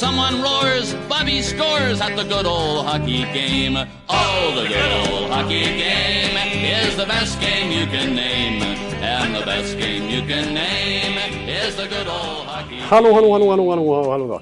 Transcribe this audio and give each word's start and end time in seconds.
Someone 0.00 0.40
roars, 0.40 0.94
Bobby 1.10 1.42
scores 1.42 2.00
at 2.00 2.16
the 2.16 2.24
good 2.24 2.46
old 2.46 2.86
hockey 2.86 3.24
game. 3.34 3.76
Oh, 4.08 4.52
the 4.56 4.66
good 4.66 4.92
old 5.02 5.30
hockey 5.30 5.64
game 5.64 6.36
is 6.64 6.96
the 6.96 7.04
best 7.04 7.38
game 7.38 7.70
you 7.70 7.84
can 7.86 8.14
name. 8.14 8.62
And 9.02 9.34
the 9.34 9.44
best 9.44 9.76
game 9.76 10.08
you 10.08 10.22
can 10.22 10.54
name 10.54 11.18
is 11.46 11.76
the 11.76 11.86
good 11.86 12.08
old 12.08 12.46
hockey 12.46 12.76
game. 12.76 12.88
Hallå, 12.88 13.12
hallå, 13.12 13.32
hallå, 13.32 13.50
hallå, 13.50 13.70
hallå, 13.70 14.10
hallå 14.10 14.26
då. 14.26 14.40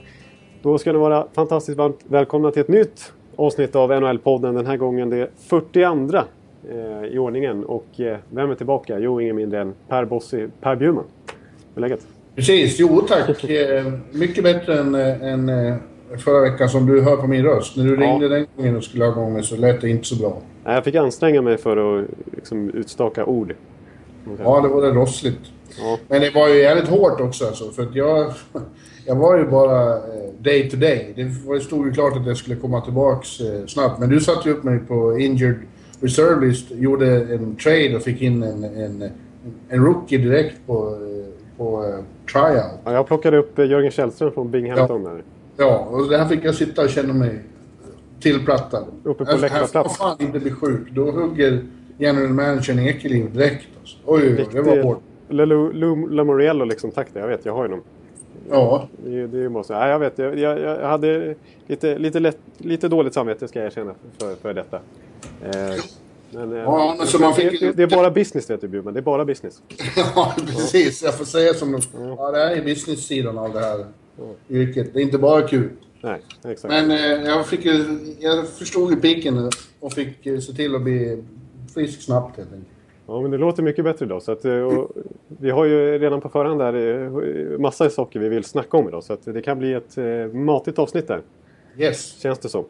Då 0.63 0.79
ska 0.79 0.93
ni 0.93 0.99
vara 0.99 1.27
fantastiskt 1.33 1.79
varmt 1.79 2.05
välkomna 2.09 2.51
till 2.51 2.63
ett 2.63 2.69
nytt 2.69 3.13
avsnitt 3.37 3.77
av 3.77 3.93
NHL-podden. 3.93 4.55
Den 4.55 4.67
här 4.67 4.77
gången 4.77 5.11
det 5.11 5.31
42 5.39 6.19
eh, 6.19 7.05
i 7.05 7.19
ordningen. 7.19 7.65
Och 7.65 8.01
eh, 8.01 8.19
vem 8.31 8.51
är 8.51 8.55
tillbaka? 8.55 8.99
Jo, 8.99 9.21
ingen 9.21 9.37
mindre 9.37 9.61
än 9.61 9.75
Per 9.89 10.05
Bossi, 10.05 10.49
Per 10.61 10.77
Bjurman. 10.77 11.05
Hur 11.75 11.85
är 11.85 11.89
läget? 11.89 12.18
Precis, 12.39 12.79
jo 12.81 13.01
tack. 13.09 13.45
Eh, 13.45 13.93
Mycket 14.13 14.45
bättre 14.45 14.79
än, 14.81 14.95
eh, 14.95 15.23
än 15.33 15.49
eh, 15.49 15.75
förra 16.19 16.41
veckan 16.51 16.69
som 16.69 16.87
du 16.87 17.01
hör 17.03 17.17
på 17.17 17.27
min 17.27 17.43
röst. 17.45 17.77
När 17.77 17.85
du 17.85 17.95
Ja. 17.95 18.01
ringde 18.01 18.29
den 18.29 18.47
gången 18.57 18.77
och 18.77 18.85
skulle 18.85 19.05
ha 19.05 19.13
igång 19.13 19.33
mig 19.33 19.43
så 19.43 19.57
lät 19.57 19.81
det 19.81 19.89
inte 19.89 20.05
så 20.07 20.17
bra. 20.17 20.39
Nej, 20.65 20.75
Jag 20.75 20.85
fick 20.85 20.95
anstränga 20.95 21.43
mig 21.43 21.59
för 21.59 22.01
att 22.01 22.07
liksom, 22.37 22.71
utstaka 22.71 23.25
ord. 23.25 23.55
Ja, 24.45 24.61
det 24.61 24.69
var 24.69 24.83
det 24.83 24.91
rossligt. 24.91 25.39
Ja. 25.79 25.99
Men 26.09 26.21
det 26.21 26.31
var 26.35 26.49
ju 26.49 26.55
jävligt 26.59 26.89
hårt 26.89 27.21
också 27.21 27.47
alltså, 27.47 27.71
för 27.71 27.83
att 27.83 27.95
jag... 27.95 28.33
Jag 29.07 29.17
var 29.17 29.39
ju 29.39 29.45
bara 29.45 29.99
day 30.39 30.71
to 30.71 30.77
day. 30.77 31.13
Det 31.17 31.61
stod 31.61 31.87
ju 31.87 31.93
klart 31.93 32.17
att 32.17 32.27
jag 32.27 32.37
skulle 32.37 32.57
komma 32.57 32.81
tillbaks 32.81 33.29
snabbt. 33.67 34.01
Men 34.01 34.09
du 34.09 34.21
satte 34.21 34.49
ju 34.49 34.55
upp 34.55 34.65
mig 34.65 34.79
på 34.79 35.19
injured 35.19 35.57
reserve 36.01 36.47
list, 36.47 36.67
gjorde 36.71 37.17
en 37.17 37.57
trade 37.57 37.97
och 37.97 38.03
fick 38.03 38.23
in 38.23 38.43
en, 38.43 38.65
en, 38.65 39.11
en 39.69 39.85
rookie 39.85 40.19
direkt 40.19 40.55
på, 40.67 40.99
på 41.57 41.95
tryout. 42.33 42.65
Ja, 42.85 42.93
jag 42.93 43.07
plockade 43.07 43.37
upp 43.37 43.59
eh, 43.59 43.67
Jörgen 43.67 43.91
Källström 43.91 44.33
från 44.33 44.51
Binghamton. 44.51 45.05
Där. 45.05 45.23
Ja, 45.57 45.79
och 45.91 46.09
där 46.09 46.25
fick 46.27 46.45
jag 46.45 46.55
sitta 46.55 46.83
och 46.83 46.89
känna 46.89 47.13
mig 47.15 47.39
tillplattad. 48.21 48.85
Uppe 49.05 49.25
på 49.25 49.31
Här- 49.31 49.39
läktarplats. 49.39 49.75
Här 49.75 49.83
får 49.83 49.91
fan 49.95 50.17
inte 50.21 50.39
bli 50.39 50.51
sjuk. 50.51 50.91
Då 50.91 51.11
hugger 51.11 51.65
general 51.99 52.29
managern 52.29 52.79
Ekeliv 52.79 53.33
direkt. 53.35 53.67
Alltså. 53.81 53.97
Oj, 54.05 54.21
oj, 54.23 54.37
oj, 54.39 54.47
det 54.53 54.63
var 54.63 54.83
hårt. 54.83 56.11
Lamoriello 56.11 56.65
liksom, 56.65 56.91
tack 56.91 57.09
det. 57.13 57.21
Jag 57.21 57.29
vet, 57.29 57.45
jag 57.47 57.55
har 57.55 57.65
ju 57.65 57.71
dem. 57.71 57.83
Ja, 58.51 58.89
Det, 59.05 59.21
är- 59.21 59.27
det 59.27 59.39
är 59.45 59.49
bara 59.49 59.65
så. 59.65 59.73
Nej, 59.73 59.91
jag 59.91 59.99
vet. 59.99 60.19
Jag, 60.19 60.39
jag, 60.39 60.61
jag 60.61 60.89
hade 60.89 61.35
lite, 61.67 61.99
lite, 61.99 62.21
lätt, 62.21 62.39
lite 62.59 62.89
dåligt 62.89 63.15
samvete 63.15 63.49
ska 63.49 63.59
jag 63.59 63.67
erkänna 63.67 63.95
för, 64.19 64.35
för 64.35 64.55
detta. 64.55 64.77
Eh, 65.45 65.75
men, 66.31 66.53
eh, 66.53 66.59
Ja, 66.59 66.95
men 66.99 67.07
så 67.07 67.19
man 67.19 67.35
fick- 67.35 67.61
det, 67.61 67.73
det, 67.73 67.83
är 67.83 67.87
bara 67.97 68.11
business 68.11 68.51
vet 68.51 68.61
du 68.61 68.69
Bjurman. 68.69 68.95
Det 68.95 69.01
är 69.01 69.03
bara 69.03 69.25
business. 69.25 69.63
ja 70.15 70.35
precis. 70.47 71.03
Jag 71.03 71.15
får 71.19 71.25
säga 71.25 71.55
som 71.55 71.73
de... 71.73 71.81
Ja, 72.19 72.31
det 72.31 72.39
här 72.39 72.57
är 72.57 72.65
business-sidan 72.65 73.39
av 73.39 73.53
det 73.53 73.61
här 73.61 73.87
yrket. 74.51 74.91
Det 74.95 75.01
är 75.01 75.03
inte 75.03 75.19
bara 75.19 75.43
kul. 75.49 75.71
Nej, 76.01 76.21
exakt. 76.45 76.73
Men 76.75 76.91
eh, 76.91 77.29
jag, 77.29 77.47
fick, 77.47 77.65
ju- 77.65 77.99
jag 78.21 78.49
förstod 78.49 78.91
ju 78.91 78.97
piken 79.01 79.51
och 79.81 79.93
fick 79.93 80.27
eh, 80.27 80.39
se 80.39 80.53
till 80.53 80.75
att 80.75 80.83
bli 80.83 81.25
frisk 81.75 82.03
snabbt 82.03 82.37
helt 82.37 82.53
enkelt. 82.53 82.69
Ja, 83.07 83.21
men 83.21 83.31
det 83.31 83.39
låter 83.39 83.63
mycket 83.63 83.85
bättre 83.85 84.05
idag. 84.07 84.23
Så 84.23 84.33
att, 84.33 84.45
eh, 84.45 84.85
vi 85.27 85.51
har 85.51 85.65
ju 85.65 85.99
redan 85.99 86.21
på 86.21 86.29
förhand 86.29 86.61
där 86.61 87.59
massa 87.59 87.91
saker 87.91 88.21
vi 88.21 88.29
vill 88.29 88.45
snacka 88.45 88.77
om 88.77 88.89
idag. 88.89 89.05
Så 89.05 89.13
att 89.13 89.25
det 89.25 89.43
kan 89.43 89.59
bli 89.59 89.73
ett 89.73 89.97
matigt 90.35 90.79
avsnitt 90.79 91.09
där. 91.09 91.23
Yes. 91.79 92.21
Känns 92.21 92.39
det 92.39 92.49
som. 92.49 92.65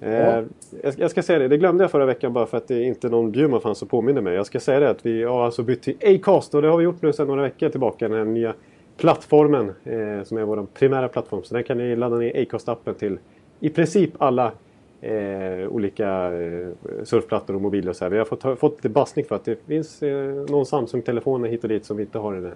Eh, 0.00 0.12
Ja. 0.12 0.42
jag, 0.82 0.92
ska- 0.92 1.02
jag 1.02 1.10
ska 1.10 1.22
säga 1.22 1.38
det, 1.38 1.48
det 1.48 1.56
glömde 1.56 1.84
jag 1.84 1.90
förra 1.90 2.06
veckan 2.06 2.32
bara 2.32 2.46
för 2.46 2.56
att 2.56 2.68
det 2.68 2.82
inte 2.82 3.08
någon 3.08 3.30
Bjurman 3.32 3.60
fanns 3.60 3.82
och 3.82 3.90
påminner 3.90 4.20
mig. 4.20 4.34
Jag 4.34 4.46
ska 4.46 4.60
säga 4.60 4.80
det 4.80 4.90
att 4.90 5.06
vi 5.06 5.22
har 5.24 5.44
alltså 5.44 5.62
bytt 5.62 5.82
till 5.82 5.96
Acast 6.04 6.54
och 6.54 6.62
det 6.62 6.68
har 6.68 6.76
vi 6.78 6.84
gjort 6.84 7.02
nu 7.02 7.12
sedan 7.12 7.26
några 7.26 7.42
veckor 7.42 7.68
tillbaka. 7.68 8.08
Den 8.08 8.34
nya 8.34 8.54
plattformen 8.96 9.72
eh, 9.84 10.22
som 10.24 10.36
är 10.38 10.42
vår 10.44 10.66
primära 10.74 11.08
plattform. 11.08 11.42
Så 11.42 11.54
den 11.54 11.64
kan 11.64 11.78
ni 11.78 11.96
ladda 11.96 12.16
ner 12.16 12.32
Acast-appen 12.34 12.94
till 12.94 13.18
i 13.60 13.68
princip 13.70 14.10
alla 14.18 14.52
eh, 15.00 15.68
olika 15.68 16.08
eh, 16.32 16.68
surfplattor 17.04 17.54
och 17.54 17.60
mobiler 17.62 17.90
och 17.90 17.96
så 17.96 18.04
här. 18.04 18.10
Vi 18.10 18.18
har 18.18 18.24
fått, 18.24 18.58
fått 18.58 18.72
lite 18.76 18.88
bassning 18.88 19.24
för 19.24 19.34
att 19.36 19.44
det 19.44 19.66
finns 19.66 20.02
eh, 20.02 20.34
någon 20.48 20.66
Samsung-telefon 20.66 21.44
hit 21.44 21.62
och 21.62 21.68
dit 21.68 21.84
som 21.84 21.96
vi 21.96 22.02
inte 22.02 22.18
har 22.18 22.34
den 22.34 22.52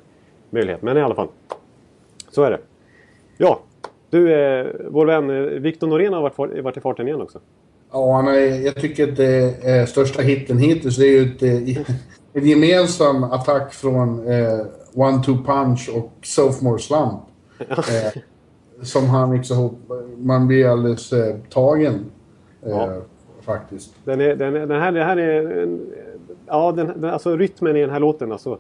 möjligheten. 0.51 0.87
Men 0.87 0.97
i 0.97 1.01
alla 1.01 1.15
fall. 1.15 1.29
Så 2.31 2.43
är 2.43 2.51
det. 2.51 2.59
Ja, 3.39 3.61
du, 4.12 4.34
eh, 4.34 4.67
vår 4.91 5.06
vän 5.06 5.31
eh, 5.31 5.43
Victor 5.43 5.87
Norén 5.87 6.12
har 6.12 6.23
varit, 6.23 6.65
varit 6.65 6.77
i 6.77 6.81
farten 6.81 7.09
igen 7.09 7.21
också. 7.21 7.39
Ja, 7.93 8.12
han 8.12 8.28
är, 8.28 8.65
jag 8.65 8.75
tycker 8.75 9.09
att 9.09 9.17
det 9.17 9.65
är 9.65 9.87
största 9.87 10.23
hitten 10.23 10.59
hittills. 10.59 10.97
Det 10.97 11.06
är 11.06 11.21
ju 11.21 11.23
ett, 11.23 11.43
eh, 11.43 11.95
en 12.33 12.47
gemensam 12.47 13.25
attack 13.25 13.73
från 13.73 14.28
eh, 14.28 14.67
One-Two 14.95 15.45
Punch 15.45 15.91
och 15.95 16.12
Sophomore 16.23 16.78
Slump. 16.78 17.21
Som 18.83 19.06
han 19.06 19.34
ihop. 19.34 19.78
Man 20.19 20.47
blir 20.47 20.67
alldeles 20.67 21.12
tagen. 21.50 22.05
Ja. 22.67 23.03
Faktiskt. 23.41 23.94
Den, 24.05 24.21
är, 24.21 24.37
den, 24.37 24.53
den 24.53 24.81
här, 24.81 24.93
det 24.93 25.05
här 25.05 25.17
är... 25.17 25.69
Ja, 26.47 26.73
den, 26.73 27.00
den, 27.00 27.11
alltså 27.11 27.37
rytmen 27.37 27.77
i 27.77 27.81
den 27.81 27.91
här 27.91 28.00
låten 28.00 28.33
alltså. 28.33 28.59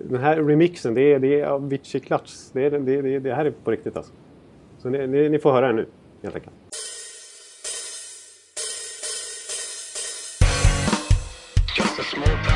Den 0.00 0.20
här 0.20 0.36
remixen, 0.36 0.94
det 0.94 1.12
är, 1.12 1.18
det 1.18 1.40
är 1.40 1.46
Avicii 1.46 2.00
Clutch. 2.00 2.32
Det, 2.52 2.64
är, 2.64 2.70
det, 2.70 3.02
det, 3.02 3.18
det 3.18 3.34
här 3.34 3.44
är 3.44 3.50
på 3.50 3.70
riktigt 3.70 3.96
alltså. 3.96 4.12
Så 4.78 4.90
ni, 4.90 5.06
ni, 5.06 5.28
ni 5.28 5.38
får 5.38 5.52
höra 5.52 5.66
den 5.66 5.76
nu, 5.76 5.86
helt 6.22 6.34
enkelt. 6.34 6.54
Just 11.78 12.00
a 12.00 12.02
small 12.02 12.47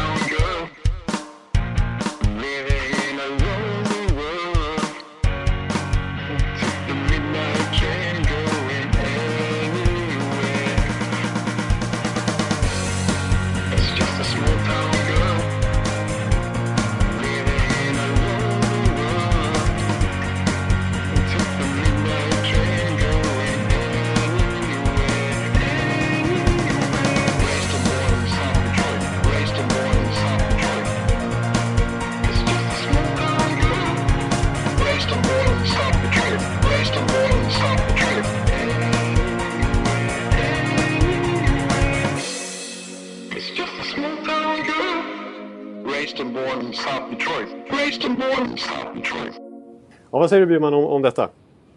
säger 50.32 50.40
du 50.40 50.46
Bjurman 50.46 50.74
om, 50.74 50.84
om 50.84 51.02
detta? 51.02 51.28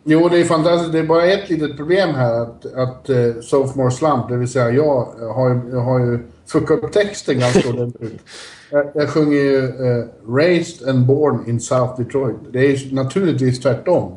Jo, 0.04 0.30
det 0.30 0.40
är 0.40 0.44
fantastiskt. 0.44 0.92
Det 0.92 1.00
är 1.00 1.04
bara 1.04 1.24
ett 1.26 1.50
litet 1.50 1.78
problem 1.78 2.10
här. 2.10 2.42
Att, 2.42 2.66
att 2.76 3.10
uh, 3.10 3.42
Sophomore 3.42 3.92
Slump, 3.92 4.30
det 4.30 4.38
vill 4.38 4.48
säga 4.48 4.70
jag, 4.72 5.06
har, 5.36 5.50
ju- 5.50 5.76
har 5.76 6.00
ju 6.00 6.20
fuckat 6.48 6.84
upp 6.84 6.92
texten 6.92 7.40
ganska 7.40 7.70
ordentligt. 7.70 8.22
Jag, 8.72 8.86
jag 8.94 9.10
sjunger 9.10 9.38
ju 9.38 9.58
eh, 9.66 10.06
Raised 10.28 10.90
and 10.90 11.06
Born 11.06 11.50
in 11.50 11.60
South 11.60 12.02
Detroit. 12.02 12.36
Det 12.52 12.60
är 12.60 12.76
ju 12.76 12.96
naturligtvis 12.96 13.60
tvärtom. 13.60 14.12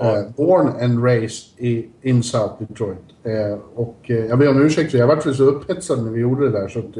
Eh, 0.00 0.30
born 0.36 0.68
and 0.80 1.04
raised 1.04 1.58
i, 1.58 1.88
in 2.02 2.22
South 2.22 2.54
Detroit. 2.58 3.04
Och 3.74 3.96
jag 4.04 4.38
ber 4.38 4.48
om 4.48 4.62
ursäkt 4.62 4.94
jag 4.94 5.06
väl 5.06 5.34
så 5.34 5.44
upphetsad 5.44 6.04
när 6.04 6.10
vi 6.10 6.20
gjorde 6.20 6.50
det 6.50 6.60
där 6.60 6.68
så 6.68 6.78
att, 6.78 6.96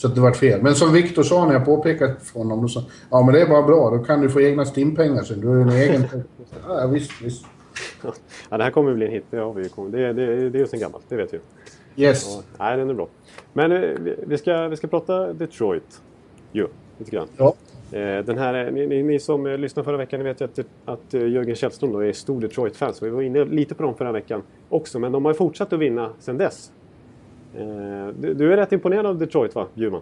så 0.00 0.08
att 0.08 0.14
det 0.14 0.20
vart 0.20 0.36
fel. 0.36 0.62
Men 0.62 0.74
som 0.74 0.92
Viktor 0.92 1.22
sa 1.22 1.46
när 1.46 1.52
jag 1.52 1.64
påpekade 1.64 2.14
för 2.22 2.38
honom, 2.38 2.62
då 2.62 2.68
sa 2.68 2.82
ja 3.10 3.22
men 3.22 3.34
det 3.34 3.40
är 3.40 3.46
bara 3.48 3.62
bra, 3.62 3.90
då 3.90 3.98
kan 3.98 4.20
du 4.20 4.28
få 4.30 4.40
egna 4.40 4.64
stimpengar 4.64 5.22
sen. 5.22 5.40
Du 5.40 5.46
ju 5.46 5.60
en 5.62 5.68
egen... 5.70 6.04
ja, 6.68 6.86
visst, 6.86 7.22
visst. 7.22 7.44
Ja, 8.50 8.56
det 8.58 8.64
här 8.64 8.70
kommer 8.70 8.94
bli 8.94 9.06
en 9.06 9.12
hit. 9.12 9.24
Det, 9.30 9.36
har 9.36 9.52
vi 9.52 9.62
ju 9.62 9.68
kommit. 9.68 9.92
det, 9.92 10.12
det, 10.12 10.50
det 10.50 10.58
är 10.58 10.60
ju 10.60 10.66
sen 10.66 10.80
gammalt, 10.80 11.04
det 11.08 11.16
vet 11.16 11.32
vi 11.32 11.36
ju. 11.96 12.04
Yes. 12.04 12.26
Ja, 12.36 12.64
nej, 12.64 12.76
den 12.76 12.90
är 12.90 12.94
bra. 12.94 13.08
Men 13.52 13.72
eh, 13.72 13.78
vi- 13.80 14.16
vi 14.26 14.38
ska, 14.38 14.68
vi 14.68 14.76
ska 14.76 14.86
prata 14.86 15.32
Detroit. 15.32 16.00
Jo, 16.52 16.66
lite 16.98 17.10
grann. 17.10 17.26
Ja. 17.36 17.54
Eh, 17.92 18.24
Den 18.24 18.38
här, 18.38 18.70
ni, 18.70 18.86
ni, 18.86 19.02
ni 19.02 19.18
som 19.20 19.46
eh, 19.46 19.58
lyssnade 19.58 19.84
förra 19.84 19.96
veckan, 19.96 20.20
ni 20.20 20.24
vet 20.24 20.40
ju 20.40 20.44
att, 20.44 20.58
att 20.84 21.14
eh, 21.14 21.28
Jörgen 21.28 21.56
Källström 21.56 21.92
då 21.92 21.98
är 22.04 22.12
stor 22.12 22.40
Detroit-fan. 22.40 22.94
Så 22.94 23.04
vi 23.04 23.10
var 23.10 23.22
inne 23.22 23.44
lite 23.44 23.74
på 23.74 23.82
dem 23.82 23.94
förra 23.94 24.12
veckan 24.12 24.42
också. 24.68 24.98
Men 24.98 25.12
de 25.12 25.24
har 25.24 25.34
fortsatt 25.34 25.72
att 25.72 25.78
vinna 25.78 26.10
sedan 26.20 26.38
dess. 26.38 26.70
Eh, 27.54 28.14
Du, 28.20 28.34
du 28.34 28.52
är 28.52 28.56
rätt 28.56 28.72
imponerad 28.72 29.06
av 29.06 29.18
Detroit 29.18 29.54
va, 29.54 29.66
Bjurman? 29.74 30.00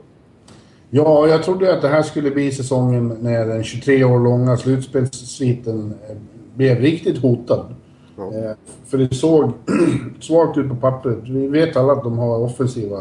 Ja, 0.91 1.29
jag 1.29 1.43
trodde 1.43 1.75
att 1.75 1.83
det 1.83 1.89
här 1.89 2.03
skulle 2.03 2.31
bli 2.31 2.53
säsongen 2.53 3.17
när 3.21 3.47
den 3.47 3.65
23 3.65 4.05
år 4.05 4.19
långa 4.21 4.57
slutspelssviten 4.57 5.95
eh, 6.09 6.17
blev 6.55 6.79
riktigt 6.79 7.19
hotad. 7.19 7.75
Ja. 8.17 8.35
Eh, 8.35 8.51
För 8.87 8.99
det 8.99 9.15
såg 9.15 9.53
svagt 10.21 10.59
ut 10.59 10.69
på 10.69 10.77
pappret. 10.77 11.19
Vi 11.29 11.47
vet 11.49 11.77
alla 11.77 11.93
att 11.93 12.03
de 12.03 12.19
har 12.19 12.39
offensiva 12.39 12.99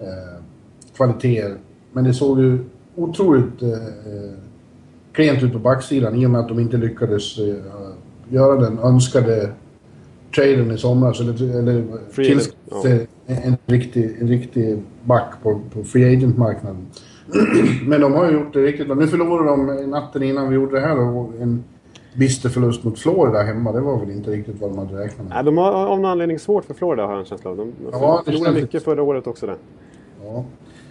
eh, 0.00 0.42
kvaliteter. 0.96 1.56
Men 1.92 2.04
det 2.04 2.14
såg 2.14 2.40
ju 2.40 2.58
otroligt 2.96 3.62
eh, 3.62 3.68
klent 5.12 5.42
ut 5.42 5.52
på 5.52 5.58
backsidan 5.58 6.16
i 6.16 6.26
och 6.26 6.30
med 6.30 6.40
att 6.40 6.48
de 6.48 6.58
inte 6.58 6.76
lyckades 6.76 7.38
eh, 7.38 7.54
göra 8.28 8.56
den 8.60 8.78
önskade 8.78 9.52
traden 10.34 10.70
i 10.70 10.78
somras. 10.78 11.20
Eller, 11.20 11.58
eller 11.58 11.84
sig 12.82 13.06
en, 13.28 13.56
riktig, 13.66 14.16
en 14.20 14.28
riktig 14.28 14.82
back 15.04 15.32
på, 15.42 15.60
på 15.74 15.84
free 15.84 16.16
agent-marknaden. 16.16 16.86
Men 17.86 18.00
de 18.00 18.12
har 18.12 18.30
ju 18.30 18.32
gjort 18.32 18.52
det 18.52 18.62
riktigt 18.62 18.86
bra. 18.86 18.96
Nu 18.96 19.06
förlorade 19.06 19.50
de 19.50 19.90
natten 19.90 20.22
innan 20.22 20.48
vi 20.48 20.54
gjorde 20.54 20.80
det 20.80 20.86
här 20.86 20.98
och 20.98 21.32
en 21.40 21.64
bister 22.14 22.48
förlust 22.48 22.84
mot 22.84 22.98
Florida 22.98 23.42
hemma. 23.42 23.72
Det 23.72 23.80
var 23.80 24.00
väl 24.00 24.10
inte 24.10 24.30
riktigt 24.30 24.60
vad 24.60 24.70
de 24.70 24.78
hade 24.78 24.98
räknat 25.04 25.18
med. 25.18 25.34
Nej, 25.34 25.44
de 25.44 25.58
har 25.58 25.72
av 25.72 26.00
någon 26.00 26.10
anledning 26.10 26.38
svårt 26.38 26.64
för 26.64 26.74
Florida 26.74 27.02
har 27.02 27.10
jag 27.10 27.20
en 27.20 27.26
känsla 27.26 27.50
av. 27.50 27.56
De 27.56 27.72
Ja, 27.92 28.22
förlorade 28.24 28.60
mycket 28.60 28.82
förra 28.82 29.02
året 29.02 29.26
också 29.26 29.46
där. 29.46 29.56
Ja. 30.24 30.44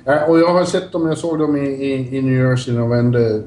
Ja, 0.06 0.26
och 0.28 0.40
jag 0.40 0.54
har 0.54 0.64
sett 0.64 0.92
dem, 0.92 1.08
jag 1.08 1.18
såg 1.18 1.40
dem 1.40 1.56
i, 1.56 1.60
i, 1.70 2.18
i 2.18 2.22
New 2.22 2.34
Jersey 2.34 2.74
när 2.74 2.82
de 2.82 2.90
vände 2.90 3.44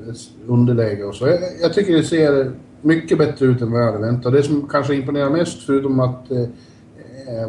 underläge 0.46 1.04
och 1.04 1.14
så. 1.14 1.26
Jag, 1.26 1.38
jag 1.62 1.72
tycker 1.72 1.92
det 1.92 2.02
ser 2.02 2.52
mycket 2.82 3.18
bättre 3.18 3.46
ut 3.46 3.60
än 3.60 3.72
vad 3.72 3.80
jag 3.80 3.92
hade 3.92 4.06
väntat. 4.06 4.32
Det 4.32 4.42
som 4.42 4.68
kanske 4.68 4.94
imponerar 4.94 5.30
mest, 5.30 5.66
förutom 5.66 6.00
att 6.00 6.30
eh, 6.30 6.40
eh, 6.40 7.48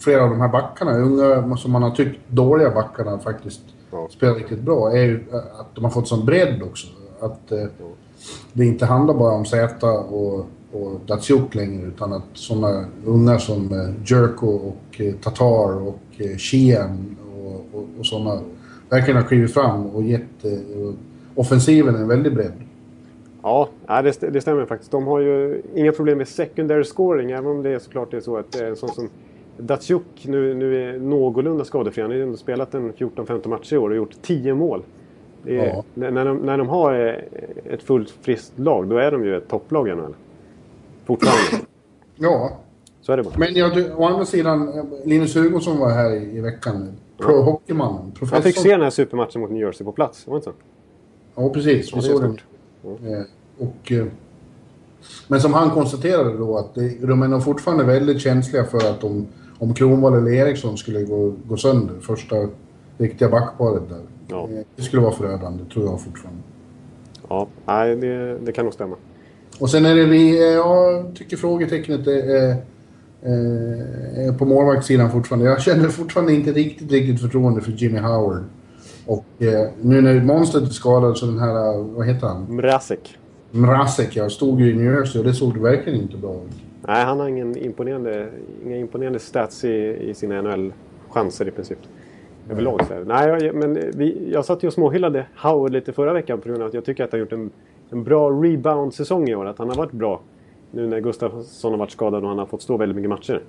flera 0.00 0.24
av 0.24 0.30
de 0.30 0.40
här 0.40 0.48
backarna, 0.48 0.98
unga 0.98 1.56
som 1.56 1.72
man 1.72 1.82
har 1.82 1.90
tyckt 1.90 2.18
dåliga 2.28 2.70
backarna 2.70 3.18
faktiskt 3.18 3.60
Ja. 3.92 4.08
spelar 4.10 4.34
riktigt 4.34 4.60
bra, 4.60 4.92
är 4.92 5.04
ju 5.04 5.24
att 5.32 5.74
de 5.74 5.84
har 5.84 5.90
fått 5.90 6.08
sån 6.08 6.26
bredd 6.26 6.62
också. 6.62 6.86
Att 7.20 7.52
eh, 7.52 7.64
det 8.52 8.64
inte 8.64 8.86
handlar 8.86 9.14
bara 9.14 9.34
om 9.34 9.44
Zäta 9.44 9.90
och, 9.90 10.46
och 10.72 11.00
Datsjuk 11.06 11.54
längre, 11.54 11.86
utan 11.86 12.12
att 12.12 12.22
såna 12.32 12.84
unga 13.04 13.38
som 13.38 13.72
eh, 13.72 14.10
Jerko 14.12 14.46
och 14.46 15.00
eh, 15.00 15.14
Tatar 15.14 15.88
och 15.88 16.00
eh, 16.18 16.36
Sheehan 16.36 17.16
och, 17.44 17.64
och, 17.72 17.86
och 17.98 18.06
såna 18.06 18.40
verkligen 18.88 19.22
har 19.22 19.28
klivit 19.28 19.54
fram 19.54 19.86
och 19.86 20.02
gett 20.02 20.44
eh, 20.44 20.92
offensiven 21.34 21.94
en 21.94 22.08
väldig 22.08 22.34
bredd. 22.34 22.52
Ja, 23.42 23.68
det, 23.86 24.20
det 24.32 24.40
stämmer 24.40 24.66
faktiskt. 24.66 24.90
De 24.90 25.06
har 25.06 25.20
ju 25.20 25.62
inga 25.74 25.92
problem 25.92 26.18
med 26.18 26.28
secondary 26.28 26.84
scoring, 26.84 27.30
även 27.30 27.46
om 27.46 27.62
det 27.62 27.70
är 27.70 27.78
såklart 27.78 28.10
det 28.10 28.16
är 28.16 28.20
så 28.20 28.36
att 28.36 28.52
det 28.52 28.58
är 28.58 28.68
en 28.68 28.76
sån 28.76 28.88
som 28.88 29.08
Datsjuk 29.60 30.02
nu, 30.24 30.54
nu 30.54 30.84
är 30.88 30.98
någorlunda 30.98 31.64
skadefri. 31.64 32.02
Han 32.02 32.10
har 32.10 32.16
ju 32.16 32.22
ändå 32.22 32.36
spelat 32.36 32.74
en 32.74 32.92
14-15 32.92 33.48
matcher 33.48 33.74
i 33.74 33.78
år 33.78 33.90
och 33.90 33.96
gjort 33.96 34.14
10 34.22 34.54
mål. 34.54 34.82
Är, 35.46 35.52
Ja. 35.66 35.84
när, 35.94 36.24
de, 36.24 36.36
när 36.38 36.58
de 36.58 36.68
har 36.68 36.94
eh, 37.08 37.72
ett 37.74 37.82
fullt 37.82 38.10
friskt 38.22 38.58
lag, 38.58 38.88
då 38.88 38.96
är 38.96 39.10
de 39.10 39.24
ju 39.24 39.36
ett 39.36 39.48
topplag 39.48 39.88
i 39.88 39.90
NHL. 39.94 40.14
Fortfarande. 41.06 41.66
Ja, 42.22 42.58
Så 43.00 43.12
är 43.12 43.16
det 43.16 43.22
bara. 43.22 43.34
men 43.38 43.54
jag, 43.54 43.74
du- 43.74 43.92
å 43.94 44.04
andra 44.04 44.24
sidan, 44.24 44.68
eh, 44.78 44.84
Linus 45.04 45.36
Hugosson 45.36 45.78
var 45.78 45.90
här 45.90 46.10
i, 46.16 46.36
i 46.36 46.40
veckan. 46.40 46.88
Pro-hockeymannen. 47.18 48.10
Professor. 48.12 48.34
Han 48.36 48.42
fick 48.42 48.56
se 48.58 48.68
den 48.70 48.80
här 48.82 48.90
supermatchen 48.90 49.40
mot 49.40 49.50
New 49.50 49.60
Jersey 49.62 49.84
på 49.84 49.92
plats, 49.92 50.26
var 50.26 50.34
det 50.34 50.36
inte 50.36 50.50
så? 50.50 50.56
Ja, 51.42 51.48
precis. 51.48 51.96
Vi 51.96 52.00
såg 52.02 52.22
den. 52.22 52.38
Eh, 52.84 53.22
Och, 53.58 53.92
eh, 53.92 54.06
men 55.28 55.40
som 55.40 55.54
han 55.54 55.70
konstaterade 55.70 56.36
då 56.36 56.56
att 56.58 56.74
de 57.00 57.22
är 57.22 57.28
nog 57.28 57.44
fortfarande 57.44 57.84
väldigt 57.84 58.20
känsliga 58.20 58.64
för 58.64 58.78
att 58.90 59.04
om, 59.04 59.26
om 59.60 59.74
Kronwall 59.74 60.14
eller 60.14 60.30
Eriksson 60.32 60.78
skulle 60.78 61.02
gå, 61.02 61.32
gå 61.48 61.56
sönder, 61.56 61.94
första 62.00 62.36
riktiga 62.98 63.28
backparet 63.28 63.88
där. 63.88 64.00
Ja. 64.28 64.42
Eh, 64.52 64.64
Det 64.76 64.82
skulle 64.82 65.02
vara 65.02 65.12
förödande, 65.12 65.64
tror 65.72 65.84
jag 65.84 66.00
fortfarande. 66.00 66.40
Ja, 67.28 67.46
nej, 67.66 67.96
det, 67.96 68.38
det 68.38 68.52
kan 68.52 68.64
nog 68.64 68.74
stämma. 68.74 68.96
Och 69.60 69.70
sen 69.70 69.86
är 69.86 69.94
det 69.94 70.04
vi, 70.04 70.38
eh, 70.38 70.44
jag 70.54 71.04
tycker 71.14 71.36
frågetecknet 71.36 72.06
är, 72.06 72.12
är, 72.12 72.56
är, 73.22 74.28
är 74.28 74.32
på 74.38 74.44
målvaktssidan 74.44 75.10
fortfarande. 75.10 75.46
Jag 75.46 75.60
känner 75.62 75.88
fortfarande 75.88 76.32
inte 76.32 76.52
riktigt, 76.52 76.92
riktigt 76.92 77.20
förtroende 77.20 77.60
för 77.60 77.72
Jimmy 77.72 77.98
Howard. 77.98 78.44
Och 79.06 79.24
eh, 79.38 79.68
nu 79.82 80.00
när 80.00 80.20
Monstedt 80.24 80.64
är 80.68 80.70
skadad 80.70 81.16
så 81.18 81.26
den 81.26 81.38
här, 81.38 81.74
eh, 81.74 81.84
vad 81.84 82.06
heter 82.06 82.26
han? 82.26 82.46
Mrazek. 82.56 83.16
Mrazek, 83.50 84.16
jag 84.16 84.32
stod 84.32 84.60
ju 84.60 84.70
i 84.70 84.74
New 84.74 84.92
Jersey 84.94 85.18
och 85.20 85.24
det 85.26 85.34
såg 85.34 85.58
verkligen 85.58 86.00
inte 86.02 86.16
bra 86.16 86.34
ut. 86.34 86.56
Nej, 86.86 87.04
han 87.04 87.20
har 87.20 87.28
ingen 87.28 87.56
imponerande, 87.56 88.28
inga 88.64 88.76
imponerande 88.76 89.18
stats 89.18 89.64
i, 89.64 89.96
i 90.10 90.14
sina 90.14 90.42
NHL-chanser 90.42 91.48
i 91.48 91.50
princip. 91.50 91.78
Överlag 92.50 92.86
så. 92.86 92.94
Nej, 93.06 93.28
jag, 93.28 93.54
men 93.54 93.74
vi, 93.74 94.30
jag 94.32 94.44
satt 94.44 94.62
ju 94.62 94.66
och 94.66 94.72
småhyllade 94.72 95.26
Howard 95.36 95.72
lite 95.72 95.92
förra 95.92 96.12
veckan 96.12 96.40
på 96.40 96.48
grund 96.48 96.62
av 96.62 96.68
att 96.68 96.74
jag 96.74 96.84
tycker 96.84 97.04
att 97.04 97.10
han 97.10 97.20
gjort 97.20 97.32
en, 97.32 97.50
en 97.90 98.04
bra 98.04 98.30
rebound-säsong 98.30 99.28
i 99.28 99.34
år. 99.34 99.46
Att 99.46 99.58
han 99.58 99.68
har 99.68 99.76
varit 99.76 99.92
bra. 99.92 100.20
Nu 100.70 100.86
när 100.86 101.00
Gustafsson 101.00 101.70
har 101.72 101.78
varit 101.78 101.90
skadad 101.90 102.22
och 102.22 102.28
han 102.28 102.38
har 102.38 102.46
fått 102.46 102.62
stå 102.62 102.76
väldigt 102.76 102.96
mycket 102.96 103.10
matcher. 103.10 103.42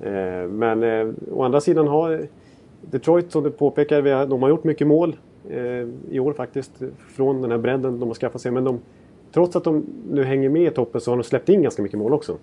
Eh, 0.00 0.48
men 0.48 0.82
eh, 0.82 1.08
å 1.32 1.42
andra 1.42 1.60
sidan 1.60 1.88
har 1.88 2.26
Detroit, 2.80 3.32
som 3.32 3.42
du 3.42 3.50
påpekar, 3.50 4.02
vi 4.02 4.10
har, 4.10 4.26
de 4.26 4.42
har 4.42 4.48
gjort 4.48 4.64
mycket 4.64 4.86
mål 4.86 5.16
eh, 5.48 5.88
i 6.10 6.20
år 6.20 6.32
faktiskt. 6.32 6.82
Från 6.98 7.42
den 7.42 7.50
här 7.50 7.58
bredden 7.58 8.00
de 8.00 8.08
har 8.08 8.14
skaffat 8.14 8.40
sig. 8.40 8.52
Men 8.52 8.64
de, 8.64 8.80
trots 9.32 9.56
att 9.56 9.64
de 9.64 9.84
nu 10.10 10.24
hänger 10.24 10.48
med 10.48 10.62
i 10.62 10.70
toppen 10.70 11.00
så 11.00 11.10
har 11.10 11.16
de 11.16 11.24
släppt 11.24 11.48
in 11.48 11.62
ganska 11.62 11.82
mycket 11.82 11.98
mål 11.98 12.12
också. 12.12 12.36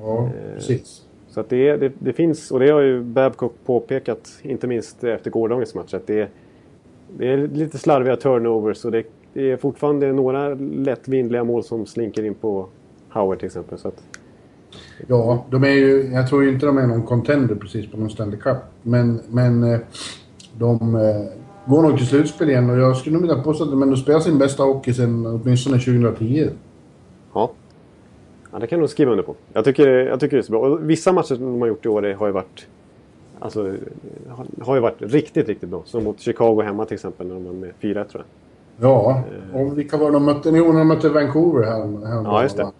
Ja, 0.00 0.30
precis. 0.54 1.02
Så 1.28 1.40
att 1.40 1.48
det, 1.48 1.76
det, 1.76 1.92
det 1.98 2.12
finns, 2.12 2.50
och 2.50 2.60
det 2.60 2.70
har 2.70 2.80
ju 2.80 3.02
Babcock 3.02 3.52
påpekat, 3.66 4.28
inte 4.42 4.66
minst 4.66 5.04
efter 5.04 5.30
gårdagens 5.30 5.74
match, 5.74 5.94
att 5.94 6.06
det, 6.06 6.20
är- 6.20 6.28
det 7.18 7.28
är 7.32 7.36
lite 7.48 7.78
slarviga 7.78 8.16
turnovers 8.16 8.84
och 8.84 8.90
det, 8.92 9.02
det 9.32 9.50
är 9.50 9.56
fortfarande 9.56 10.12
några 10.12 10.54
lättvindliga 10.54 11.44
mål 11.44 11.64
som 11.64 11.86
slinker 11.86 12.24
in 12.24 12.34
på 12.34 12.66
Howard 13.08 13.38
till 13.38 13.46
exempel. 13.46 13.78
Så 13.78 13.88
att, 13.88 14.02
Ja, 15.08 15.44
de 15.50 15.64
är 15.64 15.68
ju, 15.68 16.10
jag 16.12 16.28
tror 16.28 16.48
inte 16.48 16.66
de 16.66 16.78
är 16.78 16.86
någon 16.86 17.02
contender 17.02 17.54
precis 17.54 17.90
på 17.90 17.96
någon 17.96 18.10
Stanley 18.10 18.38
Cup. 18.40 18.56
Men, 18.82 19.20
men 19.28 19.64
eh, 19.64 19.78
de 20.58 20.94
eh, 20.94 21.72
går 21.72 21.82
nog 21.82 21.96
till 21.98 22.06
slutspel 22.06 22.50
igen 22.50 22.70
och 22.70 22.78
jag 22.78 22.96
skulle 22.96 23.12
nog 23.12 23.22
vilja 23.22 23.42
påstå 23.42 23.64
att 23.64 23.70
de 23.70 23.82
ändå 23.82 23.96
spelar 23.96 24.20
sin 24.20 24.38
bästa 24.38 24.62
hockey 24.62 24.92
sedan 24.94 25.26
åtminstone 25.26 25.78
2010. 25.78 26.48
Ja. 28.56 28.58
ja, 28.58 28.60
det 28.60 28.66
kan 28.66 28.76
jag 28.76 28.80
nog 28.80 28.90
skriva 28.90 29.10
under 29.10 29.24
på. 29.24 29.34
Jag 29.52 29.64
tycker, 29.64 29.88
jag 29.88 30.20
tycker 30.20 30.36
det 30.36 30.40
är 30.40 30.42
så 30.42 30.52
bra. 30.52 30.60
Och 30.60 30.90
vissa 30.90 31.12
matcher 31.12 31.34
som 31.34 31.44
de 31.44 31.60
har 31.60 31.68
gjort 31.68 31.86
i 31.86 31.88
år 31.88 32.14
har 32.14 32.26
ju 32.26 32.32
varit 32.32 32.66
Alltså, 33.38 33.74
har- 34.60 34.74
ju 34.74 34.80
varit 34.80 35.02
riktigt, 35.02 35.48
riktigt 35.48 35.68
bra. 35.68 35.82
Som 35.84 36.04
mot 36.04 36.20
Chicago 36.20 36.62
hemma 36.62 36.84
till 36.84 36.94
exempel, 36.94 37.26
när 37.26 37.34
de 37.34 37.44
vann 37.44 37.60
med 37.60 37.70
4-1 37.80 38.04
tror 38.04 38.24
jag. 38.78 38.90
Ja, 38.90 39.22
och 39.54 39.78
vilka 39.78 39.96
var 39.96 40.10
de 40.10 40.24
mötte? 40.24 40.50
Jo, 40.54 40.72
när 40.72 40.78
de 40.78 40.88
mötte 40.88 41.08
Vancouver 41.08 41.64
här, 41.64 42.06
här 42.06 42.22
Ja, 42.24 42.42
just 42.42 42.56
det. 42.56 42.70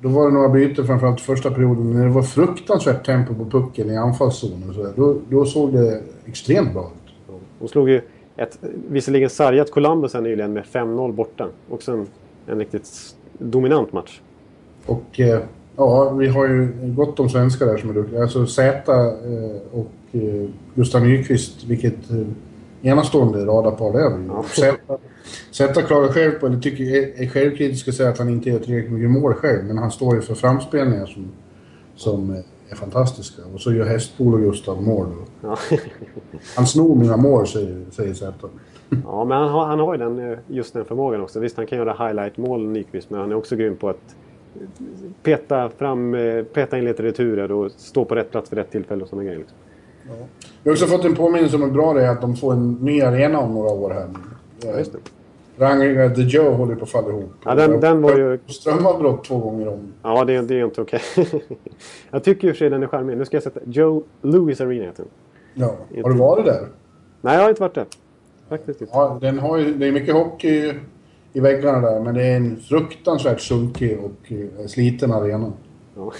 Då 0.00 0.08
var 0.08 0.28
det 0.28 0.34
några 0.34 0.48
byten 0.48 0.86
framförallt 0.86 1.20
första 1.20 1.50
perioden 1.50 1.92
när 1.92 2.04
det 2.04 2.10
var 2.10 2.22
fruktansvärt 2.22 3.06
tempo 3.06 3.34
på 3.34 3.44
pucken 3.44 3.90
i 3.90 3.96
anfallszonen. 3.96 4.74
Så. 4.74 4.86
Då, 4.96 5.16
då 5.28 5.44
såg 5.44 5.72
det 5.72 6.02
extremt 6.26 6.72
bra 6.72 6.82
ut. 6.82 7.14
De 7.58 7.68
slog 7.68 7.88
ju 7.90 8.00
ett 8.36 8.58
visserligen 8.88 9.30
sargat 9.30 9.70
Columbus 9.70 10.14
här 10.14 10.20
nyligen 10.20 10.52
med 10.52 10.64
5-0 10.64 11.12
borta. 11.12 11.48
Också 11.70 11.92
en, 11.92 12.06
en 12.46 12.58
riktigt 12.58 13.16
dominant 13.38 13.92
match. 13.92 14.20
Och 14.86 15.20
eh, 15.20 15.40
ja, 15.76 16.10
vi 16.10 16.28
har 16.28 16.48
ju 16.48 16.68
gott 16.96 17.20
om 17.20 17.28
svenskar 17.28 17.66
där 17.66 17.76
som 17.76 17.90
är 17.90 17.94
duktiga. 17.94 18.22
Alltså 18.22 18.46
Zäta 18.46 19.06
eh, 19.06 19.56
och 19.72 19.90
eh, 20.12 20.48
Gustav 20.74 21.02
Nyqvist, 21.02 21.64
vilket 21.64 21.96
enastående 22.82 23.44
radarpar 23.46 23.92
det 23.92 24.00
är. 24.00 24.18
vi. 24.18 24.96
Zäta- 25.50 25.82
klagar 25.82 26.08
själv 26.08 26.32
på, 26.32 26.46
eller 26.46 26.60
tycker, 26.60 26.84
är, 26.84 27.26
självkritisk 27.28 27.88
och 27.88 27.94
säger 27.94 28.10
att 28.10 28.18
han 28.18 28.28
inte 28.28 28.50
gör 28.50 28.58
tillräckligt 28.58 28.92
mycket 28.92 29.10
mål 29.10 29.34
själv. 29.34 29.64
Men 29.64 29.78
han 29.78 29.90
står 29.90 30.14
ju 30.14 30.20
för 30.20 30.34
framspelningar 30.34 31.06
som, 31.06 31.28
som 31.96 32.42
är 32.68 32.76
fantastiska. 32.76 33.42
Och 33.54 33.60
så 33.60 33.72
gör 33.72 33.84
Hästpol 33.86 34.34
och 34.34 34.40
Gustav 34.40 34.82
mål. 34.82 35.06
Ja, 35.40 35.56
Han 36.56 36.66
snor 36.66 36.96
mina 36.96 37.16
mål, 37.16 37.46
säger, 37.46 37.84
säger 37.90 38.14
Zäta. 38.14 38.48
ja 39.04 39.24
men 39.24 39.38
han 39.38 39.48
har, 39.48 39.66
han 39.66 39.78
har 39.80 39.94
ju 39.94 39.98
den, 39.98 40.36
just 40.48 40.74
den 40.74 40.84
förmågan 40.84 41.20
också. 41.20 41.40
Visst, 41.40 41.56
han 41.56 41.66
kan 41.66 41.78
göra 41.78 42.06
highlight-mål, 42.06 42.66
Nyqvist, 42.68 43.10
men 43.10 43.20
han 43.20 43.30
är 43.30 43.34
också 43.34 43.56
grym 43.56 43.76
på 43.76 43.88
att 43.88 44.16
peta, 45.22 45.70
fram, 45.70 46.14
eh, 46.14 46.44
peta 46.44 46.78
in 46.78 46.84
lite 46.84 47.02
returer 47.02 47.52
och 47.52 47.70
stå 47.70 48.04
på 48.04 48.14
rätt 48.14 48.30
plats 48.30 48.52
vid 48.52 48.58
rätt 48.58 48.70
tillfälle 48.70 49.02
och 49.02 49.08
sådana 49.08 49.24
grejer. 49.24 49.38
Liksom. 49.38 49.58
Vi 50.62 50.70
har 50.70 50.72
också 50.72 50.86
fått 50.86 51.04
en 51.04 51.14
påminnelse 51.14 51.56
om 51.56 51.62
hur 51.62 51.70
bra 51.70 51.92
det 51.94 52.04
är 52.06 52.10
att 52.10 52.20
de 52.20 52.36
får 52.36 52.52
en 52.52 52.72
ny 52.72 53.00
arena 53.02 53.38
om 53.38 53.54
några 53.54 53.70
år 53.70 53.90
här. 53.90 54.06
Ja, 54.64 54.78
just 54.78 54.92
det. 54.92 54.98
Rangiga 55.58 56.10
The 56.10 56.22
Joe 56.22 56.50
håller 56.50 56.74
på 56.74 56.84
att 56.84 56.90
falla 56.90 57.08
ihop. 57.08 57.30
Ja, 57.44 57.54
den- 57.54 57.80
den 57.80 58.02
var 58.02 58.16
ju- 58.18 58.38
Strömavbrott 58.46 59.24
två 59.24 59.38
gånger 59.38 59.68
om. 59.68 59.92
Ja, 60.02 60.24
det, 60.24 60.42
det 60.42 60.60
är 60.60 60.64
inte 60.64 60.80
okej. 60.80 61.00
jag 62.10 62.24
tycker 62.24 62.46
ju 62.48 62.52
för 62.54 62.58
sig 62.58 62.70
den 62.70 62.82
är 62.82 62.86
charmig. 62.86 63.16
Nu 63.18 63.24
ska 63.24 63.36
jag 63.36 63.42
sätta 63.42 63.60
Joe 63.66 64.02
Louis 64.22 64.60
Arena 64.60 64.84
heter 64.84 65.04
den. 65.04 65.12
Ja. 65.54 66.02
Har 66.02 66.10
du 66.10 66.16
varit 66.18 66.44
där? 66.44 66.68
Nej, 67.20 67.34
jag 67.34 67.42
har 67.42 67.48
inte 67.48 67.62
varit 67.62 67.74
där. 67.74 67.86
Faktiskt 68.48 68.80
inte. 68.80 68.92
Ja, 68.96 69.18
den 69.20 69.38
har 69.38 69.58
ju, 69.58 69.74
det 69.74 69.86
är 69.86 69.92
mycket 69.92 70.14
hockey 70.14 70.72
i 71.36 71.40
väggarna 71.40 71.80
där, 71.90 72.00
men 72.00 72.14
det 72.14 72.22
är 72.22 72.36
en 72.36 72.56
fruktansvärt 72.56 73.40
sunkig 73.40 73.98
och 73.98 74.32
eh, 74.32 74.66
sliten 74.66 75.12
arena. 75.12 75.52
Ja, 75.96 76.12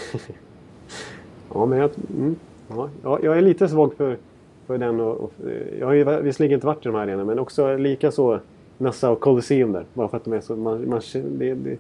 ja 1.55 1.67
men 1.67 1.79
jag, 1.79 1.91
mm, 2.19 2.37
ja, 2.69 2.89
ja, 3.03 3.19
jag 3.23 3.39
är 3.39 3.43
lite 3.43 3.69
svag 3.69 3.95
för 3.95 4.19
för 4.67 4.79
den 4.79 5.01
och, 5.01 5.17
och, 5.21 5.33
jag 5.79 5.87
har 5.87 5.93
ju 5.93 6.05
visserligen 6.23 6.55
inte 6.55 6.67
varit 6.67 6.87
i 6.87 6.89
de 6.89 6.95
här 6.95 7.03
arenorna 7.03 7.25
men 7.25 7.39
också 7.39 7.77
lika 7.77 8.11
så 8.11 8.41
Nassau 8.79 9.17
Coliseum 9.17 9.73
där. 9.73 9.85
Bara 9.95 10.09
för 10.09 10.17
att 10.17 10.25
de 10.25 10.33
är 10.33 10.41
så... 10.41 10.57
Man, 10.57 10.89
man, 10.89 11.01
det, 11.13 11.55
det, 11.55 11.79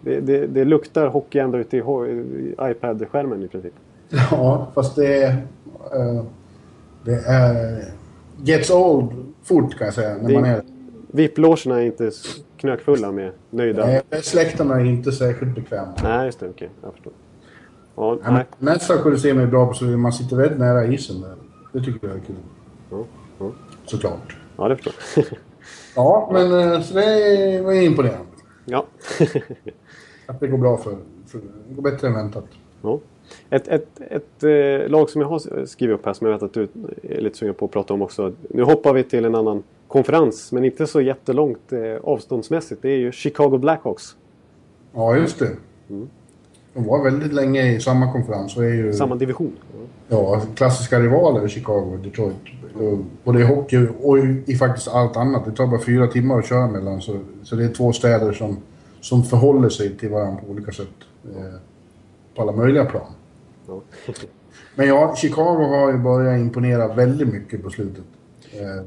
det, 0.00 0.20
det, 0.20 0.46
det 0.46 0.64
luktar 0.64 1.06
hockey 1.06 1.38
ända 1.38 1.58
ut 1.58 1.74
i, 1.74 1.76
i 1.76 2.54
iPad-skärmen 2.60 3.42
i 3.42 3.48
princip. 3.48 3.72
Ja, 4.30 4.66
fast 4.74 4.96
det 4.96 5.22
är... 5.22 5.28
eh, 5.94 6.24
det 7.04 7.14
är... 7.26 7.84
Gets 8.44 8.70
old 8.70 9.10
fort 9.42 9.78
kan 9.78 9.84
jag 9.84 9.94
säga. 9.94 10.16
När 10.16 10.28
Det- 10.28 10.34
man 10.34 10.44
är... 10.44 10.62
VIP-logerna 11.10 11.80
är 11.80 11.86
inte 11.86 12.10
knökfulla 12.56 13.12
med 13.12 13.32
nöjda... 13.50 13.86
Nej, 13.86 14.02
släkterna 14.22 14.74
är 14.80 14.84
inte 14.84 15.12
särskilt 15.12 15.54
bekväma. 15.54 15.92
Nej, 16.02 16.26
just 16.26 16.40
det. 16.40 16.48
Okej, 16.48 16.70
jag 16.82 16.92
förstår. 16.92 17.12
Ja, 17.96 18.18
Nej, 18.22 18.32
nej. 18.32 18.44
Nästa 18.58 18.98
Colosseum 18.98 19.38
är 19.38 19.46
bra 19.46 19.66
på 19.66 19.74
så 19.74 19.84
man 19.84 20.12
sitter 20.12 20.36
väldigt 20.36 20.58
nära 20.58 20.86
isen 20.86 21.20
där. 21.20 21.34
Det 21.72 21.80
tycker 21.80 22.08
jag 22.08 22.16
är 22.16 22.20
kul. 22.20 22.36
Ja, 22.90 23.04
ja. 23.38 23.50
Såklart. 23.84 24.36
ja 24.56 24.68
det 24.68 24.76
förstår 24.76 24.94
jag. 25.16 25.24
Ja, 25.96 26.30
men 26.32 26.72
eh, 26.72 26.80
så 26.80 26.94
det 26.94 27.60
var 27.64 27.72
imponerande. 27.72 28.26
ja. 28.64 28.86
Att 30.26 30.40
det 30.40 30.46
går 30.46 30.58
bra 30.58 30.76
för... 30.76 30.96
för 31.26 31.38
det 31.68 31.74
går 31.74 31.82
bättre 31.82 32.06
än 32.08 32.14
väntat. 32.14 32.44
ja. 32.82 33.00
Ett, 33.50 33.68
ett, 33.68 34.00
ett 34.10 34.44
eh, 34.44 34.88
lag 34.90 35.10
som 35.10 35.20
jag 35.20 35.28
har 35.28 35.66
skrivit 35.66 35.94
upp 35.94 36.06
här 36.06 36.12
som 36.12 36.26
jag 36.26 36.34
vet 36.34 36.42
att 36.42 36.54
du 36.54 36.68
är 37.02 37.20
lite 37.20 37.38
sugen 37.38 37.54
på 37.54 37.64
att 37.64 37.70
prata 37.70 37.94
om 37.94 38.02
också. 38.02 38.32
Nu 38.50 38.62
hoppar 38.62 38.92
vi 38.92 39.02
till 39.04 39.24
en 39.24 39.34
annan 39.34 39.62
konferens, 39.96 40.52
men 40.52 40.64
inte 40.64 40.86
så 40.86 41.00
jättelångt 41.00 41.72
eh, 41.72 41.80
avståndsmässigt. 42.04 42.82
Det 42.82 42.88
är 42.90 42.96
ju 42.96 43.12
Chicago 43.12 43.58
Blackhawks. 43.58 44.16
Ja, 44.94 45.16
just 45.16 45.38
det. 45.38 45.50
Mm. 45.90 46.08
De 46.74 46.84
var 46.84 47.04
väldigt 47.04 47.32
länge 47.32 47.72
i 47.72 47.80
samma 47.80 48.12
konferens 48.12 48.56
och 48.56 48.64
är 48.64 48.74
ju 48.74 48.92
Samma 48.92 49.14
division. 49.14 49.52
ja, 50.08 50.42
klassiska 50.54 51.00
rivaler 51.00 51.48
Chicago 51.48 51.92
och 51.92 51.98
Detroit. 51.98 52.36
Och 52.74 52.98
Både 53.24 53.40
i 53.40 53.42
hockey 53.42 53.86
och 54.02 54.18
i, 54.18 54.42
i 54.46 54.54
faktiskt 54.56 54.88
allt 54.88 55.16
annat. 55.16 55.44
Det 55.44 55.52
tar 55.52 55.66
bara 55.66 55.80
fyra 55.80 56.06
timmar 56.06 56.38
att 56.38 56.46
köra 56.46 56.66
mellan. 56.66 57.00
Så, 57.00 57.18
så 57.42 57.56
det 57.56 57.64
är 57.64 57.68
två 57.68 57.92
städer 57.92 58.32
som, 58.32 58.56
som 59.00 59.22
förhåller 59.24 59.68
sig 59.68 59.96
till 59.96 60.08
varandra 60.10 60.42
på 60.46 60.52
olika 60.52 60.72
sätt. 60.72 60.88
Eh, 61.24 61.60
på 62.36 62.42
alla 62.42 62.52
möjliga 62.52 62.84
plan. 62.84 63.12
Ja. 63.68 63.80
Men 64.74 64.88
ja, 64.88 65.14
Chicago 65.16 65.64
har 65.68 65.92
ju 65.92 65.98
börjat 65.98 66.40
imponera 66.40 66.94
väldigt 66.94 67.28
mycket 67.28 67.62
på 67.62 67.70
slutet. 67.70 68.04
Eh, 68.52 68.84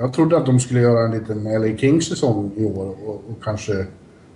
jag 0.00 0.12
trodde 0.12 0.36
att 0.36 0.46
de 0.46 0.60
skulle 0.60 0.80
göra 0.80 1.04
en 1.04 1.10
liten 1.10 1.44
LA 1.44 1.76
Kings-säsong 1.76 2.50
i 2.56 2.64
år 2.64 2.94
och, 3.06 3.14
och 3.14 3.44
kanske 3.44 3.86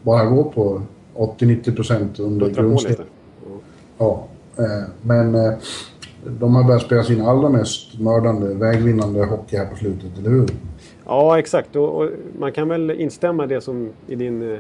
bara 0.03 0.25
gå 0.25 0.45
på 0.45 0.83
80-90% 1.15 2.21
under 2.21 2.51
grundserien. 2.51 3.07
Ja, 3.99 4.27
eh, 4.59 4.89
men 5.03 5.35
eh, 5.35 5.53
de 6.25 6.55
har 6.55 6.65
börjat 6.65 6.83
spela 6.83 7.03
sin 7.03 7.21
allra 7.21 7.49
mest 7.49 8.01
mördande, 8.01 8.55
vägvinnande 8.55 9.25
hockey 9.25 9.57
här 9.57 9.67
på 9.67 9.77
slutet, 9.77 10.19
eller 10.19 10.31
hur? 10.31 10.49
Ja, 11.07 11.39
exakt. 11.39 11.77
Och, 11.77 12.03
och 12.03 12.11
man 12.39 12.53
kan 12.53 12.69
väl 12.69 12.91
instämma 12.91 13.45
i 13.45 13.47
det 13.47 13.61
som 13.61 13.91
i 14.07 14.15
din 14.15 14.53
eh, 14.53 14.59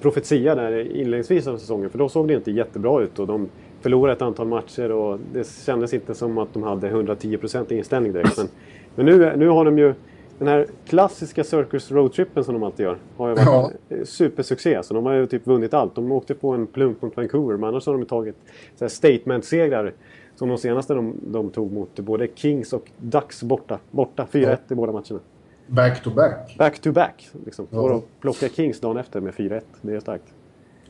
profetia 0.00 0.54
där 0.54 0.96
inledningsvis 0.96 1.46
av 1.46 1.58
säsongen. 1.58 1.90
För 1.90 1.98
då 1.98 2.08
såg 2.08 2.28
det 2.28 2.34
inte 2.34 2.50
jättebra 2.50 3.02
ut 3.02 3.18
och 3.18 3.26
de 3.26 3.48
förlorade 3.80 4.12
ett 4.16 4.22
antal 4.22 4.48
matcher 4.48 4.92
och 4.92 5.18
det 5.32 5.48
kändes 5.66 5.94
inte 5.94 6.14
som 6.14 6.38
att 6.38 6.54
de 6.54 6.62
hade 6.62 6.90
110% 6.90 7.72
inställning 7.72 8.12
direkt. 8.12 8.36
Men, 8.36 8.48
men 8.98 9.06
nu, 9.06 9.36
nu 9.36 9.48
har 9.48 9.64
de 9.64 9.78
ju 9.78 9.94
den 10.38 10.48
här 10.48 10.66
klassiska 10.86 11.44
Circus 11.44 11.90
Roadtrippen 11.92 12.44
som 12.44 12.54
de 12.54 12.62
alltid 12.62 12.84
gör. 12.86 12.98
Har 13.16 13.28
ju 13.28 13.34
varit 13.34 13.72
Ja. 13.88 13.96
supersuccé. 14.04 14.82
Så 14.82 14.94
de 14.94 15.06
har 15.06 15.12
ju 15.14 15.26
typ 15.26 15.46
vunnit 15.46 15.74
allt. 15.74 15.94
De 15.94 16.12
åkte 16.12 16.34
på 16.34 16.50
en 16.50 16.66
plump 16.66 17.02
mot 17.02 17.16
Vancouver 17.16 17.56
men 17.56 17.68
annars 17.68 17.86
har 17.86 17.92
de 17.92 18.06
tagit 18.06 18.36
statement-segrar. 18.88 19.92
Som 20.36 20.48
de 20.48 20.58
senaste 20.58 20.94
de, 20.94 21.14
de 21.26 21.50
tog 21.50 21.72
mot 21.72 22.00
både 22.00 22.28
Kings 22.34 22.72
och 22.72 22.90
Ducks 22.98 23.42
borta. 23.42 23.78
Borta 23.90 24.26
4-1 24.32 24.56
i 24.68 24.74
båda 24.74 24.92
matcherna. 24.92 25.20
Back 25.66 26.02
to 26.02 26.10
back. 26.10 26.54
Back 26.58 26.78
to 26.78 26.92
back. 26.92 27.28
Liksom. 27.44 27.66
Ja. 27.70 27.80
Och 27.80 27.88
de 27.88 28.02
plockar 28.20 28.48
Kings 28.48 28.80
dagen 28.80 28.96
efter 28.96 29.20
med 29.20 29.34
4-1. 29.34 29.60
Det 29.82 29.94
är 29.94 30.00
starkt. 30.00 30.24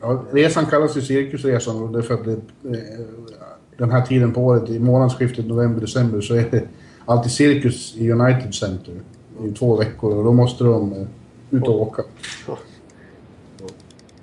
Ja, 0.01 0.23
resan 0.31 0.65
kallas 0.65 0.97
ju 0.97 1.01
Cirkusresan 1.01 1.83
och 1.83 1.89
det 1.91 1.97
är 1.97 2.01
för 2.01 2.13
att 2.13 2.25
det, 2.25 2.31
eh, 2.31 2.79
den 3.77 3.91
här 3.91 4.01
tiden 4.05 4.33
på 4.33 4.41
året, 4.41 4.69
i 4.69 4.79
månadsskiftet 4.79 5.45
november-december, 5.47 6.21
så 6.21 6.35
är 6.35 6.45
det 6.51 6.63
alltid 7.09 7.31
cirkus 7.31 7.95
i 7.97 8.11
United 8.11 8.53
Center 8.53 8.93
i 9.45 9.51
två 9.51 9.75
veckor 9.75 10.17
och 10.17 10.23
då 10.23 10.33
måste 10.33 10.63
de 10.63 10.93
eh, 10.93 11.07
ut 11.49 11.67
och 11.67 11.81
åka. 11.81 12.03
Ja. 12.47 12.57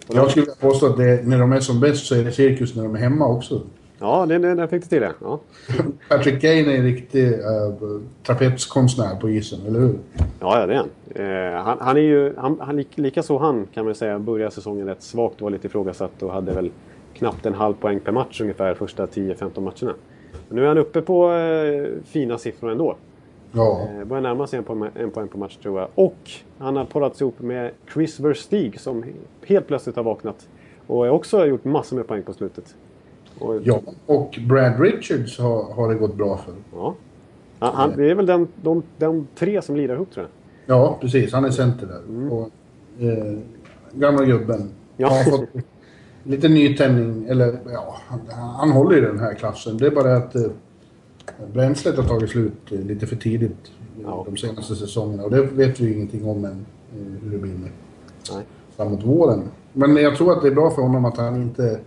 Jag 0.08 0.30
skulle 0.30 0.46
påstå 0.46 0.86
att 0.86 0.96
det, 0.96 1.26
när 1.26 1.38
de 1.38 1.52
är 1.52 1.60
som 1.60 1.80
bäst 1.80 2.06
så 2.06 2.14
är 2.14 2.24
det 2.24 2.32
cirkus 2.32 2.74
när 2.74 2.82
de 2.82 2.94
är 2.94 2.98
hemma 2.98 3.26
också. 3.26 3.62
Ja, 3.98 4.26
det, 4.26 4.38
det, 4.38 4.54
där 4.54 4.66
fick 4.66 4.82
du 4.82 4.88
till 4.88 5.00
det. 5.00 5.12
Ja, 5.20 5.40
Patrick 6.08 6.40
Kane 6.40 6.54
är 6.54 6.78
en 6.78 6.84
riktig 6.84 7.32
uh, 7.32 8.00
trapetskonstnär 8.26 9.16
på 9.16 9.30
isen, 9.30 9.58
eller 9.66 9.80
hur? 9.80 9.98
ja, 10.40 10.60
ja 10.60 10.66
det 10.66 10.74
är 10.74 10.76
han. 10.76 10.88
Eh, 11.14 11.64
han, 11.64 11.78
han 11.80 11.96
är 11.96 12.00
ju, 12.00 12.34
han, 12.36 12.60
han, 12.60 12.76
lik- 12.76 12.98
likaså 12.98 13.38
han 13.38 13.66
kan 13.74 13.84
man 13.84 13.94
säga 13.94 14.18
började 14.18 14.50
säsongen 14.54 14.86
rätt 14.86 15.02
svagt. 15.02 15.40
Var 15.40 15.50
lite 15.50 15.66
ifrågasatt 15.66 16.22
och 16.22 16.32
hade 16.32 16.52
väl 16.52 16.70
knappt 17.14 17.46
en 17.46 17.54
halv 17.54 17.74
poäng 17.74 18.00
per 18.00 18.12
match 18.12 18.40
ungefär 18.40 18.74
första 18.74 19.06
10-15 19.06 19.60
matcherna. 19.60 19.98
Men 20.48 20.56
nu 20.56 20.64
är 20.64 20.68
han 20.68 20.78
uppe 20.78 21.02
på 21.02 21.32
eh, 21.32 22.02
fina 22.04 22.38
siffror 22.38 22.70
ändå. 22.70 22.96
Ja. 23.52 23.88
Eh, 23.98 24.04
börjar 24.04 24.22
närma 24.22 24.46
sig 24.46 24.58
en, 24.58 24.64
poäng, 24.64 24.90
en 24.94 25.10
poäng 25.10 25.28
per 25.28 25.38
match 25.38 25.56
tror 25.56 25.80
jag. 25.80 25.88
Och 25.94 26.30
han 26.58 26.76
har 26.76 26.84
parats 26.84 27.20
ihop 27.20 27.40
med 27.40 27.70
Chris 27.92 28.20
Verstig 28.20 28.80
som 28.80 29.04
helt 29.46 29.66
plötsligt 29.66 29.96
har 29.96 30.02
vaknat. 30.02 30.48
Och 30.86 31.06
också 31.06 31.38
har 31.38 31.46
gjort 31.46 31.64
massor 31.64 31.96
med 31.96 32.06
poäng 32.06 32.22
på 32.22 32.32
slutet. 32.32 32.74
Och, 33.38 33.60
ja. 33.64 33.80
Och 34.06 34.38
Brad 34.48 34.80
Richards 34.80 35.38
har, 35.38 35.72
har 35.72 35.88
det 35.88 35.94
gått 35.94 36.14
bra 36.14 36.36
för. 36.36 36.54
Ja. 36.72 36.94
Han, 37.58 37.74
han, 37.74 37.96
det 37.96 38.10
är 38.10 38.14
väl 38.14 38.26
den, 38.26 38.48
de, 38.62 38.82
de 38.98 39.26
tre 39.34 39.62
som 39.62 39.76
lirar 39.76 39.94
ihop 39.94 40.10
tror 40.10 40.26
jag. 40.26 40.76
Ja, 40.76 40.98
precis. 41.00 41.32
Han 41.32 41.44
är 41.44 41.50
center 41.50 41.86
där. 41.86 42.32
Och, 42.32 42.50
eh, 43.02 43.38
gamla 43.92 44.24
gubben. 44.24 44.70
Ja. 44.96 45.08
Har 45.08 45.24
fått 45.24 45.48
lite 46.26 46.48
nytändning. 46.48 47.26
Eller 47.28 47.58
ja, 47.72 47.96
han, 48.06 48.20
han 48.58 48.70
håller 48.70 48.98
i 48.98 49.00
den 49.00 49.18
här 49.20 49.34
klassen. 49.34 49.76
Det 49.76 49.86
är 49.86 49.90
bara 49.90 50.16
att 50.16 50.34
eh, 50.34 50.42
bränslet 51.52 51.96
har 51.96 52.04
tagit 52.04 52.30
slut 52.30 52.72
eh, 52.72 52.80
lite 52.80 53.06
för 53.06 53.16
tidigt 53.16 53.70
Ja. 54.04 54.22
de 54.28 54.36
senaste 54.36 54.74
säsongerna. 54.76 55.24
Och 55.24 55.30
det 55.30 55.42
vet 55.42 55.80
vi 55.80 55.84
ju 55.86 55.94
ingenting 55.94 56.28
om 56.28 56.44
än, 56.44 56.66
eh, 56.92 57.22
hur 57.22 57.30
det 57.30 57.38
blir 57.38 57.52
med 57.52 57.70
Nej. 58.32 58.44
framåt 58.76 59.04
våren. 59.04 59.42
Men 59.72 59.96
jag 59.96 60.16
tror 60.16 60.32
att 60.32 60.42
det 60.42 60.48
är 60.48 60.54
bra 60.54 60.70
för 60.70 60.82
honom 60.82 61.04
att 61.04 61.16
han 61.16 61.42
inte 61.42 61.78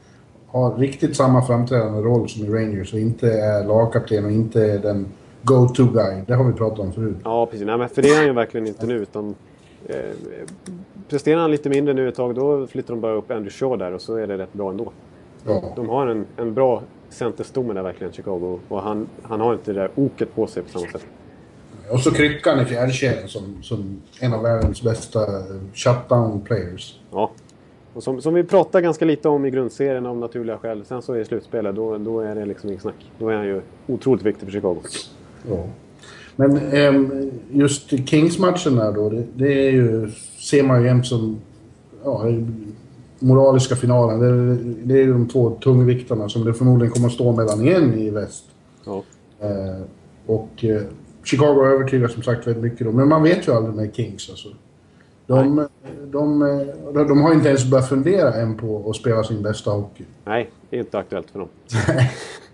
har 0.47 0.75
riktigt 0.77 1.15
samma 1.15 1.41
framträdande 1.45 2.01
roll 2.01 2.29
som 2.29 2.45
i 2.45 2.49
Rangers 2.49 2.93
och 2.93 2.99
inte 2.99 3.31
är 3.33 3.63
lagkapten 3.67 4.25
och 4.25 4.31
inte 4.31 4.71
är 4.71 4.79
den 4.79 5.05
go-to-guy. 5.43 6.21
Det 6.27 6.33
har 6.33 6.43
vi 6.43 6.53
pratat 6.53 6.79
om 6.79 6.93
förut. 6.93 7.17
Ja, 7.23 7.45
precis. 7.45 7.65
Nej, 7.65 7.77
men 7.77 7.89
för 7.89 8.01
det 8.01 8.09
är 8.09 8.17
han 8.17 8.25
ju 8.25 8.33
verkligen 8.33 8.67
inte 8.67 8.85
nu. 8.85 8.95
Utan, 8.95 9.35
eh, 9.85 9.95
presterar 11.09 11.41
han 11.41 11.51
lite 11.51 11.69
mindre 11.69 11.93
nu 11.93 12.09
ett 12.09 12.15
tag, 12.15 12.35
då 12.35 12.67
flyttar 12.67 12.93
de 12.93 13.01
bara 13.01 13.13
upp 13.13 13.31
Andrew 13.31 13.49
Shaw 13.49 13.77
där 13.77 13.91
och 13.91 14.01
så 14.01 14.15
är 14.15 14.27
det 14.27 14.37
rätt 14.37 14.53
bra 14.53 14.69
ändå. 14.69 14.91
Ja. 15.45 15.73
De 15.75 15.89
har 15.89 16.07
en, 16.07 16.25
en 16.37 16.53
bra 16.53 16.83
centerstomme 17.09 17.73
där 17.73 17.83
verkligen, 17.83 18.13
Chicago. 18.13 18.59
Och 18.67 18.81
han, 18.81 19.07
han 19.23 19.39
har 19.39 19.53
inte 19.53 19.73
det 19.73 19.79
där 19.79 19.91
oket 19.95 20.35
på 20.35 20.47
sig 20.47 20.63
på 20.63 20.69
samma 20.69 20.91
sätt. 20.91 21.05
Och 21.91 21.99
så 21.99 22.11
kryckan 22.11 22.59
i 22.59 22.65
fjärdekedjan 22.65 23.27
som, 23.27 23.63
som 23.63 24.01
en 24.19 24.33
av 24.33 24.43
världens 24.43 24.81
bästa 24.81 25.19
shutdown 25.73 26.41
players. 26.41 26.99
Ja. 27.11 27.31
Och 27.93 28.03
som, 28.03 28.21
som 28.21 28.33
vi 28.33 28.43
pratar 28.43 28.81
ganska 28.81 29.05
lite 29.05 29.29
om 29.29 29.45
i 29.45 29.49
grundserien 29.49 30.05
av 30.05 30.17
naturliga 30.17 30.57
skäl. 30.57 30.85
Sen 30.85 31.01
så 31.01 31.17
i 31.17 31.25
slutspelet, 31.25 31.75
då, 31.75 31.97
då 31.97 32.19
är 32.19 32.35
det 32.35 32.45
liksom 32.45 32.69
inget 32.69 32.81
snack. 32.81 33.11
Då 33.19 33.29
är 33.29 33.35
han 33.35 33.45
ju 33.45 33.61
otroligt 33.87 34.23
viktig 34.23 34.45
för 34.45 34.51
Chicago. 34.51 34.81
Ja. 35.49 35.63
Men 36.35 36.57
ehm, 36.57 37.31
just 37.51 38.09
Kings-matchen 38.09 38.75
där 38.75 38.91
då, 38.91 39.09
det, 39.09 39.23
det 39.35 39.67
är 39.67 39.71
ju, 39.71 40.09
ser 40.49 40.63
man 40.63 40.81
ju 40.81 40.87
jämt 40.87 41.07
som 41.07 41.41
ja, 42.03 42.25
moraliska 43.19 43.75
finalen. 43.75 44.19
Det, 44.19 44.55
det 44.93 45.01
är 45.01 45.07
de 45.07 45.27
två 45.27 45.49
tungviktarna 45.49 46.29
som 46.29 46.45
det 46.45 46.53
förmodligen 46.53 46.93
kommer 46.93 47.07
att 47.07 47.13
stå 47.13 47.31
mellan 47.31 47.61
igen 47.61 47.93
i 47.93 48.09
väst. 48.09 48.45
Ja. 48.85 49.03
Eh, 49.39 49.81
och 50.25 50.63
eh, 50.63 50.81
Chicago 51.23 51.65
övertygar 51.65 52.07
som 52.07 52.23
sagt 52.23 52.47
väldigt 52.47 52.63
mycket 52.63 52.87
då. 52.87 52.91
Men 52.91 53.07
man 53.07 53.23
vet 53.23 53.47
ju 53.47 53.51
aldrig 53.51 53.75
med 53.75 53.95
Kings 53.95 54.29
alltså. 54.29 54.47
De, 55.27 55.67
de, 56.11 56.39
de, 56.93 57.07
de 57.07 57.21
har 57.21 57.33
inte 57.33 57.47
ens 57.47 57.65
börjat 57.65 57.89
fundera 57.89 58.33
än 58.33 58.57
på 58.57 58.89
att 58.89 58.95
spela 58.95 59.23
sin 59.23 59.43
bästa 59.43 59.71
hockey. 59.71 60.03
Nej, 60.25 60.49
det 60.69 60.75
är 60.75 60.79
inte 60.79 60.97
aktuellt 60.97 61.31
för 61.31 61.39
dem. 61.39 61.49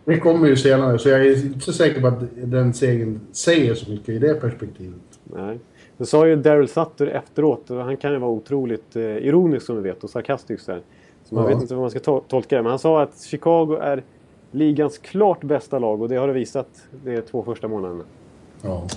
Det 0.06 0.20
kommer 0.20 0.48
ju 0.48 0.56
senare, 0.56 1.00
så 1.00 1.10
jag 1.10 1.26
är 1.26 1.46
inte 1.46 1.60
så 1.60 1.74
säker 1.74 2.02
på 2.02 2.08
att 2.08 2.20
den 2.36 2.74
segern 2.74 3.20
säger 3.32 3.76
så 3.76 3.92
mycket 3.92 4.10
i 4.10 4.20
det 4.20 4.34
perspektivet. 4.34 5.02
Nej. 5.24 5.60
Det 5.98 6.06
sa 6.06 6.28
ju 6.28 6.36
Daryl 6.36 6.68
Sutter 6.68 7.08
efteråt, 7.08 7.70
och 7.70 7.78
han 7.78 7.98
kan 7.98 8.12
ju 8.12 8.18
vara 8.18 8.32
otroligt 8.32 8.96
eh, 8.96 9.02
ironisk 9.02 9.66
som 9.66 9.76
vi 9.76 9.82
vet 9.82 10.04
och 10.04 10.10
sarkastisk 10.10 10.66
där. 10.66 10.82
Så 11.24 11.36
man 11.36 11.44
Ja. 11.44 11.50
vet 11.50 11.62
inte 11.62 11.74
hur 11.74 11.82
man 11.82 11.90
ska 11.90 12.00
to- 12.00 12.24
tolka 12.28 12.56
det. 12.56 12.62
Men 12.62 12.70
han 12.70 12.80
sa 12.80 13.02
att 13.02 13.22
Chicago 13.22 13.78
är 13.82 14.04
ligans 14.52 14.98
klart 14.98 15.44
bästa 15.44 15.80
lag 15.80 16.02
och 16.02 16.10
det 16.10 16.16
har 16.16 16.28
det 16.28 16.34
visat 16.34 16.68
de 17.04 17.22
två 17.22 17.44
första 17.44 17.68
månaderna. 17.68 18.04
Ja. 18.62 18.88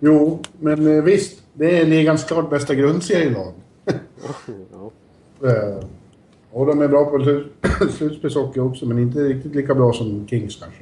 Jo, 0.00 0.38
men 0.60 0.96
eh, 0.96 1.04
visst, 1.04 1.42
det 1.54 1.80
är 1.80 1.86
ligans 1.86 2.24
klart 2.24 2.50
bästa 2.50 2.74
grundserielag. 2.74 3.52
Ja. 4.72 4.90
Eh, 5.48 5.84
och 6.52 6.66
de 6.66 6.80
är 6.82 6.88
bra 6.88 7.04
på 7.04 7.18
slut- 7.18 7.52
slutspelshockey 7.90 8.60
också, 8.60 8.86
men 8.86 8.98
inte 8.98 9.18
riktigt 9.18 9.54
lika 9.54 9.74
bra 9.74 9.92
som 9.92 10.26
Kings 10.28 10.56
kanske. 10.56 10.80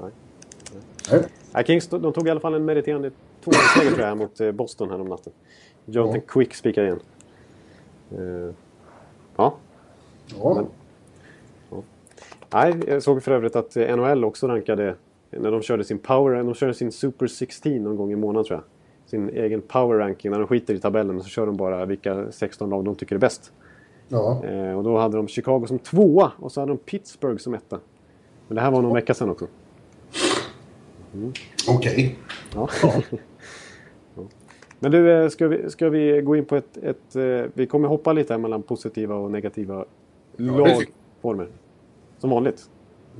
Nej. 0.00 0.10
Nej. 1.10 1.20
Ja, 1.54 1.62
Kings 1.62 1.88
de 1.88 2.12
tog 2.12 2.26
i 2.26 2.30
alla 2.30 2.40
fall 2.40 2.54
en 2.54 2.64
meriterande 2.64 3.10
2-seger 3.44 3.90
tror 3.94 4.06
jag 4.06 4.18
mot 4.18 4.40
eh, 4.40 4.52
Boston 4.52 4.90
här 4.90 5.00
om 5.00 5.06
natten. 5.08 5.32
Jonathan 5.86 6.20
Quick 6.20 6.54
spikar 6.54 6.84
igen. 6.84 7.00
Eh, 8.12 8.54
ja, 9.36 9.54
Ja. 10.42 10.54
Men- 10.54 10.66
Nej, 12.52 12.74
jag 12.86 13.02
såg 13.02 13.22
för 13.22 13.32
övrigt 13.32 13.56
att 13.56 13.76
eh, 13.76 13.96
NHL 13.96 14.24
också 14.24 14.48
rankade 14.48 14.94
när 15.30 15.50
de 15.50 15.62
körde 15.62 15.84
sin 15.84 15.98
power, 15.98 16.42
de 16.42 16.54
körde 16.54 16.74
sin 16.74 16.92
Super 16.92 17.26
16 17.26 17.72
någon 17.84 17.96
gång 17.96 18.12
i 18.12 18.16
månaden 18.16 18.44
tror 18.44 18.58
jag. 18.58 18.64
Sin 19.10 19.28
egen 19.28 19.60
power 19.60 19.98
ranking 19.98 20.30
när 20.30 20.38
de 20.38 20.46
skiter 20.48 20.74
i 20.74 20.78
tabellen 20.78 21.22
så 21.22 21.28
kör 21.28 21.46
de 21.46 21.56
bara 21.56 21.84
vilka 21.84 22.32
16 22.32 22.70
lag 22.70 22.84
de 22.84 22.94
tycker 22.94 23.14
är 23.14 23.18
bäst. 23.20 23.52
ja. 24.08 24.44
Eh, 24.44 24.78
och 24.78 24.84
då 24.84 24.98
hade 24.98 25.16
de 25.16 25.28
Chicago 25.28 25.64
som 25.66 25.78
tvåa 25.78 26.32
och 26.38 26.52
så 26.52 26.60
hade 26.60 26.72
de 26.72 26.78
Pittsburgh 26.78 27.36
som 27.38 27.54
etta. 27.54 27.80
Men 28.48 28.54
det 28.54 28.60
här 28.60 28.70
var 28.70 28.82
någon 28.82 28.94
vecka 28.94 29.14
sedan 29.14 29.30
också. 29.30 29.46
Okej. 31.68 32.16
Ja. 32.54 32.68
Ja. 34.16 34.22
Men 34.78 34.90
du, 34.90 35.12
eh, 35.12 35.28
ska 35.28 35.48
vi, 35.48 35.70
ska 35.70 35.88
vi 35.88 36.20
gå 36.22 36.36
in 36.36 36.44
på 36.44 36.56
ett... 36.56 36.76
ett 36.76 37.16
eh, 37.16 37.50
vi 37.54 37.66
kommer 37.66 37.88
hoppa 37.88 38.12
lite 38.12 38.32
här 38.32 38.38
mellan 38.38 38.62
positiva 38.62 39.14
och 39.14 39.30
negativa 39.30 39.84
lagformer. 40.36 41.48
Som 42.18 42.30
vanligt. 42.30 42.70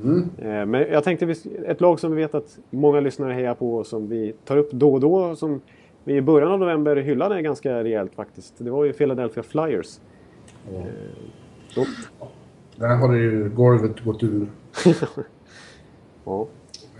Mm. 0.03 0.31
Eh, 0.39 0.67
Men 0.67 0.75
jag 0.75 1.05
tänkte 1.05 1.35
ett 1.67 1.81
lag 1.81 2.01
som 2.01 2.15
vi 2.15 2.23
vet 2.23 2.35
att 2.35 2.59
många 2.71 3.01
lyssnare 3.01 3.33
hejar 3.33 3.55
på 3.55 3.75
och 3.77 3.87
som 3.87 4.09
vi 4.09 4.35
tar 4.45 4.57
upp 4.57 4.73
då 4.73 4.93
och 4.93 5.01
då. 5.01 5.37
Som 5.37 5.61
vi 6.05 6.17
i 6.17 6.23
början 6.23 6.53
av 6.53 6.59
november 6.59 6.97
hyllade 6.97 7.43
ganska 7.43 7.85
rejält 7.85 8.15
faktiskt. 8.15 8.55
Det 8.59 8.71
var 8.71 8.85
ju 8.85 8.93
Philadelphia 8.93 9.43
Flyers. 9.43 10.01
Ja. 10.73 10.83
De, 11.75 11.87
Där 12.77 12.97
har 12.97 13.13
det 13.13 13.19
ju 13.19 13.49
golvet 13.49 14.01
gått 14.05 14.23
ur. 14.23 14.47
ja. 16.25 16.47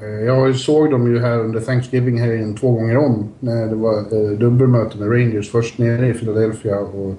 Eh, 0.01 0.07
Jag 0.09 0.57
såg 0.57 0.91
dem 0.91 1.07
ju 1.07 1.19
här 1.19 1.39
under 1.39 1.61
Thanksgiving-helgen 1.61 2.57
två 2.57 2.71
gånger 2.73 2.97
om. 2.97 3.29
När 3.41 3.67
det 3.67 3.75
var 3.75 3.99
eh, 3.99 4.31
dubbelmöte 4.39 4.99
med 4.99 5.11
Rangers. 5.11 5.51
Först 5.51 5.79
nere 5.79 6.09
i 6.09 6.15
Philadelphia 6.15 6.79
och, 6.79 7.15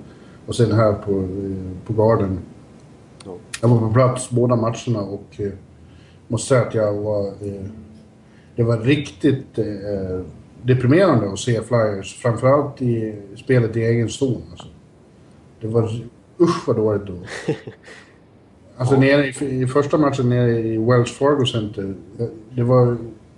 och 0.46 0.55
sen 0.55 0.72
här 0.72 0.94
på, 0.94 1.12
eh, 1.12 1.86
på 1.88 1.94
Garden. 1.94 2.39
Ja. 3.25 3.36
Jag 3.62 3.70
var 3.70 3.79
på 3.79 3.94
plats 3.94 4.29
båda 4.29 4.55
matcherna 4.55 5.01
och 5.01 5.25
eh, 5.38 5.51
måste 6.27 6.48
säga 6.48 6.62
att 6.62 6.74
jag 6.75 6.94
var... 6.94 7.27
Eh, 7.27 7.65
det 8.55 8.63
var 8.63 8.77
riktigt 8.77 9.58
eh, 9.58 10.20
deprimerande 10.62 11.32
att 11.32 11.39
se 11.39 11.62
Flyers. 11.62 12.15
Framförallt 12.22 12.82
i 12.82 13.15
spelet 13.36 13.77
i 13.77 13.84
egen 13.84 14.10
zon. 14.10 14.41
Alltså. 14.51 14.67
Det 15.62 15.67
var... 15.67 15.84
Usch 16.39 16.67
vad 16.67 16.75
dåligt 16.75 17.10
var. 17.10 17.17
Alltså 18.77 18.96
nere 19.00 19.27
i, 19.27 19.62
i 19.62 19.67
första 19.67 19.98
matchen 19.98 20.29
nere 20.29 20.60
i 20.60 20.77
Wells 20.77 21.12
Fargo 21.12 21.46
Center. 21.46 21.94
det- 22.17 22.29
Det 22.55 22.63
var 22.63 22.98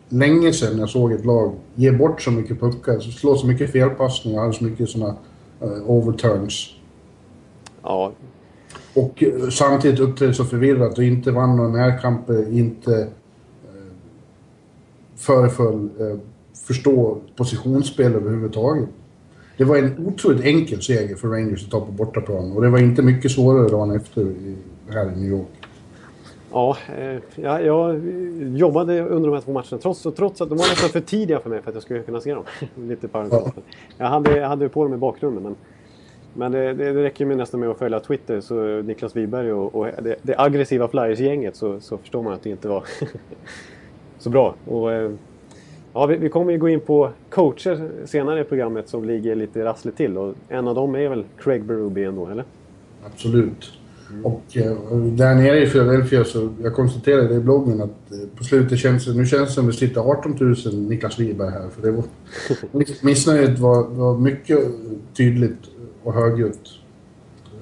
länge 0.09 0.53
sedan 0.53 0.79
jag 0.79 0.89
såg 0.89 1.11
ett 1.11 1.25
lag 1.25 1.53
ge 1.75 1.91
bort 1.91 2.21
så 2.21 2.31
mycket 2.31 2.59
puckar, 2.59 2.99
slå 2.99 3.35
så 3.35 3.47
mycket 3.47 3.71
felpassningar 3.71 4.41
hade 4.41 4.53
så 4.53 4.63
mycket 4.63 4.89
såna 4.89 5.15
uh, 5.63 5.89
overturns. 5.89 6.69
ja, 7.83 8.11
Och 8.93 9.23
eh, 9.23 9.49
samtidigt 9.49 9.99
uppträdde 9.99 10.33
så 10.33 10.45
förvirrat 10.45 10.97
och 10.97 11.03
inte 11.03 11.31
vann 11.31 11.57
några 11.57 11.69
närkamper, 11.69 12.51
inte 12.53 12.91
uh, 12.91 13.07
föreföll 15.15 15.89
uh, 16.01 16.17
förstå 16.67 17.17
positionsspel 17.35 18.15
överhuvudtaget. 18.15 18.89
Det 19.57 19.63
var 19.63 19.77
en 19.77 20.07
otroligt 20.07 20.45
enkel 20.45 20.81
seger 20.81 21.15
för 21.15 21.27
Rangers 21.27 21.65
att 21.65 21.71
ta 21.71 21.79
på 21.85 21.91
bortaplan 21.91 22.51
och 22.51 22.61
det 22.61 22.69
var 22.69 22.79
inte 22.79 23.01
mycket 23.01 23.31
svårare 23.31 23.69
dagen 23.69 23.91
efter 23.95 24.21
här 24.93 25.05
i 25.05 25.15
New 25.15 25.29
York. 25.29 25.67
Ja, 26.51 26.77
eh, 26.97 27.19
ja, 27.35 27.61
jag 27.61 28.01
jobbade 28.57 29.01
under 29.01 29.29
de 29.29 29.35
här 29.35 29.41
två 29.41 29.51
matcherna 29.51 29.77
trots, 29.81 30.03
trots 30.03 30.41
att 30.41 30.49
de 30.49 30.57
var 30.57 30.69
nästan 30.69 30.89
för 30.89 31.01
tidiga 31.01 31.39
för 31.39 31.49
mig 31.49 31.61
för 31.61 31.69
att 31.69 31.75
jag 31.75 31.83
skulle 31.83 32.03
kunna 32.03 32.21
se 32.21 32.33
dem. 32.33 32.43
Lite 32.87 33.07
paradoxalt. 33.07 33.55
Jag 33.97 34.07
hade, 34.07 34.37
jag 34.37 34.47
hade 34.47 34.69
på 34.69 34.83
dem 34.83 34.93
i 34.93 34.97
bakgrunden 34.97 35.43
men, 35.43 35.55
men 36.33 36.51
det, 36.51 36.73
det, 36.73 36.93
det 36.93 37.03
räcker 37.03 37.25
ju 37.25 37.35
nästan 37.35 37.59
med 37.59 37.69
att 37.69 37.77
följa 37.77 37.99
Twitter 37.99 38.41
så 38.41 38.81
Niklas 38.81 39.15
Wiberg 39.15 39.51
och, 39.51 39.75
och 39.75 39.85
det, 39.85 40.15
det 40.21 40.35
aggressiva 40.37 40.87
Flyers-gänget 40.87 41.55
så, 41.55 41.79
så 41.79 41.97
förstår 41.97 42.23
man 42.23 42.33
att 42.33 42.43
det 42.43 42.49
inte 42.49 42.67
var 42.67 42.83
så 44.19 44.29
bra. 44.29 44.55
Och, 44.65 44.91
eh, 44.91 45.11
ja, 45.93 46.05
vi, 46.05 46.17
vi 46.17 46.29
kommer 46.29 46.51
ju 46.51 46.57
gå 46.57 46.69
in 46.69 46.79
på 46.79 47.09
coacher 47.29 47.91
senare 48.05 48.41
i 48.41 48.43
programmet 48.43 48.89
som 48.89 49.05
ligger 49.05 49.35
lite 49.35 49.65
rassligt 49.65 49.97
till 49.97 50.17
och 50.17 50.35
en 50.49 50.67
av 50.67 50.75
dem 50.75 50.95
är 50.95 51.09
väl 51.09 51.25
Craig 51.37 51.63
Berube 51.63 52.03
ändå, 52.03 52.27
eller? 52.27 52.45
Absolut. 53.05 53.71
Och 54.23 54.57
eh, 54.57 54.71
där 54.97 55.35
nere 55.35 55.63
i 55.63 55.69
Philadelphia 55.69 56.23
så, 56.23 56.49
jag 56.63 56.75
konstaterade 56.75 57.35
i 57.35 57.39
bloggen 57.39 57.81
att 57.81 58.11
eh, 58.11 58.37
på 58.37 58.43
slutet 58.43 58.79
känns 58.79 59.05
det, 59.05 59.13
nu 59.13 59.25
känns 59.25 59.49
det 59.49 59.53
som 59.55 59.65
att 59.65 59.71
det 59.71 59.77
sitter 59.77 60.01
18 60.01 60.35
000 60.39 60.55
Niklas 60.75 61.19
Wiberg 61.19 61.49
här. 61.51 61.69
För 61.69 61.81
det 61.81 61.91
var, 61.91 62.03
missnöjet 63.05 63.59
var, 63.59 63.87
var 63.87 64.17
mycket 64.17 64.59
tydligt 65.17 65.59
och 66.03 66.13
högljutt. 66.13 66.69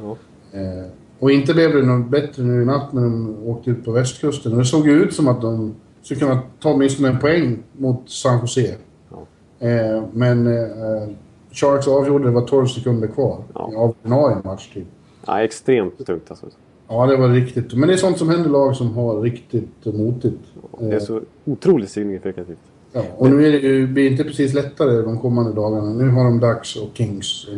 Ja. 0.01 0.17
Eh, 0.59 0.85
och 1.19 1.31
inte 1.31 1.53
blev 1.53 1.73
det 1.73 1.81
något 1.81 2.09
bättre 2.11 2.43
nu 2.43 2.61
i 2.61 2.65
natt 2.65 2.93
när 2.93 3.01
de 3.01 3.37
åkte 3.45 3.69
ut 3.69 3.85
på 3.85 3.91
västkusten. 3.91 4.51
Och 4.51 4.57
det 4.57 4.65
såg 4.65 4.87
ju 4.87 4.93
ut 5.03 5.13
som 5.13 5.27
att 5.27 5.41
de 5.41 5.75
skulle 6.03 6.19
kunna 6.19 6.41
ta 6.61 6.73
åtminstone 6.73 7.09
en 7.09 7.19
poäng 7.19 7.63
mot 7.77 8.09
San 8.09 8.39
Jose. 8.39 8.75
Ja. 9.11 9.25
Eh, 9.67 10.03
men 10.13 10.47
eh, 10.47 11.09
Sharks 11.51 11.87
avgjorde, 11.87 12.23
det 12.25 12.31
var 12.31 12.47
12 12.47 12.67
sekunder 12.67 13.07
kvar 13.07 13.43
Ja. 13.53 13.71
av 13.77 13.95
ordinarie 14.01 14.37
matchtid. 14.43 14.85
Ja, 15.25 15.41
extremt 15.43 16.05
tungt 16.05 16.25
alltså. 16.29 16.45
Ja, 16.87 17.05
det 17.05 17.17
var 17.17 17.29
riktigt. 17.29 17.73
Men 17.73 17.87
det 17.87 17.93
är 17.93 17.97
sånt 17.97 18.17
som 18.17 18.29
händer 18.29 18.49
lag 18.49 18.75
som 18.75 18.93
har 18.95 19.21
riktigt 19.21 19.85
motigt. 19.85 20.39
Det 20.79 20.95
är 20.95 20.99
så 20.99 21.21
otroligt 21.45 21.89
signifikativt. 21.89 22.57
Ja, 22.91 23.03
och 23.17 23.29
nu 23.29 23.47
är 23.47 23.51
det 23.51 23.57
ju, 23.57 23.87
blir 23.87 24.03
det 24.03 24.09
inte 24.09 24.23
precis 24.23 24.53
lättare 24.53 25.01
de 25.01 25.19
kommande 25.19 25.53
dagarna. 25.53 25.89
Nu 25.93 26.09
har 26.09 26.23
de 26.23 26.39
Ducks 26.39 26.75
och 26.75 26.89
Kings. 26.93 27.47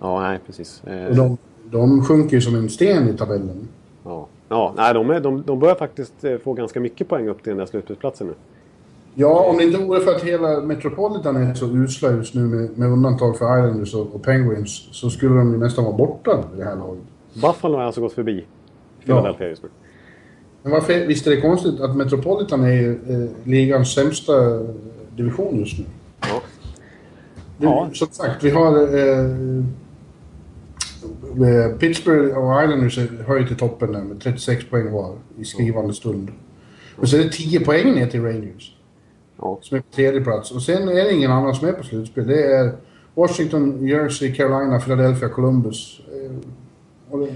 Ja, 0.00 0.20
nej 0.20 0.38
precis. 0.46 0.84
Eh, 0.84 1.06
Och 1.06 1.14
de, 1.16 1.36
de 1.70 2.04
sjunker 2.04 2.36
ju 2.36 2.40
som 2.40 2.54
en 2.54 2.68
sten 2.68 3.08
i 3.08 3.16
tabellen. 3.16 3.68
Ja, 4.04 4.26
ja 4.48 4.74
nej, 4.76 4.94
de, 4.94 5.10
är, 5.10 5.20
de, 5.20 5.42
de 5.46 5.58
börjar 5.58 5.74
faktiskt 5.74 6.24
eh, 6.24 6.36
få 6.38 6.52
ganska 6.52 6.80
mycket 6.80 7.08
poäng 7.08 7.28
upp 7.28 7.42
till 7.42 7.50
den 7.50 7.58
där 7.58 7.66
slutspelsplatsen 7.66 8.26
nu. 8.26 8.34
Ja, 9.14 9.44
om 9.50 9.56
det 9.56 9.64
inte 9.64 9.78
vore 9.78 10.00
för 10.00 10.14
att 10.14 10.22
hela 10.22 10.60
Metropolitan 10.60 11.36
är 11.36 11.54
så 11.54 11.66
usla 11.66 12.10
just 12.10 12.34
nu 12.34 12.40
med, 12.40 12.78
med 12.78 12.88
undantag 12.88 13.38
för 13.38 13.58
Islanders 13.58 13.94
och, 13.94 14.14
och 14.14 14.22
Penguins 14.22 14.88
så 14.92 15.10
skulle 15.10 15.34
de 15.34 15.52
ju 15.52 15.58
nästan 15.58 15.84
vara 15.84 15.96
borta 15.96 16.44
i 16.54 16.58
det 16.58 16.64
här 16.64 16.76
laget. 16.76 17.02
Buffalo 17.34 17.76
har 17.76 17.84
alltså 17.84 18.00
gått 18.00 18.12
förbi 18.12 18.44
Philadelphia 19.04 19.48
just 19.48 19.62
nu. 19.62 19.68
Men 20.62 20.72
varför, 20.72 21.06
visst 21.06 21.26
är 21.26 21.30
det 21.30 21.40
konstigt 21.40 21.80
att 21.80 21.96
Metropolitan 21.96 22.64
är 22.64 22.72
ju 22.72 22.92
eh, 22.92 23.30
ligans 23.44 23.94
sämsta 23.94 24.32
division 25.16 25.58
just 25.58 25.78
nu? 25.78 25.84
Ja. 26.20 26.42
Det, 27.58 27.66
Ja. 27.66 27.90
Som 27.94 28.08
sagt, 28.08 28.44
vi 28.44 28.50
har 28.50 28.96
eh, 28.96 29.26
eh, 31.48 31.76
Pittsburgh 31.78 32.38
och 32.38 32.64
Islanders 32.64 32.98
är 32.98 33.24
höjt 33.26 33.48
till 33.48 33.56
toppen 33.56 33.92
där 33.92 34.02
med 34.02 34.20
36 34.20 34.64
poäng 34.70 34.92
var 34.92 35.14
i 35.38 35.44
skrivande 35.44 35.94
stund. 35.94 36.30
Men 36.96 37.06
så 37.06 37.16
är 37.16 37.24
det 37.24 37.32
10 37.32 37.60
poäng 37.60 37.94
ner 37.94 38.06
till 38.06 38.22
Rangers 38.22 38.76
Ja. 39.42 39.58
som 39.62 39.76
är 39.76 39.80
på 39.80 39.92
tredje 39.94 40.20
plats. 40.20 40.50
Och 40.50 40.62
sen 40.62 40.88
är 40.88 41.04
det 41.04 41.12
ingen 41.12 41.30
annan 41.30 41.54
som 41.54 41.68
är 41.68 41.72
på 41.72 41.82
slutspel. 41.82 42.26
Det 42.26 42.44
är 42.44 42.72
Washington, 43.14 43.86
Jersey, 43.86 44.34
Carolina, 44.34 44.80
Philadelphia, 44.80 45.28
Columbus. 45.28 46.00
Eh, 46.08 46.32
och 47.10 47.18
det 47.18 47.26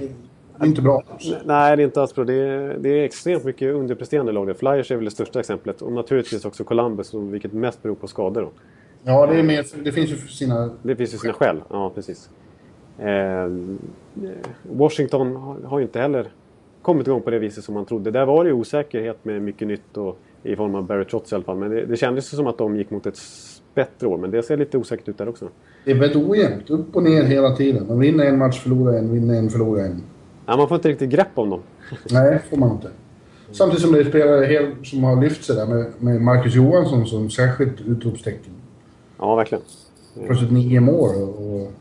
är 0.59 0.67
inte 0.67 0.83
bra. 0.83 1.03
Nej, 1.45 1.77
det 1.77 1.83
är 1.83 1.85
inte 1.85 2.01
alls 2.01 2.15
bra. 2.15 2.25
Det 2.25 2.35
är, 2.35 2.79
det 2.79 2.89
är 2.89 3.05
extremt 3.05 3.45
mycket 3.45 3.75
underpresterande 3.75 4.33
lag. 4.33 4.47
där. 4.47 4.55
Flyers 4.55 4.91
är 4.91 4.97
väl 4.97 5.05
det 5.05 5.11
största 5.11 5.41
exemplet. 5.41 5.83
Och 5.83 5.93
naturligtvis 5.93 6.45
också 6.45 6.65
Columbus, 6.65 7.15
vilket 7.15 7.53
mest 7.53 7.83
beror 7.83 7.95
på 7.95 8.07
skador. 8.07 8.43
Då. 8.43 8.51
Ja, 9.05 9.27
det, 9.27 9.39
är 9.39 9.43
mer, 9.43 9.85
det 9.85 9.93
finns 9.93 10.11
ju 10.11 10.17
sina... 10.17 10.71
Det 10.83 10.97
finns 10.97 11.15
ju 11.15 11.19
sina 11.19 11.33
skäl. 11.33 11.63
Ja, 11.71 11.93
precis. 11.95 12.31
Eh, 12.99 13.51
Washington 14.63 15.37
har, 15.37 15.57
har 15.65 15.79
ju 15.79 15.85
inte 15.85 16.01
heller 16.01 16.29
kommit 16.83 17.07
igång 17.07 17.23
på 17.23 17.31
det 17.31 17.39
viset 17.39 17.65
som 17.65 17.75
man 17.75 17.85
trodde. 17.85 18.11
Där 18.11 18.27
var 18.27 18.45
det 18.45 18.51
ju 18.51 18.55
osäkerhet 18.55 19.25
med 19.25 19.43
mycket 19.43 19.69
nytt 19.69 19.97
och, 19.97 20.19
i 20.53 20.57
form 20.57 20.75
av 20.75 20.87
Barry 20.87 21.05
Trotz 21.05 21.33
i 21.33 21.35
alla 21.35 21.45
fall. 21.45 21.57
Men 21.57 21.71
det, 21.71 21.87
det 21.87 21.97
kändes 21.97 22.29
som 22.29 22.47
att 22.47 22.59
de 22.59 22.77
gick 22.77 22.91
mot 22.91 23.07
ett 23.07 23.19
bättre 23.75 24.07
år. 24.07 24.19
Men 24.19 24.31
det 24.31 24.43
ser 24.43 24.57
lite 24.57 24.79
osäkert 24.79 25.09
ut 25.09 25.19
där 25.19 25.29
också. 25.29 25.49
Det 25.85 25.91
är 25.91 25.95
väldigt 25.95 26.29
ojämnt. 26.29 26.71
Upp 26.71 26.97
och 26.97 27.03
ner 27.03 27.23
hela 27.25 27.57
tiden. 27.57 27.89
De 27.89 27.99
vinner 28.01 28.25
en 28.25 28.39
match, 28.39 28.61
förlorar 28.63 28.99
en, 28.99 29.13
vinner 29.13 29.35
en, 29.39 29.51
förlorar 29.51 29.85
en. 29.85 30.03
Nej, 30.47 30.57
man 30.57 30.69
får 30.69 30.75
inte 30.75 30.89
riktigt 30.89 31.11
grepp 31.11 31.29
om 31.35 31.51
dem. 31.51 31.61
Nej, 32.11 32.39
får 32.51 32.57
man 32.57 32.71
inte. 32.71 32.89
Samtidigt 33.51 33.83
som 33.83 33.93
det 33.93 34.01
är 34.01 34.05
spelare 34.05 34.45
helt, 34.45 34.87
som 34.87 35.05
har 35.05 35.23
lyft 35.23 35.45
sig 35.45 35.57
där 35.57 35.67
med, 35.67 35.93
med 35.99 36.21
Marcus 36.21 36.55
Johansson 36.55 37.07
som 37.07 37.31
särskilt 37.31 37.81
utropstecken. 37.81 38.53
Ja, 39.19 39.35
verkligen. 39.35 39.65
Plötsligt 40.27 40.53
nio 40.53 40.81
mål 40.81 41.15
och 41.17 41.73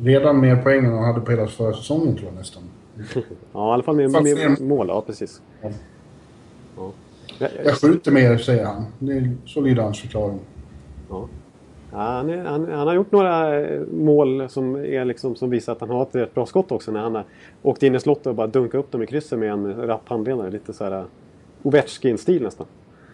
redan 0.00 0.40
mer 0.40 0.56
poäng 0.56 0.84
än 0.84 0.92
han 0.92 1.04
hade 1.04 1.20
på 1.20 1.30
hela 1.30 1.46
förra 1.46 1.72
säsongen 1.72 2.16
tror 2.16 2.26
jag 2.28 2.34
nästan. 2.34 2.62
Ja, 3.52 3.70
i 3.70 3.72
alla 3.74 3.82
fall 3.82 3.96
med 3.96 4.10
det- 4.24 4.60
mål. 4.60 4.88
Ja, 4.88 5.00
precis. 5.06 5.42
Ja. 5.62 5.70
Ja. 6.76 6.92
Ja, 7.38 7.48
Jag 7.64 7.74
skjuter 7.74 8.12
mer, 8.12 8.36
säger 8.38 8.64
han. 8.64 8.84
Det 8.98 9.12
är, 9.12 9.32
så 9.46 9.60
lyder 9.60 9.82
hans 9.82 10.00
förklaring. 10.00 10.38
Ja. 11.10 11.28
Ja, 11.92 11.98
han, 11.98 12.30
är, 12.30 12.44
han, 12.44 12.72
han 12.72 12.86
har 12.86 12.94
gjort 12.94 13.12
några 13.12 13.60
eh, 13.60 13.80
mål 13.92 14.48
som, 14.48 14.76
är 14.76 15.04
liksom, 15.04 15.36
som 15.36 15.50
visar 15.50 15.72
att 15.72 15.80
han 15.80 15.90
har 15.90 16.02
ett 16.02 16.14
rätt 16.14 16.34
bra 16.34 16.46
skott 16.46 16.72
också. 16.72 16.92
När 16.92 17.00
han 17.00 17.14
har 17.14 17.24
åkt 17.62 17.82
in 17.82 17.94
i 17.94 18.00
slottet 18.00 18.26
och 18.26 18.34
bara 18.34 18.46
dunkat 18.46 18.78
upp 18.78 18.92
dem 18.92 19.02
i 19.02 19.06
krysset 19.06 19.38
med 19.38 19.50
en 19.52 19.74
rapp 19.86 20.08
handledare. 20.08 20.50
Lite 20.50 20.72
så 20.72 20.84
här 20.84 20.98
uh, 20.98 21.04
Ovechkin-stil 21.62 22.42
nästan. 22.42 22.66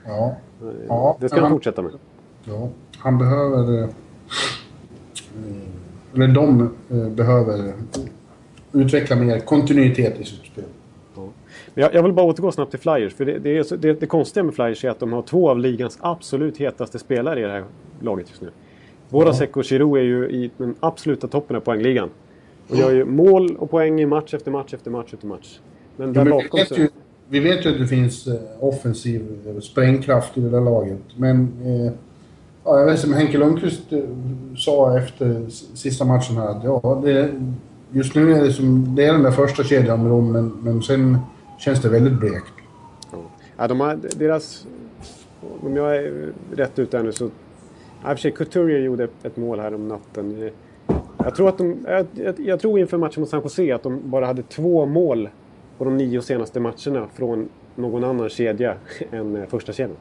Ja. 0.07 0.37
Ja, 0.89 1.17
Det 1.21 1.29
ska 1.29 1.37
han 1.37 1.43
han- 1.45 1.53
fortsätta 1.53 1.83
med. 1.83 1.93
Ja, 2.45 2.69
han 2.99 3.19
behöver... 3.19 3.83
Eh, 3.83 3.89
eller 6.15 6.29
de 6.29 6.71
eh, 6.91 6.97
behöver 7.09 7.73
utveckla 8.73 9.17
mer 9.17 9.39
kontinuitet 9.41 10.21
i 10.21 10.25
sitt 10.25 10.47
spel. 10.47 10.65
Men 11.77 11.83
Jag, 11.83 11.95
jag 11.95 12.03
vill 12.03 12.13
bara 12.13 12.27
återgå 12.27 12.53
snabbt 12.53 12.71
till 12.71 12.81
Flyers. 12.81 13.15
För 13.15 13.25
det, 13.25 13.39
det, 13.39 13.59
är 13.59 13.77
det, 13.77 14.01
det 14.01 14.07
konstiga 14.07 14.45
med 14.45 14.55
Flyers 14.55 14.85
är 14.85 14.91
att 14.91 15.01
de 15.01 15.13
har 15.13 15.23
två 15.23 15.51
av 15.51 15.59
ligans 15.59 15.99
absolut 16.01 16.59
hetaste 16.59 16.99
spelare 16.99 17.41
i 17.41 17.43
det 17.43 17.51
här 17.51 17.65
laget 18.01 18.27
just 18.29 18.43
nu. 18.43 18.51
Vorasek 19.09 19.57
och 19.57 19.65
Giroud 19.65 19.99
är 19.99 20.05
ju 20.05 20.29
i 20.29 20.51
den 20.57 20.75
absoluta 20.81 21.29
toppen 21.29 21.57
av 21.57 21.61
poängligan. 21.61 22.09
Och 22.69 22.77
gör 22.77 22.93
ju 22.93 23.05
mål 23.05 23.57
och 23.57 23.71
poäng 23.71 24.01
i 24.01 24.07
match 24.07 24.35
efter 24.35 24.51
match 24.51 24.75
efter 24.75 24.91
match 24.91 25.15
efter 25.15 25.27
match. 25.27 25.59
Men 25.97 26.09
Ja, 26.09 26.15
där 26.15 26.25
men 26.25 26.39
vi, 26.39 26.45
bakom 26.45 26.59
vet 26.59 26.69
så... 26.69 26.75
ju, 26.75 26.89
vi 27.29 27.41
vet 27.41 27.67
ju 27.67 27.71
att 27.71 27.79
det 27.79 27.87
finns 27.87 28.27
eh, 28.27 28.35
offensiv 28.61 29.23
eh, 29.47 29.61
sprängkraft 29.61 30.39
i 30.39 30.41
det 30.41 30.51
där 30.51 30.61
laget. 30.61 31.03
Men 31.17 31.53
eh, 31.65 31.93
ja, 32.65 32.79
jag 32.79 32.87
vet 32.87 33.01
som 33.01 33.15
Henke 33.15 33.39
Lundqvist 33.39 33.93
eh, 33.93 33.99
sa 34.57 34.99
efter 34.99 35.45
sista 35.75 36.05
matchen 36.05 36.37
här 36.37 36.49
att 36.49 36.65
ja, 36.65 37.01
det, 37.05 37.31
just 37.91 38.15
nu 38.15 38.33
är 38.33 38.45
det, 38.45 38.53
som, 38.53 38.95
det 38.97 39.05
är 39.05 39.13
den 39.13 39.23
där 39.23 39.31
första 39.31 39.65
kedjan 39.65 40.03
med 40.03 40.11
dem, 40.11 40.33
men, 40.33 40.53
men 40.63 40.83
sen 40.83 41.19
känns 41.59 41.83
det 41.83 41.89
väldigt 41.89 42.21
blekt. 42.21 42.53
Ja, 43.57 43.69
de 43.69 43.81
har, 43.81 43.99
deras... 44.17 44.67
Om 45.63 45.77
jag 45.77 45.97
är 45.97 46.33
rätt 46.53 46.79
ute 46.79 46.97
här 46.97 47.05
nu 47.05 47.13
så... 47.13 47.31
Ja, 48.05 48.11
i 48.11 48.15
och 48.15 48.19
för 48.19 48.23
sig, 48.23 48.33
Couturier 48.33 48.81
gjorde 48.81 49.09
ett, 49.23 49.37
mål 49.37 49.61
här 49.61 49.75
om 49.75 49.89
natten. 49.89 50.51
Jag 51.19 51.35
tror, 51.35 51.49
att 51.49 51.59
de, 51.59 51.87
jag, 52.15 52.35
jag, 52.37 52.61
tror 52.61 52.79
inför 52.79 52.99
matchen 52.99 53.21
mot 53.21 53.29
San 53.29 53.43
Jose 53.43 53.75
att 53.75 53.83
de 53.83 54.11
bara 54.11 54.27
hade 54.27 54.43
två 54.43 54.87
mål 54.87 55.29
på 55.79 55.85
de 55.85 55.97
nio 55.97 56.23
senaste 56.23 56.61
matcherna 56.61 57.07
från 57.15 57.49
någon 57.75 58.05
annan 58.05 58.29
kedja 58.29 58.75
än 59.11 59.37
eh, 59.37 59.47
första 59.49 59.73
kedjan. 59.73 59.97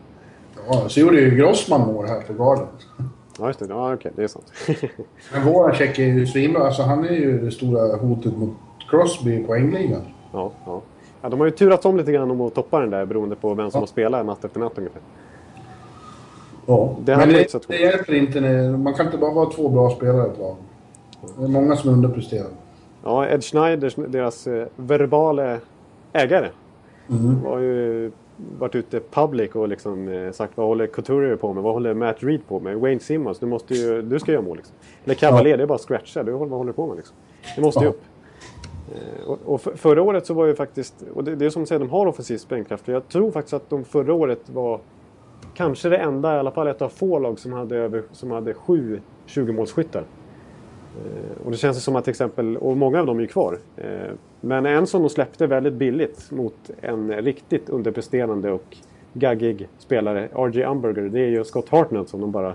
Ja, 0.68 0.90
så 0.90 1.00
gjorde 1.00 1.20
ju 1.20 1.36
Grossman 1.36 1.82
mål 1.82 2.08
här 2.08 2.22
för 2.22 2.34
Garden. 2.34 2.68
Ja, 3.40 3.48
just 3.48 3.60
det. 3.60 3.66
Ja, 3.70 3.94
okej. 3.94 4.12
det 4.16 4.24
är 4.24 4.28
sant. 4.28 4.54
Men 5.34 5.46
Voracek 5.46 6.00
är 6.00 6.04
ju 6.04 6.28
svinbra. 6.28 6.64
Alltså 6.64 6.82
han 6.82 7.06
är 7.06 7.14
ju 7.14 7.40
det 7.40 7.52
stora 7.52 7.98
hotet 7.98 8.38
mot 8.38 8.54
Crosby 8.90 9.36
i 9.36 9.44
poängligan. 9.44 10.02
ja, 10.34 10.52
ja. 10.66 10.82
Ja, 11.26 11.30
de 11.30 11.40
har 11.40 11.48
ju 11.48 11.52
turats 11.52 11.86
om 11.86 11.98
lite 11.98 12.12
grann 12.12 12.32
om 12.32 12.42
att 12.42 12.54
toppa 12.54 12.80
den 12.80 12.90
där 12.90 13.06
beroende 13.06 13.36
på 13.36 13.54
vem 13.54 13.72
som 13.72 13.78
Ja. 13.78 13.82
har 13.82 13.88
spelat 13.88 14.26
natt 14.26 14.46
efter 14.46 14.60
natt 14.60 14.78
ungefär. 14.78 15.02
Ja. 16.66 16.96
Det 17.06 17.18
Men 17.18 17.30
det, 17.30 17.68
det 17.68 17.76
hjälper 17.78 18.14
inte. 18.14 18.42
Man 18.78 18.94
kan 18.94 19.06
inte 19.06 19.18
bara 19.18 19.34
vara 19.34 19.50
två 19.50 19.70
bra 19.70 19.90
spelare 19.90 20.28
i 20.28 20.30
ett 20.32 20.38
lag. 20.40 20.56
Det 21.38 21.44
är 21.44 21.48
många 21.48 21.76
som 21.76 21.90
underpresterar. 21.94 22.48
Ja, 23.04 23.28
Ed 23.28 23.44
Schneider, 23.44 24.08
deras 24.08 24.48
eh, 24.48 24.68
verbala 24.76 25.58
ägare, 26.14 26.48
har 27.46 27.60
ju 27.60 28.12
varit 28.60 28.76
ute 28.76 29.00
public 29.12 29.52
och 29.56 29.68
liksom 29.68 30.08
eh, 30.08 30.32
sagt 30.32 30.58
vad 30.58 30.68
håller 30.68 30.88
Couturier 30.88 31.36
på 31.36 31.54
med? 31.54 31.64
Vad 31.64 31.74
håller 31.74 31.94
Matt 31.94 32.18
Reed 32.24 32.48
på 32.48 32.60
med? 32.60 32.78
Wayne 32.78 33.00
Simmons, 33.00 33.40
du, 33.40 33.46
måste 33.46 33.74
ju, 33.74 34.02
du 34.02 34.20
ska 34.20 34.32
göra 34.32 34.42
mål 34.42 34.58
liksom. 34.58 34.76
Eller 35.06 35.16
Cavalier, 35.16 35.58
det 35.58 35.64
är 35.64 35.68
bara 35.68 35.76
att 35.76 35.82
scratcha. 35.82 36.24
Du, 36.24 36.32
vad 36.32 36.50
håller 36.50 36.68
du 36.68 36.74
på 36.74 36.88
med 36.88 36.96
liksom? 36.98 37.16
Det 37.56 37.62
måste 37.62 37.80
ju 37.80 37.86
Ja. 37.86 37.90
upp. 37.90 38.02
Eh, 38.92 39.28
Och, 39.30 39.40
och 39.46 39.62
för, 39.62 39.76
förra 39.76 40.02
året 40.02 40.26
så 40.26 40.34
var 40.34 40.46
ju 40.46 40.56
faktiskt, 40.56 40.96
och 41.14 41.24
det, 41.24 41.36
det 41.36 41.46
är 41.46 41.50
som 41.50 41.62
du 41.62 41.66
säger, 41.66 41.80
de 41.80 41.90
har 41.90 42.06
offensiv 42.06 42.38
sprängkraft. 42.38 42.88
Jag 42.88 43.08
tror 43.08 43.32
faktiskt 43.32 43.54
att 43.54 43.70
de 43.70 43.84
förra 43.84 44.14
året 44.14 44.50
var 44.50 44.80
kanske 45.54 45.90
det 45.90 45.98
enda, 45.98 46.36
i 46.36 46.40
alla 46.40 46.52
fall 46.52 46.68
ett 46.68 46.82
av 46.82 46.90
få 46.90 47.20
lag 47.20 47.40
som 47.40 47.54
hade, 47.54 47.78
över, 47.78 48.04
som 48.12 48.32
hade 48.32 48.54
sju 48.54 49.02
20-målsskyttar. 49.28 50.04
Och 51.46 51.52
det 51.52 51.58
känns 51.58 51.84
som 51.84 51.96
att 51.96 52.04
till 52.04 52.12
exempel, 52.12 52.58
och 52.58 52.78
många 52.78 53.00
av 53.00 53.06
dem 53.06 53.18
är 53.18 53.22
ju 53.22 53.28
kvar. 53.28 53.60
Eh, 53.78 53.86
Men 54.42 54.66
en 54.66 54.88
som 54.88 55.02
de 55.02 55.10
släppte 55.10 55.48
väldigt 55.48 55.74
billigt 55.74 56.32
mot 56.32 56.70
en 56.82 57.14
riktigt 57.14 57.70
underpresterande 57.70 58.52
och 58.52 58.78
gaggig 59.14 59.68
spelare, 59.80 60.30
R.J. 60.36 60.64
Umberger, 60.64 61.10
det 61.10 61.20
är 61.20 61.30
ju 61.30 61.44
Scott 61.44 61.70
Hartnett 61.70 62.10
som 62.10 62.22
de 62.22 62.32
bara... 62.32 62.54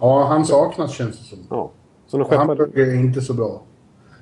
Ja, 0.00 0.24
han 0.24 0.44
saknas 0.44 0.92
känns 0.92 1.18
det 1.18 1.24
som. 1.24 1.38
Ja. 1.50 1.70
Som 2.06 2.20
de 2.20 2.28
skeppade... 2.28 2.62
är 2.82 2.94
inte 2.94 3.20
så 3.20 3.34
bra. 3.34 3.60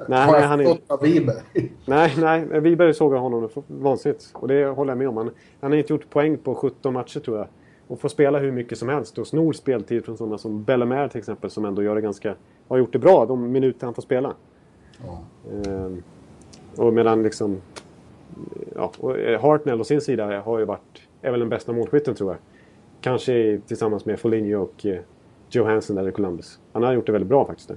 Nej, 0.09 0.33
nej, 0.33 0.43
han 0.43 0.61
är... 0.61 0.79
av 0.87 1.01
Wiberg? 1.03 1.43
Nej, 1.87 2.15
nej. 2.19 2.61
Wiberg 2.61 2.95
såg 2.95 3.13
honom 3.13 3.49
vansinnigt. 3.67 4.31
Och 4.33 4.49
det 4.49 4.67
håller 4.67 4.91
jag 4.91 4.99
med 4.99 5.09
om. 5.09 5.17
Han, 5.17 5.31
han 5.61 5.71
har 5.71 5.79
inte 5.79 5.93
gjort 5.93 6.11
poäng 6.11 6.39
på 6.39 6.55
17 6.55 6.93
matcher 6.93 7.21
tror 7.21 7.39
jag. 7.39 7.47
Och 7.89 8.01
får 8.01 8.09
spela 8.09 8.39
hur 8.39 8.53
mycket 8.53 8.79
som 8.79 8.89
helst 8.89 9.19
och 9.19 9.27
snor 9.27 9.53
speltid 9.53 10.05
från 10.05 10.17
sådana 10.17 10.39
som 10.39 10.63
Bellemare 10.63 11.09
till 11.09 11.19
exempel 11.19 11.51
som 11.51 11.65
ändå 11.65 11.83
gör 11.83 11.95
det 11.95 12.01
ganska... 12.01 12.35
Har 12.69 12.79
gjort 12.79 12.93
det 12.93 12.99
bra 12.99 13.27
de 13.27 13.53
minuter 13.53 13.87
han 13.87 13.95
får 13.95 14.03
spela. 14.03 14.35
Ja. 15.05 15.21
Ehm, 15.67 16.03
och 16.77 16.93
medan 16.93 17.23
liksom... 17.23 17.61
Ja, 18.75 18.93
och 18.99 19.19
eh, 19.19 19.41
Hartnell 19.41 19.81
å 19.81 19.85
sin 19.85 20.01
sida 20.01 20.41
har 20.41 20.59
ju 20.59 20.65
varit... 20.65 21.03
Är 21.23 21.31
väl 21.31 21.41
den 21.41 21.49
bästa 21.49 21.73
målskytten 21.73 22.15
tror 22.15 22.31
jag. 22.31 22.39
Kanske 23.01 23.61
tillsammans 23.67 24.05
med 24.05 24.21
Foligno 24.21 24.57
och 24.57 24.87
eh, 24.87 25.01
Johansson 25.51 25.97
där 25.97 26.09
i 26.09 26.13
Columbus. 26.13 26.59
Han 26.73 26.83
har 26.83 26.93
gjort 26.93 27.07
det 27.07 27.13
väldigt 27.13 27.29
bra 27.29 27.47
faktiskt. 27.47 27.71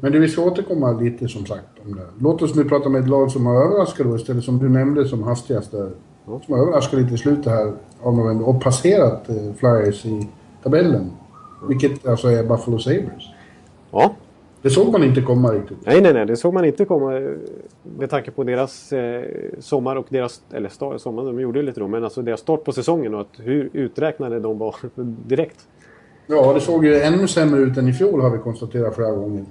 Men 0.00 0.12
det 0.12 0.18
vi 0.18 0.28
ska 0.28 0.42
återkomma 0.42 0.92
lite 0.92 1.28
som 1.28 1.46
sagt 1.46 1.66
om 1.86 1.94
det. 1.94 2.06
Låt 2.20 2.42
oss 2.42 2.54
nu 2.54 2.64
prata 2.64 2.88
med 2.88 3.00
ett 3.00 3.08
lag 3.08 3.30
som 3.30 3.46
har 3.46 3.64
överraskat 3.64 4.06
då 4.06 4.16
istället 4.16 4.44
som 4.44 4.58
du 4.58 4.68
nämnde 4.68 5.08
som 5.08 5.22
hastigast 5.22 5.70
där. 5.70 5.90
Som 6.24 6.54
har 6.54 6.58
överraskat 6.58 7.00
lite 7.00 7.14
i 7.14 7.18
slutet 7.18 7.46
här 7.46 7.72
av 8.02 8.16
november 8.16 8.48
och 8.48 8.62
passerat 8.62 9.28
eh, 9.28 9.52
Flyers 9.56 10.06
i 10.06 10.28
tabellen. 10.62 11.10
Vilket 11.68 12.06
alltså 12.06 12.28
är 12.28 12.44
Buffalo 12.44 12.78
Sabres. 12.78 13.24
Ja, 13.90 14.14
Det 14.62 14.70
såg 14.70 14.92
man 14.92 15.04
inte 15.04 15.22
komma 15.22 15.52
riktigt. 15.52 15.78
Nej, 15.86 16.00
nej, 16.00 16.12
nej. 16.12 16.26
Det 16.26 16.36
såg 16.36 16.54
man 16.54 16.64
inte 16.64 16.84
komma 16.84 17.16
eh, 17.16 17.30
med 17.98 18.10
tanke 18.10 18.30
på 18.30 18.44
deras 18.44 18.92
eh, 18.92 19.24
sommar 19.58 19.96
och 19.96 20.06
deras... 20.08 20.42
Eller 20.52 20.98
sommar, 20.98 21.24
de 21.24 21.40
gjorde 21.40 21.58
ju 21.58 21.66
lite 21.66 21.80
då, 21.80 21.88
men 21.88 22.04
alltså 22.04 22.22
deras 22.22 22.40
start 22.40 22.64
på 22.64 22.72
säsongen 22.72 23.14
och 23.14 23.20
att 23.20 23.28
hur 23.36 23.70
uträknade 23.72 24.40
de 24.40 24.58
var 24.58 24.76
direkt. 25.26 25.68
Ja, 26.26 26.52
det 26.52 26.60
såg 26.60 26.84
ju 26.86 27.00
ännu 27.00 27.28
sämre 27.28 27.60
ut 27.60 27.76
än 27.78 27.88
i 27.88 27.92
fjol 27.92 28.20
har 28.20 28.30
vi 28.30 28.38
konstaterat 28.38 28.94
flera 28.94 29.10
gånger. 29.10 29.44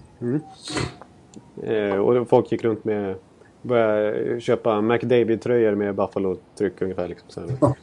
Eh, 1.63 1.95
och 1.97 2.29
folk 2.29 2.51
gick 2.51 2.63
runt 2.63 2.83
med... 2.85 3.15
Började 3.61 4.39
köpa 4.39 4.81
McDavid-tröjor 4.81 5.75
med 5.75 5.95
Buffalo-tryck 5.95 6.81
ungefär. 6.81 7.07
Liksom, 7.07 7.27
så 7.29 7.41
här. 7.41 7.73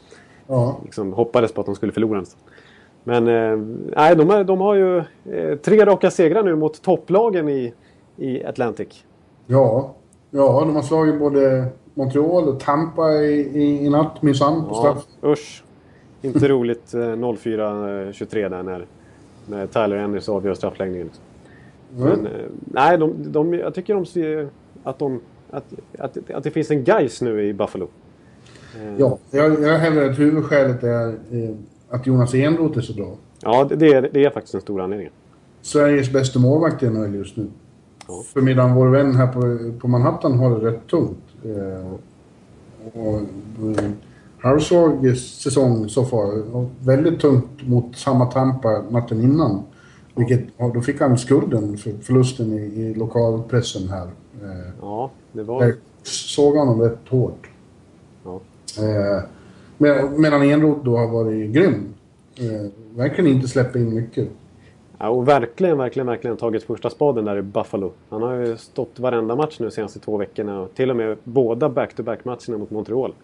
Ja, 0.46 0.81
liksom 0.85 1.12
hoppades 1.12 1.53
på 1.53 1.61
att 1.61 1.66
de 1.66 1.74
skulle 1.74 1.92
förlora. 1.92 2.24
Men 3.05 3.29
eh, 3.29 3.57
nej, 3.96 4.16
de, 4.16 4.29
har- 4.31 4.44
de 4.44 4.61
har 4.61 4.74
ju 4.74 4.98
eh, 5.33 5.57
tre 5.59 5.85
raka 5.87 6.11
segrar 6.11 6.42
nu 6.42 6.57
mot 6.57 6.83
topplagen 6.83 7.48
i, 7.48 7.72
i 8.16 8.44
Atlantic. 8.44 9.05
ja, 9.46 9.94
ja 10.31 10.61
de 10.61 10.74
har 10.76 10.83
slagit 10.83 11.18
både 11.18 11.66
Montreal 11.94 12.48
och 12.48 12.61
Tampa 12.61 13.12
i, 13.12 13.40
i, 13.40 13.85
i 13.87 13.90
natt 13.90 14.22
minsann 14.22 14.62
på 14.64 14.68
Ja, 14.70 14.74
straff. 14.81 15.05
usch. 15.33 15.64
Inte 16.23 16.49
roligt 16.49 16.95
eh, 16.95 16.99
04-23 16.99 18.49
där 18.49 18.63
när, 18.63 18.87
när 19.47 19.67
Tyler 19.67 19.97
Ennis 19.97 20.29
avgör 20.29 20.55
straffläggningen. 20.55 21.07
Liksom. 21.07 21.25
Mm. 21.97 22.23
Men, 22.23 22.27
eh, 22.27 22.47
nej, 22.65 22.99
de, 22.99 23.33
de, 23.33 23.55
jag 23.55 23.75
tycker 23.75 23.95
de 23.95 24.07
ser 24.07 24.49
att, 24.85 24.99
de, 24.99 25.21
att, 25.51 25.65
att, 25.99 26.31
att 26.31 26.45
det 26.45 26.51
finns 26.51 26.71
en 26.71 26.85
guys 26.85 27.23
nu 27.23 27.43
i 27.43 27.53
Buffalo. 27.53 27.89
Eh, 28.77 28.95
Ja, 28.99 29.19
jag, 29.31 29.63
jag 29.63 29.79
hävdar 29.79 30.11
att 30.11 30.19
huvudskälet 30.19 30.83
är 30.83 31.09
eh, 31.09 31.51
att 31.89 32.07
Jonas 32.07 32.35
Enroth 32.35 32.79
är 32.79 32.83
så 32.83 32.93
bra. 32.93 33.17
ja 33.43 33.69
det, 33.77 33.89
är, 33.89 34.11
det 34.13 34.25
är 34.25 34.31
faktiskt 34.31 34.55
en 34.55 34.61
stor 34.61 34.81
anledning. 34.81 35.11
Sveriges 35.63 36.13
bästa 36.13 36.39
målvakt 36.39 36.83
i 36.83 36.91
NHL 36.91 37.15
just 37.15 37.37
nu. 37.37 37.47
Ja. 38.09 38.23
För 38.33 38.41
medan 38.41 38.75
vår 38.75 38.89
vän 38.89 39.15
här 39.15 39.27
på, 39.27 39.41
på 39.81 39.89
Manhattan 39.89 40.39
har 40.39 40.61
det 40.61 40.71
rätt 40.71 40.87
tungt. 40.87 41.19
Eh, 41.45 41.93
och, 42.93 43.15
eh, 43.15 43.91
halvsvag 44.42 45.16
säsong 45.16 45.88
så 45.88 46.05
far. 46.05 46.57
Och 46.57 46.70
väldigt 46.81 47.20
tungt 47.20 47.68
mot 47.68 47.96
samma 47.96 48.26
Tampa 48.26 48.83
natten 48.90 49.20
innan. 49.20 49.62
Vilket, 50.14 50.40
då 50.74 50.81
fick 50.81 51.00
han 51.00 51.18
skulden 51.18 51.76
för 51.76 51.92
förlusten 52.03 52.53
i, 52.53 52.62
i 52.62 52.94
lokalpressen 52.94 53.88
här. 53.88 54.07
Eh, 54.42 54.72
Ja, 54.81 55.11
det 55.33 55.42
var... 55.42 55.64
där 55.64 55.74
såg 56.03 56.57
honom 56.57 56.81
rätt 56.81 57.09
hårt. 57.09 57.50
Ja. 58.24 58.40
Eh, 58.79 59.22
med, 59.79 60.12
medan 60.18 60.42
Enroth 60.42 60.85
då 60.85 60.96
har 60.96 61.09
varit 61.09 61.50
grym. 61.50 61.94
Eh, 62.38 62.70
verkligen 62.96 63.31
inte 63.31 63.48
släppt 63.48 63.76
in 63.76 63.94
mycket. 63.94 64.29
Ja, 64.98 65.09
och 65.09 65.29
verkligen, 65.29 65.79
verkligen, 65.79 66.07
verkligen 66.07 66.37
tagit 66.37 66.62
första 66.62 66.90
spaden 66.90 67.24
där 67.24 67.37
i 67.37 67.42
Buffalo. 67.42 67.92
Han 68.09 68.22
har 68.22 68.35
ju 68.35 68.57
stått 68.57 68.98
varenda 68.98 69.37
match 69.37 69.57
nu 69.59 69.66
de 69.66 69.72
senaste 69.72 69.98
två 69.98 70.16
veckorna. 70.16 70.61
Och 70.61 70.74
till 70.74 70.90
och 70.90 70.96
med 70.96 71.16
båda 71.24 71.68
back-to-back 71.68 72.24
matcherna 72.24 72.59
mot 72.59 72.70
Montreal. 72.70 73.14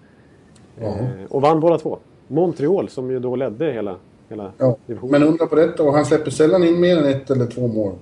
Eh, 0.81 1.07
och 1.29 1.43
vann 1.43 1.61
båda 1.61 1.79
två. 1.79 1.99
Montreal 2.29 2.89
som 2.89 3.11
ju 3.11 3.19
då 3.19 3.37
ledde 3.37 3.73
hela, 3.73 3.97
hela 4.29 4.53
Ja, 4.59 4.77
divisionen. 4.87 5.21
men 5.21 5.29
undra 5.29 5.47
på 5.47 5.55
detta 5.55 5.83
och 5.83 5.93
han 5.93 6.05
släpper 6.07 6.31
sällan 6.31 6.65
in 6.65 6.81
mer 6.81 6.97
än 6.99 7.05
ett 7.07 7.31
eller 7.31 7.47
två 7.47 7.67
mål. 7.67 7.93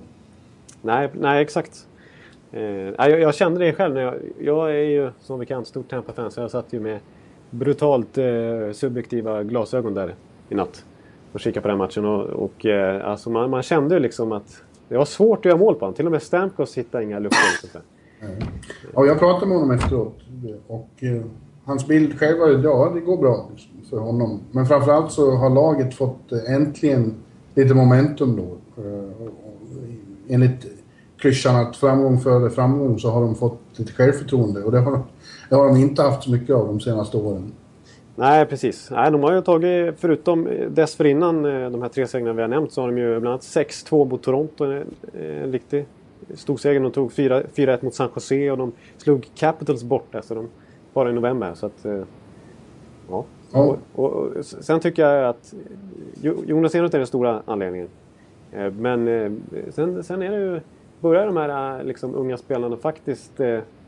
Nej, 0.81 1.09
nej, 1.13 1.41
exakt. 1.41 1.87
Eh, 2.51 2.61
jag, 2.63 3.19
jag 3.19 3.35
kände 3.35 3.59
det 3.65 3.73
själv. 3.73 3.93
När 3.93 4.01
jag, 4.01 4.15
jag 4.39 4.69
är 4.71 4.83
ju 4.83 5.09
som 5.21 5.39
bekant 5.39 5.67
stort 5.67 5.89
Tampa-fan 5.89 6.31
så 6.31 6.41
jag 6.41 6.51
satt 6.51 6.73
ju 6.73 6.79
med 6.79 6.99
brutalt 7.49 8.17
eh, 8.17 8.25
subjektiva 8.73 9.43
glasögon 9.43 9.93
där 9.93 10.15
i 10.49 10.55
natt. 10.55 10.85
Och 11.33 11.39
kikade 11.39 11.61
på 11.61 11.67
den 11.67 11.77
matchen. 11.77 12.05
Och, 12.05 12.23
och 12.25 12.65
eh, 12.65 13.09
alltså 13.09 13.29
man, 13.29 13.49
man 13.49 13.63
kände 13.63 13.95
ju 13.95 13.99
liksom 14.01 14.31
att 14.31 14.61
det 14.89 14.97
var 14.97 15.05
svårt 15.05 15.39
att 15.39 15.45
göra 15.45 15.57
mål 15.57 15.73
på 15.75 15.79
honom. 15.79 15.93
Till 15.93 16.05
och 16.05 16.11
med 16.11 16.21
Stamkos 16.23 16.77
hittade 16.77 17.03
inga 17.03 17.19
luckor. 17.19 17.37
där. 17.73 17.81
Ja, 18.93 19.05
jag 19.05 19.19
pratade 19.19 19.45
med 19.45 19.57
honom 19.57 19.71
efteråt 19.75 20.15
och 20.67 20.89
eh, 21.03 21.21
hans 21.65 21.87
bild 21.87 22.19
själv 22.19 22.39
var 22.39 22.47
ju, 22.47 22.61
ja 22.61 22.91
det 22.93 22.99
går 22.99 23.17
bra 23.17 23.49
liksom, 23.51 23.71
för 23.89 23.97
honom. 23.97 24.39
Men 24.51 24.65
framförallt 24.65 25.11
så 25.11 25.31
har 25.31 25.49
laget 25.49 25.93
fått 25.93 26.31
eh, 26.31 26.53
äntligen 26.55 27.15
lite 27.55 27.73
momentum 27.73 28.35
då. 28.35 28.81
Eh, 28.83 29.29
enligt 30.27 30.65
klyschan 31.17 31.55
att 31.55 31.75
framgång 31.75 32.19
föder 32.19 32.49
framgång 32.49 32.99
så 32.99 33.09
har 33.09 33.21
de 33.21 33.35
fått 33.35 33.59
lite 33.75 33.91
självförtroende 33.91 34.63
och 34.63 34.71
det 34.71 34.79
har, 34.79 34.99
det 35.49 35.55
har 35.55 35.67
de 35.67 35.77
inte 35.77 36.01
haft 36.01 36.23
så 36.23 36.31
mycket 36.31 36.55
av 36.55 36.67
de 36.67 36.79
senaste 36.79 37.17
åren. 37.17 37.51
Nej, 38.15 38.45
precis. 38.45 38.91
Nej, 38.91 39.11
de 39.11 39.23
har 39.23 39.33
ju 39.33 39.41
tagit, 39.41 39.95
förutom 39.97 40.47
eh, 40.47 40.69
dessförinnan 40.69 41.43
de 41.43 41.81
här 41.81 41.89
tre 41.89 42.07
segrarna 42.07 42.33
vi 42.33 42.41
har 42.41 42.49
nämnt, 42.49 42.71
så 42.71 42.81
har 42.81 42.91
de 42.91 42.97
ju 42.97 43.19
bland 43.19 43.27
annat 43.27 43.41
6-2 43.41 44.09
mot 44.09 44.23
Toronto. 44.23 44.65
En, 44.65 44.87
en 45.13 45.51
riktig 45.51 45.85
storseger. 46.33 46.79
De 46.79 46.91
tog 46.91 47.13
4 47.13 47.41
4-1 47.55 47.85
mot 47.85 47.95
San 47.95 48.09
Jose 48.15 48.51
och 48.51 48.57
de 48.57 48.71
slog 48.97 49.29
Capitals 49.35 49.83
borta. 49.83 50.21
Så 50.21 50.35
de, 50.35 50.47
bara 50.95 51.09
i 51.09 51.13
november. 51.13 51.53
Så 51.53 51.65
att, 51.65 51.85
eh, 51.85 52.01
ja. 53.09 53.25
Ja. 53.51 53.59
Och, 53.59 53.77
och, 53.95 54.11
och 54.37 54.45
sen 54.45 54.79
tycker 54.79 55.05
jag 55.09 55.29
att 55.29 55.53
Jo- 56.21 56.43
Jonas 56.47 56.75
Enroth 56.75 56.95
är 56.95 56.99
den 56.99 57.07
stora 57.07 57.41
anledningen. 57.45 57.87
Eh, 58.51 58.71
Men 58.71 59.07
eh, 59.07 59.31
sen, 59.69 60.03
sen 60.03 60.21
är 60.21 60.31
det 60.31 60.37
ju, 60.37 60.59
börjar 60.99 61.25
de 61.25 61.37
här 61.37 61.83
liksom, 61.83 62.15
unga 62.15 62.37
spelarna 62.37 62.77
faktiskt 62.77 63.31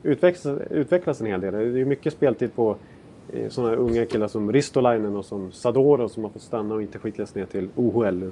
utvecklas, 0.04 0.60
utvecklas 0.70 1.22
en 1.22 1.28
hel 1.28 1.42
del. 1.42 1.54
Det 1.54 1.60
är 1.60 1.64
ju 1.66 1.86
mycket 1.86 2.14
speltid 2.14 2.56
på 2.56 2.76
sådana 3.50 3.76
unga 3.76 4.06
killar 4.06 4.28
som 4.28 4.52
Ristolainen 4.54 5.16
och 5.16 5.26
som 5.26 5.52
Sadoro 5.52 6.10
som 6.10 6.24
har 6.24 6.32
fått 6.32 6.42
stanna 6.42 6.76
och 6.76 6.82
inte 6.82 7.00
skickas 7.00 7.36
ner 7.36 7.46
till 7.46 7.70
OHL. 7.76 8.30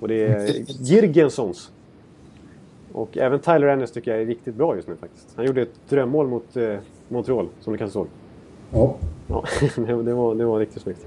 Och 0.00 0.08
det 0.08 0.26
är 0.26 0.46
Girgensons. 0.84 1.72
Och 2.92 3.18
även 3.18 3.38
Tyler 3.40 3.66
Ennis 3.66 3.90
tycker 3.92 4.10
jag 4.10 4.20
är 4.22 4.26
riktigt 4.26 4.54
bra 4.54 4.76
just 4.76 4.88
nu 4.88 4.96
faktiskt. 4.96 5.32
Han 5.36 5.46
gjorde 5.46 5.62
ett 5.62 5.80
drömmål 5.88 6.26
mot 6.26 6.56
Montreal 7.08 7.48
som 7.60 7.72
du 7.72 7.78
kanske 7.78 7.92
såg. 7.92 8.06
Ja. 8.72 8.96
Ja, 9.26 9.44
det, 9.86 10.14
var, 10.14 10.34
det 10.34 10.44
var 10.44 10.58
riktigt 10.58 10.82
snyggt. 10.82 11.06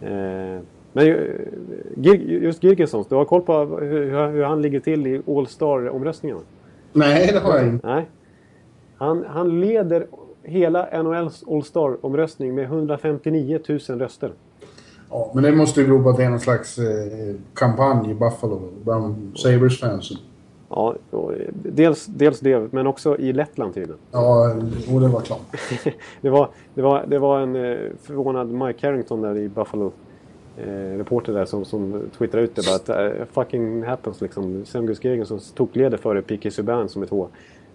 Eh, 0.00 0.60
men 0.92 1.06
just 2.26 2.62
Girgensons, 2.62 3.06
du 3.06 3.14
har 3.14 3.24
koll 3.24 3.42
på 3.42 3.64
hur, 3.64 4.30
hur 4.30 4.44
han 4.44 4.62
ligger 4.62 4.80
till 4.80 5.06
i 5.06 5.22
All-Star-omröstningarna? 5.26 6.40
Nej, 6.92 7.30
det 7.32 7.38
har 7.38 7.56
jag 7.56 7.68
inte. 7.68 7.86
Nej. 7.86 8.08
Han, 8.96 9.24
han 9.28 9.60
leder 9.60 10.06
hela 10.42 11.02
NHLs 11.02 11.44
All-Star-omröstning 11.48 12.54
med 12.54 12.64
159 12.64 13.58
000 13.68 13.78
röster. 13.78 14.32
Ja, 15.10 15.30
men 15.34 15.44
det 15.44 15.52
måste 15.52 15.80
ju 15.80 15.86
bero 15.86 16.02
på 16.02 16.10
att 16.10 16.16
det 16.16 16.24
är 16.24 16.30
någon 16.30 16.40
slags 16.40 16.78
eh, 16.78 17.34
kampanj 17.54 18.10
i 18.10 18.14
Buffalo 18.14 18.60
bland 18.84 19.38
Sabres-fansen. 19.38 20.16
Ja, 20.74 20.94
eh, 21.12 21.18
dels, 21.52 22.06
dels 22.06 22.40
det, 22.40 22.72
men 22.72 22.86
också 22.86 23.18
i 23.18 23.32
Lettland 23.32 23.74
tydligen. 23.74 23.98
Ja, 24.12 24.54
och 24.94 25.00
det 25.00 25.08
var 25.08 25.20
klart. 25.20 25.40
det, 26.20 26.30
var, 26.30 26.48
det, 26.74 26.82
var, 26.82 27.04
det 27.06 27.18
var 27.18 27.40
en 27.40 27.56
eh, 27.56 27.78
förvånad 28.02 28.48
Mike 28.48 28.86
Harrington 28.86 29.22
där 29.22 29.38
i 29.38 29.48
Buffalo. 29.48 29.92
Eh, 30.56 30.98
reporter 30.98 31.32
där 31.32 31.44
som, 31.44 31.64
som 31.64 32.02
twittrade 32.18 32.44
ut 32.44 32.56
det 32.56 32.62
bara 32.66 32.76
att 32.76 33.18
eh, 33.18 33.24
fucking 33.32 33.82
happens 33.82 34.20
liksom. 34.20 34.64
Semgus 34.64 35.28
som 35.28 35.38
tokleder 35.54 35.96
före 35.96 36.22
P.K. 36.22 36.50
Subban 36.50 36.88
som 36.88 37.02
är 37.02 37.06
två. 37.06 37.28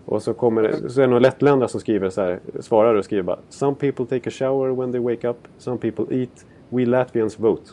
Och 0.05 0.23
så 0.23 0.33
kommer 0.33 0.61
det, 0.63 0.89
så 0.89 0.99
är 0.99 1.01
det 1.01 1.07
några 1.07 1.19
lettländare 1.19 1.69
som 1.69 1.79
skriver 1.79 2.09
så 2.09 2.21
här, 2.21 2.39
svarar 2.59 2.95
och 2.95 3.05
skriver 3.05 3.23
bara 3.23 3.39
Some 3.49 3.75
people 3.75 4.05
take 4.05 4.29
a 4.29 4.31
shower 4.31 4.69
when 4.69 4.91
they 4.91 5.01
wake 5.01 5.27
up, 5.27 5.37
some 5.57 5.77
people 5.77 6.19
eat, 6.19 6.45
we 6.69 6.85
Latvians 6.85 7.39
vote. 7.39 7.71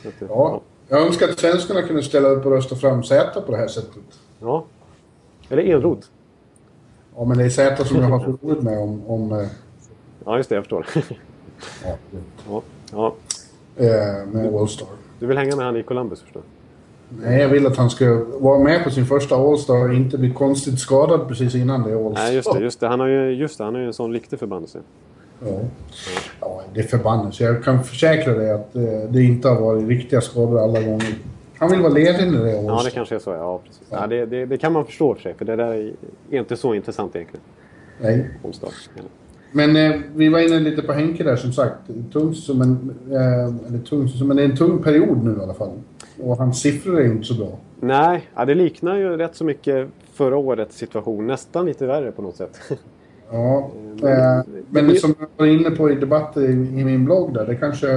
Att, 0.00 0.22
eh, 0.22 0.28
Ja, 0.28 0.60
jag 0.88 1.06
önskar 1.06 1.28
att 1.28 1.38
svenskarna 1.38 1.82
kunde 1.82 2.02
ställa 2.02 2.28
upp 2.28 2.46
och 2.46 2.52
rösta 2.52 2.76
fram 2.76 3.04
Z 3.04 3.40
på 3.46 3.52
det 3.52 3.58
här 3.58 3.68
sättet. 3.68 4.02
ja. 4.40 4.64
Eller 5.48 5.62
Enroth. 5.62 6.08
Ja, 7.16 7.24
men 7.24 7.38
det 7.38 7.44
är 7.44 7.48
Z 7.50 7.84
som 7.84 8.00
jag 8.00 8.08
har 8.08 8.18
roligt 8.42 8.62
med 8.62 8.78
om... 8.78 9.02
om 9.06 9.32
eh, 9.32 9.46
Ja, 10.24 10.36
just 10.36 10.48
det, 10.48 10.54
jag 10.54 10.64
förstår. 10.64 10.86
ja, 11.84 11.96
ja, 12.48 12.62
ja. 12.92 13.14
eh, 13.76 14.26
med 14.32 14.54
All-Star. 14.54 14.88
Du 15.18 15.26
vill 15.26 15.38
hänga 15.38 15.56
med 15.56 15.66
han 15.66 15.76
i 15.76 15.82
Columbus 15.82 16.20
förstår. 16.20 16.42
Nej, 17.08 17.40
jag 17.40 17.48
vill 17.48 17.66
att 17.66 17.76
han 17.76 17.90
ska 17.90 18.24
vara 18.38 18.58
med 18.58 18.84
på 18.84 18.90
sin 18.90 19.06
första 19.06 19.36
All-Star 19.36 19.88
och 19.88 19.94
inte 19.94 20.18
bli 20.18 20.30
konstigt 20.32 20.78
skadad 20.78 21.28
precis 21.28 21.54
innan 21.54 21.82
det 21.82 21.90
är 21.90 22.06
All-Star. 22.06 22.24
Nej, 22.24 22.34
just 22.34 22.52
det. 22.52 22.60
Just 22.60 22.80
det. 22.80 22.88
Han 22.88 23.00
har 23.00 23.06
ju, 23.06 23.30
just 23.34 23.58
det, 23.58 23.64
han 23.64 23.74
har 23.74 23.80
ju 23.80 23.86
en 23.86 23.92
sån 23.94 24.12
riktig 24.12 24.38
förbannelse. 24.38 24.78
Ja. 25.40 25.60
ja, 26.40 26.62
det 26.74 26.80
är 26.80 26.84
förbannelse. 26.84 27.44
Jag 27.44 27.64
kan 27.64 27.84
försäkra 27.84 28.34
dig 28.34 28.50
att 28.50 28.76
eh, 28.76 28.82
det 29.08 29.22
inte 29.22 29.48
har 29.48 29.60
varit 29.60 29.88
riktiga 29.88 30.20
skador 30.20 30.60
alla 30.60 30.82
gånger. 30.82 31.14
Han 31.58 31.70
vill 31.70 31.80
vara 31.80 31.92
ledig 31.92 32.32
när 32.32 32.44
det 32.44 32.50
är 32.50 32.62
Ja, 32.62 32.82
det 32.84 32.90
kanske 32.90 33.14
är 33.14 33.18
så. 33.18 33.30
Ja, 33.30 33.60
precis. 33.64 33.82
Ja, 33.90 34.06
det, 34.06 34.26
det, 34.26 34.46
det 34.46 34.58
kan 34.58 34.72
man 34.72 34.86
förstå 34.86 35.14
för 35.14 35.22
sig. 35.22 35.34
För 35.34 35.44
det 35.44 35.56
där 35.56 35.66
är 35.66 35.92
är 36.30 36.38
inte 36.38 36.56
så 36.56 36.74
intressant 36.74 37.16
egentligen. 37.16 37.44
Nej. 38.00 38.30
Onsdag. 38.42 38.68
Men 39.52 39.76
eh, 39.76 40.00
vi 40.14 40.28
var 40.28 40.38
inne 40.38 40.60
lite 40.60 40.82
på 40.82 40.92
Henke 40.92 41.24
där 41.24 41.36
som 41.36 41.52
sagt. 41.52 41.90
Tung 42.12 42.34
som 42.34 42.62
en... 42.62 42.94
Eh, 43.10 43.68
eller 43.68 43.78
tung 43.84 44.08
som 44.08 44.28
men 44.28 44.36
det 44.36 44.42
är 44.42 44.48
en 44.48 44.56
tung 44.56 44.82
period 44.82 45.24
nu 45.24 45.36
i 45.38 45.42
alla 45.42 45.54
fall. 45.54 45.70
Och 46.22 46.36
hans 46.36 46.60
siffror 46.60 47.00
är 47.00 47.06
inte 47.06 47.24
så 47.24 47.34
bra. 47.34 47.58
Nej, 47.80 48.28
ja, 48.34 48.44
det 48.44 48.54
liknar 48.54 48.96
ju 48.96 49.16
rätt 49.16 49.36
så 49.36 49.44
mycket 49.44 49.88
förra 50.12 50.36
årets 50.36 50.76
situation. 50.76 51.26
Nästan 51.26 51.66
lite 51.66 51.86
värre 51.86 52.12
på 52.12 52.22
något 52.22 52.36
sätt. 52.36 52.60
Ja, 53.32 53.70
Men- 54.00 54.38
eh, 54.38 54.44
men 54.70 54.96
som 54.96 55.14
jag 55.18 55.28
var 55.36 55.46
inne 55.46 55.70
på 55.70 55.90
i 55.90 55.94
debatter 55.94 56.50
i, 56.50 56.54
min 56.84 57.04
blogg 57.04 57.34
där, 57.34 57.46
det 57.46 57.54
kanske... 57.54 57.88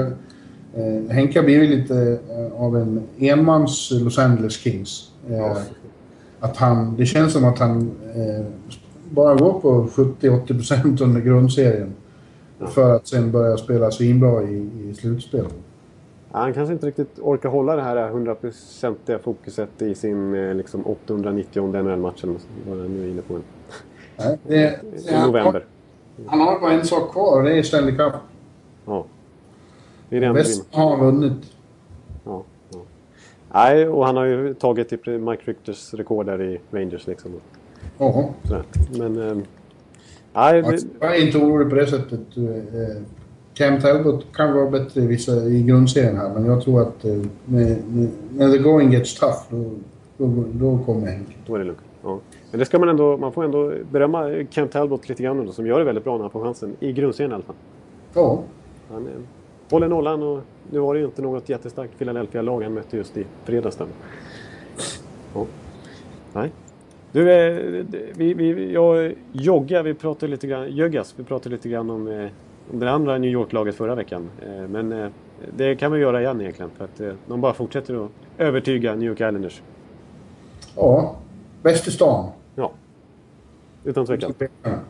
Eh, 0.76 1.10
Henke 1.10 1.40
har 1.40 1.44
blivit 1.46 1.70
lite 1.70 2.20
eh, 2.30 2.62
av 2.62 2.78
en 2.78 3.04
enmans 3.18 3.92
Los 3.92 4.20
Angeles 4.20 4.54
Kings. 4.54 5.12
Eh, 5.30 5.58
att 6.40 6.58
han, 6.58 6.96
det 6.98 7.06
känns 7.06 7.34
som 7.34 7.46
att 7.46 7.60
han 7.60 7.92
eh, 8.16 8.46
bara 9.10 9.36
går 9.36 9.60
på 9.60 9.88
70-80% 9.88 11.04
under 11.04 11.22
grundserien. 11.22 11.94
För 12.68 12.96
att 12.96 13.08
sen 13.08 13.32
börja 13.32 13.58
spela 13.58 13.92
svinbra 13.92 14.44
i, 14.44 14.70
i 14.90 14.94
slutspel. 14.94 15.46
Ja, 16.32 16.40
han 16.40 16.54
kanske 16.54 16.74
inte 16.74 16.88
riktigt 16.88 17.20
orkar 17.20 17.50
hålla 17.50 17.76
det 17.76 17.82
här 17.82 18.12
100% 18.12 19.20
fokuset 19.24 19.82
i 19.82 19.96
sin 19.96 20.36
eh, 20.36 20.56
liksom 20.56 20.88
890 20.88 21.68
NHL-match 21.68 22.24
vad 22.68 22.78
han 22.80 22.88
nu 22.88 23.08
är 23.08 23.12
inne 23.12 23.22
på. 23.22 23.40
Nej, 24.18 24.38
det, 24.48 24.80
I 25.10 25.22
november. 25.26 25.66
Han 26.26 26.40
har 26.40 26.60
bara 26.60 26.72
en 26.72 26.86
sak 26.86 27.12
kvar 27.12 27.38
och 27.38 27.44
det 27.44 27.58
är 27.58 27.64
Stanley 27.64 27.96
Cup. 27.96 28.14
Ja. 28.86 29.06
Det 30.10 30.18
är 30.18 30.22
det 30.22 30.34
Väst 30.34 30.68
har 30.72 30.90
han 30.90 31.00
vunnit. 31.00 31.52
Ja, 32.24 32.44
ja. 32.70 32.80
Nej, 33.54 33.88
och 33.88 34.06
han 34.06 34.18
har 34.18 34.26
ju 34.26 34.54
tagit 34.54 34.90
typ 34.90 35.06
Mike 35.06 35.42
Richters 35.46 35.94
rekord 35.94 36.26
där 36.26 36.42
i 36.42 36.60
Rangers 36.72 37.08
liksom. 37.08 37.32
Ja. 37.98 38.34
Men... 38.98 39.30
Eh, 39.30 39.38
nej, 40.34 40.62
det, 40.62 40.80
Jag 41.00 41.18
är 41.18 41.26
inte 41.26 41.38
orolig 41.38 41.70
på 41.70 41.76
det 41.76 41.88
sättet. 41.88 42.38
Eh, 42.38 43.04
Cam 43.54 43.82
Talbot 43.82 44.26
kan 44.34 44.54
vara 44.54 44.70
bättre 44.70 45.02
i, 45.02 45.08
vissa, 45.08 45.46
i 45.46 45.64
grundserien 45.64 46.18
här, 46.18 46.34
men 46.34 46.46
jag 46.46 46.64
tror 46.64 46.82
att 46.82 47.06
eh, 47.06 47.22
när, 47.46 47.78
när 48.32 48.52
the 48.52 48.58
going 48.58 48.92
gets 48.92 49.20
tough, 49.20 49.38
då, 49.50 49.72
då, 50.18 50.44
då 50.52 50.80
kommer 50.86 51.08
Henke. 51.08 51.32
då 51.48 51.56
är 51.56 51.60
det 51.60 51.66
lugnt. 51.66 51.80
Ja. 52.04 52.20
Men 52.52 52.60
det 52.60 52.66
ska 52.66 52.80
man 52.80 52.90
ändå... 52.90 53.18
Man 53.18 53.32
får 53.32 53.44
ändå 53.44 53.74
berömma 53.92 54.46
Kent 54.50 54.72
Talbot 54.72 55.10
lite 55.10 55.24
grann 55.24 55.40
ändå, 55.40 55.52
som 55.52 55.68
gör 55.68 55.80
det 55.80 55.86
väldigt 55.86 56.04
bra 56.04 56.14
när 56.14 56.22
han 56.22 56.32
får 56.32 56.44
chansen. 56.44 56.76
I 56.80 56.92
grundserien 56.92 57.32
i 57.32 57.36
alla 57.36 57.44
fall. 57.44 57.56
Ja, 58.14 58.44
Han 58.92 59.08
håller 59.70 59.88
nollan 59.88 60.24
och 60.24 60.40
nu 60.72 60.80
var 60.80 60.94
det 60.94 61.00
ju 61.00 61.06
inte 61.06 61.22
något 61.22 61.50
jättestarkt 61.50 61.98
Philadelphia-lag 61.98 62.64
han 62.64 62.74
mötte 62.74 62.98
just 62.98 63.18
i 63.18 63.26
fredags. 63.44 63.76
där. 63.76 63.88
Ja. 65.34 65.46
Nej. 66.34 66.52
Du, 67.12 67.32
eh, 67.32 67.86
vi, 68.16 68.34
vi, 68.34 68.74
jag 68.74 69.14
joggar, 69.32 69.84
vi 69.84 69.94
pratade 69.94 70.32
lite 70.32 70.48
grann, 70.48 70.68
Jöggas, 70.72 71.14
vi 71.18 71.24
pratade 71.24 71.56
lite 71.56 71.70
grann 71.70 71.90
om, 71.90 72.08
eh, 72.08 72.28
om 72.74 72.80
det 72.80 72.92
andra 72.92 73.18
New 73.18 73.32
York-laget 73.32 73.76
förra 73.76 73.96
veckan. 73.96 74.30
Eh, 74.46 74.68
men 74.68 75.12
det 75.58 75.76
kan 75.76 75.92
vi 75.92 76.00
göra 76.00 76.22
igen 76.22 76.42
egentligen 76.42 76.72
för 76.78 76.84
att 76.86 77.02
de 77.28 77.42
bara 77.42 77.54
fortsätter 77.54 78.06
att 78.06 78.12
övertyga 78.38 78.96
New 78.96 79.10
York 79.10 79.22
Islanders. 79.22 79.62
ja. 80.76 81.16
Bäst 81.64 81.88
i 81.88 81.92
stan. 81.92 82.30
Utan 83.88 84.06
tvekan. 84.06 84.34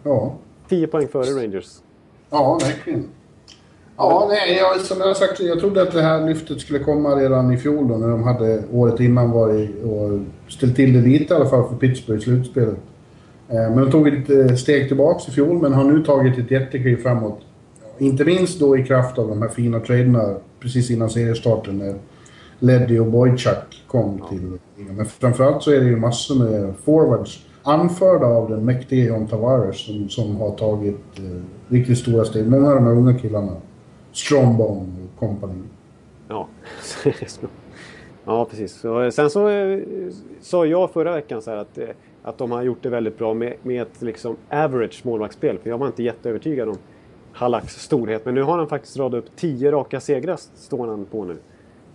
Ja, 0.04 0.36
10 0.70 0.88
poäng 0.88 1.08
före 1.08 1.44
Rangers. 1.44 1.68
ja 2.30 2.60
verkligen. 2.64 3.06
Ja, 3.98 4.26
nej, 4.30 4.58
jag, 4.58 4.82
som 4.82 5.00
jag 5.00 5.08
har 5.08 5.14
sagt, 5.14 5.40
jag 5.40 5.60
trodde 5.60 5.82
att 5.82 5.92
det 5.92 6.02
här 6.02 6.28
lyftet 6.28 6.62
skulle 6.62 6.80
komma 6.80 7.16
redan 7.16 7.52
i 7.52 7.58
fjol 7.58 7.88
då, 7.88 7.98
när 7.98 8.08
de 8.08 8.24
hade 8.24 8.64
året 8.72 9.00
innan 9.00 9.32
varit 9.32 9.84
och 9.84 10.20
ställt 10.52 10.76
till 10.76 10.94
det 10.94 11.00
lite 11.10 11.34
i 11.34 11.38
alla 11.38 11.46
fall 11.50 11.70
för 11.70 11.76
Pittsburgh 11.76 12.20
i 12.22 12.24
slutspelet. 12.24 12.76
Eh, 13.50 13.56
Men 13.56 13.76
de 13.78 13.92
tog 13.92 14.08
ett 14.08 14.30
eh, 14.30 14.56
steg 14.56 14.88
tillbaks 14.88 15.28
i 15.28 15.32
fjol, 15.32 15.62
men 15.62 15.74
har 15.74 15.84
nu 15.84 16.04
tagit 16.04 16.38
ett 16.38 16.52
jättekliv 16.52 16.98
framåt. 17.04 17.40
Inte 17.98 18.26
minst 18.26 18.60
då 18.60 18.78
i 18.78 18.84
kraft 18.84 19.18
av 19.18 19.28
de 19.28 19.42
här 19.42 19.50
fina 19.50 19.80
traderna 19.80 20.36
precis 20.60 20.92
innan 20.92 21.10
seriestarten 21.10 21.78
när 21.78 21.96
Leddy 22.60 23.00
och 23.00 23.08
Boychuk 23.08 23.84
kom 23.88 24.22
till. 24.30 24.58
Men 24.76 25.06
framförallt 25.06 25.64
så 25.64 25.72
är 25.72 25.80
det 25.80 25.86
ju 25.86 25.96
massor 25.96 26.36
med 26.36 26.74
forwards 26.86 27.47
anförda 27.68 28.26
av 28.26 28.50
den 28.50 28.66
mäktige 28.66 29.08
John 29.08 29.28
Tavares 29.28 29.86
som, 29.86 30.10
som 30.10 30.36
har 30.36 30.52
tagit 30.52 31.20
eh, 31.20 31.24
riktigt 31.68 31.98
stora 31.98 32.26
steg. 32.26 32.50
Många 32.50 32.70
av 32.70 32.76
de 32.76 32.84
här 32.84 32.92
unga 32.92 33.20
killarna. 33.20 33.52
Strombone 34.12 34.82
och 34.82 35.20
company. 35.20 35.64
Ja. 36.28 36.48
ja, 38.26 38.46
precis. 38.46 38.74
Så, 38.74 39.02
eh, 39.02 39.10
sen 39.10 39.30
så 39.30 39.50
eh, 39.50 39.80
sa 40.42 40.66
jag 40.66 40.92
förra 40.92 41.14
veckan 41.14 41.42
så 41.42 41.52
här 41.52 41.58
att, 41.58 41.78
eh, 41.78 41.88
att 42.24 42.38
de 42.38 42.52
har 42.52 42.64
gjort 42.64 42.84
det 42.84 42.90
väldigt 42.90 43.18
bra 43.18 43.34
med, 43.34 43.54
med 43.64 43.82
ett 43.82 44.02
liksom 44.02 44.36
average 44.50 45.02
målvaktsspel. 45.06 45.58
För 45.58 45.70
jag 45.70 45.78
var 45.78 45.88
inte 45.88 46.04
jätteövertygad 46.04 46.70
om 46.70 46.78
Halaks 47.32 47.74
storhet. 47.74 48.26
Men 48.26 48.36
nu 48.36 48.44
har 48.44 48.58
han 48.58 48.68
faktiskt 48.68 48.98
radat 48.98 49.24
upp 49.24 49.36
tio 49.36 49.72
raka 49.72 50.00
segrar 50.00 50.38
står 50.56 50.88
han 50.88 51.06
på 51.06 51.24
nu. 51.24 51.38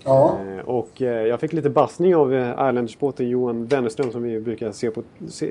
Ja, 0.05 0.39
Eh, 0.59 0.65
Och 0.69 1.03
eh, 1.03 1.27
jag 1.27 1.41
fick 1.41 1.53
lite 1.53 1.71
bassning 1.71 2.17
av 2.17 2.35
eh, 2.35 2.51
Islanders-båten 2.51 3.29
Johan 3.29 3.67
Wennerström 3.67 4.11
som 4.13 4.23
vi 4.23 4.41
brukar 4.41 4.73
se 4.73 4.91
på, 4.91 5.03
se, 5.29 5.51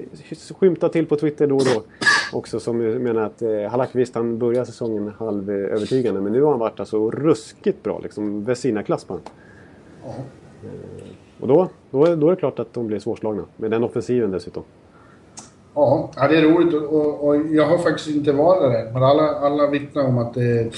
skymta 0.59 0.89
till 0.89 1.05
på 1.07 1.15
Twitter 1.15 1.47
då 1.47 1.55
och 1.55 1.61
då. 1.75 1.83
Också 2.37 2.59
som 2.59 2.77
menar 2.77 3.21
att 3.21 3.41
eh, 3.41 3.49
Halak 3.69 3.89
visst 3.91 4.15
han 4.15 4.37
börjar 4.37 4.65
säsongen 4.65 5.11
halvövertygande 5.19 6.21
men 6.21 6.31
nu 6.33 6.41
har 6.41 6.49
han 6.51 6.59
varit 6.59 6.79
alltså 6.79 7.11
ruskigt 7.11 7.83
bra. 7.83 7.99
Liksom 8.03 8.43
Vesina-klass 8.43 9.03
på. 9.03 9.19
Ja. 10.05 10.13
Och 11.39 11.47
då, 11.47 11.67
då, 11.91 12.05
är, 12.05 12.15
då 12.15 12.27
är 12.27 12.31
det 12.31 12.37
klart 12.37 12.59
att 12.59 12.73
de 12.73 12.87
blir 12.87 12.99
svårslagna. 12.99 13.43
Med 13.57 13.71
den 13.71 13.83
offensiven 13.83 14.31
dessutom. 14.31 14.63
Ja, 15.75 16.09
det 16.15 16.37
är 16.37 16.41
roligt 16.41 16.73
och, 16.73 16.83
och, 16.93 17.27
och 17.27 17.35
jag 17.35 17.65
har 17.65 17.77
faktiskt 17.77 18.09
inte 18.09 18.31
varit 18.31 18.71
där 18.71 18.91
men 18.93 19.03
alla, 19.03 19.23
alla 19.23 19.67
vittnar 19.69 20.03
om 20.07 20.17
att 20.17 20.33
det 20.33 20.59
är 20.59 20.71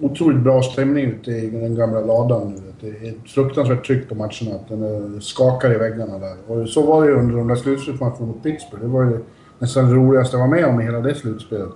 otroligt 0.00 0.40
bra 0.40 0.62
stämning 0.62 1.04
ute 1.04 1.30
i 1.30 1.50
den 1.50 1.74
gamla 1.74 2.00
ladan 2.00 2.48
nu. 2.54 2.71
Det 2.82 2.88
är 2.88 3.10
ett 3.10 3.30
fruktansvärt 3.30 3.86
tryck 3.86 4.08
på 4.08 4.14
matcherna, 4.14 4.54
att 4.54 4.68
den 4.68 5.20
skakar 5.20 5.74
i 5.74 5.78
väggarna 5.78 6.18
där. 6.18 6.36
Och 6.46 6.68
så 6.68 6.82
var 6.82 7.02
det 7.02 7.08
ju 7.08 7.16
under 7.16 7.36
de 7.36 7.48
där 7.48 7.54
slutspelsmatcherna 7.54 8.26
mot 8.26 8.42
Pittsburgh. 8.42 8.82
Det 8.82 8.88
var 8.88 9.04
ju 9.04 9.18
nästan 9.58 9.88
det 9.88 9.94
roligaste 9.94 10.36
jag 10.36 10.48
var 10.48 10.56
med 10.56 10.64
om 10.64 10.80
i 10.80 10.84
hela 10.84 11.00
det 11.00 11.14
slutspelet. 11.14 11.72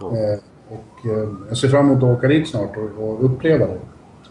Eh, 0.00 0.38
och 0.68 1.10
eh, 1.10 1.28
jag 1.48 1.56
ser 1.56 1.68
fram 1.68 1.90
emot 1.90 2.02
att 2.02 2.18
åka 2.18 2.28
dit 2.28 2.48
snart 2.48 2.76
och, 2.76 3.08
och 3.08 3.24
uppleva 3.24 3.66
det. 3.66 3.78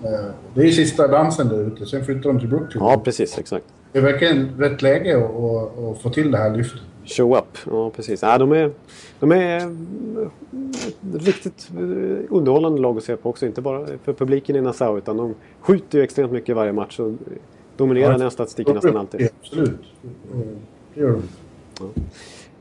Eh, 0.08 0.26
det 0.54 0.62
är 0.62 0.72
sista 0.72 1.08
dansen 1.08 1.48
där 1.48 1.68
ute, 1.68 1.86
sen 1.86 2.06
flyttar 2.06 2.30
de 2.30 2.40
till 2.40 2.50
Brooklyn. 2.50 2.84
Ja, 2.84 3.02
precis. 3.06 3.38
Exakt. 3.38 3.66
Det 3.92 4.00
är 4.00 4.04
verkligen 4.04 4.50
rätt 4.58 4.82
läge 4.82 5.18
att, 5.18 5.24
att, 5.24 5.80
att 5.80 6.02
få 6.02 6.10
till 6.10 6.32
det 6.32 6.38
här 6.38 6.50
lyftet. 6.50 6.82
Show 7.06 7.38
up. 7.38 7.58
Ja, 7.72 7.90
precis. 7.96 8.22
Ja, 8.22 8.38
de 8.38 8.52
är, 8.52 8.72
de 9.20 9.32
är 9.32 9.58
eh, 9.58 9.68
ett 10.88 11.26
riktigt 11.26 11.70
eh, 11.78 11.82
underhållande 12.30 12.82
lag 12.82 12.98
att 12.98 13.04
se 13.04 13.16
på 13.16 13.30
också. 13.30 13.46
Inte 13.46 13.62
bara 13.62 13.86
för 14.04 14.14
publiken 14.14 14.56
i 14.56 14.62
Nassau 14.62 14.98
utan 14.98 15.18
de 15.18 15.36
skjuter 15.60 15.98
ju 15.98 16.04
extremt 16.04 16.32
mycket 16.32 16.50
i 16.50 16.54
varje 16.54 16.74
match 16.74 17.00
och 17.00 17.12
dominerar 17.78 18.12
Ja. 18.12 18.18
den 18.18 18.32
statistiken 18.32 18.76
nästan 18.76 18.98
alltid. 18.98 19.30
Absolut. 19.42 19.70
Eh, 20.34 20.40
Det 20.94 21.00
gör 21.02 21.12
de. 21.12 21.22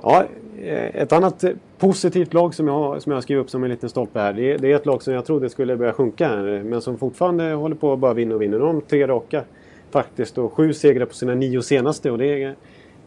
Ja, 0.02 0.24
eh, 0.58 0.96
ett 1.02 1.12
annat 1.12 1.44
eh, 1.44 1.50
positivt 1.78 2.34
lag 2.34 2.54
som 2.54 2.68
jag, 2.68 3.02
som 3.02 3.10
jag 3.12 3.16
har 3.16 3.22
skrivit 3.22 3.44
upp 3.44 3.50
som 3.50 3.64
en 3.64 3.70
liten 3.70 3.88
stolpe 3.88 4.20
här. 4.20 4.32
Det 4.32 4.52
är, 4.52 4.58
det 4.58 4.72
är 4.72 4.76
ett 4.76 4.86
lag 4.86 5.02
som 5.02 5.14
jag 5.14 5.24
trodde 5.24 5.48
skulle 5.50 5.76
börja 5.76 5.92
sjunka 5.92 6.28
här. 6.28 6.62
Men 6.64 6.80
som 6.80 6.98
fortfarande 6.98 7.44
håller 7.52 7.76
på 7.76 7.92
att 7.92 7.98
bara 7.98 8.14
vinna 8.14 8.34
och 8.34 8.42
vinna. 8.42 8.56
Nu 8.56 8.64
har 8.64 8.72
de 8.72 8.80
tre 8.80 9.06
raka 9.06 9.44
faktiskt. 9.90 10.38
Och 10.38 10.52
sju 10.52 10.72
segrar 10.72 11.06
på 11.06 11.14
sina 11.14 11.34
nio 11.34 11.62
senaste. 11.62 12.10
Och 12.10 12.18
det 12.18 12.42
är 12.42 12.54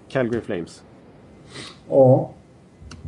Calgary 0.10 0.42
Flames. 0.42 0.84
Ja. 1.90 2.32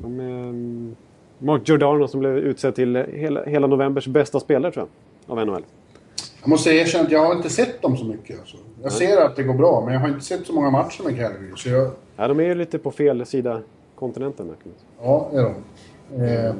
De, 0.01 0.19
eh, 0.19 1.45
Mark 1.45 1.69
Giordano 1.69 2.07
som 2.07 2.19
blev 2.19 2.37
utsedd 2.37 2.75
till 2.75 2.95
hela, 2.95 3.43
hela 3.43 3.67
novembers 3.67 4.07
bästa 4.07 4.39
spelare 4.39 4.71
tror 4.71 4.87
jag. 5.27 5.39
Av 5.39 5.45
NHL. 5.45 5.63
Jag 6.41 6.49
måste 6.49 6.69
erkänna 6.69 7.03
att 7.03 7.11
jag 7.11 7.25
har 7.25 7.35
inte 7.35 7.49
sett 7.49 7.81
dem 7.81 7.97
så 7.97 8.05
mycket. 8.05 8.39
Alltså. 8.39 8.57
Jag 8.83 8.91
ser 8.91 9.25
att 9.25 9.35
det 9.35 9.43
går 9.43 9.53
bra, 9.53 9.83
men 9.85 9.93
jag 9.93 10.01
har 10.01 10.07
inte 10.07 10.25
sett 10.25 10.45
så 10.47 10.53
många 10.53 10.69
matcher 10.69 11.03
med 11.03 11.17
Calgary. 11.17 11.51
Så 11.55 11.69
jag, 11.69 11.91
Ja, 12.15 12.27
de 12.27 12.39
är 12.39 12.43
ju 12.43 12.55
lite 12.55 12.79
på 12.79 12.91
fel 12.91 13.25
sida 13.25 13.61
kontinenten. 13.95 14.51
Ja, 15.01 15.29
är 15.33 15.43
de. 15.43 15.53
Eh, 16.23 16.53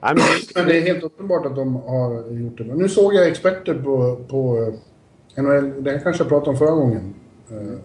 Nej, 0.00 0.14
men, 0.14 0.22
men 0.54 0.66
det 0.66 0.78
är 0.78 0.82
helt 0.82 1.02
uppenbart 1.02 1.46
att 1.46 1.56
de 1.56 1.76
har 1.76 2.30
gjort 2.30 2.58
det. 2.58 2.64
Nu 2.64 2.88
såg 2.88 3.14
jag 3.14 3.28
experter 3.28 3.74
på, 3.74 4.16
på 4.28 4.72
eh, 5.36 5.42
NHL. 5.42 5.84
Det 5.84 5.90
här 5.90 5.98
kanske 5.98 6.22
jag 6.22 6.28
pratade 6.28 6.50
om 6.50 6.56
förra 6.56 6.70
gången. 6.74 7.14
Eh, 7.50 7.78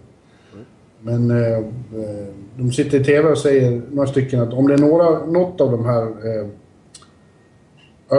men 1.01 1.31
eh, 1.31 1.57
eh, 1.57 2.27
de 2.55 2.71
sitter 2.71 2.99
i 2.99 3.03
TV 3.03 3.29
och 3.29 3.37
säger, 3.37 3.81
några 3.91 4.07
stycken, 4.07 4.41
att 4.41 4.53
om 4.53 4.67
det 4.67 4.73
är 4.73 4.77
några, 4.77 5.25
något 5.25 5.61
av 5.61 5.71
de 5.71 5.85
här 5.85 6.03
eh, 6.03 6.47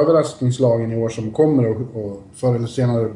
överraskningslagen 0.01 0.93
i 0.93 0.97
år 0.97 1.09
som 1.09 1.31
kommer 1.31 1.69
och, 1.71 1.77
och 1.77 2.23
förr 2.35 2.55
eller 2.55 2.67
senare 2.67 3.13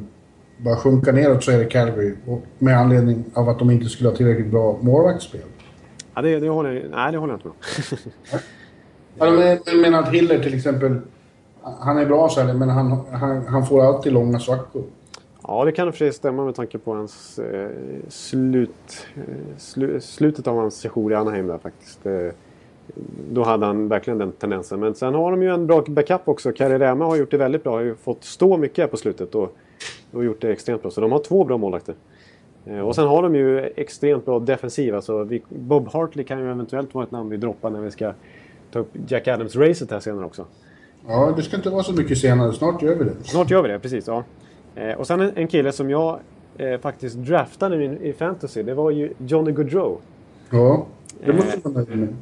bara 0.57 0.77
sjunka 0.77 1.13
neråt 1.13 1.45
så 1.45 1.51
är 1.51 1.59
det 1.59 1.65
Calgary. 1.65 2.15
Med 2.59 2.79
anledning 2.79 3.25
av 3.35 3.49
att 3.49 3.59
de 3.59 3.71
inte 3.71 3.89
skulle 3.89 4.09
ha 4.09 4.17
tillräckligt 4.17 4.51
bra 4.51 4.79
målvaktsspel. 4.81 5.41
ja, 6.15 6.23
det, 6.23 6.41
det, 6.41 6.49
håller, 6.49 6.89
nej, 6.91 7.13
det 7.13 7.19
håller 7.19 7.33
jag 7.33 7.39
inte 7.39 7.49
med 7.49 7.55
om. 8.33 8.39
Ja, 9.19 9.31
men 9.31 9.59
jag 9.65 9.77
menar 9.77 10.03
att 10.03 10.09
Hiller 10.09 10.39
till 10.39 10.55
exempel, 10.55 11.01
han 11.63 11.99
är 11.99 12.07
bra 12.07 12.29
så 12.29 12.41
här, 12.41 12.55
men 12.55 12.69
han, 12.69 13.01
han, 13.11 13.47
han 13.47 13.67
får 13.67 13.85
alltid 13.85 14.13
långa 14.13 14.39
svackor. 14.39 14.85
Ja, 15.49 15.65
det 15.65 15.73
kan 15.73 15.89
i 15.89 16.11
och 16.11 16.15
stämma 16.15 16.45
med 16.45 16.55
tanke 16.55 16.79
på 16.79 16.95
hans 16.95 17.39
eh, 17.39 17.71
slut, 18.09 19.07
eh, 19.15 19.23
slu, 19.59 20.01
slutet 20.01 20.47
av 20.47 20.57
hans 20.57 20.75
sejour 20.75 21.13
i 21.13 21.15
Anaheim 21.15 21.47
där 21.47 21.59
faktiskt. 21.59 22.07
Eh, 22.07 22.29
då 23.31 23.43
hade 23.43 23.67
han 23.67 23.89
verkligen 23.89 24.19
den 24.19 24.33
tendensen. 24.33 24.81
Men 24.81 24.95
sen 24.95 25.15
har 25.15 25.31
de 25.31 25.43
ju 25.43 25.55
en 25.55 25.67
bra 25.67 25.85
backup 25.89 26.29
också. 26.29 26.53
Kari 26.53 26.79
Rämä 26.79 27.05
har 27.05 27.17
gjort 27.17 27.31
det 27.31 27.37
väldigt 27.37 27.63
bra. 27.63 27.73
Har 27.73 27.81
ju 27.81 27.95
fått 27.95 28.25
stå 28.25 28.57
mycket 28.57 28.79
här 28.79 28.87
på 28.87 28.97
slutet 28.97 29.35
och, 29.35 29.57
och 30.13 30.25
gjort 30.25 30.41
det 30.41 30.53
extremt 30.53 30.83
bra. 30.83 30.91
Så 30.91 31.01
de 31.01 31.13
har 31.13 31.19
två 31.19 31.45
bra 31.45 31.57
målvakter. 31.59 31.95
Eh, 32.67 32.79
och 32.79 32.95
sen 32.95 33.07
har 33.07 33.23
de 33.23 33.35
ju 33.35 33.59
extremt 33.77 34.25
bra 34.25 34.39
defensiv. 34.39 34.95
Alltså, 34.95 35.25
vi, 35.25 35.43
Bob 35.49 35.89
Hartley 35.89 36.25
kan 36.25 36.39
ju 36.39 36.51
eventuellt 36.51 36.95
vara 36.95 37.05
ett 37.05 37.11
namn 37.11 37.31
vi 37.31 37.37
droppar 37.37 37.71
när 37.71 37.81
vi 37.81 37.91
ska 37.91 38.13
ta 38.73 38.79
upp 38.79 38.91
Jack 39.09 39.27
Adams-racet 39.27 39.91
här 39.91 40.01
senare 40.01 40.25
också. 40.25 40.47
Ja, 41.07 41.33
det 41.37 41.43
ska 41.43 41.57
inte 41.57 41.71
vara 41.71 41.83
så 41.83 41.93
mycket 41.93 42.19
senare. 42.19 42.53
Snart 42.53 42.83
gör 42.83 42.95
vi 42.95 43.05
det. 43.05 43.15
Snart 43.25 43.51
gör 43.51 43.63
vi 43.63 43.69
det, 43.69 43.79
precis. 43.79 44.07
Ja. 44.07 44.25
Eh, 44.75 44.95
och 44.95 45.07
sen 45.07 45.21
en, 45.21 45.33
en 45.35 45.49
kille 45.49 45.73
som 45.73 45.91
jag 45.91 46.19
eh, 46.59 46.81
faktiskt 46.81 47.17
draftade 47.17 47.85
i, 47.85 48.09
i 48.09 48.13
fantasy. 48.13 48.63
Det 48.63 48.75
var 48.75 48.91
ju 48.91 49.13
Johnny 49.19 49.53
Gaudreau. 49.53 49.99
Ja, 50.51 50.87
det 51.25 51.33
måste 51.33 51.61
man 51.65 51.73
nöjd 51.73 51.99
med. 51.99 52.15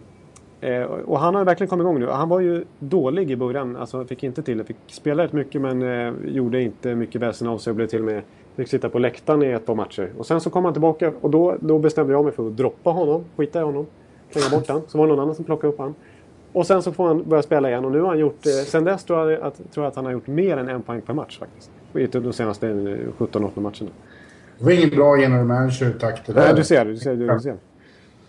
Eh, 0.61 0.83
och 0.83 1.19
han 1.19 1.35
har 1.35 1.45
verkligen 1.45 1.69
kommit 1.69 1.85
igång 1.85 2.01
nu. 2.01 2.07
Han 2.07 2.29
var 2.29 2.41
ju 2.41 2.65
dålig 2.79 3.31
i 3.31 3.37
början. 3.37 3.77
Alltså 3.77 4.05
fick 4.05 4.23
inte 4.23 4.43
till 4.43 4.59
det. 4.59 4.65
Fick 4.65 4.77
spela 4.87 5.25
rätt 5.25 5.33
mycket 5.33 5.61
men 5.61 5.83
eh, 5.83 6.15
gjorde 6.27 6.63
inte 6.63 6.95
mycket 6.95 7.21
väsen 7.21 7.49
av 7.49 7.59
sig. 7.59 7.71
Och 7.71 7.77
blev 7.77 7.87
till 7.87 7.99
och 7.99 8.07
med... 8.07 8.23
Fick 8.57 8.69
sitta 8.69 8.89
på 8.89 8.99
läktaren 8.99 9.43
i 9.43 9.47
ett 9.47 9.67
par 9.67 9.75
matcher. 9.75 10.11
Och 10.19 10.27
sen 10.27 10.41
så 10.41 10.51
kom 10.51 10.65
han 10.65 10.75
tillbaka 10.75 11.13
och 11.21 11.31
då, 11.31 11.57
då 11.61 11.79
bestämde 11.79 12.13
jag 12.13 12.25
mig 12.25 12.33
för 12.33 12.47
att 12.47 12.57
droppa 12.57 12.91
honom. 12.91 13.25
Skita 13.37 13.61
i 13.61 13.63
honom. 13.63 13.87
Slänga 14.31 14.59
bort 14.59 14.69
han. 14.69 14.83
Så 14.87 14.99
var 14.99 15.07
det 15.07 15.13
någon 15.13 15.23
annan 15.23 15.35
som 15.35 15.45
plockade 15.45 15.73
upp 15.73 15.79
han. 15.79 15.95
Och 16.53 16.67
sen 16.67 16.83
så 16.83 16.93
får 16.93 17.07
han 17.07 17.25
börja 17.29 17.43
spela 17.43 17.69
igen 17.69 17.85
och 17.85 17.93
nu 17.93 18.01
har 18.01 18.09
han 18.09 18.19
gjort... 18.19 18.47
Eh, 18.47 18.65
sen 18.67 18.85
dess 18.85 19.05
tror 19.05 19.31
jag, 19.31 19.41
att, 19.41 19.73
tror 19.73 19.85
jag 19.85 19.91
att 19.91 19.97
han 19.97 20.05
har 20.05 20.13
gjort 20.13 20.27
mer 20.27 20.57
än 20.57 20.69
en 20.69 20.83
poäng 20.83 21.01
per 21.01 21.15
match 21.15 21.39
faktiskt. 21.39 21.71
I 21.95 22.07
de 22.07 22.33
senaste 22.33 22.69
eh, 22.69 22.75
17-18 22.75 23.61
matcherna. 23.61 23.91
Det 24.59 24.65
var 24.65 24.73
ingen 24.73 24.91
bra 24.91 25.19
general 25.21 25.45
manager-takt 25.47 26.27
det 26.27 26.33
Nej, 26.35 26.49
där. 26.49 26.57
du 26.57 26.65
ser. 26.65 26.85
Du 26.85 26.97
ser, 26.97 27.17
du 27.17 27.41
ser. 27.41 27.55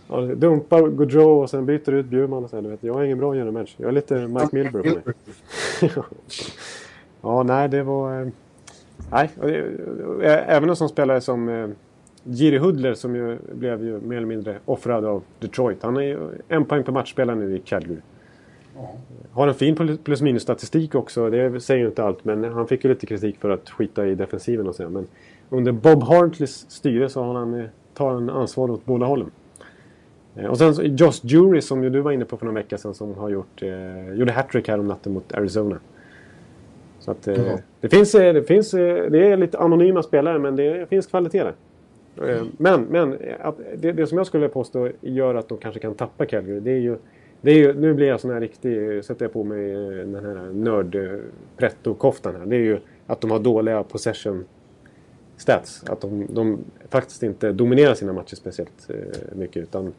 Ja, 0.09 0.21
dumpar 0.21 0.87
Gaudreau 0.87 1.41
och 1.41 1.49
sen 1.49 1.65
byter 1.65 1.91
ut 1.93 2.05
Bjurman. 2.05 2.43
Och 2.43 2.49
så 2.49 2.55
här, 2.55 2.63
du 2.63 2.69
vet, 2.69 2.83
jag 2.83 2.99
är 3.01 3.03
ingen 3.05 3.17
bra 3.17 3.35
general 3.35 3.53
manager. 3.53 3.73
Jag 3.77 3.87
är 3.87 3.91
lite 3.91 4.15
Mike 4.27 4.47
Milbury 4.51 4.89
på 4.89 4.95
mig. 4.95 5.15
ja, 7.21 7.43
nej, 7.43 7.69
det 7.69 7.83
var... 7.83 8.21
eh, 8.21 8.27
Nej, 9.11 9.29
det- 9.41 9.57
eh, 10.23 10.55
även 10.55 10.69
en 10.69 10.75
sån 10.75 10.89
spelare 10.89 11.21
som 11.21 11.49
eh, 11.49 11.67
Jiri 12.23 12.57
Hudler 12.57 12.93
som 12.93 13.15
ju 13.15 13.37
blev 13.53 13.83
ju 13.85 13.99
mer 14.01 14.17
eller 14.17 14.27
mindre 14.27 14.57
offrad 14.65 15.05
av 15.05 15.23
Detroit. 15.39 15.83
Han 15.83 15.97
är 15.97 16.01
ju 16.01 16.17
en 16.47 16.65
poäng 16.65 16.83
per 16.83 16.91
match 16.91 17.11
spelar 17.11 17.35
nu 17.35 17.55
i 17.55 17.59
Calgary. 17.59 17.97
Ja. 18.81 18.89
Har 19.31 19.47
en 19.47 19.53
fin 19.53 19.97
plus- 20.03 20.21
minus 20.21 20.43
statistik 20.43 20.95
också. 20.95 21.29
Det 21.29 21.59
säger 21.59 21.81
ju 21.81 21.87
inte 21.87 22.03
allt. 22.03 22.25
Men 22.25 22.43
han 22.43 22.67
fick 22.67 22.83
ju 22.83 22.89
lite 22.89 23.05
kritik 23.05 23.37
för 23.39 23.49
att 23.49 23.69
skita 23.69 24.07
i 24.07 24.15
defensiven 24.15 24.67
och 24.67 24.75
så. 24.75 24.89
Men 24.89 25.07
under 25.49 25.71
Bob 25.71 26.03
Hartleys 26.03 26.65
styre 26.71 27.09
så 27.09 27.23
har 27.23 27.33
han, 27.33 27.53
eh, 27.59 27.65
tar 27.93 28.11
han 28.13 28.29
ansvar 28.29 28.71
åt 28.71 28.85
båda 28.85 29.05
hållen. 29.05 29.31
Eh, 30.35 30.45
Och 30.45 30.57
sen 30.57 30.95
Josh 30.95 31.19
Jury 31.23 31.61
som 31.61 31.83
ju 31.83 31.89
du 31.89 32.01
var 32.01 32.11
inne 32.11 32.25
på 32.25 32.37
för 32.37 32.45
någon 32.45 32.55
vecka 32.55 32.77
sedan 32.77 32.93
som 32.93 33.13
har 33.15 33.29
gjort, 33.29 33.63
eh, 33.63 34.13
gjorde 34.13 34.31
hattrick 34.31 34.67
här 34.67 34.79
om 34.79 34.87
natten 34.87 35.13
mot 35.13 35.33
Arizona. 35.33 35.77
Så 36.99 37.11
att 37.11 37.27
eh, 37.27 37.47
Ja. 37.47 37.57
det 37.81 37.89
finns, 37.89 38.15
eh, 38.15 38.33
det 38.33 38.43
finns, 38.43 38.71
det 38.71 39.31
är 39.31 39.37
lite 39.37 39.57
anonyma 39.59 40.03
spelare 40.03 40.39
men 40.39 40.55
det 40.55 40.89
finns 40.89 41.07
kvalitet 41.07 41.43
där. 41.43 41.53
Eh, 42.29 42.43
Men, 42.57 42.81
men 42.83 43.17
det, 43.77 43.91
det 43.91 44.07
som 44.07 44.17
jag 44.17 44.27
skulle 44.27 44.47
påstå 44.49 44.89
gör 45.01 45.35
att 45.35 45.49
de 45.49 45.57
kanske 45.57 45.79
kan 45.79 45.93
tappa 45.95 46.25
Calgary 46.25 46.59
det 46.59 46.71
är 46.71 46.77
ju 46.79 46.97
det 47.41 47.51
är 47.51 47.55
ju, 47.55 47.73
nu 47.73 47.93
blir 47.93 48.07
jag 48.07 48.19
sån 48.19 48.31
här 48.31 48.39
riktig, 48.39 49.05
sätter 49.05 49.25
jag 49.25 49.33
på 49.33 49.43
mig 49.43 49.71
eh, 49.71 50.07
den 50.07 50.25
här 50.25 50.53
nörd-pretto-koftan 50.53 52.35
eh, 52.35 52.39
här. 52.39 52.47
Det 52.47 52.55
är 52.55 52.59
ju 52.59 52.79
att 53.07 53.21
de 53.21 53.31
har 53.31 53.39
dåliga 53.39 53.83
possession 53.83 54.45
stats. 55.37 55.83
Att 55.87 56.01
de, 56.01 56.27
de 56.29 56.59
faktiskt 56.89 57.23
inte 57.23 57.51
dominerar 57.51 57.93
sina 57.93 58.13
matcher 58.13 58.35
speciellt 58.35 58.89
eh, 58.89 58.95
mycket. 59.35 59.63
Utan 59.63 59.93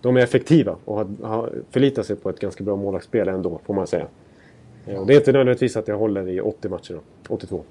de 0.00 0.16
är 0.16 0.20
effektiva 0.20 0.76
och 0.84 0.96
har, 0.96 1.08
har 1.22 1.52
förlitat 1.70 2.06
sig 2.06 2.16
på 2.16 2.30
ett 2.30 2.40
ganska 2.40 2.64
bra 2.64 2.76
målvaktsspel 2.76 3.28
ändå, 3.28 3.60
får 3.64 3.74
man 3.74 3.86
säga. 3.86 4.06
Ja. 4.84 5.00
och 5.00 5.06
det 5.06 5.14
är 5.14 5.16
inte 5.16 5.32
nödvändigtvis 5.32 5.76
att 5.76 5.88
jag 5.88 5.98
håller 5.98 6.28
i 6.28 6.40
80 6.40 6.68
matcher 6.68 6.94
då. 6.94 7.00
82. 7.34 7.64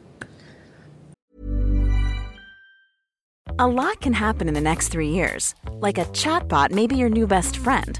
A 3.60 3.68
lot 3.68 4.00
can 4.00 4.14
happen 4.14 4.48
in 4.48 4.54
the 4.54 4.62
next 4.62 4.92
three 4.92 5.10
years. 5.10 5.56
Like 5.82 6.02
a 6.02 6.06
chatbot 6.14 6.72
maybe 6.72 6.96
your 6.96 7.10
new 7.10 7.28
best 7.28 7.56
friend. 7.58 8.00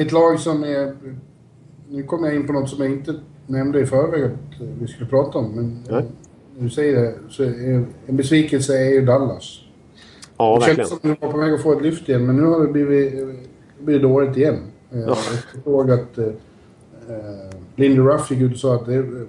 Ett 0.00 0.12
lag 0.12 0.40
som 0.40 0.64
är... 0.64 0.92
Nu 1.88 2.02
kommer 2.02 2.26
jag 2.28 2.36
in 2.36 2.46
på 2.46 2.52
något 2.52 2.68
som 2.68 2.82
jag 2.84 2.92
inte 2.92 3.14
nämnde 3.46 3.80
i 3.80 3.86
förväg 3.86 4.24
att 4.24 4.60
vi 4.80 4.86
skulle 4.86 5.10
prata 5.10 5.38
om. 5.38 5.50
Men 5.54 5.78
Nej. 5.90 6.04
när 6.56 6.62
du 6.64 6.70
säger 6.70 7.00
det 7.00 7.14
så 7.28 7.42
är 7.42 7.84
en 8.06 8.16
besvikelse 8.16 8.78
är 8.78 8.90
ju 8.90 9.06
Dallas. 9.06 9.60
Ja, 10.36 10.54
det 10.54 10.66
verkligen. 10.66 10.76
kändes 10.76 10.88
som 10.88 10.96
att 10.96 11.04
vi 11.04 11.26
var 11.26 11.32
på 11.32 11.38
väg 11.38 11.52
att 11.52 11.62
få 11.62 11.72
ett 11.72 11.82
lyft 11.82 12.08
igen, 12.08 12.26
men 12.26 12.36
nu 12.36 12.42
har 12.42 12.60
det 12.66 12.72
blivit, 12.72 13.24
blivit 13.80 14.02
dåligt 14.02 14.36
igen. 14.36 14.58
Eh, 14.92 15.00
Jag 15.00 15.16
såg 15.64 15.90
att 15.90 16.18
eh, 16.18 16.26
eh, 16.26 17.50
Lindy 17.76 18.00
Ruff 18.00 18.30
gick 18.30 18.40
ut 18.40 18.52
och 18.52 18.58
sa 18.58 18.74
att 18.74 18.86
det 18.86 18.94
är 18.94 19.26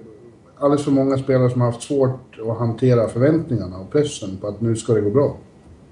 alldeles 0.58 0.84
för 0.84 0.92
många 0.92 1.18
spelare 1.18 1.50
som 1.50 1.60
har 1.60 1.68
haft 1.68 1.82
svårt 1.82 2.38
att 2.50 2.58
hantera 2.58 3.08
förväntningarna 3.08 3.78
och 3.78 3.90
pressen 3.90 4.36
på 4.40 4.46
att 4.46 4.60
nu 4.60 4.76
ska 4.76 4.92
det 4.92 5.00
gå 5.00 5.10
bra. 5.10 5.36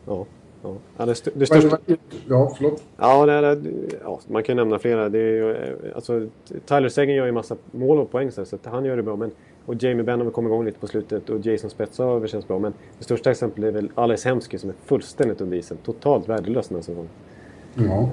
Ja. 0.07 0.27
Ja. 0.63 0.75
Ja, 0.97 1.07
det, 1.07 1.13
st- 1.13 1.31
det 1.35 1.47
största... 1.47 1.79
Ja, 2.29 2.55
förlåt. 2.57 2.83
Ja, 2.97 3.27
det 3.27 3.33
är, 3.33 3.63
ja, 4.05 4.21
man 4.29 4.43
kan 4.43 4.57
nämna 4.57 4.79
flera. 4.79 5.09
Det 5.09 5.19
är 5.19 5.23
ju, 5.33 5.51
eh, 5.51 5.75
alltså, 5.95 6.27
Tyler 6.67 6.89
Seguin 6.89 7.17
gör 7.17 7.27
ju 7.27 7.33
massa 7.33 7.57
mål 7.71 7.99
och 7.99 8.11
poäng 8.11 8.31
så 8.31 8.41
att 8.41 8.67
han 8.67 8.85
gör 8.85 8.97
det 8.97 9.03
bra. 9.03 9.17
Men, 9.17 9.31
och 9.67 9.83
Jamie 9.83 10.03
väl 10.03 10.31
kommit 10.31 10.49
igång 10.49 10.65
lite 10.65 10.79
på 10.79 10.87
slutet 10.87 11.31
och 11.31 11.47
Jason 11.47 11.71
Spezza 11.71 12.27
känns 12.27 12.49
bra. 12.49 12.59
Men 12.59 12.73
det 12.99 13.05
största 13.05 13.31
exemplet 13.31 13.69
är 13.69 13.73
väl 13.73 13.89
Alex 13.95 14.25
Hemsky 14.25 14.59
som 14.59 14.71
är 14.71 14.75
fullständigt 14.85 15.41
under 15.41 15.57
isen. 15.57 15.77
Totalt 15.85 16.29
värdelös 16.29 16.69
den 16.69 16.77
här 16.77 16.83
säsongen. 16.83 17.09
Ja. 17.75 18.11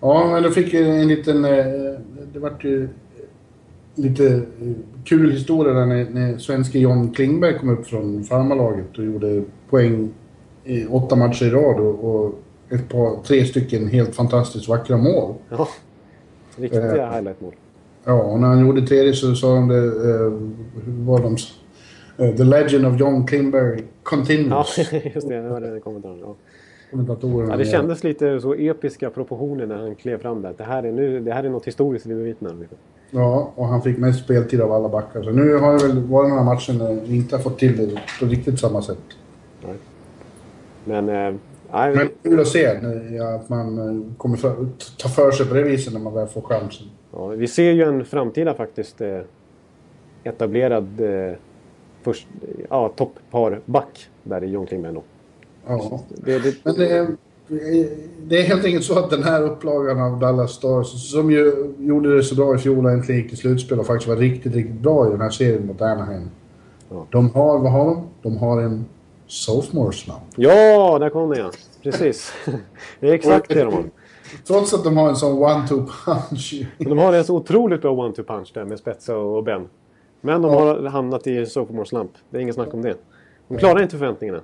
Ja, 0.00 0.30
men 0.32 0.42
då 0.42 0.50
fick 0.50 0.72
ju 0.74 0.84
en 0.84 1.08
liten... 1.08 1.44
eh, 1.44 1.50
Det 2.32 2.38
vart 2.38 2.64
ju 2.64 2.88
lite 3.94 4.26
eh, 4.34 4.42
kul 5.04 5.30
historia 5.30 5.72
där 5.74 5.86
när, 5.86 6.10
när 6.10 6.38
svenske 6.38 6.78
John 6.78 7.10
Klingberg 7.12 7.58
kom 7.58 7.68
upp 7.68 7.86
från 7.86 8.24
farmarlaget 8.24 8.98
och 8.98 9.04
gjorde 9.04 9.42
poäng 9.70 10.10
i 10.64 10.86
åtta 10.86 11.16
matcher 11.16 11.44
i 11.46 11.50
rad 11.50 11.80
och, 11.80 12.04
och 12.04 12.34
ett 12.70 12.88
par, 12.88 13.22
tre 13.22 13.44
stycken 13.44 13.86
helt 13.88 14.14
fantastiskt 14.14 14.68
vackra 14.68 14.96
mål. 14.96 15.34
Ja. 15.50 15.68
Riktiga 16.56 16.96
Eh. 17.06 17.12
highlightmål. 17.14 17.52
Ja, 18.04 18.22
och 18.22 18.40
när 18.40 18.48
han 18.48 18.66
gjorde 18.66 18.86
tredje 18.86 19.12
så 19.12 19.34
sa 19.34 19.54
de 19.54 19.68
det... 19.68 19.76
Eh, 19.76 20.32
hur 20.84 21.04
var 21.04 21.18
de? 21.22 21.36
Eh, 22.24 22.36
The 22.36 22.44
legend 22.44 22.86
of 22.86 23.00
John 23.00 23.26
Klingberg 23.26 23.78
Ja, 23.78 23.84
continues. 24.02 24.78
just 25.14 25.28
det. 25.28 25.34
Jag 25.34 25.42
hörde 25.42 25.70
den 25.70 25.80
kommentaren. 25.80 26.18
Ja. 26.20 26.34
Kommentatorerna. 26.90 27.50
Ja, 27.52 27.56
det 27.56 27.64
kändes 27.64 28.04
lite 28.04 28.40
så 28.40 28.54
episka 28.54 29.10
proportioner 29.10 29.66
när 29.66 29.76
han 29.76 29.94
klev 29.94 30.18
fram 30.18 30.42
där. 30.42 30.54
Det 30.56 30.64
här 30.64 30.82
är, 30.82 30.92
nu, 30.92 31.20
det 31.20 31.32
här 31.32 31.44
är 31.44 31.48
något 31.48 31.66
historiskt 31.66 32.06
vi 32.06 32.14
bevittnar. 32.14 32.56
Ja, 33.10 33.52
och 33.54 33.66
han 33.66 33.82
fick 33.82 33.98
mest 33.98 34.24
speltid 34.24 34.60
av 34.60 34.72
alla 34.72 34.88
backar. 34.88 35.22
Så 35.22 35.30
nu 35.30 35.54
har 35.54 35.72
det 35.72 35.86
väl 35.86 35.98
varit 36.02 36.28
några 36.30 36.42
matcher 36.44 36.72
när 36.72 36.94
vi 37.06 37.16
inte 37.16 37.36
har 37.36 37.42
fått 37.42 37.58
till 37.58 37.76
det 37.76 38.00
på 38.20 38.26
riktigt 38.26 38.60
samma 38.60 38.82
sätt. 38.82 38.98
Men, 40.88 41.08
eh, 41.08 41.34
Men 41.70 42.08
kul 42.22 42.40
att 42.40 42.48
se 42.48 42.66
att 43.20 43.48
man 43.48 43.78
eh, 43.78 44.16
kommer 44.16 44.36
för, 44.36 44.66
ta 44.98 45.08
för 45.08 45.30
sig 45.30 45.46
på 45.46 45.54
det 45.54 45.62
viset 45.62 45.92
när 45.92 46.00
man 46.00 46.14
väl 46.14 46.26
får 46.26 46.40
chansen. 46.40 46.86
ja, 47.12 47.26
vi 47.26 47.48
ser 47.48 47.72
ju 47.72 47.82
en 47.82 48.04
framtida 48.04 48.54
faktiskt 48.54 49.00
eh, 49.00 49.20
etablerad 50.24 51.00
eh, 51.00 51.36
först, 52.02 52.26
ja, 52.70 52.92
topppar 52.96 53.60
back 53.64 54.08
där 54.22 54.44
i 54.44 54.46
John 54.46 54.66
Klingberg 54.66 54.94
då. 54.94 55.02
Ja. 55.66 56.00
Det, 56.08 56.38
det, 56.38 56.54
Men 56.64 56.74
det 56.74 56.90
är, 56.90 57.06
det 58.26 58.38
är 58.38 58.42
helt 58.42 58.64
enkelt 58.64 58.84
så 58.84 58.98
att 58.98 59.10
den 59.10 59.22
här 59.22 59.42
upplagan 59.42 60.00
av 60.00 60.18
Dallas 60.18 60.52
Stars, 60.52 61.10
som 61.12 61.30
ju 61.30 61.74
gjorde 61.78 62.16
det 62.16 62.22
så 62.22 62.34
bra 62.34 62.54
i 62.54 62.58
fjol 62.58 62.84
och 62.84 62.90
äntligen 62.90 63.20
gick 63.20 63.28
till 63.28 63.38
slutspel 63.38 63.80
och 63.80 63.86
faktiskt 63.86 64.08
var 64.08 64.16
riktigt, 64.16 64.54
riktigt 64.54 64.80
bra 64.80 65.08
i 65.08 65.10
den 65.10 65.20
här 65.20 65.30
serien 65.30 65.66
mot 65.66 65.82
Anaheim. 65.82 66.30
Ja. 66.90 67.06
De 67.10 67.30
har, 67.30 67.58
vad 67.58 67.72
har 67.72 67.84
de? 67.84 68.06
De 68.22 68.36
har 68.36 68.62
en 68.62 68.84
sophomore 69.28 69.92
slump. 69.92 70.20
ja, 70.36 70.98
där 70.98 71.10
kom 71.10 71.30
den 71.30 71.38
ja. 71.38 71.50
Precis. 71.82 72.32
det 73.00 73.08
är 73.08 73.12
exakt 73.12 73.48
det 73.48 73.64
de 73.64 73.72
har. 73.74 73.84
Trots 74.46 74.74
att 74.74 74.84
de 74.84 74.96
har 74.96 75.08
en 75.08 75.16
sån 75.16 75.38
one-two 75.38 75.86
punch. 76.04 76.66
De 76.78 76.98
har 76.98 77.12
en 77.12 77.24
så 77.24 77.36
otroligt 77.36 77.82
bra 77.82 77.90
one-two 77.94 78.22
punch 78.24 78.50
där 78.54 78.64
med 78.64 78.78
Spetsa 78.78 79.16
och 79.16 79.44
Ben. 79.44 79.66
Men 80.20 80.42
de 80.42 80.50
har 80.50 80.88
hamnat 80.88 81.26
i 81.26 81.46
sophomore 81.46 81.86
slump. 81.86 82.10
Det 82.30 82.36
är 82.38 82.40
inget 82.40 82.54
snack 82.54 82.74
om 82.74 82.82
det. 82.82 82.94
De 83.48 83.58
klarar 83.58 83.82
inte 83.82 83.96
förväntningarna. 83.98 84.40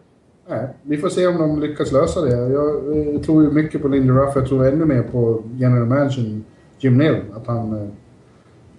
Nej, 0.48 0.68
vi 0.82 0.96
får 0.96 1.08
se 1.08 1.26
om 1.26 1.38
de 1.38 1.60
lyckas 1.60 1.92
lösa 1.92 2.20
det. 2.20 2.36
Jag 2.36 2.98
eh, 3.14 3.20
tror 3.20 3.42
ju 3.44 3.50
mycket 3.50 3.82
på 3.82 3.88
Lindy 3.88 4.12
Ruff. 4.12 4.32
Jag 4.36 4.48
tror 4.48 4.66
ännu 4.66 4.84
mer 4.84 5.02
på 5.02 5.42
general 5.54 5.86
manager 5.86 6.40
Jim 6.78 6.98
Neal. 6.98 7.16
Att 7.36 7.46
han... 7.46 7.72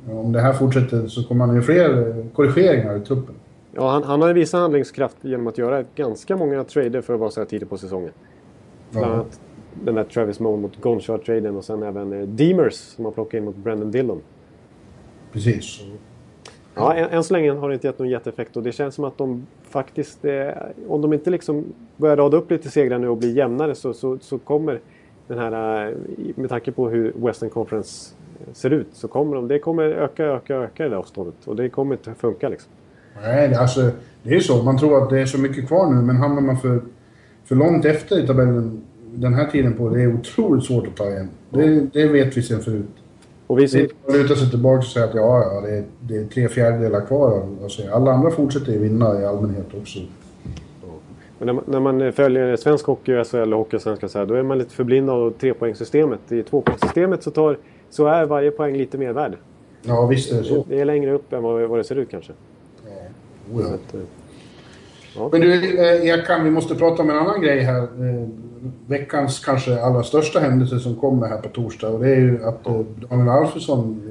eh, 0.08 0.18
Om 0.20 0.32
det 0.32 0.42
här 0.42 0.54
fortsätter 0.54 1.08
så 1.08 1.24
kommer 1.24 1.46
han 1.46 1.56
ju 1.56 1.62
fler 1.62 2.08
eh, 2.10 2.26
korrigeringar 2.36 2.98
i 2.98 3.00
truppen. 3.00 3.36
Ja, 3.76 3.90
han, 3.92 4.04
han 4.04 4.22
har 4.22 4.34
visat 4.34 4.60
handlingskraft 4.62 5.18
genom 5.22 5.48
att 5.48 5.58
göra 5.58 5.84
ganska 5.96 6.38
många 6.38 6.64
trader 6.64 7.02
för 7.02 7.14
att 7.14 7.20
vara 7.20 7.30
så 7.30 7.40
här 7.40 7.46
tidigt 7.46 7.70
på 7.70 7.78
säsongen. 7.78 8.12
Bland 8.92 9.06
Ja. 9.08 9.14
annat 9.14 9.40
den 9.84 9.96
där 9.96 10.04
Travis 10.04 10.40
Moe 10.40 10.58
mot 10.58 10.82
Gonchar-traden 10.82 11.56
och 11.58 11.66
sen 11.66 11.84
även 11.84 12.14
eh, 12.14 12.28
Demers 12.28 12.74
som 12.74 13.06
har 13.06 13.12
plockat 13.12 13.34
in 13.34 13.46
mot 13.46 13.56
Brendan 13.56 13.92
Dillon. 13.92 14.22
Precis. 15.32 15.82
Ja, 16.76 16.94
än, 16.94 17.10
än 17.10 17.24
så 17.24 17.34
länge 17.34 17.52
har 17.52 17.68
det 17.70 17.74
inte 17.74 17.88
gett 17.88 18.00
någon 18.00 18.10
jätteeffekt 18.10 18.58
och 18.58 18.64
det 18.64 18.72
känns 18.72 18.96
som 18.96 19.06
att 19.06 19.18
de 19.18 19.48
faktiskt... 19.70 20.26
Eh, 20.26 20.48
om 20.88 21.02
de 21.02 21.14
inte 21.14 21.30
liksom 21.30 21.66
börjar 21.98 22.18
rada 22.18 22.38
upp 22.38 22.52
lite 22.52 22.70
segrar 22.70 23.00
nu 23.00 23.08
och 23.10 23.18
blir 23.18 23.36
jämnare 23.38 23.76
så, 23.76 23.94
så, 23.94 24.18
så 24.22 24.38
kommer 24.38 24.80
den 25.28 25.38
här... 25.40 25.88
eh, 25.90 25.96
Med 26.36 26.50
tanke 26.50 26.72
på 26.72 26.90
hur 26.90 27.14
Western 27.16 27.50
Conference 27.50 28.16
ser 28.54 28.70
ut 28.70 28.88
så 28.92 29.08
kommer 29.08 29.36
de... 29.36 29.48
Det 29.48 29.60
kommer 29.60 29.84
öka, 29.84 30.26
öka, 30.26 30.56
öka 30.56 30.84
det 30.84 30.90
där 30.90 30.98
avståndet. 30.98 31.48
Och 31.48 31.56
det 31.56 31.70
kommer 31.70 31.96
inte 31.96 32.14
funka 32.14 32.50
liksom. 32.50 32.72
Nej, 33.22 33.50
det, 33.50 33.60
alltså, 33.60 33.92
det 34.24 34.36
är 34.36 34.40
så. 34.40 34.64
Man 34.64 34.78
tror 34.78 35.04
att 35.04 35.10
det 35.10 35.20
är 35.20 35.26
så 35.26 35.40
mycket 35.40 35.68
kvar 35.68 35.90
nu, 35.94 36.02
men 36.02 36.16
hamnar 36.16 36.42
man 36.42 36.58
för, 36.58 36.82
för 37.46 37.56
långt 37.56 37.86
efter 37.86 38.24
i 38.24 38.28
tabellen 38.28 38.82
den 39.16 39.34
här 39.34 39.48
tiden 39.52 39.74
på 39.74 39.90
det 39.90 40.02
är 40.02 40.14
otroligt 40.14 40.66
svårt 40.66 40.88
att 40.88 40.96
ta 40.96 41.10
igen. 41.10 41.30
Det, 41.50 41.80
det 41.94 42.08
vet 42.08 42.38
vi 42.38 42.42
sen 42.42 42.62
förut. 42.62 42.86
Och 43.48 43.58
vi 43.58 43.62
Det 43.62 43.68
ser, 43.68 43.80
är 43.80 43.86
att 44.08 44.16
luta 44.16 44.36
sig 44.36 44.50
tillbaka 44.50 44.78
och 44.78 44.84
säga 44.84 45.06
att 45.06 45.16
ja, 45.16 45.44
ja 45.44 45.62
det, 45.62 45.78
är, 45.78 45.84
det 46.00 46.18
är 46.18 46.26
tre 46.26 46.50
fjärdedelar 46.50 47.02
kvar. 47.02 47.48
Alltså, 47.64 47.82
alla 47.92 48.12
andra 48.12 48.32
fortsätter 48.32 48.72
ju 48.72 48.80
vinna 48.80 49.22
i 49.22 49.26
allmänhet 49.26 49.66
också. 49.82 50.00
Men 51.40 51.46
när 51.46 51.54
man, 51.54 51.64
när 51.68 51.80
man 51.80 52.14
följer 52.14 52.56
svensk 52.56 52.86
hockey, 52.86 53.24
SHL 53.24 53.54
och 53.54 53.60
Hockeyallsvenskan 53.60 54.10
så 54.10 54.20
här, 54.20 54.26
då 54.26 54.34
är 54.34 54.44
man 54.44 54.58
lite 54.58 54.76
förblindad 54.76 55.16
av 55.16 55.32
trepoängssystemet. 55.32 56.32
I 56.32 56.44
tvåpoängssystemet 56.44 57.24
så, 57.24 57.32
tar, 57.32 57.58
så 57.90 58.08
är 58.08 58.26
varje 58.26 58.52
poäng 58.52 58.78
lite 58.78 58.98
mer 58.98 59.14
värd. 59.14 59.38
Ja, 59.82 60.06
visst 60.06 60.32
är 60.32 60.38
det 60.38 60.44
så. 60.44 60.66
Det 60.70 60.82
är 60.82 60.86
längre 60.86 61.12
upp 61.12 61.34
än 61.34 61.44
vad, 61.44 61.70
vad 61.70 61.80
det 61.80 61.84
ser 61.84 61.96
ut 61.96 62.10
kanske. 62.12 62.34
Oh, 63.54 63.62
ja. 63.62 63.68
Att, 63.68 63.94
eh, 63.94 64.02
ja. 65.16 65.30
Men 65.32 65.42
du, 65.42 65.80
eh, 65.80 66.20
Ekan, 66.20 66.44
vi 66.44 66.52
måste 66.52 66.76
prata 66.76 67.04
om 67.04 67.10
en 67.10 67.18
annan 67.18 67.42
grej 67.42 67.60
här. 67.60 67.82
Eh, 67.82 68.28
veckans 68.88 69.40
kanske 69.40 69.82
allra 69.82 70.04
största 70.04 70.40
händelse 70.40 70.80
som 70.80 70.96
kommer 70.96 71.28
här 71.28 71.38
på 71.38 71.50
torsdag. 71.50 71.90
Och 71.90 72.00
det 72.00 72.10
är 72.10 72.20
ju 72.20 72.44
att 72.44 72.64
Daniel 73.10 73.30
Alfredsson 73.30 74.02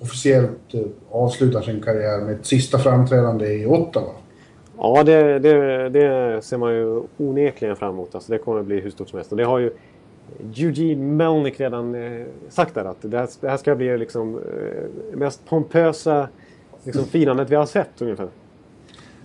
officiellt 0.00 0.74
avslutar 1.10 1.62
sin 1.62 1.80
karriär 1.80 2.20
med 2.20 2.34
ett 2.34 2.46
sista 2.46 2.78
framträdande 2.78 3.46
i 3.46 3.66
Ottawa. 3.66 4.12
Ja, 4.78 5.02
det, 5.02 5.38
det, 5.38 5.88
det 5.88 6.44
ser 6.44 6.56
man 6.56 6.74
ju 6.74 7.02
onekligen 7.16 7.76
fram 7.76 7.94
emot. 7.94 8.14
Alltså, 8.14 8.32
det 8.32 8.38
kommer 8.38 8.60
att 8.60 8.66
bli 8.66 8.80
hur 8.80 8.90
stort 8.90 9.08
som 9.08 9.16
helst. 9.16 9.32
Och 9.32 9.38
det 9.38 9.44
har 9.44 9.58
ju 9.58 9.70
Eugene 10.56 11.04
Melnick 11.04 11.60
redan 11.60 11.94
eh, 11.94 12.26
sagt 12.48 12.74
där. 12.74 12.84
Att 12.84 12.96
det 13.00 13.18
här, 13.18 13.28
det 13.40 13.48
här 13.48 13.56
ska 13.56 13.74
bli 13.74 13.98
liksom 13.98 14.38
eh, 14.38 15.18
mest 15.18 15.48
pompösa 15.48 16.28
liksom, 16.84 17.04
firandet 17.04 17.50
vi 17.50 17.54
har 17.54 17.66
sett 17.66 18.02
ungefär. 18.02 18.28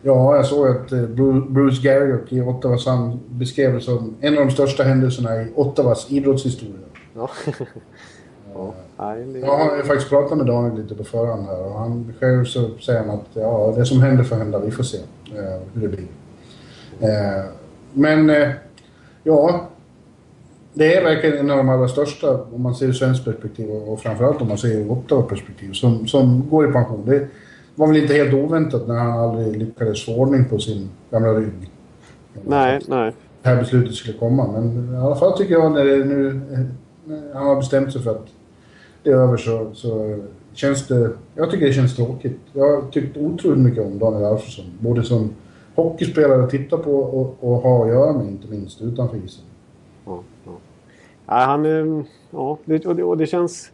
Ja, 0.05 0.35
jag 0.35 0.45
såg 0.45 0.67
att 0.67 0.91
eh, 0.91 0.97
Bru- 0.97 1.51
Bruce 1.51 1.81
Garriott 1.81 2.33
i 2.33 2.41
Ottawa 2.41 2.77
Sun 2.77 3.19
beskrev 3.29 3.73
det 3.73 3.81
som 3.81 4.15
en 4.19 4.37
av 4.37 4.45
de 4.45 4.51
största 4.51 4.83
händelserna 4.83 5.41
i 5.41 5.47
Ottawas 5.55 6.11
idrottshistoria. 6.11 6.75
Ja. 7.15 7.29
ja. 8.53 8.73
Jag 9.41 9.57
har 9.57 9.83
faktiskt 9.83 10.09
pratat 10.09 10.37
med 10.37 10.47
Daniel 10.47 10.81
lite 10.81 10.95
på 10.95 11.03
förhand 11.03 11.45
här 11.45 11.65
och 11.65 11.79
han 11.79 12.13
själv 12.19 12.45
så 12.45 12.69
säger 12.77 12.99
han 12.99 13.09
att 13.09 13.29
ja, 13.33 13.73
det 13.77 13.85
som 13.85 14.01
händer 14.01 14.23
får 14.23 14.35
hända, 14.35 14.59
vi 14.59 14.71
får 14.71 14.83
se 14.83 14.97
eh, 14.97 15.61
hur 15.73 15.81
det 15.81 15.87
blir. 15.87 16.07
Eh, 16.99 17.45
men 17.93 18.31
ja, 19.23 19.69
det 20.73 20.95
är 20.95 21.03
verkligen 21.03 21.37
en 21.37 21.51
av 21.51 21.57
de 21.57 21.69
allra 21.69 21.87
största 21.87 22.43
om 22.43 22.61
man 22.61 22.75
ser 22.75 22.85
ur 22.87 22.93
svenskt 22.93 23.25
perspektiv 23.25 23.69
och, 23.69 23.93
och 23.93 23.99
framförallt 23.99 24.41
om 24.41 24.47
man 24.47 24.57
ser 24.57 24.67
ur 24.67 24.91
Ottawa 24.91 25.21
perspektiv 25.21 25.73
som, 25.73 26.07
som 26.07 26.49
går 26.49 26.69
i 26.69 26.71
pension. 26.71 27.05
Det 27.05 27.27
var 27.75 27.87
väl 27.87 27.97
inte 27.97 28.13
helt 28.13 28.33
oväntat 28.33 28.87
när 28.87 28.95
han 28.95 29.19
aldrig 29.19 29.57
lyckades 29.57 30.05
få 30.05 30.15
ordning 30.15 30.45
på 30.45 30.59
sin 30.59 30.89
gamla 31.11 31.33
rygg. 31.33 31.71
nej, 32.45 32.81
nej. 32.87 33.13
Det 33.41 33.49
här 33.49 33.59
beslutet 33.59 33.95
skulle 33.95 34.17
komma 34.17 34.51
men 34.51 34.93
i 34.93 34.97
alla 34.97 35.15
fall 35.15 35.37
tycker 35.37 35.53
jag 35.53 35.71
när 35.71 35.85
det 35.85 36.05
nu 36.05 36.41
när 37.05 37.33
han 37.33 37.47
har 37.47 37.55
bestämt 37.55 37.93
sig 37.93 38.01
för 38.01 38.11
att 38.11 38.27
är 39.03 39.11
över 39.11 39.37
så, 39.37 39.69
så 39.73 40.19
känns 40.53 40.87
det... 40.87 41.11
Jag 41.35 41.51
tycker 41.51 41.65
det 41.65 41.73
känns 41.73 41.95
tråkigt. 41.95 42.39
Jag 42.53 42.75
har 42.75 42.91
tyckt 42.91 43.17
otroligt 43.17 43.59
mycket 43.59 43.83
om 43.83 43.99
Daniel 43.99 44.25
Alfredsson. 44.25 44.65
Både 44.79 45.03
som 45.03 45.33
hockeyspelare 45.75 46.43
att 46.43 46.49
titta 46.49 46.77
på 46.77 46.95
och, 46.95 47.37
och 47.39 47.57
ha 47.57 47.83
att 47.83 47.89
göra 47.89 48.13
med, 48.13 48.27
inte 48.27 48.47
minst 48.47 48.81
utanför 48.81 49.17
isen. 49.17 49.43
Ja, 50.05 50.23
ja. 50.45 50.51
Nej, 51.25 51.45
han, 51.45 52.05
ja, 52.31 52.57
det, 52.65 52.85
och, 52.85 52.95
det, 52.95 53.03
och 53.03 53.17
det 53.17 53.25
känns... 53.25 53.71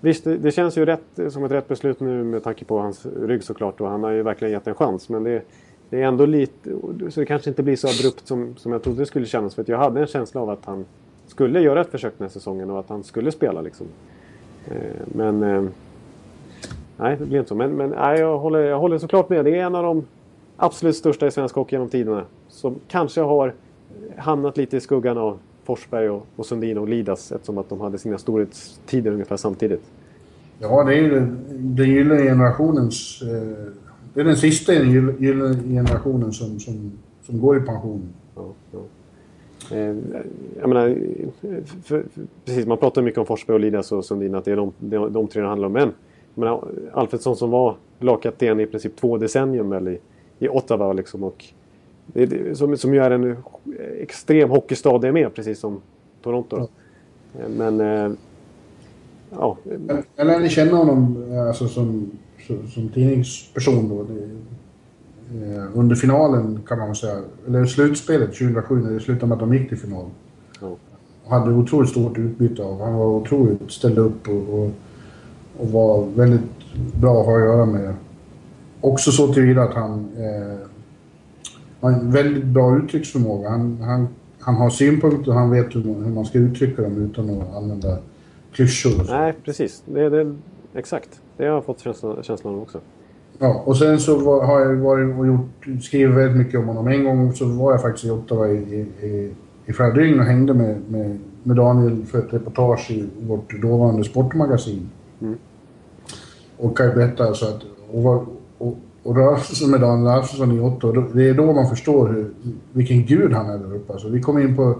Visst, 0.00 0.24
det, 0.24 0.54
känns 0.54 0.78
ju 0.78 0.84
rätt, 0.84 1.32
som 1.32 1.44
ett 1.44 1.52
rätt 1.52 1.68
beslut 1.68 2.00
nu 2.00 2.24
med 2.24 2.44
tanke 2.44 2.64
på 2.64 2.78
hans 2.78 3.06
rygg 3.06 3.42
såklart. 3.42 3.80
Och 3.80 3.88
han 3.88 4.02
har 4.02 4.10
ju 4.10 4.22
verkligen 4.22 4.52
gett 4.52 4.66
en 4.66 4.74
chans. 4.74 5.08
Men 5.08 5.24
det, 5.24 5.42
det 5.90 6.02
är 6.02 6.06
ändå 6.06 6.26
lite... 6.26 6.70
Så 7.10 7.20
det 7.20 7.26
kanske 7.26 7.50
inte 7.50 7.62
blir 7.62 7.76
så 7.76 7.88
abrupt 7.88 8.26
som, 8.26 8.56
som 8.56 8.72
jag 8.72 8.82
trodde 8.82 9.02
det 9.02 9.06
skulle 9.06 9.26
kännas. 9.26 9.54
För 9.54 9.62
att 9.62 9.68
jag 9.68 9.78
hade 9.78 10.00
en 10.00 10.06
känsla 10.06 10.40
av 10.40 10.50
att 10.50 10.64
han 10.64 10.84
skulle 11.26 11.60
göra 11.60 11.80
ett 11.80 11.90
försök 11.90 12.12
den 12.18 12.24
här 12.24 12.32
säsongen 12.32 12.70
och 12.70 12.80
att 12.80 12.88
han 12.88 13.04
skulle 13.04 13.32
spela 13.32 13.60
liksom. 13.60 13.86
Eh, 14.66 14.74
men... 15.04 15.42
Eh, 15.42 15.64
nej, 16.96 17.16
det 17.18 17.24
blir 17.24 17.38
inte 17.38 17.48
så. 17.48 17.54
Men, 17.54 17.70
men 17.70 17.90
nej, 17.90 18.20
jag, 18.20 18.38
håller, 18.38 18.60
jag 18.60 18.78
håller 18.78 18.98
såklart 18.98 19.28
med. 19.28 19.44
Det 19.44 19.56
är 19.56 19.64
en 19.64 19.74
av 19.74 19.82
de 19.82 20.06
absolut 20.56 20.96
största 20.96 21.26
i 21.26 21.30
svensk 21.30 21.54
hockey 21.54 21.74
genom 21.74 21.88
tiderna. 21.88 22.24
Som 22.48 22.74
kanske 22.88 23.20
har 23.20 23.54
hamnat 24.16 24.56
lite 24.56 24.76
i 24.76 24.80
skuggan 24.80 25.18
av 25.18 25.38
Forsberg 25.68 26.10
och, 26.10 26.26
och 26.36 26.46
Sundin 26.46 26.78
och 26.78 26.88
Lidas 26.88 27.32
eftersom 27.32 27.58
att 27.58 27.68
de 27.68 27.80
hade 27.80 27.98
sina 27.98 28.18
storhetstider 28.18 29.12
ungefär 29.12 29.36
samtidigt. 29.36 29.82
Ja, 30.58 30.84
det 30.84 30.94
är 30.94 31.02
ju 31.02 31.10
den, 31.10 31.44
den 31.58 31.90
gyllene 31.90 32.22
generationens... 32.22 33.22
Eh, 33.22 33.72
det 34.14 34.20
är 34.20 34.24
den 34.24 34.36
sista 34.36 34.72
gyllene 34.72 35.62
generationen 35.62 36.32
som, 36.32 36.60
som, 36.60 36.92
som 37.22 37.40
går 37.40 37.56
i 37.56 37.60
pension. 37.60 38.02
Ja, 38.34 38.52
ja. 38.72 38.78
Eh, 39.76 39.96
jag 40.60 40.68
menar, 40.68 40.96
för, 41.40 41.62
för, 41.82 42.04
precis, 42.44 42.66
man 42.66 42.78
pratar 42.78 43.02
mycket 43.02 43.18
om 43.18 43.26
Forsberg 43.26 43.54
och 43.54 43.60
Lidas 43.60 43.92
och 43.92 44.04
Sundin, 44.04 44.34
att 44.34 44.44
det 44.44 44.52
är 44.52 44.56
de, 44.56 44.72
de, 44.78 45.12
de 45.12 45.28
tre 45.28 45.42
det 45.42 45.48
handlar 45.48 45.66
om. 45.66 45.72
Men 45.72 45.92
menar, 46.34 46.68
Alfredsson 46.92 47.36
som 47.36 47.50
var 47.50 47.76
lagkapten 47.98 48.60
i 48.60 48.66
princip 48.66 48.96
två 48.96 49.18
decennium 49.18 49.70
väl, 49.70 49.88
i, 49.88 49.98
i 50.38 50.48
Ottawa 50.48 50.92
liksom, 50.92 51.24
och 51.24 51.44
som, 52.54 52.76
som 52.76 52.94
ju 52.94 53.00
är 53.00 53.10
en 53.10 53.36
extrem 54.00 54.50
hockeystad 54.50 54.98
det 54.98 55.12
med, 55.12 55.34
precis 55.34 55.58
som 55.58 55.80
Toronto. 56.22 56.68
Eh, 57.38 57.48
Men... 57.48 57.80
Eh, 57.80 58.12
ja, 59.30 59.56
Jag 60.16 60.26
lärde 60.26 60.48
känna 60.48 60.76
honom 60.76 61.24
eh, 61.32 61.46
alltså, 61.46 61.68
som, 61.68 62.10
som, 62.46 62.68
som 62.68 62.88
tidningsperson 62.88 63.88
då. 63.88 64.02
Det, 64.02 64.24
eh, 65.54 65.64
under 65.74 65.96
finalen 65.96 66.60
kan 66.66 66.78
man 66.78 66.94
säga, 66.94 67.22
eller 67.46 67.66
slutspelet 67.66 68.32
2007 68.32 68.82
när 68.82 68.92
det 68.92 69.00
slutade 69.00 69.26
med 69.26 69.34
att 69.34 69.40
de 69.40 69.54
gick 69.54 69.68
till 69.68 69.78
final. 69.78 70.04
Och 70.60 70.78
hade 71.28 71.52
otroligt 71.52 71.90
stort 71.90 72.18
utbyte 72.18 72.62
av. 72.62 72.80
Han 72.80 72.94
var 72.94 73.06
otroligt, 73.06 73.70
ställde 73.70 74.00
upp 74.00 74.28
och, 74.28 74.58
och, 74.58 74.70
och 75.58 75.68
var 75.68 76.06
väldigt 76.06 76.40
bra 77.00 77.20
att 77.20 77.26
ha 77.26 77.36
att 77.36 77.44
göra 77.44 77.66
med. 77.66 77.94
Också 78.80 79.12
så 79.12 79.32
tillvida 79.32 79.62
att 79.62 79.74
han 79.74 80.08
eh, 80.16 80.67
har 81.80 81.90
en 81.92 82.10
väldigt 82.10 82.44
bra 82.44 82.76
uttrycksförmåga. 82.76 83.48
Han, 83.50 83.78
han, 83.82 84.08
han 84.40 84.54
har 84.54 84.70
synpunkter 84.70 85.30
och 85.30 85.38
han 85.38 85.50
vet 85.50 85.74
hur 85.74 85.84
man, 85.84 86.04
hur 86.04 86.12
man 86.12 86.24
ska 86.24 86.38
uttrycka 86.38 86.82
dem 86.82 86.96
utan 86.96 87.30
att 87.30 87.56
använda 87.56 87.98
klyschor. 88.52 89.04
så. 89.04 89.12
nej, 89.12 89.34
precis. 89.44 89.82
Det, 89.86 90.08
det, 90.08 90.36
exakt. 90.74 91.20
Det 91.36 91.44
har 91.44 91.54
jag 91.54 91.64
fått 91.64 91.80
känslan, 91.80 92.22
känslan 92.22 92.54
av 92.54 92.62
också. 92.62 92.80
Ja, 93.38 93.62
och 93.64 93.76
sen 93.76 93.98
så 93.98 94.18
var, 94.18 94.46
har 94.46 94.60
jag 94.60 94.76
varit 94.76 95.18
och 95.18 95.26
gjort, 95.26 95.82
skrivit 95.84 96.16
väldigt 96.16 96.36
mycket 96.36 96.60
om 96.60 96.66
honom. 96.66 96.88
En 96.88 97.04
gång 97.04 97.32
så 97.32 97.44
var 97.46 97.72
jag 97.72 97.82
faktiskt 97.82 98.04
i 98.04 98.10
Ottawa 98.10 98.48
i, 98.48 98.86
i, 99.02 99.32
i, 99.66 99.72
flera 99.72 99.90
dygn 99.90 100.20
och 100.20 100.24
hängde 100.24 100.54
med, 100.54 100.80
med, 100.88 101.18
med 101.42 101.56
Daniel 101.56 102.04
för 102.06 102.18
ett 102.18 102.32
reportage 102.32 102.90
i 102.90 103.08
vårt 103.20 103.62
dåvarande 103.62 104.04
sportmagasin. 104.04 104.90
Och 106.56 106.76
kan 106.76 106.86
ju 106.86 106.94
berätta 106.94 107.24
alltså 107.24 107.46
att... 107.46 107.62
Och, 107.90 108.02
var- 108.02 108.26
och, 108.58 108.76
och 109.08 109.16
röra 109.16 109.38
sig 109.38 109.68
med 109.68 109.80
Daniel 109.80 110.08
Alfredsson 110.08 110.52
i 110.52 110.78
då- 110.80 111.08
det 111.14 111.28
är 111.28 111.34
då 111.34 111.52
man 111.52 111.68
förstår 111.68 112.08
hur, 112.08 112.30
vilken 112.72 113.04
gud 113.06 113.32
han 113.32 113.50
är 113.50 113.58
där 113.58 113.74
uppe. 113.74 113.92
Alltså, 113.92 114.08
vi 114.08 114.20
kom 114.20 114.38
in 114.38 114.56
på 114.56 114.78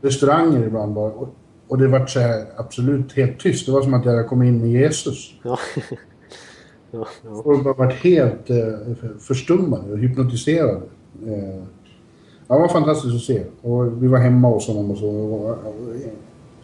restauranger 0.00 0.66
ibland 0.66 0.94
bara, 0.94 1.10
och, 1.12 1.28
och 1.68 1.78
det 1.78 1.88
var 1.88 2.06
så 2.06 2.20
här 2.20 2.44
absolut 2.56 3.12
helt 3.12 3.38
tyst. 3.40 3.66
Det 3.66 3.72
var 3.72 3.82
som 3.82 3.94
att 3.94 4.04
jag 4.04 4.28
kom 4.28 4.42
in 4.42 4.60
med 4.60 4.70
Jesus. 4.70 5.34
Ja. 5.42 5.58
ja, 6.90 7.06
ja. 7.24 7.42
Folk 7.44 7.64
har 7.64 7.74
varit 7.74 7.94
helt 8.04 8.50
eh, 8.50 8.56
förstummade 9.20 9.92
och 9.92 9.98
hypnotiserade. 9.98 10.80
Eh, 11.26 11.62
ja, 12.48 12.54
det 12.54 12.60
var 12.60 12.68
fantastiskt 12.68 13.14
att 13.14 13.20
se. 13.22 13.42
Och 13.62 14.02
vi 14.02 14.06
var 14.06 14.18
hemma 14.18 14.48
hos 14.48 14.68
honom 14.68 14.90
och 14.90 14.98
så. 14.98 15.08
Eh, 15.94 16.10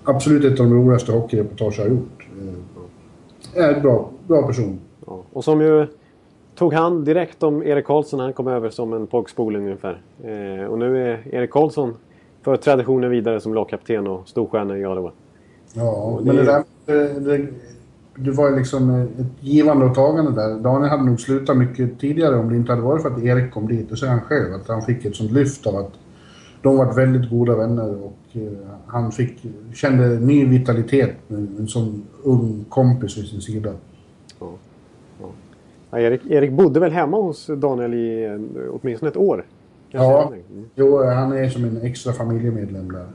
absolut 0.05 0.45
ett 0.45 0.61
av 0.61 0.67
de 0.67 0.75
roligaste 0.75 1.13
hockeyreportage 1.13 1.79
jag 1.79 1.85
har 1.85 1.91
gjort. 1.91 2.27
Eh, 3.55 3.65
är 3.65 3.75
en 3.75 3.83
bra, 3.83 4.11
bra 4.27 4.47
person. 4.47 4.81
Ja, 5.07 5.23
och 5.33 5.45
som 5.45 5.61
ju 5.61 5.87
tog 6.59 6.73
hand 6.75 7.05
direkt 7.05 7.43
om 7.43 7.63
Erik 7.63 7.85
Karlsson. 7.87 8.21
Han 8.21 8.33
kom 8.33 8.49
över 8.49 8.71
som 8.71 8.93
en 8.93 9.07
pågspoling 9.07 9.63
ungefär. 9.63 10.01
Eh, 10.25 10.65
och 10.67 10.79
nu 10.79 11.09
är 11.13 11.35
Erik 11.35 11.51
Karlsson 11.51 11.95
för 12.43 12.57
traditionen 12.57 13.11
vidare 13.11 13.41
som 13.41 13.55
lagkapten 13.55 14.07
och 14.07 14.29
storstjärna 14.29 14.79
i 14.79 14.87
Ottawa. 14.87 15.13
Ja, 15.75 15.91
Och 15.93 16.27
men 16.27 16.37
det- 16.37 16.43
det 16.43 16.47
där... 16.53 16.63
Det, 16.87 17.21
det, 17.21 17.47
det 18.21 18.31
var 18.31 18.51
ju 18.51 18.57
liksom 18.57 18.91
eh, 18.91 19.03
ett 19.03 19.27
givande 19.41 19.85
och 19.87 19.95
tagande 19.95 20.31
där. 20.33 20.61
Daniel 20.61 20.91
hade 20.91 21.05
nog 21.05 21.21
slutat 21.21 21.57
mycket 21.57 22.01
tidigare 22.01 22.37
om 22.37 22.49
det 22.51 22.57
inte 22.57 22.73
hade 22.73 22.83
varit 22.83 23.03
för 23.03 23.11
att 23.11 23.23
Erik 23.23 23.53
kom 23.53 23.69
dit. 23.69 23.93
Och 23.93 23.99
så 23.99 24.07
han 24.07 24.21
själv 24.21 24.55
att 24.55 24.69
han 24.69 24.83
fick 24.83 25.05
ett 25.05 25.17
sånt 25.17 25.31
lyft 25.33 25.67
av 25.67 25.77
att 25.77 25.93
de 26.63 26.77
var 26.77 26.95
väldigt 26.95 27.31
goda 27.31 27.57
vänner 27.57 28.05
och 28.05 28.17
eh, 28.33 28.43
han 28.87 29.13
fick, 29.13 29.43
kände 29.75 30.09
ny 30.09 30.47
vitalitet 30.47 31.11
med 31.27 31.39
en 31.59 31.69
sån 31.69 32.03
ung 32.23 32.65
kompis 32.69 33.19
vid 33.19 33.27
sin 33.27 33.41
sida. 33.41 33.71
Ja, 35.91 35.99
Erik, 35.99 36.27
Erik 36.31 36.53
bodde 36.53 36.81
väl 36.81 36.93
hemma 36.93 37.17
hos 37.17 37.47
Daniel 37.47 37.95
i 37.95 38.39
åtminstone 38.71 39.11
ett 39.11 39.17
år? 39.17 39.45
Ja. 39.91 40.27
Mm. 40.27 40.71
Jo, 40.75 41.03
han 41.05 41.33
är 41.33 41.49
som 41.49 41.65
en 41.65 41.83
extra 41.83 42.13
familjemedlem 42.13 42.93
där, 42.93 43.07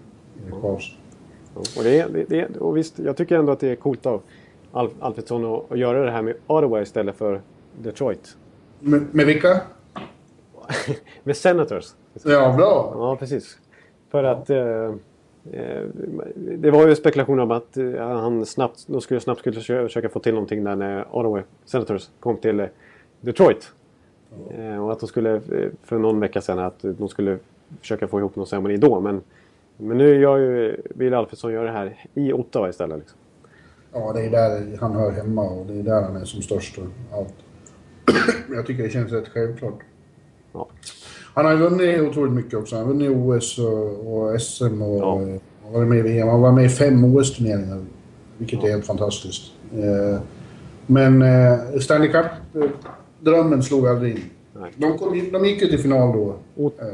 Erik. 0.45 0.53
Ja, 0.63 0.79
Och, 1.53 1.83
det, 1.83 2.05
det, 2.13 2.23
det, 2.29 2.57
och 2.57 2.77
visst, 2.77 2.99
jag 2.99 3.17
tycker 3.17 3.37
ändå 3.37 3.51
att 3.51 3.59
det 3.59 3.69
är 3.69 3.75
coolt 3.75 4.05
av 4.05 4.21
Alf, 4.71 4.91
Alfredsson 4.99 5.45
att, 5.53 5.71
att 5.71 5.79
göra 5.79 6.05
det 6.05 6.11
här 6.11 6.21
med 6.21 6.35
Ottawa 6.47 6.81
istället 6.81 7.15
för 7.15 7.41
Detroit. 7.81 8.37
Med, 8.79 9.01
med 9.11 9.25
vilka? 9.25 9.61
med 11.23 11.37
Senators. 11.37 11.85
Ja, 12.23 12.53
bra. 12.57 12.91
Ja, 12.95 13.15
precis. 13.19 13.57
För 14.11 14.23
att 14.23 14.49
eh, 14.49 14.57
eh, 14.57 14.93
det 16.35 16.71
var 16.71 16.87
ju 16.87 16.95
spekulationer 16.95 17.43
om 17.43 17.51
att 17.51 17.77
eh, 17.77 17.91
han 17.97 18.45
snabbt, 18.45 18.83
de 18.87 19.01
skulle 19.01 19.19
snabbt 19.19 19.39
skulle 19.39 19.59
försö- 19.59 19.83
försöka 19.87 20.09
få 20.09 20.19
till 20.19 20.33
någonting 20.33 20.63
där 20.63 20.75
när 20.75 21.15
Ottawa 21.15 21.43
Senators 21.65 22.09
kom 22.19 22.37
till 22.37 22.59
eh, 22.59 22.67
Detroit. 23.21 23.71
Eh, 24.57 24.85
och 24.85 24.91
att 24.91 24.99
de 24.99 25.07
skulle, 25.07 25.35
eh, 25.35 25.69
för 25.83 25.97
någon 25.97 26.19
vecka 26.19 26.41
sedan, 26.41 26.59
att 26.59 26.79
de 26.81 27.09
skulle 27.09 27.37
försöka 27.81 28.07
få 28.07 28.19
ihop 28.19 28.35
någon 28.35 28.47
ceremoni 28.47 28.77
då. 28.77 28.99
Men, 28.99 29.21
men 29.77 29.97
nu 29.97 30.19
gör 30.21 30.37
ju 30.37 30.81
Bill 30.95 31.13
Alfredsson 31.13 31.53
gör 31.53 31.65
det 31.65 31.71
här 31.71 32.05
i 32.13 32.33
Ottawa 32.33 32.69
istället. 32.69 32.99
Liksom. 32.99 33.17
Ja, 33.93 34.13
det 34.13 34.25
är 34.25 34.31
där 34.31 34.77
han 34.79 34.91
hör 34.95 35.11
hemma 35.11 35.49
och 35.49 35.65
det 35.65 35.73
är 35.79 35.83
där 35.83 36.01
han 36.01 36.15
är 36.15 36.25
som 36.25 36.41
störst 36.41 36.77
och 36.77 37.17
allt. 37.17 37.33
Jag 38.55 38.65
tycker 38.67 38.83
det 38.83 38.89
känns 38.89 39.11
rätt 39.11 39.27
självklart. 39.27 39.79
Ja. 40.53 40.67
Han 41.33 41.45
har 41.45 41.51
ju 41.51 41.57
vunnit 41.57 42.01
otroligt 42.01 42.33
mycket 42.33 42.53
också. 42.59 42.75
Han 42.75 42.85
har 42.85 42.93
vunnit 42.93 43.09
OS 43.11 43.59
och, 44.05 44.41
SM 44.41 44.81
och, 44.81 44.99
Ja. 44.99 45.13
och 45.65 45.73
varit 45.73 45.87
med 45.87 45.97
i 45.97 46.01
VM. 46.01 46.27
Han 46.27 46.41
var 46.41 46.51
med 46.51 46.65
i 46.65 46.69
fem 46.69 47.03
OS-turneringar, 47.15 47.85
vilket 48.37 48.63
är 48.63 48.67
helt 48.67 48.85
fantastiskt. 48.85 49.51
Eh, 49.73 50.19
men 50.85 51.21
eh, 51.21 51.79
Stanley 51.81 52.09
Cup-drömmen 52.11 53.63
slog 53.63 53.87
aldrig 53.87 54.11
in. 54.15 54.21
De, 54.75 54.97
kom, 54.97 55.29
de 55.31 55.45
gick 55.45 55.61
ju 55.61 55.67
till 55.67 55.79
final 55.79 56.13
då, 56.17 56.35
Och 56.63 56.73
eh, 56.79 56.87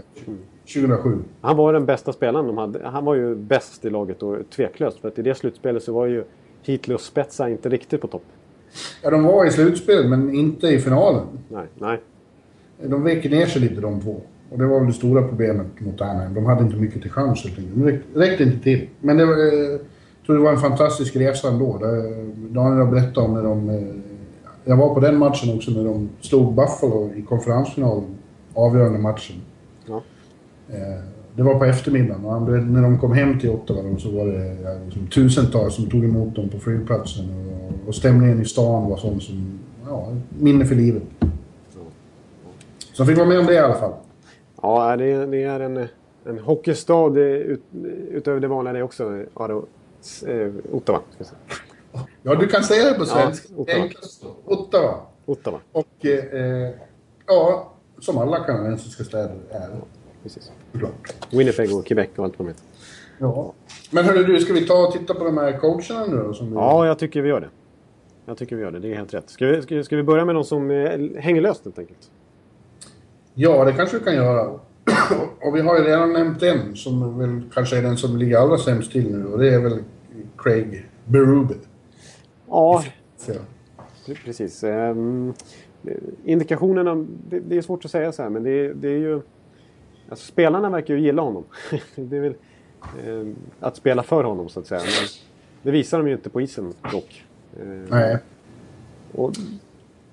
2007. 0.73 1.17
Han 1.41 1.57
var 1.57 1.73
den 1.73 1.85
bästa 1.85 2.13
spelaren 2.13 2.47
de 2.47 2.57
hade. 2.57 2.87
Han 2.87 3.05
var 3.05 3.15
ju 3.15 3.35
bäst 3.35 3.85
i 3.85 3.89
laget 3.89 4.23
och 4.23 4.37
tveklöst. 4.55 4.99
För 4.99 5.07
att 5.07 5.19
i 5.19 5.21
det 5.21 5.35
slutspelet 5.35 5.83
så 5.83 5.93
var 5.93 6.05
ju 6.05 6.23
Hitler 6.63 6.95
och 6.95 7.01
Spetsa 7.01 7.49
inte 7.49 7.69
riktigt 7.69 8.01
på 8.01 8.07
topp. 8.07 8.23
Ja, 9.03 9.09
de 9.09 9.23
var 9.23 9.45
i 9.45 9.51
slutspelet, 9.51 10.09
men 10.09 10.35
inte 10.35 10.67
i 10.67 10.79
finalen. 10.79 11.23
Nej, 11.49 11.65
nej. 11.75 11.99
De 12.87 13.03
vek 13.03 13.31
ner 13.31 13.45
sig 13.45 13.61
lite 13.61 13.81
de 13.81 14.01
två. 14.01 14.21
Och 14.51 14.57
det 14.59 14.65
var 14.65 14.79
väl 14.79 14.87
det 14.87 14.93
stora 14.93 15.23
problemet 15.27 15.67
mot 15.79 16.01
Anaheim. 16.01 16.33
De 16.33 16.45
hade 16.45 16.63
inte 16.63 16.75
mycket 16.77 17.01
till 17.01 17.11
chans 17.11 17.43
helt 17.43 17.57
enkelt. 17.59 17.75
De 17.75 17.83
räck- 17.91 18.01
räckte 18.29 18.43
inte 18.43 18.59
till. 18.63 18.87
Men 19.01 19.17
det 19.17 19.25
var, 19.25 19.33
eh, 19.33 19.69
jag 19.71 19.79
tror 20.25 20.35
det 20.37 20.43
var 20.43 20.51
en 20.51 20.57
fantastisk 20.59 21.15
resa 21.15 21.47
ändå. 21.49 21.77
Det- 21.77 22.53
Daniel 22.53 22.85
har 22.85 22.91
berättat 22.91 23.17
om 23.17 23.33
när 23.33 23.43
de... 23.43 23.69
eh, 23.69 23.83
Jag 24.65 24.77
var 24.77 24.93
på 24.93 24.99
den 24.99 25.17
matchen 25.17 25.55
också 25.55 25.71
när 25.71 25.83
de 25.83 26.09
slog 26.21 26.53
Buffalo 26.55 27.11
i 27.15 27.21
konferensfinalen. 27.21 28.03
Avgörande 28.53 28.99
matchen. 28.99 29.35
Ja. 29.87 30.01
Eh, 30.69 31.03
Det 31.35 31.43
var 31.43 31.59
på 31.59 31.65
eftermiddagen 31.65 32.25
och 32.25 32.41
när 32.51 32.81
de 32.81 32.97
kom 32.99 33.11
hem 33.13 33.39
till 33.39 33.49
Ottawa 33.49 33.79
så 33.97 34.11
var 34.11 34.25
det 34.25 34.55
liksom, 34.85 35.07
tusentals 35.07 35.75
som 35.75 35.85
tog 35.89 36.03
emot 36.03 36.35
dem 36.35 36.49
på 36.49 36.59
flygplatsen. 36.59 37.25
Och, 37.29 37.87
och 37.87 37.95
stämningen 37.95 38.41
i 38.41 38.45
stan 38.45 38.89
var 38.89 38.97
sån 38.97 39.19
som... 39.21 39.59
Ja, 39.87 40.07
minne 40.39 40.65
för 40.65 40.75
livet. 40.75 41.03
Så 42.99 43.05
fick 43.05 43.17
vara 43.17 43.27
med 43.27 43.39
om 43.39 43.45
det 43.45 43.53
i 43.53 43.57
alla 43.57 43.75
fall. 43.75 43.93
Ja, 44.61 44.95
det 44.97 45.11
är, 45.11 45.27
det 45.27 45.43
är 45.43 45.59
en, 45.59 45.87
en 46.25 46.39
hockeystad 46.39 47.17
eh, 47.17 47.23
ut, 47.23 47.61
utöver 48.11 48.39
det 48.39 48.47
vanliga 48.47 48.73
det 48.73 48.83
också. 48.83 49.23
Aro, 49.33 49.67
eh, 50.27 50.51
Ottawa. 50.71 50.99
Ja, 52.23 52.35
du 52.35 52.47
kan 52.47 52.63
säga 52.63 52.89
det 52.89 52.99
på 52.99 53.05
svenska. 53.05 53.47
Ja, 53.57 53.63
Ottawa. 53.63 53.87
Ottawa. 54.45 54.95
Ottawa. 55.25 55.59
Och 55.71 56.05
eh, 56.05 56.69
ja, 57.27 57.73
som 57.99 58.17
alla 58.17 58.39
kanadensiska 58.39 59.03
städer 59.03 59.37
är. 59.49 59.69
Precis. 60.23 60.51
Såklart. 60.71 61.15
Winnipeg 61.31 61.75
och 61.75 61.85
Quebec 61.85 62.09
och 62.15 62.23
allt 62.25 62.39
vad 62.39 62.47
de 62.47 62.51
heter. 62.51 62.65
Ja. 63.17 63.53
Men 63.91 64.05
hörru 64.05 64.23
du, 64.23 64.39
ska 64.39 64.53
vi 64.53 64.67
ta 64.67 64.87
och 64.87 64.93
titta 64.93 65.13
på 65.13 65.23
de 65.23 65.37
här 65.37 65.57
coacherna 65.57 66.05
nu 66.05 66.23
då? 66.23 66.33
Som. 66.33 66.53
Ja, 66.53 66.87
jag 66.87 66.99
tycker 66.99 67.21
vi 67.21 67.29
gör 67.29 67.41
det. 67.41 67.49
Jag 68.25 68.37
tycker 68.37 68.55
vi 68.55 68.61
gör 68.61 68.71
det. 68.71 68.79
Det 68.79 68.91
är 68.91 68.95
helt 68.95 69.13
rätt. 69.13 69.29
Ska 69.29 69.45
vi, 69.45 69.61
ska, 69.61 69.83
ska 69.83 69.95
vi 69.95 70.03
börja 70.03 70.25
med 70.25 70.35
någon 70.35 70.45
som 70.45 70.71
eh, 70.71 71.21
hänger 71.21 71.41
löst 71.41 71.65
helt 71.65 71.79
enkelt? 71.79 72.11
Ja, 73.41 73.65
det 73.65 73.73
kanske 73.73 73.97
vi 73.99 74.03
kan 74.03 74.15
göra. 74.15 74.49
och 75.41 75.55
vi 75.55 75.61
har 75.61 75.77
ju 75.79 75.83
redan 75.83 76.13
nämnt 76.13 76.43
en 76.43 76.75
som 76.75 77.19
väl 77.19 77.41
kanske 77.53 77.77
är 77.77 77.81
den 77.81 77.97
som 77.97 78.17
ligger 78.17 78.37
allra 78.37 78.57
sämst 78.57 78.91
till 78.91 79.11
nu 79.17 79.25
och 79.25 79.39
det 79.39 79.53
är 79.53 79.59
väl 79.59 79.79
Craig 80.37 80.85
Berube. 81.05 81.53
Ja, 82.47 82.83
Så, 83.17 83.31
precis. 84.25 84.63
Ehm, 84.63 85.33
indikationerna, 86.25 87.05
det, 87.29 87.39
det 87.39 87.57
är 87.57 87.61
svårt 87.61 87.85
att 87.85 87.91
säga 87.91 88.11
så 88.11 88.21
här, 88.23 88.29
men 88.29 88.43
det, 88.43 88.51
är- 88.51 88.73
det 88.73 88.87
är 88.87 88.97
ju... 88.97 89.21
Alltså, 90.09 90.25
spelarna 90.31 90.69
verkar 90.69 90.93
ju 90.93 90.99
gilla 91.01 91.21
honom. 91.21 91.43
det 91.95 92.17
är 92.17 92.21
väl 92.21 92.33
ehm, 93.07 93.35
att 93.59 93.75
spela 93.75 94.03
för 94.03 94.23
honom, 94.23 94.49
så 94.49 94.59
att 94.59 94.67
säga. 94.67 94.81
Men 94.81 95.07
det 95.63 95.71
visar 95.71 95.97
de 95.97 96.07
ju 96.07 96.13
inte 96.13 96.29
på 96.29 96.41
isen 96.41 96.73
dock. 96.91 97.25
Ehm, 97.61 97.85
nej. 97.89 98.17
Och, 99.11 99.31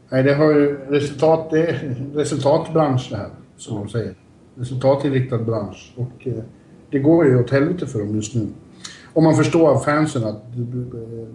Nej, 0.08 0.22
det 0.22 0.34
har 0.34 0.52
ju 0.52 0.76
resultat, 0.88 1.50
det 1.50 1.66
är 1.66 1.96
resultatbransch 2.14 3.08
det 3.10 3.16
här, 3.16 3.30
som 3.56 3.78
de 3.78 3.88
säger. 3.88 4.14
Resultatinriktad 4.54 5.38
bransch. 5.38 5.94
Och 5.96 6.26
eh, 6.26 6.42
det 6.90 6.98
går 6.98 7.26
ju 7.26 7.40
åt 7.40 7.50
helvete 7.50 7.86
för 7.86 7.98
dem 7.98 8.14
just 8.14 8.34
nu. 8.34 8.46
Om 9.12 9.24
man 9.24 9.34
förstår 9.34 9.68
av 9.68 9.78
fansen 9.78 10.24
att, 10.24 10.42
eh, 10.56 11.28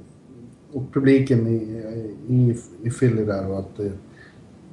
och 0.72 0.93
publiken 0.93 1.47
i, 1.47 1.84
i, 2.28 2.55
i 2.84 2.89
Philly 2.89 3.26
där 3.26 3.51
och 3.51 3.59
att 3.59 3.80
eh, 3.80 3.91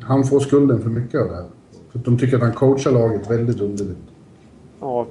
han 0.00 0.24
får 0.24 0.40
skulden 0.40 0.82
för 0.82 0.90
mycket 0.90 1.20
av 1.20 1.28
det 1.28 1.34
här. 1.34 1.46
För 1.90 1.98
att 1.98 2.04
de 2.04 2.18
tycker 2.18 2.36
att 2.36 2.42
han 2.42 2.52
coachar 2.52 2.92
laget 2.92 3.30
väldigt 3.30 3.60
underligt. 3.60 3.98
Ja, 4.80 5.06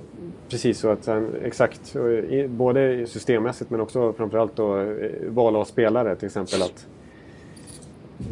precis 0.49 0.79
så. 0.79 0.89
Att 0.89 1.05
han, 1.05 1.29
exakt. 1.43 1.95
Både 2.49 3.07
systemmässigt 3.07 3.69
men 3.69 3.81
också 3.81 4.13
framförallt 4.13 4.55
då 4.55 4.77
eh, 4.77 4.85
val 5.29 5.55
av 5.55 5.65
spelare. 5.65 6.15
Till 6.15 6.25
exempel 6.25 6.61
att... 6.61 6.87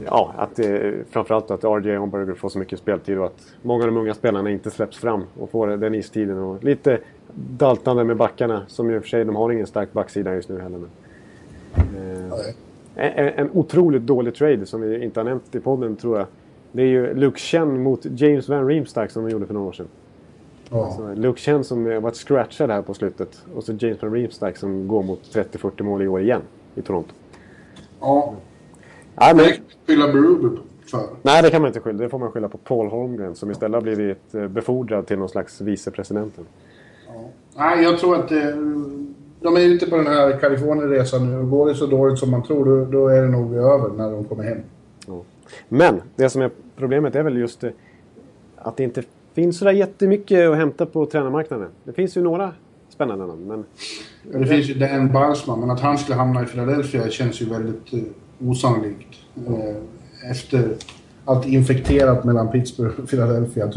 Ja, 0.06 0.34
att 0.38 0.60
eh, 0.60 0.92
framförallt 1.10 1.52
att 1.52 1.64
RJ 1.64 1.98
Omberger 1.98 2.34
får 2.34 2.50
så 2.50 2.60
mycket 2.60 2.80
speltid 2.80 3.18
och 3.18 3.26
att 3.26 3.54
många 3.62 3.84
av 3.84 3.92
de 3.92 3.98
unga 3.98 4.14
spelarna 4.14 4.50
inte 4.50 4.72
släpps 4.72 4.98
fram 4.98 5.24
och 5.40 5.50
får 5.50 5.68
den 5.68 5.96
istiden. 5.96 6.38
Och 6.38 6.64
lite 6.64 7.00
daltande 7.34 8.04
med 8.04 8.18
backarna 8.18 8.64
som 8.68 8.92
i 8.92 8.98
och 8.98 9.02
för 9.02 9.10
sig, 9.10 9.26
de 9.26 9.36
har 9.36 9.52
ingen 9.52 9.68
stark 9.68 9.94
backsida 9.94 10.36
just 10.36 10.50
nu 10.50 10.60
heller. 10.60 10.80
Men, 10.80 10.90
eh, 12.32 12.40
en, 12.96 13.28
en 13.28 13.50
otroligt 13.54 14.02
dålig 14.02 14.36
trade 14.36 14.66
som 14.66 14.82
vi 14.82 15.04
inte 15.04 15.20
har 15.20 15.26
nämnt 15.26 15.56
i 15.56 15.60
podden 15.60 15.96
tror 15.96 16.18
jag. 16.18 16.28
Det 16.72 16.82
är 16.82 16.88
ju 16.88 17.14
Luke 17.14 17.40
Chen 17.40 17.84
mot 17.84 18.06
James 18.06 18.50
Van 18.50 18.68
Riemsdyk 18.68 19.12
som 19.12 19.24
de 19.24 19.32
gjorde 19.32 19.46
för 19.46 19.54
några 19.54 19.68
år 19.68 19.74
sedan. 19.74 19.88
Ja. 20.70 20.94
Så 20.98 21.14
Luke 21.14 21.40
Chen 21.40 21.64
som 21.64 22.02
varit 22.02 22.16
scratchad 22.16 22.72
här 22.72 22.82
på 22.82 22.94
slutet. 22.94 23.46
Och 23.56 23.64
så 23.64 23.74
James 23.74 24.02
Van 24.02 24.14
Riemsdyk 24.14 24.58
som 24.58 24.88
går 24.88 25.04
mot 25.04 25.22
30-40 25.34 25.84
mål 25.84 26.02
i 26.02 26.08
år 26.08 26.22
igen 26.22 26.42
i 26.76 26.82
Toronto. 26.82 27.14
ja. 28.02 28.34
Nej, 29.16 29.36
men, 29.36 29.46
Det 29.46 29.60
skylla 29.88 30.08
Berube 30.14 30.58
för. 30.92 31.04
nej, 31.22 31.42
det 31.44 31.50
kan 31.50 31.62
man 31.62 31.68
inte 31.70 31.80
skylla. 31.80 32.04
Det 32.04 32.10
får 32.10 32.20
man 32.20 32.32
skylla 32.32 32.50
på 32.50 32.58
Paul 32.58 32.88
Holmgren 32.88 33.36
som 33.36 33.52
istället 33.52 33.74
har 33.76 33.82
blivit 33.82 34.36
eh, 34.36 34.48
befordrad 34.48 35.08
till 35.08 35.20
någon 35.20 35.30
slags 35.30 35.62
vicepresidenten. 35.62 36.46
Nej, 37.58 37.84
jag 37.84 38.00
tror 38.00 38.16
att 38.16 38.32
eh, 38.32 38.38
de 39.42 39.56
är 39.56 39.62
ute 39.62 39.90
på 39.90 39.98
den 39.98 40.08
här 40.08 40.40
Kalifornienresan 40.40 41.32
nu 41.32 41.50
går 41.50 41.68
det 41.68 41.76
så 41.76 41.86
dåligt 41.86 42.20
som 42.20 42.32
man 42.32 42.44
tror 42.44 42.66
då, 42.66 42.86
då 42.92 43.08
är 43.08 43.22
det 43.22 43.28
nog 43.28 43.54
över 43.56 43.90
när 43.90 44.12
de 44.12 44.24
kommer 44.24 44.44
hem. 44.44 44.58
Ja. 45.08 45.22
Men 45.70 46.02
det 46.16 46.30
som 46.30 46.42
är 46.42 46.50
problemet 46.76 47.16
är 47.16 47.24
väl 47.24 47.38
just 47.38 47.64
eh, 47.64 47.70
att 48.58 48.78
det 48.78 48.84
inte 48.84 49.04
finns 49.34 49.58
så 49.58 49.66
där 49.66 49.72
jättemycket 49.72 50.50
att 50.50 50.58
hämta 50.58 50.86
på 50.86 51.06
tränarmarknaden. 51.06 51.68
Det 51.84 51.94
finns 51.94 52.18
ju 52.18 52.22
några 52.22 52.52
spännande 52.90 53.26
namn, 53.28 53.48
men 53.48 53.66
Ja, 54.32 54.40
Det 54.40 54.46
finns 54.46 54.70
ju 54.70 54.74
Dan 54.74 55.12
Balsman, 55.14 55.60
men 55.60 55.72
att 55.72 55.80
han 55.80 55.98
skulle 55.98 56.16
hamna 56.16 56.44
i 56.44 56.46
Philadelphia 56.46 57.10
känns 57.10 57.42
ju 57.42 57.50
väldigt 57.50 57.94
osannolikt. 58.40 59.16
Eh, 59.48 60.32
efter 60.32 60.76
allt 61.26 61.46
infekterat 61.46 62.24
mellan 62.24 62.52
Pittsburgh 62.52 63.00
och 63.00 63.10
Philadelphia. 63.10 63.72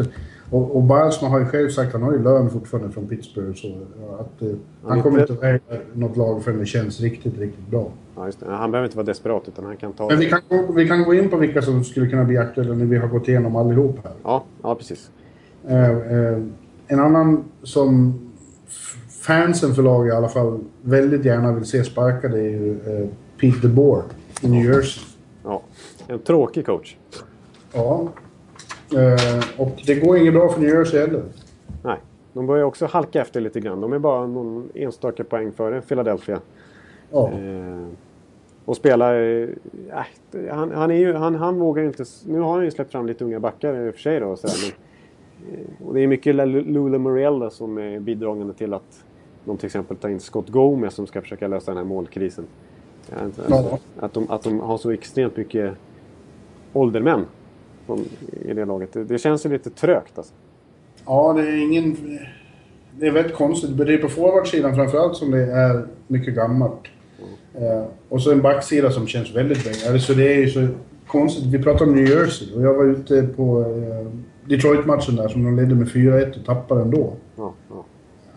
Och, 0.50 0.76
och 0.76 0.82
Balsman 0.82 1.30
har 1.30 1.38
ju 1.38 1.46
själv 1.46 1.68
sagt, 1.70 1.92
han 1.92 2.02
har 2.02 2.12
ju 2.12 2.22
lön 2.22 2.50
fortfarande 2.50 2.92
från 2.92 3.06
Pittsburgh, 3.08 3.54
så 3.54 3.66
ja, 4.00 4.20
att 4.20 4.42
eh, 4.42 4.48
han 4.86 5.02
kommer 5.02 5.20
inte 5.20 5.32
att 5.32 5.42
välja 5.42 5.60
något 5.94 6.16
lag 6.16 6.42
förrän 6.44 6.58
det 6.58 6.66
känns 6.66 7.00
riktigt, 7.00 7.38
riktigt 7.38 7.66
bra. 7.70 7.90
ja, 8.16 8.26
just 8.26 8.40
det. 8.40 8.46
han 8.50 8.70
behöver 8.70 8.86
inte 8.86 8.96
vara 8.96 9.06
desperat 9.06 9.48
utan 9.48 9.64
han 9.64 9.76
kan 9.76 9.92
ta... 9.92 10.08
Men 10.08 10.18
vi 10.18 10.26
kan, 10.28 10.40
gå- 10.48 10.72
vi 10.72 10.88
kan 10.88 11.04
gå 11.04 11.14
in 11.14 11.28
på 11.30 11.36
vilka 11.36 11.62
som 11.62 11.84
skulle 11.84 12.06
kunna 12.06 12.24
bli 12.24 12.36
aktuella 12.36 12.74
när 12.74 12.84
vi 12.84 12.96
har 12.96 13.08
gått 13.08 13.28
igenom 13.28 13.56
allihop 13.56 13.98
här. 14.04 14.12
Ja, 14.22 14.44
ja, 14.62 14.74
precis. 14.74 15.10
Eh, 15.68 15.90
eh, 15.90 16.38
en 16.86 17.00
annan 17.00 17.44
som 17.62 18.20
fansen 19.26 19.74
för 19.74 19.82
laget 19.82 20.12
i 20.12 20.16
alla 20.16 20.28
fall 20.28 20.60
väldigt 20.82 21.24
gärna 21.24 21.52
vill 21.52 21.64
se 21.64 21.84
sparkade 21.84 22.38
är 22.38 22.42
ju 22.50 22.72
eh, 22.72 23.08
Pete 23.40 23.68
DeBoer 23.68 24.02
i 24.42 24.48
New 24.48 24.64
Jersey. 24.64 25.04
Ja. 25.44 25.62
En 26.08 26.18
tråkig 26.18 26.66
coach. 26.66 26.96
Ja. 27.72 28.08
Eh, 28.92 29.60
och 29.60 29.82
det 29.86 29.94
går 29.94 30.18
inget 30.18 30.34
bra 30.34 30.48
för 30.48 30.60
New 30.60 30.70
Jersey 30.70 31.00
heller. 31.00 31.22
Nej, 31.82 31.96
de 32.32 32.46
börjar 32.46 32.64
också 32.64 32.86
halka 32.86 33.20
efter 33.20 33.40
lite 33.40 33.60
grann. 33.60 33.80
De 33.80 33.92
är 33.92 33.98
bara 33.98 34.26
någon 34.26 34.68
enstaka 34.74 35.24
poäng 35.24 35.52
före 35.52 35.80
Philadelphia. 35.80 36.40
Ja. 37.10 37.30
Eh, 37.32 37.86
och 38.64 38.76
spelar... 38.76 39.14
Eh, 39.14 39.48
äh, 40.32 40.54
han, 40.54 40.70
han, 40.70 40.90
är 40.90 40.94
ju, 40.94 41.12
han, 41.12 41.34
han 41.34 41.58
vågar 41.58 41.82
inte... 41.82 42.04
Nu 42.26 42.40
har 42.40 42.54
han 42.54 42.64
ju 42.64 42.70
släppt 42.70 42.92
fram 42.92 43.06
lite 43.06 43.24
unga 43.24 43.40
backar 43.40 43.86
i 43.86 43.90
och 43.90 43.94
för 43.94 44.00
sig 44.00 44.20
då. 44.20 44.26
Och, 44.26 44.38
sådär, 44.38 44.54
men, 44.62 45.54
eh, 45.54 45.86
och 45.88 45.94
det 45.94 46.00
är 46.00 46.06
mycket 46.06 46.34
Lu- 46.34 46.72
Lula 46.72 46.98
Muriel 46.98 47.50
som 47.50 47.78
är 47.78 48.00
bidragande 48.00 48.54
till 48.54 48.74
att 48.74 49.04
de 49.44 49.56
till 49.56 49.66
exempel 49.66 49.96
tar 49.96 50.08
in 50.08 50.20
Scott 50.20 50.48
Gomez 50.48 50.94
som 50.94 51.06
ska 51.06 51.22
försöka 51.22 51.48
lösa 51.48 51.70
den 51.70 51.78
här 51.78 51.84
målkrisen. 51.84 52.44
Alltså, 53.16 53.78
att, 54.00 54.14
de, 54.14 54.30
att 54.30 54.42
de 54.42 54.60
har 54.60 54.78
så 54.78 54.90
extremt 54.90 55.36
mycket 55.36 55.74
åldermän 56.72 57.26
i 58.44 58.54
det 58.54 58.64
laget. 58.64 58.92
Det, 58.92 59.04
det 59.04 59.18
känns 59.18 59.46
ju 59.46 59.50
lite 59.50 59.70
trögt 59.70 60.18
alltså. 60.18 60.34
ja, 61.06 61.32
det 61.32 61.42
är 61.42 61.62
ingen... 61.62 61.96
Det 63.00 63.06
är 63.06 63.10
väldigt 63.10 63.34
konstigt. 63.34 63.76
Det 63.76 63.94
är 63.94 63.98
på 63.98 64.08
forwardsidan 64.08 64.74
framförallt 64.74 65.16
som 65.16 65.30
det 65.30 65.52
är 65.52 65.86
mycket 66.06 66.34
gammalt. 66.34 66.80
Eh, 67.54 67.84
och 68.08 68.22
så 68.22 68.32
en 68.32 68.42
backsida 68.42 68.90
som 68.90 69.06
känns 69.06 69.34
väldigt 69.34 69.64
bra. 69.64 69.92
Alltså 69.92 70.14
det 70.14 70.34
är 70.34 70.38
ju 70.38 70.50
så 70.50 70.68
konstigt. 71.06 71.44
Vi 71.44 71.62
pratar 71.62 71.86
om 71.86 71.94
New 71.94 72.08
Jersey 72.08 72.54
och 72.54 72.62
jag 72.62 72.74
var 72.74 72.84
ute 72.84 73.22
på 73.22 73.60
eh, 73.60 74.12
Detroit-matchen 74.48 75.16
där 75.16 75.28
som 75.28 75.44
de 75.44 75.56
ledde 75.56 75.74
med 75.74 75.88
4-1 75.88 76.40
och 76.40 76.46
tappade 76.46 76.82
ändå. 76.82 77.12
Ja, 77.36 77.54
ja. 77.70 77.84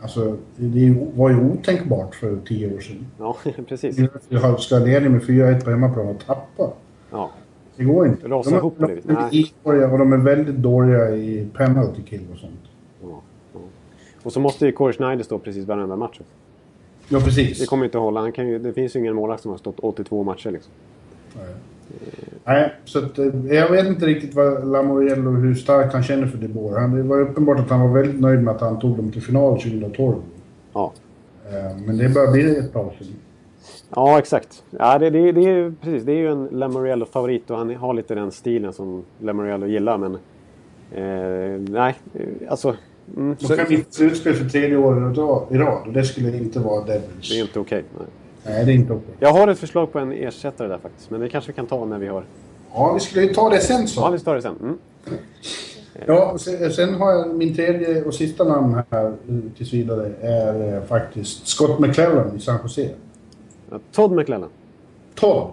Alltså, 0.02 0.38
det 0.56 0.96
var 1.16 1.30
ju 1.30 1.52
otänkbart 1.52 2.16
för 2.16 2.38
tio 2.48 2.76
år 2.76 2.80
sedan. 2.80 3.08
ja 3.20 3.36
precis. 3.68 3.98
Jag 4.30 4.60
ska 4.60 4.80
leda 4.80 5.10
med 5.10 5.22
4-1 5.22 5.64
på 5.64 5.70
hemmaplan 5.70 6.08
och 6.08 6.26
tappa. 6.26 6.70
Ja. 7.12 7.32
Det 7.76 7.84
går 7.84 8.08
inte. 8.08 8.28
Rasa 8.28 8.50
de, 8.50 8.56
ihop 8.56 8.76
de, 8.78 8.96
lite. 8.96 9.08
de, 9.08 9.18
är 9.18 9.22
Nej. 9.22 9.54
idåliga 9.64 9.92
och 9.92 9.98
de 9.98 10.14
är 10.14 10.18
väldigt 10.18 10.56
dåliga 10.56 11.16
i 11.16 11.48
penalty 11.54 12.02
kill 12.02 12.28
och 12.34 12.40
sånt. 12.40 12.62
Ja, 13.02 13.22
ja. 13.54 13.60
Och 14.24 14.34
så 14.34 14.40
måste 14.40 14.66
ju 14.66 14.72
Corey 14.72 14.94
Schneider 14.94 15.24
stå 15.24 15.40
precis 15.40 15.66
varenda 15.66 15.96
match. 15.96 16.20
Ja, 17.10 17.20
precis. 17.20 17.60
Det 17.60 17.66
kommer 17.66 17.86
inte 17.86 17.98
att 17.98 18.04
hålla. 18.04 18.20
Han 18.20 18.32
kan 18.32 18.48
ju, 18.48 18.60
det 18.60 18.74
finns 18.74 18.96
ju 18.96 19.00
ingen 19.00 19.16
målvakt 19.16 19.42
som 19.42 19.52
har 19.52 19.58
stått 19.58 19.80
82 19.80 20.24
matcher. 20.24 20.52
Liksom. 20.52 20.72
Nej, 21.36 21.46
så 22.86 23.00
att, 23.00 23.20
eh, 23.20 23.26
jag 23.50 23.70
vet 23.72 23.88
inte 23.88 24.06
riktigt 24.06 24.34
vad 24.36 24.68
Lamoriello 24.68 25.32
hur 25.32 25.56
starkt 25.56 25.94
han 25.94 26.04
känner 26.04 26.28
för 26.28 26.38
De 26.38 26.48
Boer. 26.48 26.80
Han, 26.80 26.96
det 26.96 27.04
var 27.04 27.22
uppenbart 27.22 27.60
att 27.60 27.70
han 27.70 27.80
var 27.82 28.02
väldigt 28.02 28.22
nöjd 28.22 28.44
med 28.44 28.56
att 28.56 28.62
han 28.62 28.80
tog 28.80 28.98
dem 28.98 29.12
till 29.12 29.22
final 29.22 29.62
2012. 29.62 30.16
Ja. 30.74 30.94
Eh, 31.50 31.78
Men 31.86 31.98
det 31.98 32.10
börjar 32.10 32.32
bli 32.32 32.58
ett 32.58 32.74
tag 32.74 32.92
sedan. 33.00 33.08
ja, 33.96 34.20
exakt. 34.20 34.64
Ja, 34.70 35.00
det, 35.00 35.10
det, 35.10 35.32
det, 35.32 35.42
är, 35.50 35.74
precis, 35.82 36.04
det 36.04 36.12
är 36.12 36.16
ju 36.18 36.28
en 36.32 36.48
Lamoriello-favorit 36.52 37.50
och 37.52 37.58
han 37.58 37.76
har 37.76 37.94
lite 37.94 38.16
den 38.16 38.32
stilen 38.32 38.74
som 38.74 39.04
Lamoriello 39.20 39.68
gillar. 39.68 39.98
Men 39.98 40.14
eh, 40.92 41.60
nej, 41.70 41.96
alltså... 42.50 42.76
Mm, 43.18 43.36
De 43.40 43.56
kan 43.58 43.68
vinna 43.70 43.84
slutspel 43.90 44.34
för 44.34 44.50
tredje 44.50 44.78
året 44.78 45.18
i 45.52 45.58
rad- 45.58 45.88
och 45.88 45.94
det 45.94 46.04
skulle 46.04 46.38
inte 46.38 46.60
vara 46.60 46.86
Devils. 46.86 47.30
det 47.30 47.38
är 47.40 47.42
inte 47.42 47.60
okej. 47.60 47.84
nej. 47.98 48.08
Nej, 48.46 48.66
det 48.66 48.72
är 48.72 48.76
inte 48.76 48.94
okej. 48.94 49.14
Jag 49.20 49.34
har 49.34 49.48
ett 49.48 49.60
förslag 49.60 49.92
på 49.92 50.00
en 50.00 50.12
ersättare 50.12 50.68
där 50.68 50.78
faktiskt. 50.78 51.10
Men 51.10 51.20
det 51.22 51.30
kanske 51.30 51.52
vi 51.52 51.56
kan 51.56 51.68
ta 51.68 51.86
när 51.86 52.00
vi 52.00 52.08
har... 52.08 52.24
Ja, 52.74 52.94
vi 52.94 53.00
skulle 53.00 53.26
ju 53.26 53.34
ta 53.34 53.50
det 53.50 53.60
sen 53.60 53.88
så. 53.88 54.02
Ja, 54.02 54.10
vi 54.10 54.20
tar 54.20 54.36
det 54.36 54.42
sen. 54.42 54.56
Mm. 54.62 54.78
Ja, 56.08 56.38
sen, 56.76 56.94
har 56.94 57.12
jag 57.12 57.36
min 57.36 57.56
tredje 57.56 58.04
och 58.04 58.14
sista 58.14 58.44
namn 58.44 58.82
här 58.90 59.06
eh, 59.08 59.36
tills 59.58 59.74
vidare 59.74 60.12
är 60.22 60.76
eh, 60.78 60.84
faktiskt 60.84 61.48
Scott 61.48 61.80
McClellan 61.80 62.36
i 62.36 62.40
San 62.40 62.60
Jose. 62.64 62.90
Ja, 63.70 63.80
Todd 63.92 64.12
McLellan. 64.12 64.50
Todd 65.16 65.52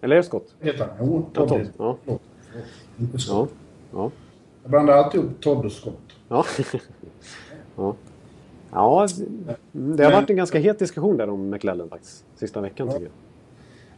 Eller 0.00 0.16
är 0.16 0.20
det 0.20 0.26
Scott? 0.26 0.54
heter 0.60 0.78
han. 0.98 1.06
Jo, 1.06 1.26
Ja, 1.34 1.46
Todd. 1.46 1.48
Todd. 1.48 1.68
Ja. 1.78 1.96
Förlåt. 2.04 2.20
Förlåt. 2.52 2.66
Inte 2.98 3.18
Scott. 3.18 3.50
Ja. 3.92 3.98
Ja. 3.98 4.10
Jag 4.62 4.70
blandar 4.70 4.94
alltid 4.94 5.20
upp 5.20 5.40
Todd 5.40 5.64
och 5.66 5.72
Scott. 5.72 5.98
Ja. 6.28 6.44
ja. 7.76 7.94
Ja, 8.72 9.06
det 9.72 10.04
har 10.04 10.12
varit 10.12 10.30
en 10.30 10.36
ganska 10.36 10.58
het 10.58 10.78
diskussion 10.78 11.16
där 11.16 11.28
om 11.30 11.50
McLellan 11.50 11.88
faktiskt. 11.88 12.24
Sista 12.36 12.60
veckan 12.60 12.88
tycker 12.88 13.02
jag. 13.02 13.10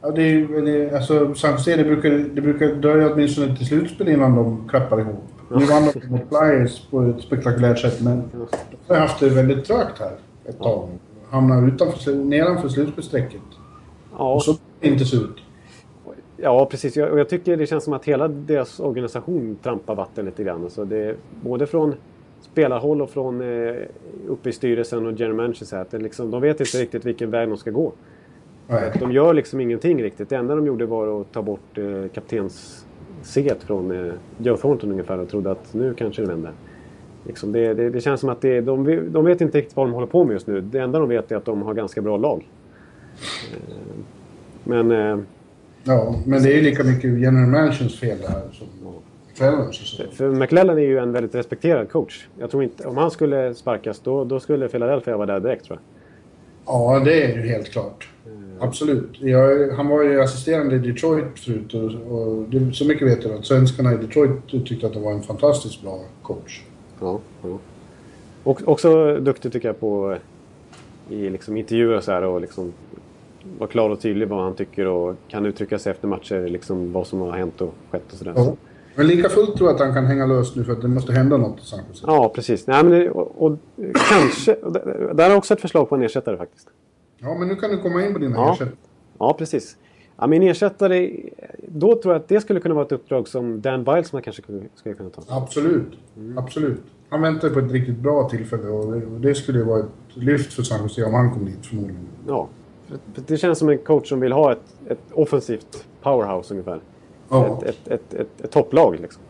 Ja, 0.02 0.10
det, 0.10 0.22
är- 0.22 0.62
det, 0.62 0.84
är- 0.84 0.96
alltså, 0.96 1.34
San 1.34 1.52
Jose, 1.52 1.76
det 1.76 1.84
brukar, 1.84 2.10
det 2.10 2.40
brukar 2.40 2.66
dröja 2.74 3.12
åtminstone 3.12 3.56
till 3.56 3.66
slutspel 3.66 4.08
innan 4.08 4.36
de 4.36 4.68
klappar 4.68 5.00
ihop. 5.00 5.22
Nu 5.50 5.64
vann 5.64 5.82
de 5.94 6.08
mot 6.08 6.20
Flyers 6.28 6.80
på 6.90 7.02
ett 7.02 7.20
spektakulärt 7.20 7.78
sätt, 7.78 8.00
men 8.02 8.22
de 8.32 8.94
har 8.94 9.00
haft 9.00 9.20
det 9.20 9.28
väldigt 9.28 9.64
trögt 9.64 9.98
här 9.98 10.12
ett 10.44 10.58
tag. 10.58 10.88
Hamnar 11.30 11.68
utanför, 11.68 12.14
nedanför 12.14 12.68
slutspelsstrecket. 12.68 13.40
Ja, 14.18 14.34
Och 14.34 14.42
så 14.42 14.56
inte 14.80 15.04
se 15.04 15.16
ut. 15.16 15.36
ja 16.36 16.66
precis. 16.66 16.96
Jag, 16.96 17.12
och 17.12 17.18
jag 17.20 17.28
tycker 17.28 17.56
det 17.56 17.66
känns 17.66 17.84
som 17.84 17.92
att 17.92 18.04
hela 18.04 18.28
deras 18.28 18.80
organisation 18.80 19.56
trampar 19.62 19.94
vatten 19.94 20.24
lite 20.24 20.44
grann. 20.44 20.64
Alltså 20.64 20.84
det, 20.84 20.96
är 20.96 21.16
både 21.42 21.66
från 21.66 21.94
spelarhåll 22.52 23.02
och 23.02 23.10
från 23.10 23.40
eh, 23.40 23.74
uppe 24.28 24.48
i 24.48 24.52
styrelsen 24.52 25.06
och 25.06 25.12
general 25.12 25.36
manager. 25.36 25.64
Så 25.66 25.76
här, 25.76 25.82
att 25.82 25.92
liksom, 26.02 26.30
de 26.30 26.42
vet 26.42 26.60
inte 26.60 26.78
riktigt 26.78 27.04
vilken 27.04 27.30
väg 27.30 27.48
de 27.48 27.56
ska 27.56 27.70
gå. 27.70 27.92
Nej. 28.68 28.92
De 29.00 29.12
gör 29.12 29.34
liksom 29.34 29.60
ingenting 29.60 30.02
riktigt. 30.02 30.28
Det 30.28 30.36
enda 30.36 30.54
de 30.54 30.66
gjorde 30.66 30.86
var 30.86 31.20
att 31.20 31.32
ta 31.32 31.42
bort 31.42 31.78
eh, 31.78 32.08
kaptensset 32.14 33.62
från 33.62 34.06
eh, 34.06 34.12
Joe 34.38 34.56
Thornton 34.56 34.90
ungefär 34.90 35.18
och 35.18 35.28
trodde 35.28 35.50
att 35.50 35.74
nu 35.74 35.94
kanske 35.94 36.22
det 36.22 36.28
vänder. 36.28 36.52
Liksom 37.26 37.52
det, 37.52 37.74
det, 37.74 37.90
det 37.90 38.00
känns 38.00 38.20
som 38.20 38.28
att 38.28 38.40
det, 38.40 38.60
de, 38.60 39.00
de 39.12 39.24
vet 39.24 39.40
inte 39.40 39.58
riktigt 39.58 39.76
vad 39.76 39.86
de 39.86 39.92
håller 39.92 40.06
på 40.06 40.24
med 40.24 40.32
just 40.32 40.46
nu. 40.46 40.60
Det 40.60 40.78
enda 40.78 40.98
de 40.98 41.08
vet 41.08 41.32
är 41.32 41.36
att 41.36 41.44
de 41.44 41.62
har 41.62 41.74
ganska 41.74 42.02
bra 42.02 42.16
lag. 42.16 42.48
Eh, 43.52 43.74
Men 44.64 44.90
eh, 44.90 45.18
Ja, 45.84 46.14
men 46.26 46.42
det 46.42 46.52
är 46.52 46.56
ju 46.56 46.62
lika 46.62 46.84
mycket 46.84 47.18
general 47.18 47.46
managers 47.46 48.00
fel 48.00 48.18
där 48.18 48.42
som 48.52 48.66
Så. 49.72 50.02
för 50.12 50.30
McLellan 50.30 50.78
är 50.78 50.82
ju 50.82 50.98
en 50.98 51.12
väldigt 51.12 51.34
respekterad 51.34 51.90
coach. 51.90 52.26
Jag 52.38 52.50
tror 52.50 52.62
inte, 52.62 52.88
om 52.88 52.96
han 52.96 53.10
skulle 53.10 53.54
sparkas 53.54 54.00
då, 54.00 54.24
då 54.24 54.40
skulle 54.40 54.68
Philadelphia 54.68 55.16
vara 55.16 55.26
där 55.26 55.40
direkt 55.40 55.64
tror 55.64 55.78
jag. 55.78 55.84
Ja, 56.74 57.00
det 57.04 57.22
är 57.22 57.36
ju 57.36 57.48
helt 57.48 57.68
klart. 57.68 58.08
Absolut. 58.60 59.20
Jag, 59.20 59.70
han 59.70 59.88
var 59.88 60.02
ju 60.02 60.22
assisterande 60.22 60.76
i 60.76 60.78
Detroit 60.78 61.38
förut 61.38 61.74
och, 61.74 62.18
och 62.18 62.42
det, 62.48 62.72
så 62.72 62.84
mycket 62.84 63.08
vet 63.08 63.24
jag 63.24 63.32
att 63.32 63.46
svenskarna 63.46 63.92
i 63.92 63.96
Detroit 63.96 64.48
tyckte 64.66 64.86
att 64.86 64.92
det 64.92 65.00
var 65.00 65.12
en 65.12 65.22
fantastiskt 65.22 65.82
bra 65.82 66.00
coach. 66.22 66.62
Ja, 67.00 67.20
ja. 67.42 67.58
Och, 68.42 68.68
också 68.68 69.16
duktig 69.16 69.52
tycker 69.52 69.68
jag 69.68 69.80
på 69.80 70.16
i 71.10 71.30
liksom 71.30 71.56
intervjuer 71.56 71.96
och 71.96 72.04
så 72.04 72.12
här 72.12 72.24
och 72.24 72.40
liksom 72.40 72.72
vara 73.58 73.70
klar 73.70 73.90
och 73.90 74.00
tydlig 74.00 74.28
vad 74.28 74.42
han 74.42 74.54
tycker 74.54 74.86
och 74.86 75.16
kan 75.28 75.46
uttrycka 75.46 75.78
sig 75.78 75.90
efter 75.90 76.08
matcher, 76.08 76.48
liksom 76.48 76.92
vad 76.92 77.06
som 77.06 77.20
har 77.20 77.32
hänt 77.32 77.60
och 77.60 77.74
skett 77.90 78.12
och 78.12 78.18
sådär. 78.18 78.32
Ja. 78.36 78.56
Men 79.00 79.06
lika 79.06 79.28
fullt 79.28 79.56
tror 79.56 79.68
jag 79.68 79.74
att 79.74 79.80
han 79.80 79.94
kan 79.94 80.06
hänga 80.06 80.26
löst 80.26 80.56
nu 80.56 80.64
för 80.64 80.72
att 80.72 80.80
det 80.82 80.88
måste 80.88 81.12
hända 81.12 81.36
något 81.36 81.60
i 81.60 81.64
San 81.64 81.80
Jose. 81.88 82.04
Ja, 82.06 82.32
precis. 82.34 82.66
Nej, 82.66 82.84
men 82.84 82.92
det, 82.92 83.10
och, 83.10 83.42
och 83.46 83.58
kanske... 84.10 84.56
Där 85.14 85.30
är 85.30 85.36
också 85.36 85.54
ett 85.54 85.60
förslag 85.60 85.88
på 85.88 85.94
en 85.94 86.02
ersättare 86.02 86.36
faktiskt. 86.36 86.68
Ja, 87.18 87.34
men 87.38 87.48
nu 87.48 87.54
kan 87.56 87.70
du 87.70 87.78
komma 87.78 88.06
in 88.06 88.12
på 88.12 88.18
dina 88.18 88.36
Ja. 88.36 88.52
ersättningar. 88.52 88.76
Ja, 89.18 89.34
precis. 89.38 89.76
Ja, 90.16 90.26
min 90.26 90.42
ersättare... 90.42 91.10
Då 91.68 91.94
tror 92.02 92.14
jag 92.14 92.20
att 92.22 92.28
det 92.28 92.40
skulle 92.40 92.60
kunna 92.60 92.74
vara 92.74 92.84
ett 92.86 92.92
uppdrag 92.92 93.28
som 93.28 93.60
Dan 93.60 93.84
Biles 93.84 94.12
man 94.12 94.22
kanske 94.22 94.42
skulle, 94.42 94.94
kunna 94.94 95.10
ta. 95.10 95.22
Absolut. 95.28 95.92
Absolut. 96.36 96.82
Han 97.10 97.22
väntar 97.22 97.48
på 97.50 97.58
ett 97.58 97.72
riktigt 97.72 97.98
bra 97.98 98.28
tillfälle 98.28 98.68
och 98.68 99.00
det, 99.20 99.34
skulle 99.34 99.58
ju 99.58 99.64
vara 99.64 99.80
ett 99.80 99.86
lyft 100.14 100.52
för 100.52 100.62
San 100.62 100.82
Jose 100.82 101.04
om 101.04 101.14
han 101.14 101.30
kom 101.30 101.44
dit 101.44 101.66
förmodligen. 101.66 102.06
Ja. 102.28 102.48
Det 103.14 103.36
känns 103.36 103.58
som 103.58 103.68
en 103.68 103.78
coach 103.78 104.08
som 104.08 104.20
vill 104.20 104.32
ha 104.32 104.52
ett, 104.52 104.76
ett 104.88 105.12
offensivt 105.12 105.86
powerhouse 106.02 106.54
ungefär. 106.54 106.80
Ja. 107.30 107.58
Ett, 107.66 107.88
ett, 107.88 108.14
ett, 108.14 108.40
ett, 108.40 108.50
topplag 108.50 109.00
liksom. 109.00 109.22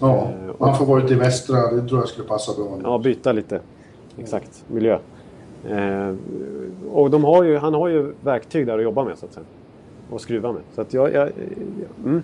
ja. 0.00 0.16
Eh, 0.16 0.54
Han 0.60 0.78
får 0.78 0.86
vara 0.86 1.02
ute 1.02 1.14
i 1.14 1.16
västra, 1.16 1.72
det 1.72 1.88
tror 1.88 2.00
jag 2.00 2.08
skulle 2.08 2.28
passa 2.28 2.52
bra. 2.54 2.78
Ja, 2.82 2.98
byta 2.98 3.32
lite. 3.32 3.60
Exakt. 4.18 4.64
Miljö. 4.66 4.98
Eh, 5.68 6.14
och 6.92 7.10
de 7.10 7.24
har 7.24 7.42
ju, 7.42 7.56
han 7.56 7.74
har 7.74 7.88
ju 7.88 8.14
verktyg 8.20 8.66
där 8.66 8.78
att 8.78 8.84
jobba 8.84 9.04
med 9.04 9.18
så 9.18 9.26
att 9.26 9.32
säga. 9.32 9.46
Och 10.10 10.20
skruva 10.20 10.52
med. 10.52 10.62
Så 10.74 10.80
att 10.80 10.94
jag... 10.94 11.12
jag 11.12 11.30
mm, 12.04 12.22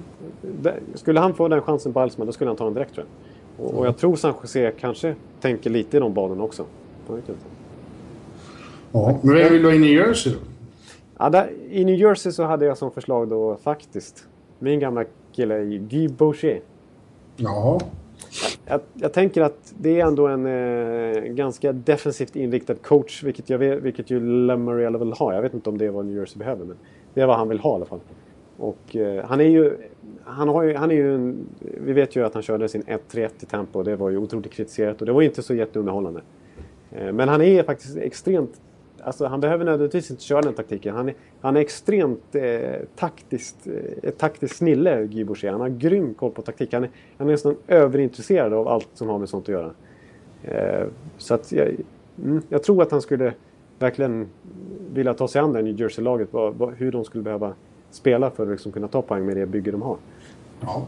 skulle 0.95 1.21
han 1.21 1.35
få 1.35 1.49
den 1.49 1.63
chansen 1.63 1.93
på 1.93 2.01
Alsman, 2.01 2.27
då 2.27 2.33
skulle 2.33 2.51
han 2.51 2.57
ta 2.57 2.65
den 2.65 2.75
direkt 2.75 2.95
tror 2.95 3.07
jag. 3.07 3.67
Och, 3.67 3.75
och 3.75 3.87
jag 3.87 3.97
tror 3.97 4.17
San 4.17 4.35
Jose 4.43 4.73
kanske 4.81 5.15
tänker 5.41 5.71
lite 5.71 5.97
i 5.97 6.01
de 6.01 6.15
banorna 6.15 6.43
också. 6.43 6.65
Ja. 8.93 9.19
Men 9.23 9.35
vem 9.35 9.53
vill 9.53 9.63
du 9.63 9.69
ha 9.69 9.75
i 9.75 9.95
Jersey 9.95 10.33
då? 10.33 10.39
Ja, 11.19 11.31
där, 11.31 11.51
I 11.71 11.85
New 11.85 11.95
Jersey 11.95 12.33
så 12.33 12.45
hade 12.45 12.67
jag 12.67 12.79
som 12.79 12.91
förslag 12.91 13.29
då 13.29 13.57
faktiskt 13.63 14.27
min 14.59 14.81
gamla 14.81 15.05
kille 15.33 15.65
Guy 15.65 16.09
Boucher. 16.09 16.61
Jaha. 17.37 17.81
Jag, 18.67 18.81
jag 18.95 19.13
tänker 19.13 19.43
att 19.43 19.75
det 19.79 20.01
är 20.01 20.07
ändå 20.07 20.27
en 20.27 20.47
eh, 20.47 21.23
ganska 21.23 21.73
defensivt 21.73 22.37
inriktad 22.37 22.75
coach, 22.75 23.23
vilket, 23.23 23.51
jag 23.51 23.59
vet, 23.59 23.83
vilket 23.83 24.11
ju 24.11 24.21
Lamoriello 24.21 24.99
vill 24.99 25.13
ha. 25.13 25.35
Jag 25.35 25.43
vet 25.43 25.55
inte 25.55 25.71
om 25.71 25.79
det 25.79 25.87
är 25.87 25.91
vad 25.91 26.07
New 26.07 26.17
Jersey 26.17 26.39
behöver, 26.39 26.65
men 26.65 26.77
det 27.15 27.21
är 27.21 27.27
vad 27.27 27.37
han 27.37 27.49
vill 27.49 27.59
ha 27.59 27.73
i 27.73 27.75
alla 27.75 27.85
fall. 27.85 28.01
Och 28.57 28.97
eh, 28.97 29.25
han 29.25 29.41
är 29.41 29.45
ju... 29.45 29.77
Han, 30.25 30.49
har 30.49 30.63
ju, 30.63 30.75
han 30.75 30.91
är 30.91 30.95
ju 30.95 31.15
en, 31.15 31.47
vi 31.61 31.93
vet 31.93 32.17
ju 32.17 32.25
att 32.25 32.35
han 32.35 32.43
körde 32.43 32.69
sin 32.69 32.83
1-3-1 32.83 33.31
i 33.41 33.47
tempo 33.47 33.79
och 33.79 33.85
det 33.85 33.97
var 33.97 34.11
ju 34.11 34.17
otroligt 34.17 34.53
kritiserat 34.53 35.01
och 35.01 35.07
det 35.07 35.13
var 35.13 35.21
ju 35.21 35.29
inte 35.29 35.43
så 35.43 35.55
jätteunderhållande. 35.55 36.21
Eh, 36.93 37.13
men 37.13 37.29
han 37.29 37.43
är 37.43 37.63
faktiskt 37.63 37.97
extremt... 37.97 38.61
Alltså 39.07 39.27
han 39.27 39.41
behöver 39.41 39.65
nödvändigtvis 39.65 40.11
inte 40.11 40.23
köra 40.23 40.43
den 40.43 40.55
taktiken. 40.55 40.97
Han 40.97 41.09
är, 41.09 41.15
han 41.41 41.57
är 41.57 41.61
extremt 41.61 42.35
eh, 42.35 42.81
taktiskt, 42.97 43.67
eh, 44.03 44.11
taktiskt 44.11 44.57
snille, 44.57 45.07
Guy 45.07 45.25
Boucher. 45.25 45.51
Han 45.51 45.61
har 45.61 45.69
grym 45.69 46.15
koll 46.15 46.31
på 46.31 46.43
taktik. 46.43 46.73
Han 46.73 46.85
är, 46.85 46.91
han 47.19 47.27
är 47.29 47.33
nästan 47.33 47.57
överintresserad 47.67 48.53
av 48.53 48.69
allt 48.69 48.89
som 48.95 49.09
har 49.09 49.19
med 49.19 49.29
sånt 49.29 49.45
att 49.45 49.49
göra. 49.49 49.71
Eh, 50.43 50.87
så 51.19 51.35
att 51.35 51.53
jag, 51.53 51.69
mm, 52.25 52.43
jag 52.49 52.63
tror 52.63 52.83
att 52.83 52.91
han 52.91 53.03
skulle 53.03 53.33
verkligen 53.79 54.27
vilja 54.93 55.15
ta 55.15 55.29
sig 55.29 55.41
an 55.41 55.53
det 55.53 55.63
New 55.63 55.81
Jersey-laget. 55.81 56.29
Vad, 56.31 56.55
vad, 56.55 56.75
hur 56.75 56.93
de 56.93 57.05
skulle 57.05 57.25
behöva 57.25 57.53
spela 57.91 58.31
för 58.31 58.43
att 58.43 58.51
liksom 58.51 58.73
kunna 58.73 58.89
ta 58.89 59.03
poäng 59.03 59.27
med 59.27 59.37
det 59.37 59.47
bygge 59.47 59.71
de 59.71 59.83
har. 59.83 59.97
Ja. 60.61 60.87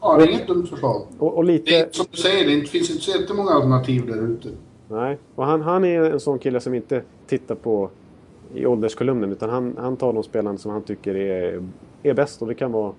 Ja, 0.00 0.16
det 0.16 0.24
är 0.24 0.28
inget 0.28 0.46
dumt 0.46 0.66
förslag. 0.66 1.02
Och, 1.18 1.36
och 1.36 1.44
Det 1.44 1.52
lite... 1.52 1.76
är, 1.76 1.88
som 1.90 2.06
du 2.10 2.16
säger, 2.16 2.60
det 2.60 2.66
finns 2.66 2.90
inte 2.90 3.02
så 3.02 3.18
jättemånga 3.18 3.50
alternativ 3.50 4.06
där 4.06 4.22
ute. 4.22 4.48
Nej, 4.88 5.18
och 5.34 5.46
han, 5.46 5.62
han 5.62 5.84
är 5.84 6.02
en 6.02 6.20
sån 6.20 6.38
kille 6.38 6.60
som 6.60 6.74
inte 6.74 7.02
tittar 7.26 7.54
på 7.54 7.90
i 8.54 8.66
ålderskolumnen 8.66 9.32
utan 9.32 9.50
han, 9.50 9.76
han 9.78 9.96
tar 9.96 10.12
de 10.12 10.22
spelarna 10.22 10.58
som 10.58 10.70
han 10.70 10.82
tycker 10.82 11.14
är, 11.14 11.62
är 12.02 12.14
bäst 12.14 12.42
och 12.42 12.48
det 12.48 12.54
kan 12.54 12.72
vara 12.72 12.92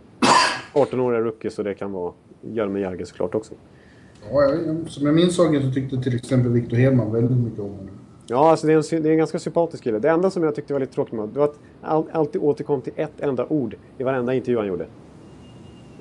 18-åriga 0.73 1.21
rookies 1.21 1.59
och 1.59 1.63
det 1.63 1.73
kan 1.73 1.91
vara 1.91 2.13
Jaromir 2.41 2.81
Jagr 2.81 3.05
såklart 3.05 3.35
också. 3.35 3.53
Ja, 4.31 4.43
jag, 4.43 4.89
som 4.89 5.05
jag 5.05 5.15
minns 5.15 5.35
saken 5.35 5.61
så 5.61 5.71
tyckte 5.71 5.97
till 5.97 6.15
exempel 6.15 6.51
Victor 6.51 6.77
Hedman 6.77 7.11
väldigt 7.11 7.37
mycket 7.37 7.59
om 7.59 7.69
honom. 7.69 7.89
Ja, 8.27 8.51
alltså 8.51 8.67
det 8.67 8.73
är, 8.73 8.95
en, 8.95 9.03
det 9.03 9.09
är 9.09 9.11
en 9.11 9.17
ganska 9.17 9.39
sympatisk 9.39 9.83
kille. 9.83 9.99
Det 9.99 10.09
enda 10.09 10.29
som 10.29 10.43
jag 10.43 10.55
tyckte 10.55 10.73
var 10.73 10.79
lite 10.79 10.93
tråkigt 10.93 11.13
med 11.13 11.29
det 11.29 11.39
var 11.39 11.45
att 11.45 11.59
han 11.81 12.05
alltid 12.11 12.41
återkom 12.41 12.81
till 12.81 12.93
ett 12.95 13.19
enda 13.19 13.45
ord 13.45 13.75
i 13.97 14.03
varenda 14.03 14.33
intervju 14.33 14.57
han 14.57 14.67
gjorde. 14.67 14.87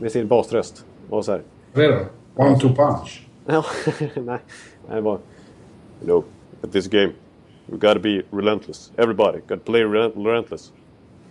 Med 0.00 0.12
sin 0.12 0.28
basröst. 0.28 0.86
Och 1.10 1.24
så 1.24 1.32
här. 1.32 1.42
Det 1.72 1.86
då? 1.86 1.98
One 2.42 2.58
two 2.58 2.74
punch. 2.76 3.28
Ja, 3.46 3.64
nej, 4.14 4.38
det 4.88 5.00
var... 5.00 5.18
You 6.02 6.06
know, 6.06 6.24
at 6.62 6.72
this 6.72 6.88
game, 6.88 7.12
you 7.68 7.78
gotta 7.78 8.00
be 8.00 8.22
relentless. 8.30 8.92
Everybody, 8.96 9.38
gotta 9.48 9.60
play 9.64 9.84
rel- 9.84 10.12
relentless. 10.24 10.72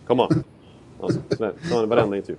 Come 0.08 0.24
on. 0.24 0.44
Alltså, 1.02 1.20
sådär. 1.30 1.54
Varenda 1.86 2.18
intervju. 2.18 2.38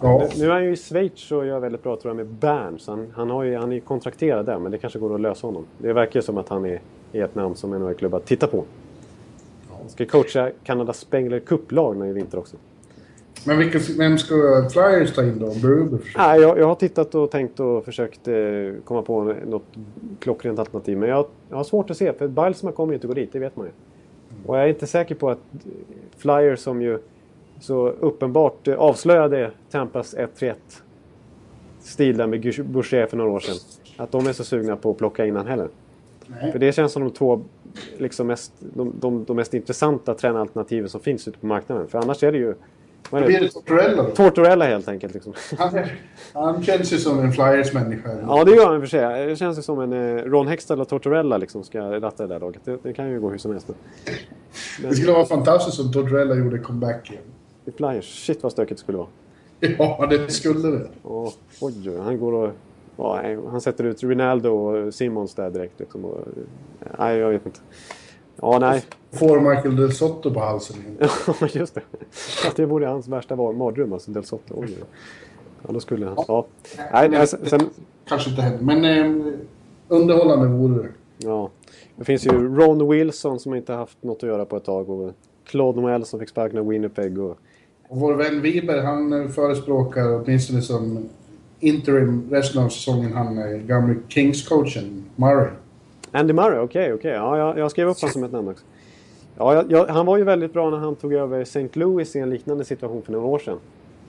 Ja. 0.00 0.28
Nu 0.36 0.44
är 0.46 0.50
han 0.50 0.64
ju 0.64 0.72
i 0.72 0.76
Schweiz 0.76 1.32
och 1.32 1.46
gör 1.46 1.60
väldigt 1.60 1.82
bra 1.82 1.96
tror 1.96 2.10
jag 2.10 2.16
med 2.16 2.26
Bern. 2.26 2.78
Så 2.78 2.90
han, 2.92 3.12
han, 3.14 3.30
har 3.30 3.42
ju, 3.42 3.56
han 3.56 3.70
är 3.70 3.74
ju 3.74 3.80
kontrakterad 3.80 4.46
där, 4.46 4.58
men 4.58 4.72
det 4.72 4.78
kanske 4.78 4.98
går 4.98 5.14
att 5.14 5.20
lösa 5.20 5.46
honom. 5.46 5.64
Det 5.78 5.92
verkar 5.92 6.20
som 6.20 6.38
att 6.38 6.48
han 6.48 6.64
är, 6.64 6.80
är 7.12 7.24
ett 7.24 7.34
namn 7.34 7.54
som 7.56 7.70
NHL-klubbar 7.70 8.20
tittar 8.20 8.46
på. 8.46 8.64
Han 9.80 9.88
ska 9.88 10.06
coacha 10.06 10.50
Kanadas 10.64 10.98
Spengler 10.98 11.40
Cup-lag 11.40 11.96
nu 11.96 12.08
i 12.08 12.12
vinter 12.12 12.38
också. 12.38 12.56
Men 13.44 13.58
vilka, 13.58 13.78
vem 13.98 14.18
ska 14.18 14.34
Flyers 14.72 15.14
ta 15.14 15.22
in 15.22 15.38
då? 15.38 15.46
Berube. 15.62 15.98
Nej, 16.16 16.40
jag, 16.40 16.58
jag 16.58 16.66
har 16.66 16.74
tittat 16.74 17.14
och 17.14 17.30
tänkt 17.30 17.60
och 17.60 17.84
försökt 17.84 18.28
eh, 18.28 18.34
komma 18.84 19.02
på 19.02 19.34
något 19.46 19.64
klockrent 20.20 20.58
alternativ. 20.58 20.98
Men 20.98 21.08
jag, 21.08 21.26
jag 21.48 21.56
har 21.56 21.64
svårt 21.64 21.90
att 21.90 21.96
se, 21.96 22.12
för 22.12 22.28
Bilesma 22.28 22.72
kommer 22.72 22.92
ju 22.92 22.94
inte 22.94 23.06
gå 23.06 23.14
dit, 23.14 23.32
det 23.32 23.38
vet 23.38 23.56
man 23.56 23.66
ju. 23.66 23.72
Och 24.46 24.56
jag 24.56 24.64
är 24.64 24.68
inte 24.68 24.86
säker 24.86 25.14
på 25.14 25.30
att 25.30 25.38
eh, 25.54 25.70
Flyers 26.16 26.60
som 26.60 26.82
ju 26.82 26.98
så 27.60 27.88
uppenbart 27.88 28.68
eh, 28.68 28.74
avslöjade 28.74 29.50
Tampas 29.70 30.14
1-3-1 30.16 30.54
stil 31.80 32.16
där 32.16 32.26
med 32.26 32.66
Boucher 32.66 33.06
för 33.06 33.16
några 33.16 33.30
år 33.30 33.40
sedan. 33.40 33.56
Att 33.96 34.12
de 34.12 34.26
är 34.26 34.32
så 34.32 34.44
sugna 34.44 34.76
på 34.76 34.90
att 34.90 34.98
plocka 34.98 35.26
in 35.26 35.36
han 35.36 35.46
heller. 35.46 35.68
Nej. 36.26 36.52
För 36.52 36.58
det 36.58 36.72
känns 36.72 36.92
som 36.92 37.02
de 37.02 37.10
två 37.10 37.42
liksom 37.96 38.26
mest, 38.26 38.52
de, 38.58 38.92
de, 39.00 39.24
de 39.24 39.36
mest 39.36 39.54
intressanta 39.54 40.14
tränaralternativen 40.14 40.88
som 40.88 41.00
finns 41.00 41.28
ute 41.28 41.38
på 41.38 41.46
marknaden. 41.46 41.88
För 41.88 41.98
annars 41.98 42.22
är 42.22 42.32
det 42.32 42.38
ju... 42.38 42.54
Vad 43.10 43.22
är 43.22 43.26
Blir 43.26 43.40
det? 43.40 43.46
det 43.46 43.52
Tortorella 43.52 44.02
då? 44.02 44.10
Tortorella 44.10 44.64
helt 44.64 44.88
enkelt. 44.88 45.14
Liksom. 45.14 45.32
Han, 45.58 45.84
han 46.32 46.62
känns 46.62 46.92
ju 46.92 46.98
som 46.98 47.18
en 47.18 47.32
Flyers-människa. 47.32 48.10
Ja, 48.26 48.44
det 48.44 48.50
gör 48.54 48.66
han 48.66 48.76
i 48.76 48.80
för 48.80 48.86
sig. 48.86 49.26
Det 49.26 49.36
känns 49.36 49.58
ju 49.58 49.62
som 49.62 49.80
en 49.80 49.92
eh, 49.92 50.22
Ron 50.24 50.46
Hextall 50.48 50.80
och 50.80 50.88
Tortorella 50.88 51.36
liksom 51.36 51.64
ska 51.64 52.00
ratta 52.00 52.26
det 52.26 52.34
där 52.34 52.40
laget. 52.40 52.60
Det, 52.64 52.78
det 52.82 52.92
kan 52.92 53.10
ju 53.10 53.20
gå 53.20 53.30
hur 53.30 53.38
som 53.38 53.50
helst. 53.50 53.68
Men, 53.68 54.90
Det 54.90 54.96
skulle 54.96 55.12
vara 55.12 55.24
fantastiskt 55.24 55.80
om 55.80 55.92
Tortorella 55.92 56.34
gjorde 56.34 56.58
comeback 56.58 57.10
igen. 57.10 57.22
i 57.64 57.70
Flyers, 57.70 58.24
shit 58.26 58.42
vad 58.42 58.52
stökigt 58.52 58.78
det 58.78 58.82
skulle 58.82 58.98
vara. 58.98 59.08
Ja, 59.78 60.06
det 60.10 60.32
skulle 60.32 60.68
det. 60.68 60.88
Och, 61.02 61.32
oj, 61.60 61.98
han 62.04 62.18
går 62.20 62.32
och... 62.32 62.50
Ja, 62.96 63.22
han 63.50 63.60
sätter 63.60 63.84
ut 63.84 64.02
Rinaldo 64.02 64.48
och 64.50 64.94
Simons 64.94 65.34
där 65.34 65.50
direkt. 65.50 65.80
Liksom, 65.80 66.04
och, 66.04 66.18
nej, 66.98 67.16
jag 67.18 67.30
vet 67.30 67.46
inte. 67.46 67.60
Ja, 68.40 68.58
nej. 68.58 68.84
Får 69.12 69.40
Michael 69.40 69.76
Del 69.76 69.92
Sotto 69.92 70.34
på 70.34 70.40
halsen. 70.40 70.76
Ja, 71.40 71.46
just 71.52 71.74
det. 71.74 71.82
Det 72.56 72.66
vore 72.66 72.86
hans 72.86 73.08
värsta 73.08 73.36
mardröm, 73.36 73.92
alltså 73.92 74.10
Del 74.10 74.24
Sotto. 74.24 74.54
Oj, 74.56 74.76
ja, 75.66 75.72
då 75.72 75.80
skulle 75.80 76.06
han... 76.06 76.16
Ja. 76.28 76.46
Nej, 76.92 77.08
nej, 77.08 77.26
sen, 77.26 77.60
Kanske 78.08 78.30
inte 78.30 78.42
händer. 78.42 78.64
Men 78.64 78.84
eh, 78.84 79.32
underhållande 79.88 80.46
vore 80.48 80.82
det. 80.82 80.88
ja. 81.18 81.50
Det 81.96 82.04
finns 82.04 82.26
ju 82.26 82.30
Ron 82.56 82.88
Wilson 82.88 83.40
som 83.40 83.54
inte 83.54 83.72
haft 83.72 84.02
något 84.02 84.22
att 84.22 84.28
göra 84.28 84.44
på 84.44 84.56
ett 84.56 84.64
tag. 84.64 84.90
Och 84.90 85.12
Claude 85.44 85.80
Noel 85.80 86.04
som 86.04 86.20
fick 86.20 86.28
sparken 86.28 86.58
av 86.58 86.68
Winnipeg. 86.68 87.18
Och, 87.18 87.38
Och 87.88 88.00
vår 88.00 88.14
vän 88.14 88.40
Wiberg, 88.42 88.80
han 88.80 89.12
eh, 89.22 89.28
förespråkar 89.28 90.14
åtminstone 90.14 90.62
som 90.62 91.08
interim 91.60 92.28
resten 92.30 92.62
av 92.62 92.68
säsongen 92.68 93.12
han 93.12 93.38
är 93.38 93.58
gamle 93.58 93.94
Kings-coachen 94.08 95.02
Murray. 95.16 95.50
Andy 96.16 96.32
Murray, 96.32 96.58
okej, 96.58 96.92
okej. 96.92 97.10
Ja, 97.12 97.38
jag, 97.38 97.58
jag 97.58 97.70
skrev 97.70 97.88
upp 97.88 98.00
honom 98.00 98.12
som 98.12 98.24
ett 98.24 98.32
namn 98.32 98.48
också. 98.48 98.64
Ja, 99.38 99.64
jag, 99.68 99.86
han 99.86 100.06
var 100.06 100.16
ju 100.16 100.24
väldigt 100.24 100.52
bra 100.52 100.70
när 100.70 100.78
han 100.78 100.94
tog 100.96 101.12
över 101.12 101.40
St. 101.40 101.68
Louis 101.72 102.16
i 102.16 102.18
en 102.18 102.30
liknande 102.30 102.64
situation 102.64 103.02
för 103.02 103.12
några 103.12 103.26
år 103.26 103.38
sedan. 103.38 103.58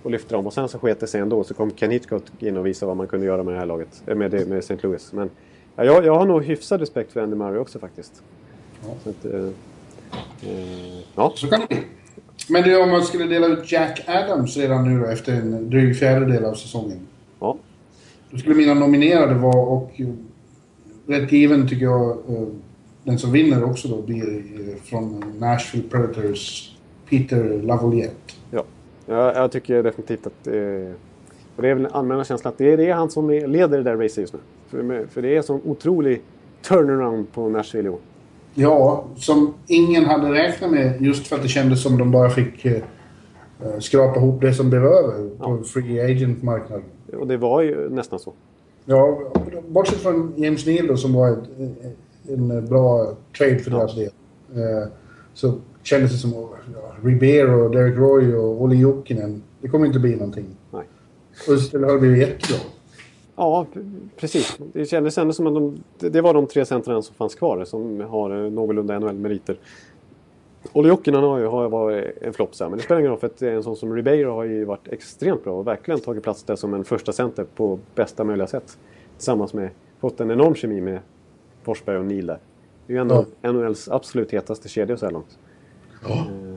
Och 0.03 0.11
lyfte 0.11 0.35
dem. 0.35 0.47
Och 0.47 0.53
sen 0.53 0.67
så 0.69 0.79
sket 0.79 0.99
det 0.99 1.07
sig 1.07 1.21
ändå. 1.21 1.43
Så 1.43 1.53
kom 1.53 1.71
Ken 1.71 1.91
Hitchcock 1.91 2.23
in 2.39 2.57
och 2.57 2.65
visade 2.65 2.87
vad 2.87 2.97
man 2.97 3.07
kunde 3.07 3.25
göra 3.25 3.43
med 3.43 3.53
det 3.53 3.59
här 3.59 3.65
laget. 3.65 4.03
eh, 4.07 4.15
Med, 4.15 4.31
det- 4.31 4.47
med 4.49 4.57
St. 4.59 4.77
Louis. 4.81 5.13
Men 5.13 5.29
ja, 5.75 5.83
jag, 5.83 6.05
jag 6.05 6.15
har 6.15 6.25
nog 6.25 6.43
hyfsad 6.43 6.79
respekt 6.79 7.11
för 7.13 7.21
Andy 7.21 7.35
Murray 7.35 7.57
också 7.57 7.79
faktiskt. 7.79 8.23
Ja. 8.87 8.93
Så 9.03 9.09
att, 9.09 9.25
eh, 9.25 9.45
eh, 10.49 10.99
ja. 11.15 11.31
Så 11.35 11.47
kan 11.47 11.59
det 11.59 11.67
bli. 11.67 11.83
Men 12.49 12.63
det, 12.63 12.77
om 12.77 12.89
man 12.89 13.01
skulle 13.03 13.25
dela 13.25 13.47
ut 13.47 13.71
Jack 13.71 14.03
Adams 14.07 14.57
redan 14.57 14.93
nu 14.93 14.99
då, 14.99 15.05
efter 15.11 15.33
en 15.33 15.69
dryg 15.69 15.97
fjärdedel 15.99 16.45
av 16.45 16.53
säsongen. 16.53 16.99
ja. 17.39 17.57
Då 18.31 18.37
skulle 18.37 18.55
mina 18.55 18.73
nominerade 18.73 19.33
vara, 19.35 19.57
och 19.61 19.91
rätt 21.07 21.31
given 21.31 21.67
tycker 21.67 21.85
jag, 21.85 22.09
eh, 22.09 22.47
den 23.03 23.19
som 23.19 23.31
vinner 23.31 23.63
också 23.63 23.87
då 23.87 24.01
blir 24.01 24.37
eh, 24.37 24.75
från 24.83 25.23
Nashville 25.39 25.89
Predators, 25.89 26.71
Peter 27.09 27.61
Lavoliette. 27.63 28.33
Ja, 28.51 28.63
jag, 29.05 29.35
jag 29.35 29.51
tycker 29.51 29.83
definitivt 29.83 30.27
att... 30.27 30.47
Eh, 30.47 30.53
och 31.55 31.63
det 31.63 31.69
är 31.69 31.73
väl 31.73 31.83
den 31.83 31.91
allmänna 31.91 32.23
känslan 32.23 32.51
att 32.51 32.57
det 32.57 32.73
är, 32.73 32.77
det 32.77 32.89
är 32.89 32.93
han 32.93 33.09
som 33.09 33.29
är, 33.29 33.47
leder 33.47 33.77
det 33.77 33.83
där 33.83 33.97
racet 33.97 34.17
just 34.17 34.33
nu. 34.33 34.39
För, 34.67 35.07
för 35.07 35.21
det 35.21 35.33
är 35.33 35.37
en 35.37 35.43
sån 35.43 35.61
otrolig 35.65 36.21
turnaround 36.67 37.31
på 37.31 37.49
Nashville 37.49 37.87
i 37.87 37.91
år. 37.91 37.99
Ja, 38.53 39.05
som 39.15 39.53
ingen 39.67 40.05
hade 40.05 40.33
räknat 40.33 40.71
med 40.71 41.01
just 41.01 41.27
för 41.27 41.35
att 41.35 41.41
det 41.41 41.47
kändes 41.47 41.83
som 41.83 41.97
de 41.97 42.11
bara 42.11 42.29
fick 42.29 42.65
eh, 42.65 42.81
skrapa 43.79 44.19
ihop 44.19 44.41
det 44.41 44.53
som 44.53 44.69
blev 44.69 44.85
över 44.85 45.29
på 45.37 45.63
free 45.63 46.01
agent-marknaden. 46.01 46.83
Och 47.19 47.27
det 47.27 47.37
var 47.37 47.61
ju 47.61 47.89
nästan 47.89 48.19
så. 48.19 48.33
Ja, 48.89 49.19
bortsett 49.67 49.97
från 49.99 50.33
James 50.37 50.65
Neal 50.65 50.87
då, 50.87 50.97
som 50.97 51.13
var 51.13 51.29
ett, 51.31 51.39
en 52.29 52.65
bra 52.65 53.13
trade 53.37 53.59
för 53.59 53.71
deras 53.71 53.95
del. 53.95 54.09
Eh, 54.55 54.87
så 55.33 55.53
kändes 55.83 56.11
det 56.11 56.17
som 56.17 56.33
ja, 56.33 56.49
Ribeiro, 57.03 57.69
Derek 57.69 57.97
Roy 57.97 58.35
och 58.35 58.61
Olli 58.61 58.75
Jokinen. 58.75 59.43
Det 59.61 59.67
kommer 59.67 59.85
inte 59.85 59.99
bli 59.99 60.15
någonting. 60.15 60.45
Nej. 60.71 60.83
Istället 61.57 61.89
har 61.91 61.99
blivit 61.99 62.19
jättebra. 62.19 62.57
Ja, 63.35 63.65
precis. 64.19 64.57
Det 64.73 64.85
kändes 64.85 65.17
ändå 65.17 65.33
som 65.33 65.47
att 65.47 65.53
de, 65.53 65.83
det- 65.99 66.09
det 66.09 66.21
var 66.21 66.33
de 66.33 66.47
tre 66.47 66.65
centrarna 66.65 67.01
som 67.01 67.15
fanns 67.15 67.35
kvar 67.35 67.65
som 67.65 68.01
har 68.01 68.45
eh, 68.45 68.51
någorlunda 68.51 68.99
NHL-meriter. 68.99 69.57
Olle 70.73 70.89
Jokinen 70.89 71.23
har 71.23 71.39
ju 71.39 71.45
har 71.45 71.69
varit 71.69 72.17
en 72.21 72.33
flopp 72.33 72.51
men 72.59 72.71
det 72.71 72.79
spelar 72.79 72.99
ingen 72.99 73.11
roll 73.11 73.19
för 73.19 73.27
att 73.27 73.41
en 73.41 73.63
sån 73.63 73.75
som 73.75 73.95
Ribeiro 73.95 74.31
har 74.31 74.43
ju 74.43 74.65
varit 74.65 74.87
extremt 74.87 75.43
bra 75.43 75.53
och 75.53 75.67
verkligen 75.67 75.99
tagit 75.99 76.23
plats 76.23 76.43
där 76.43 76.55
som 76.55 76.73
en 76.73 76.83
första 76.83 77.13
center 77.13 77.45
på 77.55 77.79
bästa 77.95 78.23
möjliga 78.23 78.47
sätt. 78.47 78.77
Tillsammans 79.17 79.53
med, 79.53 79.69
fått 79.99 80.19
en 80.19 80.31
enorm 80.31 80.55
kemi 80.55 80.81
med 80.81 80.99
Forsberg 81.63 81.97
och 81.97 82.05
Neil 82.05 82.25
där. 82.25 82.39
Det 82.87 82.93
är 82.93 82.95
ju 82.95 83.01
ändå 83.01 83.25
NHLs 83.41 83.89
absolut 83.89 84.33
hetaste 84.33 84.69
kedja 84.69 84.97
så 84.97 85.05
här 85.05 85.13
långt. 85.13 85.37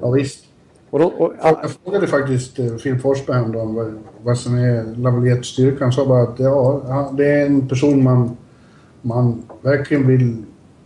Ja, 0.01 0.11
visst. 0.11 0.47
Och, 0.91 0.99
de, 0.99 1.13
och 1.13 1.33
all, 1.41 1.57
Jag 1.63 1.71
frågade 1.71 2.07
faktiskt 2.07 2.59
eh, 2.59 2.77
Phil 2.77 2.99
Forsberg 2.99 3.37
häromdagen 3.37 3.75
vad, 3.75 3.99
vad 4.23 4.39
som 4.39 4.55
är 4.55 4.97
Lavaliettes 4.97 5.47
styrka. 5.47 5.85
Han 5.85 5.93
sa 5.93 6.07
bara 6.07 6.23
att 6.23 6.39
ja, 6.39 7.13
det 7.17 7.27
är 7.27 7.47
en 7.47 7.69
person 7.69 8.03
man, 8.03 8.37
man 9.03 9.43
verkligen 9.63 10.07
vill 10.07 10.45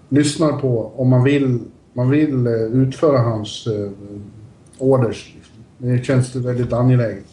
lyssna 0.09 0.49
på 0.53 0.93
om 0.97 1.09
man 1.09 1.25
vill, 1.25 1.61
man 1.95 2.11
vill 2.11 2.47
eh, 2.47 2.53
utföra 2.53 3.19
hans 3.19 3.67
eh, 3.67 3.91
orders. 4.79 5.35
Det 5.79 6.05
känns 6.05 6.37
väldigt 6.37 6.73
angeläget. 6.73 7.25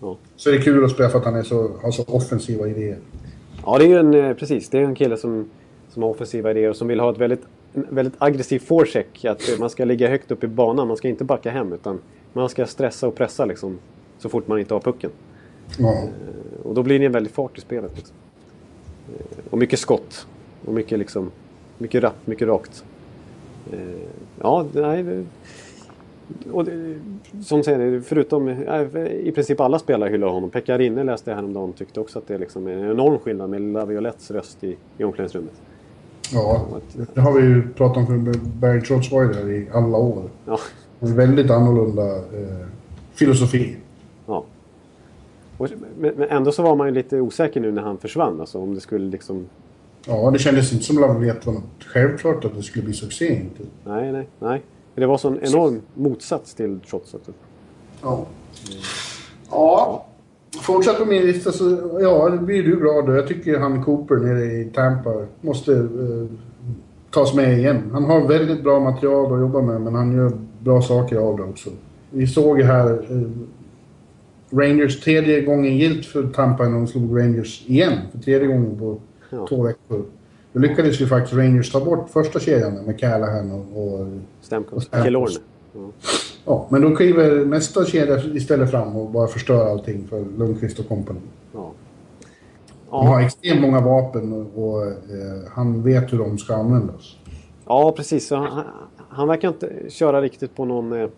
Ja. 0.00 0.16
Så 0.36 0.50
det 0.50 0.56
är 0.56 0.60
kul 0.60 0.84
att 0.84 0.90
spela 0.90 1.08
för 1.08 1.18
att 1.18 1.24
han 1.24 1.36
är 1.36 1.42
så, 1.42 1.70
har 1.82 1.90
så 1.90 2.02
offensiva 2.02 2.68
idéer. 2.68 2.98
Ja, 3.66 3.78
det 3.78 3.84
är 3.84 3.88
ju 3.88 3.98
en, 3.98 4.14
eh, 4.14 4.34
precis. 4.34 4.68
Det 4.68 4.78
är 4.78 4.82
en 4.82 4.94
kille 4.94 5.16
som, 5.16 5.50
som 5.88 6.02
har 6.02 6.10
offensiva 6.10 6.50
idéer 6.50 6.70
och 6.70 6.76
som 6.76 6.88
vill 6.88 7.00
ha 7.00 7.10
ett 7.10 7.18
väldigt, 7.18 7.42
väldigt 7.72 8.14
aggressiv 8.18 8.58
forecheck. 8.58 9.24
Att 9.24 9.58
man 9.58 9.70
ska 9.70 9.84
ligga 9.84 10.08
högt 10.08 10.30
upp 10.30 10.44
i 10.44 10.46
banan. 10.46 10.88
Man 10.88 10.96
ska 10.96 11.08
inte 11.08 11.24
backa 11.24 11.50
hem 11.50 11.72
utan 11.72 11.98
man 12.32 12.48
ska 12.48 12.66
stressa 12.66 13.08
och 13.08 13.14
pressa 13.14 13.44
liksom, 13.44 13.78
så 14.18 14.28
fort 14.28 14.48
man 14.48 14.58
inte 14.58 14.74
har 14.74 14.80
pucken. 14.80 15.10
Ja. 15.78 16.08
Och 16.62 16.74
då 16.74 16.82
blir 16.82 16.98
det 16.98 17.06
en 17.06 17.12
väldig 17.12 17.32
fart 17.32 17.58
i 17.58 17.60
spelet. 17.60 17.92
Liksom. 17.96 18.16
Och 19.50 19.58
mycket 19.58 19.78
skott. 19.78 20.26
Och 20.64 20.74
mycket 20.74 20.98
liksom... 20.98 21.30
Mycket 21.78 22.02
rappt, 22.02 22.26
mycket 22.26 22.48
rakt. 22.48 22.84
Eh, 23.72 23.78
Ja, 24.42 24.66
nej... 24.72 25.24
Och 26.52 26.64
det, 26.64 26.94
som 27.42 27.62
säger, 27.64 28.00
förutom... 28.00 28.48
eh, 28.48 28.96
I 29.06 29.32
princip 29.34 29.60
alla 29.60 29.78
spelare 29.78 30.10
hyllar 30.10 30.28
honom. 30.28 30.50
Pekka 30.50 30.78
Rinne 30.78 31.04
läste 31.04 31.30
jag 31.30 31.36
häromdagen 31.36 31.72
tyckte 31.72 32.00
också 32.00 32.18
att 32.18 32.26
det 32.28 32.38
liksom 32.38 32.66
är 32.66 32.72
en 32.72 32.90
enorm 32.90 33.18
skillnad 33.18 33.50
med 33.50 33.60
Laviolettes 33.62 34.30
röst 34.30 34.64
i, 34.64 34.76
i 34.98 35.04
omklädningsrummet. 35.04 35.52
ja, 36.32 36.66
det 37.14 37.20
har 37.20 37.32
vi 37.32 37.42
ju 37.42 37.68
pratat 37.72 37.96
om 37.96 38.06
för 38.06 38.38
Barry 38.60 38.80
Trotz-Weiler 38.80 39.50
i 39.50 39.66
alla 39.72 39.98
år. 39.98 40.22
Ja, 40.46 40.58
En 41.00 41.16
väldigt 41.16 41.50
annorlunda 41.50 42.16
eh, 42.16 42.66
filosofi. 43.14 43.76
ja. 44.26 44.44
Och, 45.58 45.68
men, 45.98 46.12
men 46.16 46.28
ändå 46.28 46.52
så 46.52 46.62
var 46.62 46.76
man 46.76 46.86
ju 46.88 46.94
lite 46.94 47.20
osäker 47.20 47.60
nu 47.60 47.72
när 47.72 47.82
han 47.82 47.98
försvann. 47.98 48.40
Alltså 48.40 48.58
om 48.58 48.74
det 48.74 48.80
skulle 48.80 49.10
liksom... 49.10 49.46
Ja, 50.06 50.30
det 50.30 50.38
kändes 50.38 50.72
inte 50.72 50.84
som 50.84 50.98
Lavaliette 50.98 51.46
var 51.46 51.54
något 51.54 51.84
självklart 51.86 52.44
att 52.44 52.56
det 52.56 52.62
skulle 52.62 52.84
bli 52.84 52.94
succé. 52.94 53.34
Inte. 53.34 53.62
Nej, 53.84 54.12
nej, 54.12 54.28
nej. 54.38 54.62
Det 54.94 55.06
var 55.06 55.18
sån 55.18 55.38
enorm 55.42 55.80
motsats 55.94 56.54
till 56.54 56.80
Trots. 56.90 57.14
Också. 57.14 57.32
Ja. 58.02 58.26
Ja. 59.50 60.06
Fortsatt 60.62 60.98
på 60.98 61.04
min 61.04 61.22
lista 61.22 61.52
så, 61.52 61.90
ja, 62.00 62.28
det 62.28 62.38
blir 62.38 62.62
du 62.62 62.76
glad 62.76 63.06
då. 63.06 63.14
Jag 63.14 63.28
tycker 63.28 63.58
han 63.58 63.84
Cooper 63.84 64.16
nere 64.16 64.44
i 64.44 64.70
Tampa 64.74 65.26
måste 65.40 65.72
eh, 65.72 66.26
tas 67.10 67.34
med 67.34 67.58
igen. 67.58 67.90
Han 67.92 68.04
har 68.04 68.28
väldigt 68.28 68.62
bra 68.62 68.80
material 68.80 69.32
att 69.34 69.40
jobba 69.40 69.62
med, 69.62 69.80
men 69.80 69.94
han 69.94 70.16
gör 70.16 70.32
bra 70.60 70.82
saker 70.82 71.16
av 71.16 71.36
det 71.36 71.42
också. 71.42 71.70
Vi 72.10 72.26
såg 72.26 72.60
här 72.60 72.92
eh, 72.92 73.28
Rangers 74.58 75.00
tredje 75.00 75.40
gången 75.40 75.76
gilt 75.76 76.06
för 76.06 76.22
Tampa 76.28 76.64
när 76.64 76.78
de 76.78 76.86
slog 76.86 77.18
Rangers 77.20 77.64
igen. 77.66 77.98
För 78.12 78.18
tredje 78.18 78.46
gången 78.48 78.78
på 78.78 79.00
Ja. 79.34 79.46
två 79.46 79.62
veckor. 79.62 80.04
Då 80.52 80.60
lyckades 80.60 81.00
ju 81.00 81.06
faktiskt 81.06 81.34
Rangers 81.36 81.72
ta 81.72 81.84
bort 81.84 82.08
första 82.10 82.40
kedjan 82.40 82.74
med 82.74 82.98
Callahan 83.00 83.50
och, 83.52 83.82
och 84.00 84.06
Stamkos. 84.40 84.88
Killorn. 85.04 85.28
Stamkos. 85.28 85.40
Ja. 85.72 86.10
Ja, 86.46 86.66
men 86.70 86.82
då 86.82 86.96
kliver 86.96 87.44
nästa 87.44 87.84
kedja 87.84 88.18
istället 88.24 88.70
fram 88.70 88.96
och 88.96 89.10
bara 89.10 89.26
förstör 89.26 89.66
allting 89.70 90.06
för 90.08 90.24
Lundqvist 90.38 90.78
och 90.78 90.88
company. 90.88 91.20
Ja. 91.52 91.70
De 92.90 93.06
har 93.06 93.20
Ja. 93.20 93.26
extremt 93.26 93.60
många 93.60 93.80
vapen 93.80 94.32
och, 94.32 94.64
och 94.68 94.82
eh, 94.86 94.92
han 95.50 95.82
vet 95.82 96.12
hur 96.12 96.18
de 96.18 96.38
ska 96.38 96.54
användas. 96.54 97.16
ja, 97.66 97.92
precis. 97.96 98.30
Han- 98.30 98.62
han 99.08 99.28
verkar 99.28 99.48
inte 99.48 99.72
köra 99.88 100.22
riktigt 100.22 100.56
på 100.56 100.64
någon 100.64 100.92
eh, 100.92 101.08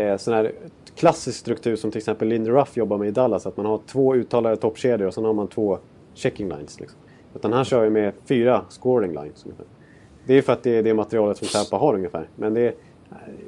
eh, 0.00 0.16
sån 0.16 0.34
här 0.34 0.52
klassisk 0.96 1.38
struktur 1.38 1.76
som 1.76 1.90
till 1.90 1.98
exempel 1.98 2.28
Lindy 2.28 2.50
Ruff 2.50 2.76
jobbar 2.76 2.98
med 2.98 3.08
i 3.08 3.10
Dallas. 3.10 3.46
Att 3.46 3.56
man 3.56 3.66
har 3.66 3.80
två 3.86 4.14
uttalade 4.14 4.56
toppkedjor 4.56 5.06
och 5.08 5.14
sen 5.14 5.24
har 5.24 5.32
man 5.32 5.48
två 5.48 5.78
checking 6.14 6.48
lines. 6.48 6.80
Liksom. 6.80 6.98
Utan 7.34 7.52
han 7.52 7.64
kör 7.64 7.84
ju 7.84 7.90
med 7.90 8.12
fyra 8.24 8.64
scoring 8.68 9.10
lines. 9.10 9.44
Ungefär. 9.44 9.66
Det 10.26 10.34
är 10.34 10.42
för 10.42 10.52
att 10.52 10.62
det 10.62 10.70
är 10.76 10.82
det 10.82 10.94
materialet 10.94 11.36
som 11.36 11.48
Tampa 11.48 11.76
har 11.76 11.94
ungefär. 11.94 12.28
Men 12.36 12.54
det 12.54 12.60
är, 12.60 12.74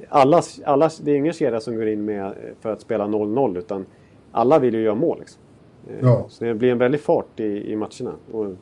alla, 0.08 0.42
alla, 0.64 0.90
det 1.02 1.10
är 1.10 1.16
ingen 1.16 1.32
kedja 1.32 1.60
som 1.60 1.76
går 1.76 1.88
in 1.88 2.04
med 2.04 2.34
för 2.60 2.72
att 2.72 2.80
spela 2.80 3.06
0-0 3.06 3.58
utan 3.58 3.86
alla 4.32 4.58
vill 4.58 4.74
ju 4.74 4.80
göra 4.82 4.94
mål. 4.94 5.18
Liksom. 5.20 5.40
Eh, 5.88 5.96
Ja. 6.02 6.26
Så 6.28 6.44
det 6.44 6.54
blir 6.54 6.72
en 6.72 6.78
väldig 6.78 7.00
fart 7.00 7.40
i, 7.40 7.72
i 7.72 7.76
matcherna. 7.76 8.12
Och, 8.32 8.44
eh, 8.44 8.52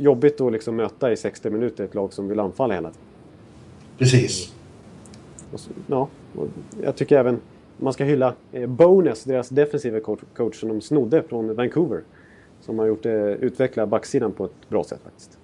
jobbigt 0.00 0.40
att 0.40 0.52
liksom 0.52 0.76
möta 0.76 1.12
i 1.12 1.16
60 1.16 1.50
minuter 1.50 1.84
ett 1.84 1.94
lag 1.94 2.12
som 2.12 2.28
vill 2.28 2.40
anfalla 2.40 2.74
hela 2.74 2.88
tiden. 2.88 3.02
Precis. 3.98 4.54
Så, 5.54 5.70
ja, 5.86 6.08
jag 6.82 6.96
tycker 6.96 7.18
även 7.18 7.40
man 7.76 7.92
ska 7.92 8.04
hylla 8.04 8.34
eh, 8.52 8.66
Bonus, 8.66 9.24
deras 9.24 9.48
defensiva 9.48 10.00
coach, 10.00 10.20
coach 10.36 10.60
som 10.60 10.68
de 10.68 10.80
snodde 10.80 11.22
från 11.22 11.54
Vancouver. 11.54 12.02
Som 12.62 12.78
har 12.78 12.86
gjort, 12.86 13.06
eh, 13.06 13.12
utvecklat 13.14 13.88
backsidan 13.88 14.32
på 14.32 14.44
ett 14.44 14.68
bra 14.68 14.84
sätt 14.84 15.00
faktiskt. 15.04 15.38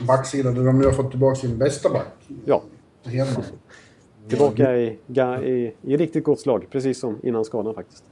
Backsidan 0.06 0.54
där 0.54 0.64
de 0.64 0.78
nu 0.78 0.84
har 0.84 0.92
fått 0.92 1.10
tillbaka 1.10 1.36
sin 1.36 1.58
bästa 1.58 1.88
back. 1.90 2.06
Ja, 2.44 2.62
Hedman. 3.04 3.44
tillbaka 4.28 4.76
i, 4.76 4.98
i, 5.44 5.72
i 5.82 5.96
riktigt 5.96 6.24
gott 6.24 6.40
slag, 6.40 6.66
precis 6.70 7.00
som 7.00 7.18
innan 7.22 7.44
skadan 7.44 7.74
faktiskt. 7.74 8.04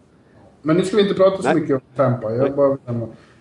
Men 0.63 0.77
nu 0.77 0.85
ska 0.85 0.97
vi 0.97 1.03
inte 1.03 1.15
prata 1.15 1.37
så 1.37 1.49
Nej. 1.49 1.55
mycket 1.55 1.75
om 1.75 1.81
Tampa. 1.97 2.35
Jag 2.35 2.57
bara, 2.57 2.79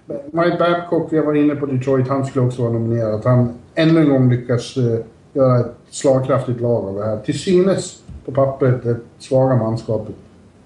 Mike 0.07 0.57
Babcock, 0.59 1.13
vi 1.13 1.19
var 1.19 1.33
inne 1.33 1.55
på 1.55 1.65
Detroit, 1.65 2.07
han 2.07 2.25
skulle 2.25 2.45
också 2.45 2.61
vara 2.61 2.73
nominerad. 2.73 3.25
Han 3.25 3.53
ännu 3.75 3.99
en 3.99 4.09
gång 4.09 4.29
lyckas 4.29 4.77
eh, 4.77 4.99
göra 5.33 5.59
ett 5.59 5.71
slagkraftigt 5.89 6.61
lag 6.61 6.85
av 6.85 6.95
det 6.95 7.05
här. 7.05 7.19
Till 7.19 7.39
synes 7.39 8.03
på 8.25 8.31
pappret 8.31 8.83
det 8.83 8.97
svaga 9.19 9.55
manskapet. 9.55 10.15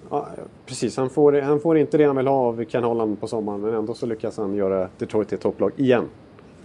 Ja, 0.09 0.27
precis. 0.69 0.97
Han 0.97 1.09
får, 1.09 1.41
han 1.41 1.59
får 1.59 1.77
inte 1.77 1.97
det 1.97 2.03
han 2.03 2.15
vill 2.15 2.27
ha 2.27 2.35
av 2.35 2.65
Ken 2.65 2.83
Holland 2.83 3.21
på 3.21 3.27
sommaren 3.27 3.61
men 3.61 3.73
ändå 3.73 3.93
så 3.93 4.05
lyckas 4.05 4.37
han 4.37 4.55
göra 4.55 4.89
Detroit 4.97 5.29
till 5.29 5.37
topplag 5.37 5.71
igen. 5.75 6.05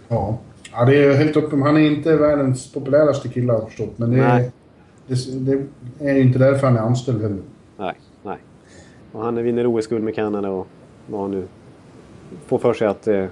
Ja. 0.07 0.37
ja, 0.71 0.85
det 0.85 1.05
är 1.05 1.13
helt 1.13 1.37
uppenbart. 1.37 1.67
Han 1.67 1.77
är 1.77 1.91
inte 1.91 2.15
världens 2.15 2.73
populäraste 2.73 3.29
kille 3.29 3.53
har 3.53 3.59
jag 3.59 3.67
förstått. 3.67 3.97
Men 3.97 4.11
det 4.11 4.19
är, 4.19 4.51
det, 5.07 5.15
det 5.99 6.09
är 6.09 6.15
ju 6.15 6.21
inte 6.21 6.39
därför 6.39 6.67
han 6.67 6.77
är 6.77 6.81
anställd 6.81 7.21
heller. 7.21 7.41
Nej, 7.77 7.93
nej. 8.23 8.37
Och 9.11 9.23
han 9.23 9.43
vinner 9.43 9.67
OS-guld 9.75 10.03
med 10.03 10.15
Kanada 10.15 10.49
och 10.49 10.67
vad 11.07 11.21
han 11.21 11.31
nu 11.31 11.47
får 12.45 12.57
för 12.57 12.73
sig 12.73 12.87
att 12.87 13.07
eh, 13.07 13.25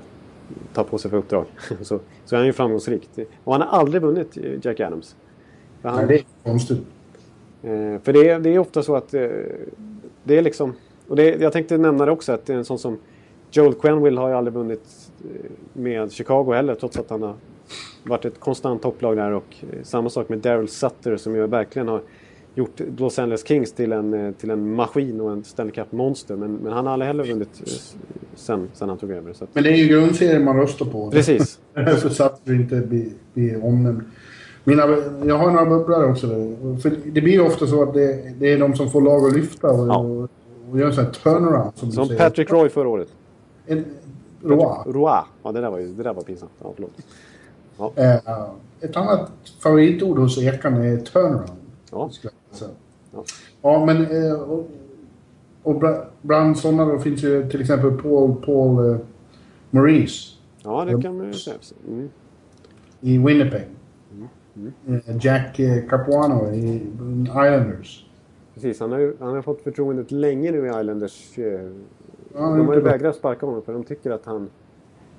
ta 0.73 0.83
på 0.83 0.97
sig 0.97 1.11
för 1.11 1.17
uppdrag. 1.17 1.45
så, 1.81 1.99
så 2.25 2.35
är 2.35 2.37
han 2.37 2.45
ju 2.45 2.53
framgångsrik. 2.53 3.09
Och 3.43 3.53
han 3.53 3.61
har 3.61 3.79
aldrig 3.79 4.01
vunnit 4.01 4.37
eh, 4.37 4.43
Jack 4.61 4.79
Adams. 4.79 5.15
Han, 5.81 5.95
Nej, 5.95 6.07
det 6.07 6.15
är 6.15 6.23
konstigt. 6.51 6.81
Eh, 7.63 8.01
för 8.03 8.13
det 8.13 8.29
är, 8.29 8.39
det 8.39 8.49
är 8.49 8.59
ofta 8.59 8.83
så 8.83 8.95
att 8.95 9.13
eh, 9.13 9.27
det 10.23 10.37
är 10.37 10.41
liksom... 10.41 10.73
Och 11.07 11.15
det, 11.15 11.41
jag 11.41 11.53
tänkte 11.53 11.77
nämna 11.77 12.05
det 12.05 12.11
också 12.11 12.31
att 12.31 12.45
det 12.45 12.53
är 12.53 12.57
en 12.57 12.65
sån 12.65 12.79
som 12.79 12.97
Joel 13.51 13.73
Quenville 13.73 14.19
har 14.19 14.29
ju 14.29 14.35
aldrig 14.35 14.53
vunnit 14.53 15.11
eh, 15.23 15.51
med 15.73 16.11
Chicago 16.11 16.53
heller 16.53 16.75
trots 16.75 16.97
att 16.97 17.09
han 17.09 17.21
har 17.23 17.35
varit 18.03 18.25
ett 18.25 18.39
konstant 18.39 18.81
topplag 18.81 19.17
där 19.17 19.31
och 19.31 19.55
samma 19.83 20.09
sak 20.09 20.29
med 20.29 20.39
Daryl 20.39 20.67
Sutter 20.67 21.17
som 21.17 21.35
ju 21.35 21.47
verkligen 21.47 21.87
har 21.87 22.01
gjort 22.55 22.81
Los 22.97 23.19
Angeles 23.19 23.47
Kings 23.47 23.71
till 23.71 23.91
en, 23.91 24.33
till 24.33 24.49
en 24.49 24.75
maskin 24.75 25.21
och 25.21 25.31
en 25.31 25.43
Stanley 25.43 25.73
Cup-monster 25.73 26.35
men, 26.35 26.55
men 26.55 26.73
han 26.73 26.85
har 26.85 26.93
aldrig 26.93 27.07
heller 27.07 27.23
vunnit 27.23 27.61
sen, 28.35 28.69
sen 28.73 28.89
han 28.89 28.97
tog 28.97 29.11
över. 29.11 29.33
Så 29.33 29.43
att, 29.43 29.55
Men 29.55 29.63
det 29.63 29.69
är 29.69 29.75
ju 29.75 29.87
grundserien 29.87 30.43
man 30.43 30.57
röstar 30.57 30.85
på. 30.85 31.11
precis. 31.11 31.59
så 32.01 32.09
Sutter 32.09 32.53
inte 32.53 32.75
blir, 32.75 33.09
blir 33.33 33.65
omnämnd. 33.65 34.01
Mina, 34.63 34.83
jag 35.25 35.37
har 35.37 35.51
några 35.51 35.65
bubblare 35.65 36.05
också. 36.11 36.27
Där. 36.27 36.77
För 36.77 36.89
det 37.05 37.21
blir 37.21 37.33
ju 37.33 37.41
ofta 37.41 37.67
så 37.67 37.83
att 37.83 37.93
det, 37.93 38.33
det 38.39 38.53
är 38.53 38.59
de 38.59 38.75
som 38.75 38.89
får 38.89 39.01
lag 39.01 39.25
att 39.27 39.33
lyfta 39.33 39.67
och, 39.67 39.87
Ja. 39.87 39.97
och, 39.97 40.29
och 40.71 40.79
gör 40.79 40.87
en 40.87 40.93
sån 40.93 41.05
här 41.05 41.11
turnaround. 41.11 41.71
Som, 41.75 41.91
Som. 41.91 42.07
Patrick 42.17 42.51
Roy 42.51 42.69
förra 42.69 42.89
året. 42.89 43.07
En, 43.65 43.85
Roy. 44.41 44.65
Roy. 44.85 45.11
Ja, 45.43 45.51
det 45.51 45.61
där 45.61 45.71
var, 45.71 45.79
det 45.79 46.03
där 46.03 46.13
var 46.13 46.21
pinsamt. 46.23 46.51
Ja, 46.63 46.73
förlåt. 46.75 47.97
Eh, 47.97 48.15
ett 48.81 48.97
annat 48.97 49.31
favoritord 49.59 50.19
hos 50.19 50.37
Ekan 50.37 50.73
är 50.73 50.97
turnaround. 50.97 51.49
Ja. 51.91 52.09
Ja. 53.11 53.23
Ja, 53.61 53.85
men... 53.85 54.25
Eh, 54.25 54.33
och, 54.41 54.69
och 55.63 55.75
bla- 55.81 56.05
bland 56.21 56.57
sådana 56.57 56.85
då 56.85 56.99
finns 56.99 57.23
ju 57.23 57.49
till 57.49 57.61
exempel 57.61 57.91
Paul, 57.91 58.35
Paul 58.45 58.89
eh, 58.91 58.97
Maurice 59.69 60.33
ja, 60.63 60.85
det 60.85 61.01
kan 61.01 61.17
man 61.17 61.27
ju 61.27 61.33
säga. 61.33 61.55
Mm. 61.87 62.09
i 63.01 63.17
Winnipeg. 63.17 63.61
Eh, 64.87 65.17
Jack 65.21 65.59
eh, 65.59 65.83
Capuano 65.89 66.53
i 66.53 66.81
Islanders. 67.25 68.05
Precis, 68.53 68.79
han 68.79 68.91
har, 68.91 68.99
ju, 68.99 69.13
han 69.19 69.33
har 69.35 69.41
fått 69.41 69.61
förtroendet 69.61 70.11
länge 70.11 70.51
nu 70.51 70.65
i 70.65 70.69
Islanders. 70.69 71.37
eh, 71.39 71.69
Ja, 72.35 72.39
de 72.39 72.67
har 72.67 72.75
ju 72.75 72.81
vägrat 72.81 73.15
sparka 73.15 73.45
honom 73.45 73.61
för 73.61 73.73
de 73.73 73.83
tycker 73.83 74.11
att 74.11 74.25
han, 74.25 74.49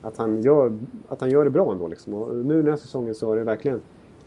att 0.03 0.17
han, 0.17 0.43
gör, 0.43 0.79
att 1.09 1.21
han 1.21 1.31
gör 1.31 1.45
det 1.45 1.51
bra 1.51 1.73
ändå. 1.73 1.89
Liksom. 1.89 2.15
Och 2.15 2.37
nu 2.37 2.63
den 2.63 2.71
här 2.71 2.77
säsongen 2.77 3.15
så 3.15 3.29
har 3.29 3.37
det 3.37 3.45
verkligen 3.45 3.81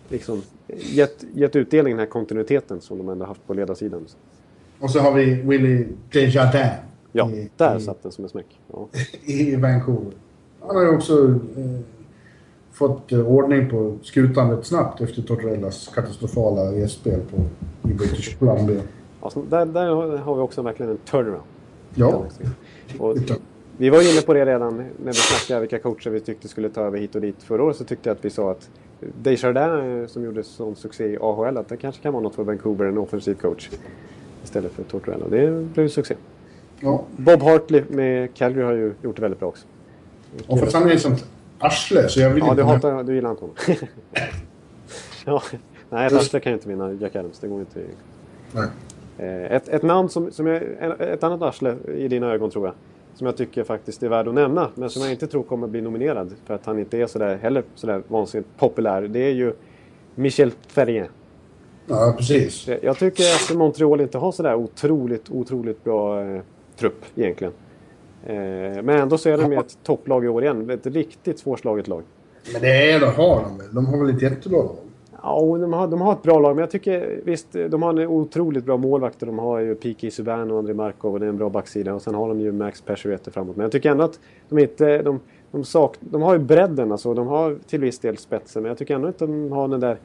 liksom, 0.09 0.41
gett, 0.67 1.25
gett 1.33 1.55
utdelning 1.55 1.93
den 1.93 1.99
här 1.99 2.05
kontinuiteten 2.05 2.81
som 2.81 2.97
de 2.97 3.09
ändå 3.09 3.25
haft 3.25 3.47
på 3.47 3.53
ledarsidan. 3.53 4.05
Och 4.79 4.91
så 4.91 4.99
har 4.99 5.13
vi 5.13 5.41
Willie 5.41 5.87
Desjardins 6.11 6.73
Ja, 7.11 7.29
i, 7.31 7.49
där 7.57 7.77
i, 7.77 7.81
satt 7.81 8.03
den 8.03 8.11
som 8.11 8.23
en 8.23 8.29
smäck. 8.29 8.59
Ja. 8.73 8.87
i 9.25 9.55
Vancouver. 9.55 10.11
Han 10.61 10.75
har 10.75 10.83
ju 10.83 10.89
också 10.89 11.27
eh, 11.57 11.79
fått 12.78 13.11
eh, 13.11 13.28
ordning 13.28 13.69
på 13.69 13.97
skutan 14.03 14.51
rätt 14.51 14.65
snabbt 14.65 15.01
efter 15.01 15.21
Tortorellas 15.21 15.91
katastrofala 15.95 16.71
gästspel 16.73 17.19
på 17.32 17.38
i 17.89 17.93
British 17.93 18.39
Columbia. 18.39 18.82
Alltså, 19.21 19.41
där, 19.49 19.65
där 19.65 19.88
har- 19.89 20.36
vi 20.36 20.41
också 20.41 20.61
verkligen 20.61 20.91
en 20.91 20.97
turnaround. 20.97 21.43
Ja, 21.95 22.25
Och 22.99 23.17
vi 23.78 23.89
var 23.89 24.11
inne 24.13 24.21
på 24.21 24.34
det 24.34 24.45
redan 24.45 24.78
när 24.78 24.88
vi 25.05 25.13
snackade 25.13 25.59
vilka 25.61 25.80
coacher 25.80 26.09
vi 26.09 26.19
tyckte 26.19 26.47
skulle 26.47 26.69
ta 26.69 26.82
över 26.82 26.97
hit 26.99 27.15
och 27.15 27.21
dit. 27.21 27.36
Förra 27.43 27.63
året 27.63 27.75
så 27.78 27.84
tyckte 27.84 28.09
jag 28.09 28.15
att 28.17 28.25
vi 28.25 28.30
sa 28.30 28.51
att 28.51 28.69
Desjardins 29.21 30.09
eh, 30.09 30.13
som 30.13 30.23
gjorde 30.23 30.43
sån 30.43 30.75
succé 30.75 31.05
i 31.05 31.17
AHL 31.21 31.57
att 31.57 31.69
det 31.69 31.78
kanske 31.78 32.01
kan 32.01 32.13
vara 32.13 32.23
något 32.23 32.36
för 32.36 32.43
Vancouver, 32.43 32.86
en 32.86 32.97
offensiv 32.97 33.34
coach. 33.34 33.69
Istället 34.43 34.71
för 34.71 34.84
Tortorella. 34.84 35.25
Det 35.30 35.51
blev 35.73 35.88
succé. 35.88 36.15
ja. 36.80 37.03
Bob 37.17 37.41
Hartley 37.41 37.84
med 37.89 38.34
Calgary 38.34 38.65
har 38.65 38.73
ju 38.73 38.93
gjort 39.01 39.15
det 39.15 39.21
väldigt 39.21 39.39
bra 39.39 39.49
också. 39.49 39.65
Och 40.47 40.59
för 40.59 40.91
ett 40.91 41.01
sånt 41.01 41.25
arsle 41.59 42.09
så 42.09 42.19
jag 42.19 42.29
vill 42.29 42.43
Ja, 42.43 42.49
inte... 42.51 42.61
du, 42.61 42.65
hatar, 42.65 43.03
du 43.03 43.15
gillar 43.15 43.29
inte 43.29 43.41
honom. 43.41 43.55
ja, 45.25 45.41
nej, 45.89 46.07
ett 46.07 46.13
arsle 46.13 46.39
kan 46.39 46.51
ju 46.51 46.53
inte 46.57 46.69
vinna 46.69 46.93
Jack 46.93 47.15
Adams. 47.15 47.39
Det 47.39 47.47
går 47.47 47.59
inte. 47.59 47.79
Nej. 48.51 48.67
Eh, 49.17 49.51
Ett, 49.55 49.67
ett 49.69 49.83
namn 49.83 50.09
som, 50.09 50.31
som 50.31 50.47
jag, 50.47 50.63
en- 50.79 50.99
ett 50.99 51.23
annat 51.23 51.41
arsle 51.41 51.75
i 51.95 52.07
dina 52.07 52.27
ögon 52.33 52.49
tror 52.49 52.65
jag. 52.65 52.73
Som 53.15 53.27
jag 53.27 53.37
tycker 53.37 53.63
faktiskt 53.63 54.03
är 54.03 54.09
värd 54.09 54.27
att 54.27 54.33
nämna. 54.33 54.69
Men 54.75 54.89
som 54.89 55.01
jag 55.01 55.11
inte 55.11 55.27
tror 55.27 55.43
kommer 55.43 55.67
bli 55.67 55.81
nominerad. 55.81 56.33
För 56.45 56.53
att 56.53 56.65
han 56.65 56.79
inte 56.79 56.97
är 56.97 57.07
sådär, 57.07 57.37
heller 57.41 57.63
sådär 57.75 58.01
vansinnigt 58.07 58.49
populär. 58.57 59.01
Det 59.01 59.19
är 59.19 59.33
ju 59.33 59.53
Michel 60.15 60.51
Ferrien. 60.67 61.07
Ja, 61.87 62.13
precis. 62.17 62.67
Jag- 62.67 62.83
Jag 62.83 62.97
tycker 62.97 63.23
att 63.23 63.57
Montreal 63.57 64.01
inte 64.01 64.17
har 64.17 64.31
sådär 64.31 64.55
otroligt, 64.55 65.29
otroligt 65.29 65.83
bra 65.83 66.21
eh, 66.23 66.41
trupp 66.75 67.05
egentligen. 67.15 67.53
Eh, 68.28 68.84
men 68.84 68.89
ändå 68.89 69.17
så 69.17 69.30
är 69.30 69.38
de 69.38 69.51
ju 69.51 69.59
ett 69.59 69.78
topplag 69.84 70.25
i 70.25 70.28
år 70.28 70.43
igen. 70.43 70.69
Ett 70.69 70.86
riktigt 70.86 71.39
svårslaget 71.39 71.88
lag. 71.88 72.03
Men 72.53 72.61
det 72.61 72.91
är 72.91 72.99
det 72.99 73.05
har 73.05 73.41
de 73.41 73.57
väl? 73.57 73.67
De 73.73 73.86
har 73.86 74.05
väl 74.05 74.15
ett 74.15 74.21
jättebra 74.21 74.57
lag? 74.57 74.75
Ja, 75.23 75.57
de 75.61 75.73
har, 75.73 75.88
de 75.88 76.01
har 76.01 76.13
ett 76.13 76.23
bra 76.23 76.39
lag, 76.39 76.55
men 76.55 76.61
jag 76.61 76.71
tycker 76.71 77.21
visst, 77.23 77.53
de 77.69 77.84
har 77.84 77.89
en 77.89 78.07
otroligt 78.07 78.65
bra 78.65 78.78
målvakt. 78.78 79.19
De 79.19 79.39
har 79.39 79.59
ju 79.59 79.75
P.K. 79.75 80.09
Subban 80.11 80.51
och 80.51 80.57
André 80.57 80.73
Markov 80.73 81.13
och 81.13 81.19
det 81.19 81.25
är 81.25 81.30
en 81.30 81.38
bra 81.38 81.49
backsida. 81.49 81.93
Och 81.93 82.01
sen 82.01 82.15
har 82.15 82.28
de 82.28 82.39
ju 82.41 82.51
Max 82.51 82.82
Pacioretty 82.82 83.32
framåt. 83.32 83.55
Men 83.55 83.63
jag 83.63 83.71
tycker 83.71 83.91
ändå 83.91 84.03
att 84.03 84.19
de 84.49 84.59
inte... 84.59 85.01
De, 85.01 85.19
de, 85.51 85.63
sak, 85.63 85.95
de 85.99 86.21
har 86.21 86.34
ju 86.34 86.39
bredden, 86.39 86.91
alltså. 86.91 87.13
De 87.13 87.28
har 87.28 87.57
till 87.67 87.80
viss 87.80 87.99
del 87.99 88.17
spetsen, 88.17 88.63
men 88.63 88.69
jag 88.69 88.78
tycker 88.78 88.95
ändå 88.95 89.07
inte 89.07 89.25
de 89.25 89.51
har 89.51 89.67
den 89.67 89.80
där... 89.80 89.97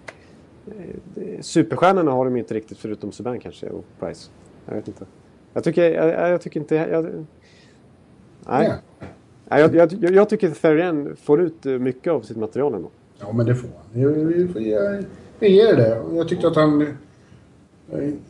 Eh, 0.66 1.40
superstjärnorna 1.40 2.10
har 2.10 2.24
de 2.24 2.36
inte 2.36 2.54
riktigt, 2.54 2.78
förutom 2.78 3.12
Subban 3.12 3.40
kanske 3.40 3.68
och 3.68 3.84
Price. 4.00 4.30
Jag 4.66 4.74
vet 4.74 4.88
inte. 4.88 5.04
Jag 5.52 5.64
tycker, 5.64 5.90
jag, 5.90 6.30
jag 6.30 6.40
tycker 6.40 6.60
inte... 6.60 6.74
Jag, 6.74 7.26
nej. 8.48 8.72
Nej, 9.48 9.60
jag, 9.60 9.74
jag, 9.74 10.14
jag, 10.14 10.28
tycker 10.28 10.48
att 10.48 10.56
Ferrien 10.56 11.16
får 11.22 11.40
ut 11.40 11.64
mycket 11.64 12.12
av 12.12 12.20
sitt 12.20 12.36
material 12.36 12.74
ändå. 12.74 12.90
Ja, 13.20 13.32
men 13.32 13.46
det 13.46 13.54
får 13.54 13.68
han. 13.68 14.02
Jag, 14.02 14.18
jag, 14.18 14.62
jag, 14.62 15.04
jag 15.38 15.50
ger 15.50 15.76
det. 15.76 16.02
Jag 16.12 16.28
tyckte 16.28 16.48
att 16.48 16.56
han 16.56 16.82
eh, 16.82 16.88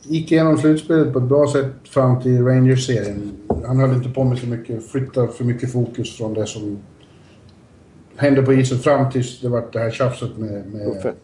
gick 0.03 0.33
igenom 0.33 0.59
slutspelet 0.59 1.13
på 1.13 1.19
ett 1.19 1.25
bra 1.25 1.53
sätt 1.53 1.67
fram 1.85 2.23
till 2.23 2.45
Rangers-serien. 2.45 3.33
Han 3.67 3.81
höll 3.81 3.95
inte 3.95 4.09
på 4.09 4.25
med 4.25 4.39
så 4.39 4.47
mycket, 4.47 4.87
flyttade 4.87 5.29
för 5.29 5.45
mycket 5.45 5.73
fokus 5.73 6.17
från 6.17 6.35
det 6.35 6.47
som 6.47 6.79
hände 8.17 8.43
på 8.43 8.53
isen 8.53 8.79
fram 8.79 9.11
tills 9.11 9.41
det 9.41 9.49
var 9.49 9.65
det 9.73 9.79
här 9.79 9.91
tjafset 9.91 10.39
med, 10.39 10.67
med. 10.73 11.15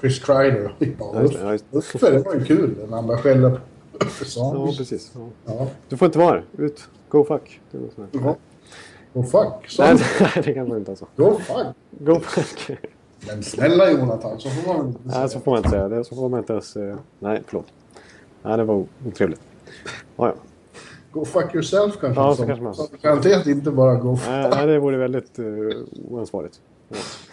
Chris 0.00 0.18
Kreider. 0.18 0.74
Ja. 0.98 1.22
Uffe, 1.70 2.10
det 2.10 2.18
var 2.18 2.34
ju 2.34 2.44
kul 2.44 2.74
när 2.88 2.96
han 2.96 3.06
började 3.06 3.22
skälla 3.22 3.50
på 3.50 3.58
Sa 4.10 4.54
Ja, 4.54 4.72
precis. 4.78 5.12
Ja. 5.46 5.66
Du 5.88 5.96
får 5.96 6.06
inte 6.06 6.18
vara 6.18 6.30
här. 6.30 6.44
Ut. 6.58 6.88
Go 7.08 7.24
fuck. 7.24 7.60
Ja. 8.12 8.36
Go 9.14 9.22
fuck, 9.22 9.68
sa 9.68 9.84
Nej, 9.84 9.96
nej, 10.20 10.30
det 10.44 10.54
kan 10.54 10.68
man 10.68 10.78
inte 10.78 10.90
alltså. 10.90 11.06
Go 11.16 11.38
fuck. 11.38 11.66
Go 11.90 12.20
fuck. 12.20 12.78
Men 13.26 13.42
snälla 13.42 13.90
Jonathan, 13.90 14.40
så 14.40 14.50
får 14.50 14.74
man 14.74 14.86
inte 14.86 15.00
Nej, 15.04 15.14
säga. 15.14 15.28
så 15.28 15.40
får 15.40 15.50
man 15.50 15.58
inte 15.58 15.70
säga. 15.70 15.88
Det 15.88 16.04
så 16.04 16.14
får 16.16 16.28
man 16.28 16.40
inte 16.40 16.52
ens... 16.52 16.76
eh, 16.76 16.96
Nej, 17.18 17.42
förlåt. 17.46 17.66
Nej, 18.42 18.56
det 18.56 18.64
var 18.64 18.84
otrevligt. 19.06 19.40
Ja, 20.16 20.26
ja. 20.28 20.34
Go 21.12 21.24
fuck 21.24 21.54
yourself 21.54 21.96
kanske. 22.00 22.20
Ja, 22.22 22.34
så 22.36 22.46
kanske 22.46 22.64
man- 22.64 22.74
Garanterat 23.02 23.46
inte 23.46 23.70
bara 23.70 23.94
go 23.94 24.16
fuck. 24.16 24.28
Nej, 24.28 24.50
nej, 24.50 24.66
det 24.66 24.78
vore 24.78 24.96
väldigt 24.96 25.38
uh, 25.38 25.72
oansvarigt. 26.10 26.60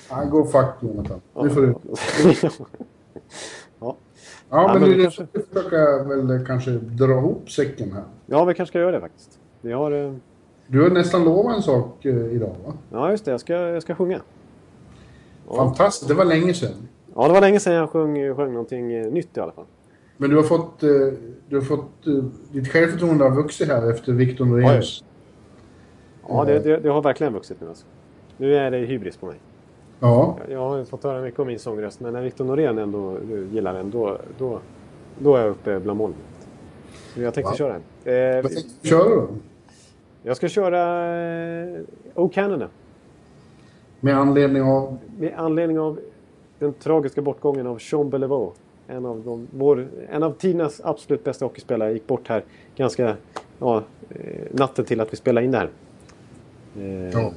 Ja, 0.09 0.23
go 0.23 0.45
fuck 0.45 0.65
Jonathan. 0.81 1.21
Nu 1.43 1.49
får 1.49 1.61
du... 1.61 1.75
ja. 3.79 3.95
Ja, 4.49 4.67
men, 4.73 4.81
men 4.81 4.89
vi 4.97 5.03
kanske- 5.03 5.27
försöka 5.53 6.03
väl 6.03 6.45
kanske 6.45 6.71
dra 6.71 7.05
ihop 7.17 7.51
säcken 7.51 7.91
här. 7.91 8.03
ja, 8.25 8.45
vi 8.45 8.53
kanske 8.53 8.71
ska 8.71 8.79
göra 8.79 8.91
det 8.91 8.99
faktiskt. 8.99 9.39
Vi 9.61 9.71
har... 9.71 9.91
eh, 9.91 10.13
Du 10.67 10.81
har 10.81 10.89
nästan 10.89 11.23
lovat 11.23 11.55
en 11.55 11.61
sak 11.61 12.05
eh, 12.05 12.15
idag, 12.33 12.55
va? 12.65 12.73
Ja, 12.91 13.11
just 13.11 13.25
det. 13.25 13.31
Jag 13.31 13.39
ska, 13.39 13.53
jag 13.53 13.81
ska 13.83 13.95
sjunga. 13.95 14.21
Ja. 15.49 15.55
Fantastiskt, 15.55 16.07
det 16.09 16.13
var 16.15 16.25
länge 16.25 16.53
sedan. 16.53 16.87
ja, 17.15 17.27
det 17.27 17.33
var 17.33 17.41
länge 17.41 17.59
sedan 17.59 17.73
jag 17.73 17.89
sjöng, 17.89 18.35
sjöng 18.35 18.51
någonting 18.53 18.91
eh, 18.93 19.11
nytt 19.11 19.37
i 19.37 19.39
alla 19.39 19.51
fall. 19.51 19.65
Men 20.17 20.29
du 20.29 20.35
har 20.35 20.43
fått... 20.43 20.83
eh, 20.83 20.89
Du 21.49 21.55
har 21.55 21.61
fått 21.63 22.07
eh, 22.07 22.13
ditt 22.51 22.67
självförtroende 22.67 23.23
har 23.23 23.31
vuxit 23.35 23.67
här 23.67 23.91
efter 23.91 24.11
Victor 24.13 24.45
Noréns. 24.45 25.03
Ja, 26.29 26.45
det, 26.45 26.59
det, 26.59 26.77
det 26.77 26.89
har 26.89 27.01
verkligen 27.01 27.33
vuxit 27.33 27.61
nu 27.61 27.67
alltså. 27.67 27.85
Nu 28.37 28.55
är 28.55 28.71
det 28.71 28.77
hybris 28.77 29.17
på 29.17 29.25
mig. 29.25 29.35
Ja. 29.99 30.37
Jag- 30.49 30.59
har 30.69 30.83
fått 30.83 31.03
höra 31.03 31.21
mycket 31.21 31.39
om 31.39 31.47
min 31.47 31.59
sångröst, 31.59 31.99
men 31.99 32.13
när 32.13 32.21
Victor 32.21 32.45
Norén 32.45 32.77
ändå 32.77 33.17
gillar 33.51 33.73
den, 33.73 33.91
då, 33.91 34.17
då, 34.37 34.59
då 35.19 35.35
är 35.35 35.41
jag 35.41 35.49
uppe 35.49 35.79
bland 35.79 35.97
molnen. 35.97 36.17
Så 37.13 37.21
jag 37.21 37.33
tänkte 37.33 37.51
Va? 37.51 37.55
köra 37.57 37.73
den. 38.03 38.13
Eh, 38.37 38.41
Vad 38.43 38.51
tänkte 38.51 38.73
du 38.81 38.89
köra 38.89 39.09
då? 39.15 39.27
Jag 40.23 40.37
ska 40.37 40.47
köra 40.47 41.15
eh, 41.75 41.79
O 42.15 42.29
Canada. 42.33 42.67
Med 43.99 44.17
anledning 44.17 44.63
av... 44.63 44.97
Med 45.19 45.33
anledning 45.37 45.79
av 45.79 45.99
den 46.59 46.73
tragiska 46.73 47.21
bortgången 47.21 47.67
av 47.67 47.77
Sean 47.77 48.09
Beliveau. 48.09 48.51
En 48.87 49.05
av, 49.05 49.21
de, 49.25 49.47
vår, 49.51 49.87
en 50.09 50.23
av 50.23 50.31
tidernas 50.31 50.81
absolut 50.83 51.23
bästa 51.23 51.45
hockeyspelare 51.45 51.93
gick 51.93 52.07
bort 52.07 52.27
här 52.27 52.43
ganska 52.75 53.15
ja, 53.59 53.83
eh, 54.09 54.15
natten 54.51 54.85
till 54.85 55.01
att 55.01 55.13
vi 55.13 55.17
spelade 55.17 55.45
in 55.45 55.51
det 55.51 55.57
här. 55.57 55.69
Eh, 56.77 57.09
Ja. 57.09 57.31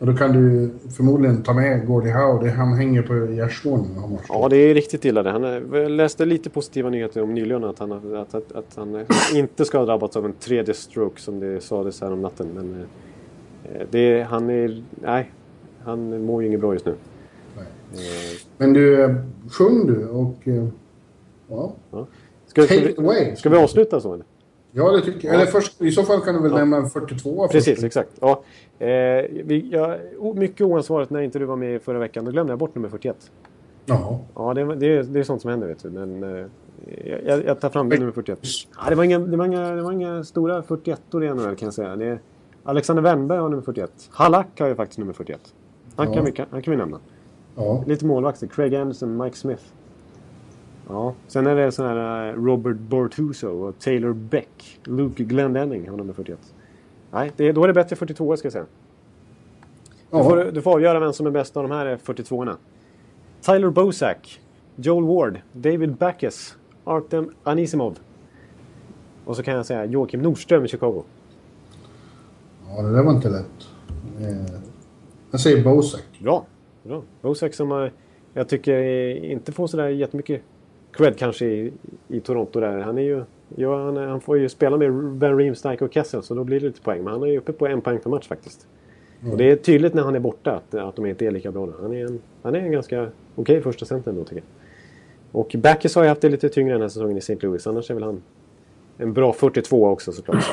Och 0.00 0.06
då 0.06 0.12
kan 0.14 0.32
du 0.32 0.70
förmodligen 0.96 1.42
ta 1.42 1.52
med 1.54 1.86
Gordie 1.86 2.10
Howe. 2.12 2.50
Han 2.50 2.72
hänger 2.72 3.02
på 3.02 3.14
gärdsgården. 3.32 3.86
Ja, 4.28 4.48
det 4.48 4.56
är 4.56 4.74
riktigt 4.74 5.04
illa 5.04 5.22
det. 5.22 5.30
Han, 5.30 5.44
är- 5.44 5.76
jag 5.76 5.90
läste 5.90 6.24
lite 6.24 6.50
positiva 6.50 6.90
nyheter 6.90 7.22
om 7.22 7.34
nyligen 7.34 7.64
att 7.64 7.78
han, 7.78 7.92
att, 7.92 8.34
att, 8.34 8.52
att 8.52 8.74
han 8.76 9.04
inte 9.34 9.64
ska 9.64 9.78
ha 9.78 9.84
drabbats 9.86 10.16
av 10.16 10.24
en 10.24 10.32
tredje 10.32 10.74
stroke 10.74 11.20
som 11.20 11.40
det 11.40 11.60
sades 11.60 12.00
här 12.00 12.12
om 12.12 12.22
natten. 12.22 12.46
Men 12.54 12.86
eh, 13.74 13.86
det, 13.90 14.22
han 14.22 14.50
är... 14.50 14.82
Nej, 15.02 15.32
han 15.84 16.24
mår 16.24 16.42
ju 16.42 16.48
inget 16.48 16.60
bra 16.60 16.72
just 16.72 16.86
nu. 16.86 16.94
Nej. 17.56 17.66
Men 18.58 18.72
du, 18.72 19.04
eh, 19.04 19.14
sjung 19.50 19.86
du 19.86 20.06
och... 20.08 20.48
eh, 20.48 20.64
Ja, 21.50 21.72
Ska, 21.90 22.06
ska, 22.46 22.74
Take 22.74 22.90
it 22.90 22.98
away. 22.98 23.30
vi, 23.30 23.36
ska 23.36 23.48
vi 23.48 23.56
avsluta 23.56 24.00
så 24.00 24.14
eller? 24.14 24.26
Ja 24.78 24.92
det 24.92 25.00
tycker 25.02 25.28
jag. 25.28 25.34
Eller 25.34 25.46
först, 25.46 25.82
i 25.82 25.90
så 25.90 26.02
fall 26.02 26.20
kan 26.20 26.34
du 26.34 26.40
väl 26.42 26.52
nämna 26.52 26.76
en 26.76 26.90
42 26.90 27.48
Precis, 27.48 27.74
först. 27.74 27.84
exakt. 27.84 28.10
Ja, 28.20 28.42
eh, 28.78 28.86
vi, 29.44 29.68
jag, 29.72 29.98
o- 30.18 30.34
mycket 30.34 30.60
oansvarigt 30.66 31.10
när 31.10 31.20
inte 31.20 31.38
du 31.38 31.44
var 31.44 31.56
med 31.56 31.82
förra 31.82 31.98
veckan. 31.98 32.24
Då 32.24 32.30
glömde 32.30 32.52
jag 32.52 32.58
bort 32.58 32.74
nummer 32.74 32.88
41. 32.88 33.30
Jaha. 33.86 34.18
Ja, 34.34 34.54
det, 34.54 34.74
det, 34.74 34.86
är- 34.96 35.02
det 35.02 35.18
är 35.20 35.24
sånt 35.24 35.42
som 35.42 35.50
händer 35.50 35.66
vet 35.68 35.82
du. 35.82 35.90
Men, 35.90 36.22
eh, 36.22 36.46
jag, 37.26 37.44
jag 37.44 37.60
tar 37.60 37.70
fram 37.70 37.88
det 37.88 37.98
nummer 37.98 38.12
41. 38.12 38.38
Ja, 38.84 38.88
det, 38.88 38.94
var 38.94 39.04
inga, 39.04 39.18
det, 39.18 39.36
var 39.36 39.44
inga, 39.46 39.70
det 39.70 39.82
var 39.82 39.92
inga 39.92 40.24
stora 40.24 40.62
41 40.62 41.00
or 41.14 41.24
i 41.24 41.28
NHL 41.28 41.56
kan 41.56 41.66
jag 41.66 41.74
säga. 41.74 41.96
Det 41.96 42.18
Alexander 42.64 43.02
Wennberg 43.02 43.38
har 43.38 43.48
nummer 43.48 43.62
41. 43.62 43.90
Halak 44.10 44.46
har 44.60 44.66
ju 44.68 44.74
faktiskt 44.74 44.98
nummer 44.98 45.12
41. 45.12 45.40
Han, 45.96 46.06
kan, 46.06 46.14
Ja. 46.16 46.22
vi, 46.22 46.44
han 46.50 46.62
kan 46.62 46.70
vi 46.70 46.76
nämna. 46.76 46.98
Ja. 47.56 47.84
Lite 47.86 48.06
målvakter. 48.06 48.46
Craig 48.46 48.74
Anderson, 48.74 49.16
Mike 49.16 49.36
Smith. 49.36 49.62
Ja, 50.88 51.14
sen 51.26 51.46
är 51.46 51.54
det 51.56 51.72
sån 51.72 51.86
här 51.86 52.28
eh, 52.28 52.34
Robert 52.34 52.76
Bortuso 52.76 53.48
och 53.48 53.78
Taylor 53.78 54.12
Beck. 54.12 54.80
Luke 54.84 55.24
Glendening 55.24 55.88
har 55.88 55.96
nummer 55.96 56.12
41. 56.12 56.38
Nej, 57.10 57.32
det, 57.36 57.52
då 57.52 57.62
är 57.64 57.68
det 57.68 57.74
bättre 57.74 57.96
42 57.96 58.36
ska 58.36 58.46
jag 58.46 58.52
säga. 58.52 58.66
Du, 60.10 60.22
får, 60.24 60.52
du 60.52 60.62
får 60.62 60.72
avgöra 60.72 61.00
vem 61.00 61.12
som 61.12 61.26
är 61.26 61.30
bäst 61.30 61.56
av 61.56 61.62
de 61.62 61.72
här 61.72 61.96
42orna. 62.04 62.56
Tyler 63.40 63.70
Bosak, 63.70 64.40
Joel 64.76 65.04
Ward, 65.04 65.40
David 65.52 65.94
Backus, 65.96 66.56
Artem 66.84 67.30
Anisimov. 67.42 67.98
Och 69.24 69.36
så 69.36 69.42
kan 69.42 69.54
jag 69.54 69.66
säga 69.66 69.84
Joakim 69.84 70.22
Nordström 70.22 70.64
i 70.64 70.68
Chicago. 70.68 71.02
ja, 72.68 72.82
det 72.82 72.92
där 72.92 73.02
var 73.02 73.12
inte 73.12 73.28
lätt. 73.30 73.68
Eh, 74.20 74.54
Jag 75.30 75.40
säger 75.40 75.64
Bozak. 75.64 76.04
Bra. 76.22 76.46
Bra. 76.82 77.02
Bosak 77.22 77.54
som 77.54 77.90
jag 78.34 78.48
tycker 78.48 78.72
eh, 78.78 79.32
inte 79.32 79.52
får 79.52 79.66
sådär 79.66 79.88
jättemycket 79.88 80.42
cred 80.98 81.18
kanske 81.18 81.46
i, 81.46 81.72
i 82.08 82.20
Toronto 82.20 82.60
där. 82.60 82.78
Han 82.78 82.98
är 82.98 83.02
ju... 83.02 83.24
Ja, 83.56 83.84
han, 83.84 83.96
han 83.96 84.20
får 84.20 84.38
ju 84.38 84.48
spela 84.48 84.76
med 84.76 84.92
Ben 85.12 85.36
Riemsdyk 85.36 85.82
och 85.82 85.92
Kessel 85.94 86.22
så 86.22 86.34
då 86.34 86.44
blir 86.44 86.60
det 86.60 86.66
lite 86.66 86.80
poäng. 86.80 87.04
Men 87.04 87.12
han 87.12 87.22
är 87.22 87.26
ju 87.26 87.38
uppe 87.38 87.52
på 87.52 87.66
en 87.66 87.80
poäng 87.80 87.98
per 87.98 88.10
match 88.10 88.28
faktiskt. 88.28 88.66
Och 89.30 89.36
det 89.36 89.50
är 89.50 89.56
tydligt 89.56 89.94
när 89.94 90.02
han 90.02 90.14
är 90.14 90.20
borta 90.20 90.52
att, 90.56 90.74
att 90.74 90.96
de 90.96 91.06
inte 91.06 91.26
är 91.26 91.30
lika 91.30 91.52
bra. 91.52 91.68
Han 91.80 91.92
är 91.94 92.06
en, 92.06 92.20
han 92.42 92.54
är 92.54 92.58
en 92.58 92.72
ganska 92.72 93.08
okej 93.34 93.60
första 93.60 93.84
center 93.86 94.10
ändå 94.10 94.24
tycker 94.24 94.36
jag. 94.36 94.44
Och 95.40 95.54
Backes 95.58 95.94
har 95.94 96.02
ju 96.02 96.08
haft 96.08 96.20
det 96.20 96.28
lite 96.28 96.48
tyngre 96.48 96.72
den 96.72 96.80
här 96.80 96.88
säsongen 96.88 97.16
i 97.16 97.18
St. 97.18 97.36
Louis. 97.40 97.66
Annars 97.66 97.90
är 97.90 97.94
väl 97.94 98.02
han 98.02 98.22
en 98.98 99.12
bra 99.12 99.32
42 99.32 99.88
också 99.88 100.12
såklart. 100.12 100.44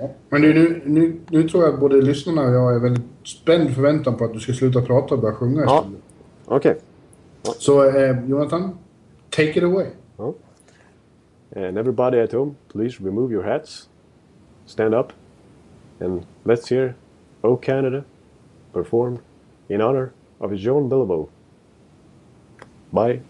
Ja. 0.00 0.10
Men 0.28 0.42
nu, 0.42 0.80
nu, 0.84 1.16
nu 1.30 1.48
tror 1.48 1.64
jag 1.64 1.80
både 1.80 2.02
lyssnarna 2.02 2.42
och 2.42 2.54
jag 2.54 2.74
är 2.74 2.78
väldigt 2.78 3.04
spänd 3.24 3.74
förväntan 3.74 4.16
på 4.16 4.24
att 4.24 4.32
du 4.32 4.40
ska 4.40 4.52
sluta 4.52 4.82
prata 4.82 5.14
och 5.14 5.20
börja 5.20 5.34
sjunga 5.34 5.62
Ja. 5.62 5.78
istället. 5.78 6.02
Okej. 6.44 6.76
Så 7.42 7.84
eh, 7.88 8.28
Jonathan, 8.28 8.78
take 9.30 9.56
it 9.56 9.62
away. 9.62 9.92
And 11.52 11.76
everybody 11.76 12.18
at 12.18 12.32
home, 12.32 12.56
please 12.68 13.00
remove 13.00 13.30
your 13.30 13.42
hats. 13.42 13.88
Stand 14.66 14.94
up. 14.94 15.12
And 15.98 16.26
let's 16.44 16.68
hear 16.68 16.96
O 17.42 17.56
Canada 17.56 18.04
performed 18.72 19.20
in 19.68 19.80
honor 19.80 20.12
of 20.40 20.54
John 20.56 20.88
Bilbo. 20.88 21.28
By 22.92 23.20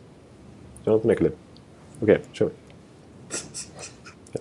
Jonathan 0.85 1.11
Ecklid. 1.11 1.37
Okay, 2.03 2.23
show 2.33 2.47
vi. 3.31 4.41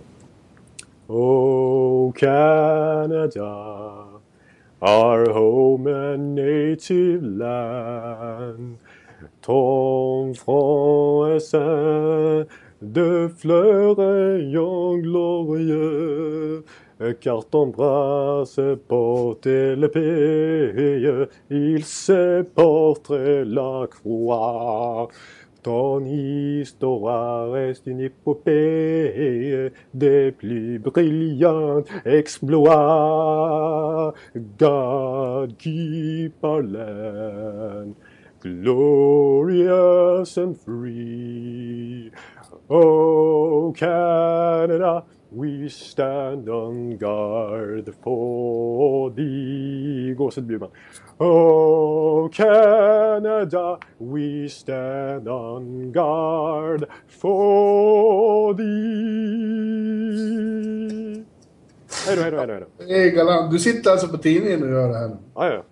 O 1.10 2.14
Canada, 2.16 4.05
our 4.82 5.30
home 5.32 5.88
and 5.88 6.36
native 6.36 7.24
land. 7.24 8.78
Ton 9.50 10.32
front 10.36 11.26
est 11.26 11.39
saint 11.39 12.45
de 12.84 13.28
fleurs 13.36 13.97
rayons 13.97 15.00
glorieux, 15.00 16.64
car 17.20 17.43
ton 17.45 17.66
bras 17.66 18.43
se 18.45 18.76
porte 18.76 19.47
l'épée, 19.47 21.28
il 21.50 21.84
se 21.84 22.43
porte 22.43 23.10
la 23.10 23.88
croix. 23.89 25.08
Ton 25.64 26.06
histoire 26.06 27.58
est 27.58 27.88
une 27.88 28.02
épopée 28.02 29.72
des 29.95 30.32
plus 30.32 30.78
brillants 30.78 31.82
exploits. 32.06 32.54
God 34.60 35.58
keep 35.58 36.36
our 36.43 36.62
land 36.62 37.95
glorious 38.42 40.38
and 40.38 40.58
free. 40.60 42.12
Oh, 42.70 43.74
Canada, 43.76 45.04
we 45.32 45.70
stand 45.70 46.50
on 46.50 46.98
guard 46.98 47.94
for 48.02 49.12
thee. 49.12 50.16
Gåshud 50.18 50.46
Bjurman. 50.48 50.72
Oh, 51.20 52.30
Canada, 52.30 53.78
we 54.00 54.48
stand 54.48 55.28
on 55.28 55.92
guard 55.92 56.88
for 57.08 58.54
thee. 58.54 59.90
Hej 62.08 62.16
då, 62.16 62.22
hej 62.22 62.32
då, 62.32 62.38
hej 62.38 62.48
då. 62.48 62.66
hej 62.86 63.12
galant. 63.12 63.52
Du 63.52 63.60
sitter 63.60 63.92
alltså 63.92 64.08
på 64.08 64.18
tidningen 64.18 64.64
och 64.64 64.70
gör 64.70 64.88
det 64.88 64.98
här 64.98 65.18
ja, 65.36 65.54
ja. 65.54 65.64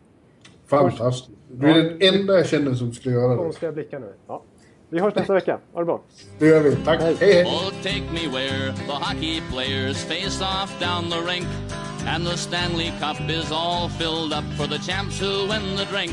Fantastiskt. 0.68 1.37
Du 1.60 1.70
är 1.70 1.74
den 1.74 2.16
enda 2.16 2.38
jag 2.38 2.48
känner 2.48 2.74
som 2.74 2.94
skulle 2.94 3.16
göra 3.16 3.32
det. 3.32 3.38
Konstiga 3.38 3.72
blickar 3.72 4.00
nu. 4.00 4.14
Ja. 4.28 4.44
Vi 4.90 5.00
hörs 5.00 5.16
nästa 5.16 5.34
vecka. 5.34 5.60
Ha 5.74 5.80
det 5.80 5.86
bra. 5.86 6.02
Det 6.40 6.48
gör 6.48 6.62
vi. 6.62 6.76
Tack. 6.76 7.02
Hej, 7.02 7.18
hej. 7.20 7.44
Oh, 7.44 7.72
take 7.84 8.04
me 8.14 8.28
where 8.28 8.72
the 8.72 8.92
hockey 8.92 9.42
players 9.52 10.04
face 10.04 10.42
off 10.42 10.80
down 10.80 11.10
the 11.10 11.32
rink. 11.32 11.48
And 12.08 12.26
the 12.26 12.38
Stanley 12.38 12.92
Cup 13.00 13.30
is 13.30 13.52
all 13.52 13.90
filled 13.90 14.34
up 14.34 14.46
for 14.58 14.68
the 14.68 14.78
champs 14.78 15.22
who 15.22 15.48
win 15.50 15.76
the 15.78 15.86
drink. 15.86 16.12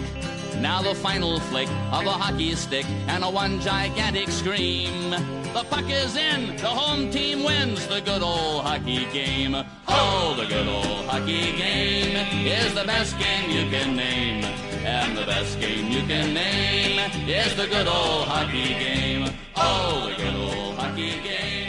Now 0.61 0.83
the 0.83 0.95
final 0.95 1.41
flick 1.41 1.69
of 1.93 2.07
a 2.07 2.17
hockey 2.23 2.55
stick 2.55 2.87
and 3.09 3.25
a 3.25 3.31
one 3.31 3.61
gigantic 3.61 4.29
scream. 4.31 5.11
The 5.53 5.65
puck 5.71 5.89
is 5.89 6.17
in, 6.17 6.57
the 6.57 6.67
home 6.67 7.11
team 7.11 7.45
wins 7.45 7.87
the 7.87 8.01
good 8.01 8.23
old 8.23 8.65
hockey 8.65 9.07
game. 9.12 9.55
Oh, 9.89 10.35
the 10.37 10.47
good 10.47 10.69
old 10.69 11.07
hockey 11.07 11.53
game 11.57 12.16
is 12.47 12.75
the 12.75 12.85
best 12.85 13.19
game 13.19 13.51
you 13.51 13.71
can 13.71 13.95
name. 13.95 14.74
And 14.86 15.16
the 15.16 15.24
best 15.24 15.59
game 15.61 15.90
you 15.90 16.01
can 16.02 16.35
name 16.35 17.01
is 17.27 17.56
the 17.56 17.66
good 17.66 17.86
old 17.86 18.27
hockey 18.28 18.74
game. 18.74 19.31
Oh, 19.56 20.11
the 20.11 20.23
good 20.23 20.35
old 20.35 20.77
hockey 20.77 21.19
game. 21.23 21.64